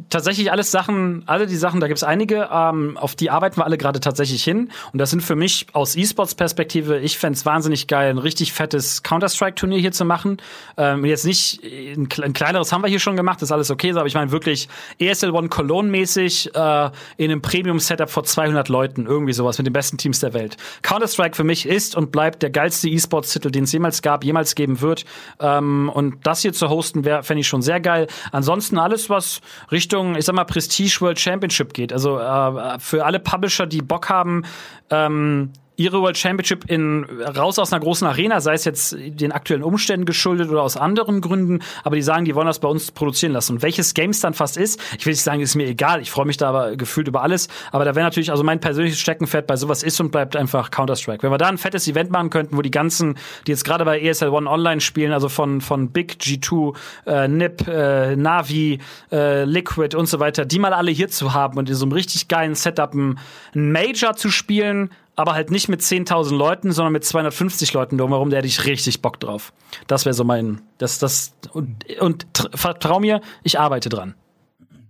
tatsächlich 0.09 0.51
alles 0.51 0.71
Sachen, 0.71 1.23
alle 1.25 1.47
die 1.47 1.55
Sachen, 1.55 1.79
da 1.79 1.87
gibt's 1.87 2.03
einige, 2.03 2.49
ähm, 2.51 2.97
auf 2.97 3.15
die 3.15 3.29
arbeiten 3.29 3.57
wir 3.57 3.65
alle 3.65 3.77
gerade 3.77 3.99
tatsächlich 3.99 4.43
hin. 4.43 4.69
Und 4.93 4.99
das 4.99 5.09
sind 5.09 5.21
für 5.21 5.35
mich 5.35 5.67
aus 5.73 5.95
E-Sports-Perspektive, 5.95 6.99
ich 6.99 7.17
fände 7.17 7.37
wahnsinnig 7.45 7.87
geil, 7.87 8.09
ein 8.09 8.17
richtig 8.17 8.53
fettes 8.53 9.03
Counter-Strike-Turnier 9.03 9.79
hier 9.79 9.91
zu 9.91 10.05
machen. 10.05 10.37
Ähm, 10.77 11.05
jetzt 11.05 11.25
nicht, 11.25 11.61
ein, 11.63 12.07
ein, 12.21 12.33
kleineres 12.33 12.71
haben 12.71 12.81
wir 12.81 12.89
hier 12.89 12.99
schon 12.99 13.15
gemacht, 13.15 13.41
ist 13.41 13.51
alles 13.51 13.71
okay, 13.71 13.91
aber 13.91 14.05
ich 14.05 14.13
meine 14.13 14.31
wirklich 14.31 14.69
ESL 14.99 15.31
One 15.31 15.49
Cologne-mäßig 15.49 16.53
äh, 16.53 16.89
in 17.17 17.31
einem 17.31 17.41
Premium-Setup 17.41 18.09
vor 18.09 18.23
200 18.23 18.69
Leuten, 18.69 19.05
irgendwie 19.05 19.33
sowas 19.33 19.57
mit 19.57 19.67
den 19.67 19.73
besten 19.73 19.97
Teams 19.97 20.19
der 20.19 20.33
Welt. 20.33 20.57
Counter-Strike 20.83 21.35
für 21.35 21.43
mich 21.43 21.65
ist 21.65 21.95
und 21.95 22.11
bleibt 22.11 22.43
der 22.43 22.49
geilste 22.49 22.89
E-Sports-Titel, 22.89 23.51
den 23.51 23.63
es 23.63 23.71
jemals 23.71 24.01
gab, 24.01 24.23
jemals 24.23 24.55
geben 24.55 24.81
wird. 24.81 25.05
Ähm, 25.39 25.89
und 25.93 26.25
das 26.25 26.41
hier 26.41 26.53
zu 26.53 26.69
hosten, 26.69 27.03
fände 27.03 27.39
ich 27.39 27.47
schon 27.47 27.61
sehr 27.61 27.79
geil. 27.79 28.07
Ansonsten 28.31 28.77
alles, 28.77 29.09
was 29.09 29.41
Richtung, 29.87 30.17
ich 30.17 30.25
sag 30.25 30.35
mal, 30.35 30.43
Prestige 30.43 30.99
World 30.99 31.17
Championship 31.17 31.73
geht. 31.73 31.93
Also 31.93 32.19
äh, 32.19 32.77
für 32.79 33.05
alle 33.05 33.19
Publisher, 33.19 33.65
die 33.65 33.81
Bock 33.81 34.09
haben, 34.09 34.43
ähm, 34.89 35.53
ihre 35.77 36.01
World 36.01 36.17
Championship 36.17 36.65
in 36.69 37.05
raus 37.21 37.59
aus 37.59 37.71
einer 37.71 37.79
großen 37.79 38.07
Arena, 38.07 38.41
sei 38.41 38.53
es 38.53 38.65
jetzt 38.65 38.97
den 38.97 39.31
aktuellen 39.31 39.63
Umständen 39.63 40.05
geschuldet 40.05 40.49
oder 40.49 40.63
aus 40.63 40.75
anderen 40.75 41.21
Gründen, 41.21 41.59
aber 41.83 41.95
die 41.95 42.01
sagen, 42.01 42.25
die 42.25 42.35
wollen 42.35 42.47
das 42.47 42.59
bei 42.59 42.67
uns 42.67 42.91
produzieren 42.91 43.31
lassen. 43.31 43.53
Und 43.53 43.61
welches 43.61 43.93
Games 43.93 44.19
dann 44.19 44.33
fast 44.33 44.57
ist, 44.57 44.81
ich 44.97 45.05
will 45.05 45.13
nicht 45.13 45.21
sagen, 45.21 45.41
ist 45.41 45.55
mir 45.55 45.67
egal. 45.67 46.01
Ich 46.01 46.09
freue 46.09 46.25
mich 46.25 46.37
da 46.37 46.49
aber 46.49 46.75
gefühlt 46.75 47.07
über 47.07 47.21
alles. 47.21 47.47
Aber 47.71 47.85
da 47.85 47.95
wäre 47.95 48.05
natürlich, 48.05 48.31
also 48.31 48.43
mein 48.43 48.59
persönliches 48.59 48.99
Steckenpferd 48.99 49.45
bei 49.45 49.55
sowas 49.55 49.83
ist 49.83 49.99
und 50.01 50.11
bleibt 50.11 50.35
einfach 50.35 50.71
Counter-Strike. 50.71 51.21
Wenn 51.21 51.31
wir 51.31 51.37
da 51.37 51.47
ein 51.47 51.59
fettes 51.59 51.87
Event 51.87 52.09
machen 52.09 52.31
könnten, 52.31 52.57
wo 52.57 52.63
die 52.63 52.71
ganzen, 52.71 53.15
die 53.45 53.51
jetzt 53.51 53.63
gerade 53.63 53.85
bei 53.85 53.99
ESL 54.01 54.29
One 54.29 54.49
Online 54.49 54.81
spielen, 54.81 55.13
also 55.13 55.29
von, 55.29 55.61
von 55.61 55.91
Big, 55.91 56.13
G2, 56.13 56.75
äh, 57.05 57.27
NIP, 57.27 57.67
äh, 57.67 58.15
Navi, 58.15 58.79
äh, 59.11 59.43
Liquid 59.43 59.95
und 59.95 60.07
so 60.07 60.19
weiter, 60.19 60.45
die 60.45 60.57
mal 60.57 60.73
alle 60.73 60.89
hier 60.89 61.09
zu 61.09 61.35
haben 61.35 61.57
und 61.59 61.69
in 61.69 61.75
so 61.75 61.85
einem 61.85 61.91
richtig 61.91 62.27
geilen 62.27 62.55
Setup 62.55 62.95
ein 62.95 63.19
Major 63.53 64.15
zu 64.15 64.31
spielen, 64.31 64.89
aber 65.17 65.33
halt 65.33 65.51
nicht 65.51 65.67
mit 65.67 65.81
10.000 65.81 66.33
Leuten, 66.35 66.71
sondern 66.71 66.93
mit 66.93 67.03
250 67.03 67.73
Leuten 67.73 67.97
drumherum, 67.97 68.29
der 68.29 68.37
hätte 68.37 68.47
ich 68.47 68.65
richtig 68.65 69.01
Bock 69.01 69.19
drauf. 69.19 69.51
Das 69.87 70.05
wäre 70.05 70.13
so 70.13 70.23
mein, 70.23 70.61
das, 70.77 70.99
das, 70.99 71.33
und, 71.51 71.85
und 71.99 72.27
vertrau 72.53 72.99
mir, 72.99 73.21
ich 73.43 73.59
arbeite 73.59 73.89
dran. 73.89 74.13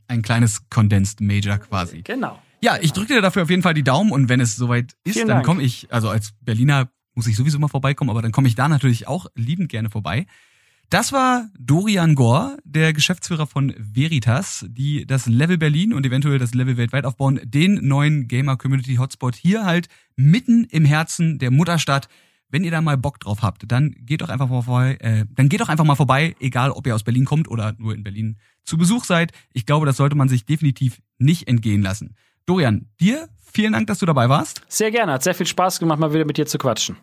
Ein 0.10 0.22
kleines 0.22 0.70
Condensed 0.70 1.22
Major 1.22 1.58
quasi. 1.58 2.02
Genau. 2.02 2.38
Ja, 2.62 2.78
ich 2.80 2.92
drücke 2.92 3.16
dir 3.16 3.22
dafür 3.22 3.44
auf 3.44 3.50
jeden 3.50 3.62
Fall 3.62 3.74
die 3.74 3.84
Daumen 3.84 4.12
und 4.12 4.28
wenn 4.28 4.42
es 4.42 4.58
soweit 4.58 4.96
ist, 5.06 5.14
Vielen 5.14 5.30
dann 5.30 5.44
komme 5.44 5.64
ich, 5.64 5.88
also 5.92 6.10
als 6.10 6.34
Berliner 6.42 6.90
muss 7.16 7.28
ich 7.28 7.38
sowieso 7.38 7.58
mal 7.58 7.70
vorbeikommen, 7.70 8.10
aber 8.10 8.22
dann 8.22 8.34
komme 8.34 8.48
ich 8.48 8.56
da 8.56 8.68
natürlich 8.68 9.08
auch 9.08 9.28
liebend 9.34 9.70
gerne 9.70 9.90
vorbei. 9.90 10.26
Das 10.90 11.12
war 11.12 11.50
Dorian 11.60 12.16
Gore, 12.16 12.60
der 12.64 12.94
Geschäftsführer 12.94 13.46
von 13.46 13.74
Veritas, 13.78 14.66
die 14.70 15.06
das 15.06 15.26
Level 15.26 15.58
Berlin 15.58 15.94
und 15.94 16.06
eventuell 16.06 16.40
das 16.40 16.54
Level 16.54 16.78
weltweit 16.78 17.04
aufbauen, 17.04 17.42
den 17.44 17.86
neuen 17.86 18.30
Gamer 18.30 18.56
Community 18.56 18.96
Hotspot 18.96 19.36
hier 19.36 19.66
halt 19.66 19.90
mitten 20.16 20.64
im 20.64 20.86
Herzen 20.86 21.40
der 21.40 21.52
Mutterstadt 21.52 22.08
Wenn 22.50 22.64
ihr 22.64 22.72
da 22.72 22.80
mal 22.80 22.96
Bock 22.96 23.20
drauf 23.20 23.42
habt, 23.42 23.70
dann 23.70 23.94
geht 24.00 24.22
doch 24.22 24.30
einfach 24.30 24.48
mal 24.48 24.62
vorbei, 24.62 24.96
äh, 25.02 25.26
dann 25.36 25.50
geht 25.50 25.60
doch 25.60 25.68
einfach 25.68 25.84
mal 25.84 25.96
vorbei, 25.96 26.38
egal 26.40 26.72
ob 26.72 26.88
ihr 26.88 26.96
aus 26.96 27.04
Berlin 27.04 27.26
kommt 27.26 27.50
oder 27.50 27.76
nur 27.78 27.94
in 27.94 28.04
Berlin 28.04 28.38
zu 28.64 28.78
Besuch 28.78 29.04
seid. 29.04 29.34
Ich 29.52 29.66
glaube, 29.66 29.86
das 29.86 29.98
sollte 29.98 30.16
man 30.16 30.30
sich 30.30 30.46
definitiv 30.46 31.02
nicht 31.18 31.50
entgehen 31.50 31.82
lassen. 31.82 32.16
Dorian, 32.46 32.88
dir 33.02 33.28
vielen 33.36 33.74
Dank, 33.74 33.88
dass 33.88 34.00
du 34.00 34.06
dabei 34.06 34.30
warst. 34.30 34.62
Sehr 34.70 34.92
gerne, 34.92 35.12
hat 35.12 35.24
sehr 35.24 35.36
viel 35.36 35.46
Spaß 35.46 35.80
gemacht, 35.80 36.00
mal 36.00 36.14
wieder 36.14 36.24
mit 36.24 36.38
dir 36.38 36.46
zu 36.46 36.58
quatschen. 36.58 36.96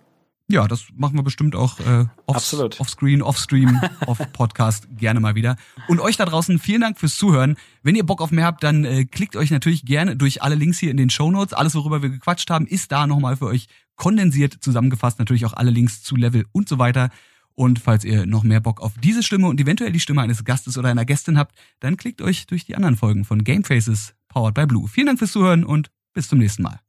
Ja, 0.46 0.68
das 0.68 0.86
machen 0.94 1.16
wir 1.16 1.22
bestimmt 1.22 1.56
auch 1.56 1.80
äh, 1.80 2.04
off, 2.26 2.52
offscreen, 2.78 3.22
offstream, 3.22 3.80
off 4.06 4.18
Podcast 4.34 4.86
gerne 4.94 5.18
mal 5.18 5.34
wieder. 5.34 5.56
Und 5.88 6.00
euch 6.00 6.18
da 6.18 6.26
draußen 6.26 6.58
vielen 6.58 6.82
Dank 6.82 6.98
fürs 6.98 7.16
Zuhören. 7.16 7.56
Wenn 7.82 7.94
ihr 7.94 8.04
Bock 8.04 8.20
auf 8.20 8.30
mehr 8.30 8.44
habt, 8.44 8.62
dann 8.62 8.84
äh, 8.84 9.06
klickt 9.06 9.36
euch 9.36 9.50
natürlich 9.50 9.86
gerne 9.86 10.16
durch 10.16 10.42
alle 10.42 10.54
Links 10.54 10.78
hier 10.78 10.90
in 10.90 10.98
den 10.98 11.08
Show 11.08 11.30
Notes. 11.30 11.54
Alles, 11.54 11.74
worüber 11.74 12.02
wir 12.02 12.10
gequatscht 12.10 12.50
haben, 12.50 12.66
ist 12.66 12.92
da 12.92 13.06
nochmal 13.06 13.38
für 13.38 13.46
euch 13.46 13.68
kondensiert 13.96 14.58
zusammengefasst. 14.60 15.18
Natürlich 15.18 15.46
auch 15.46 15.54
alle 15.54 15.70
Links 15.70 16.02
zu 16.02 16.14
Level 16.14 16.44
und 16.52 16.68
so 16.68 16.78
weiter. 16.78 17.08
Und 17.54 17.78
falls 17.78 18.04
ihr 18.04 18.26
noch 18.26 18.42
mehr 18.42 18.60
Bock 18.60 18.80
auf 18.80 18.92
diese 19.02 19.22
Stimme 19.22 19.46
und 19.46 19.60
eventuell 19.60 19.92
die 19.92 20.00
Stimme 20.00 20.20
eines 20.20 20.44
Gastes 20.44 20.76
oder 20.76 20.90
einer 20.90 21.04
Gästin 21.06 21.38
habt, 21.38 21.56
dann 21.80 21.96
klickt 21.96 22.20
euch 22.20 22.46
durch 22.46 22.66
die 22.66 22.76
anderen 22.76 22.96
Folgen 22.96 23.24
von 23.24 23.44
Game 23.44 23.64
Faces 23.64 24.14
powered 24.28 24.54
by 24.54 24.66
Blue. 24.66 24.88
Vielen 24.88 25.06
Dank 25.06 25.18
fürs 25.20 25.32
Zuhören 25.32 25.64
und 25.64 25.90
bis 26.12 26.28
zum 26.28 26.38
nächsten 26.38 26.62
Mal. 26.62 26.80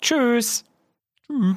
Tschüss. 0.00 0.64
Tschüss. 1.26 1.56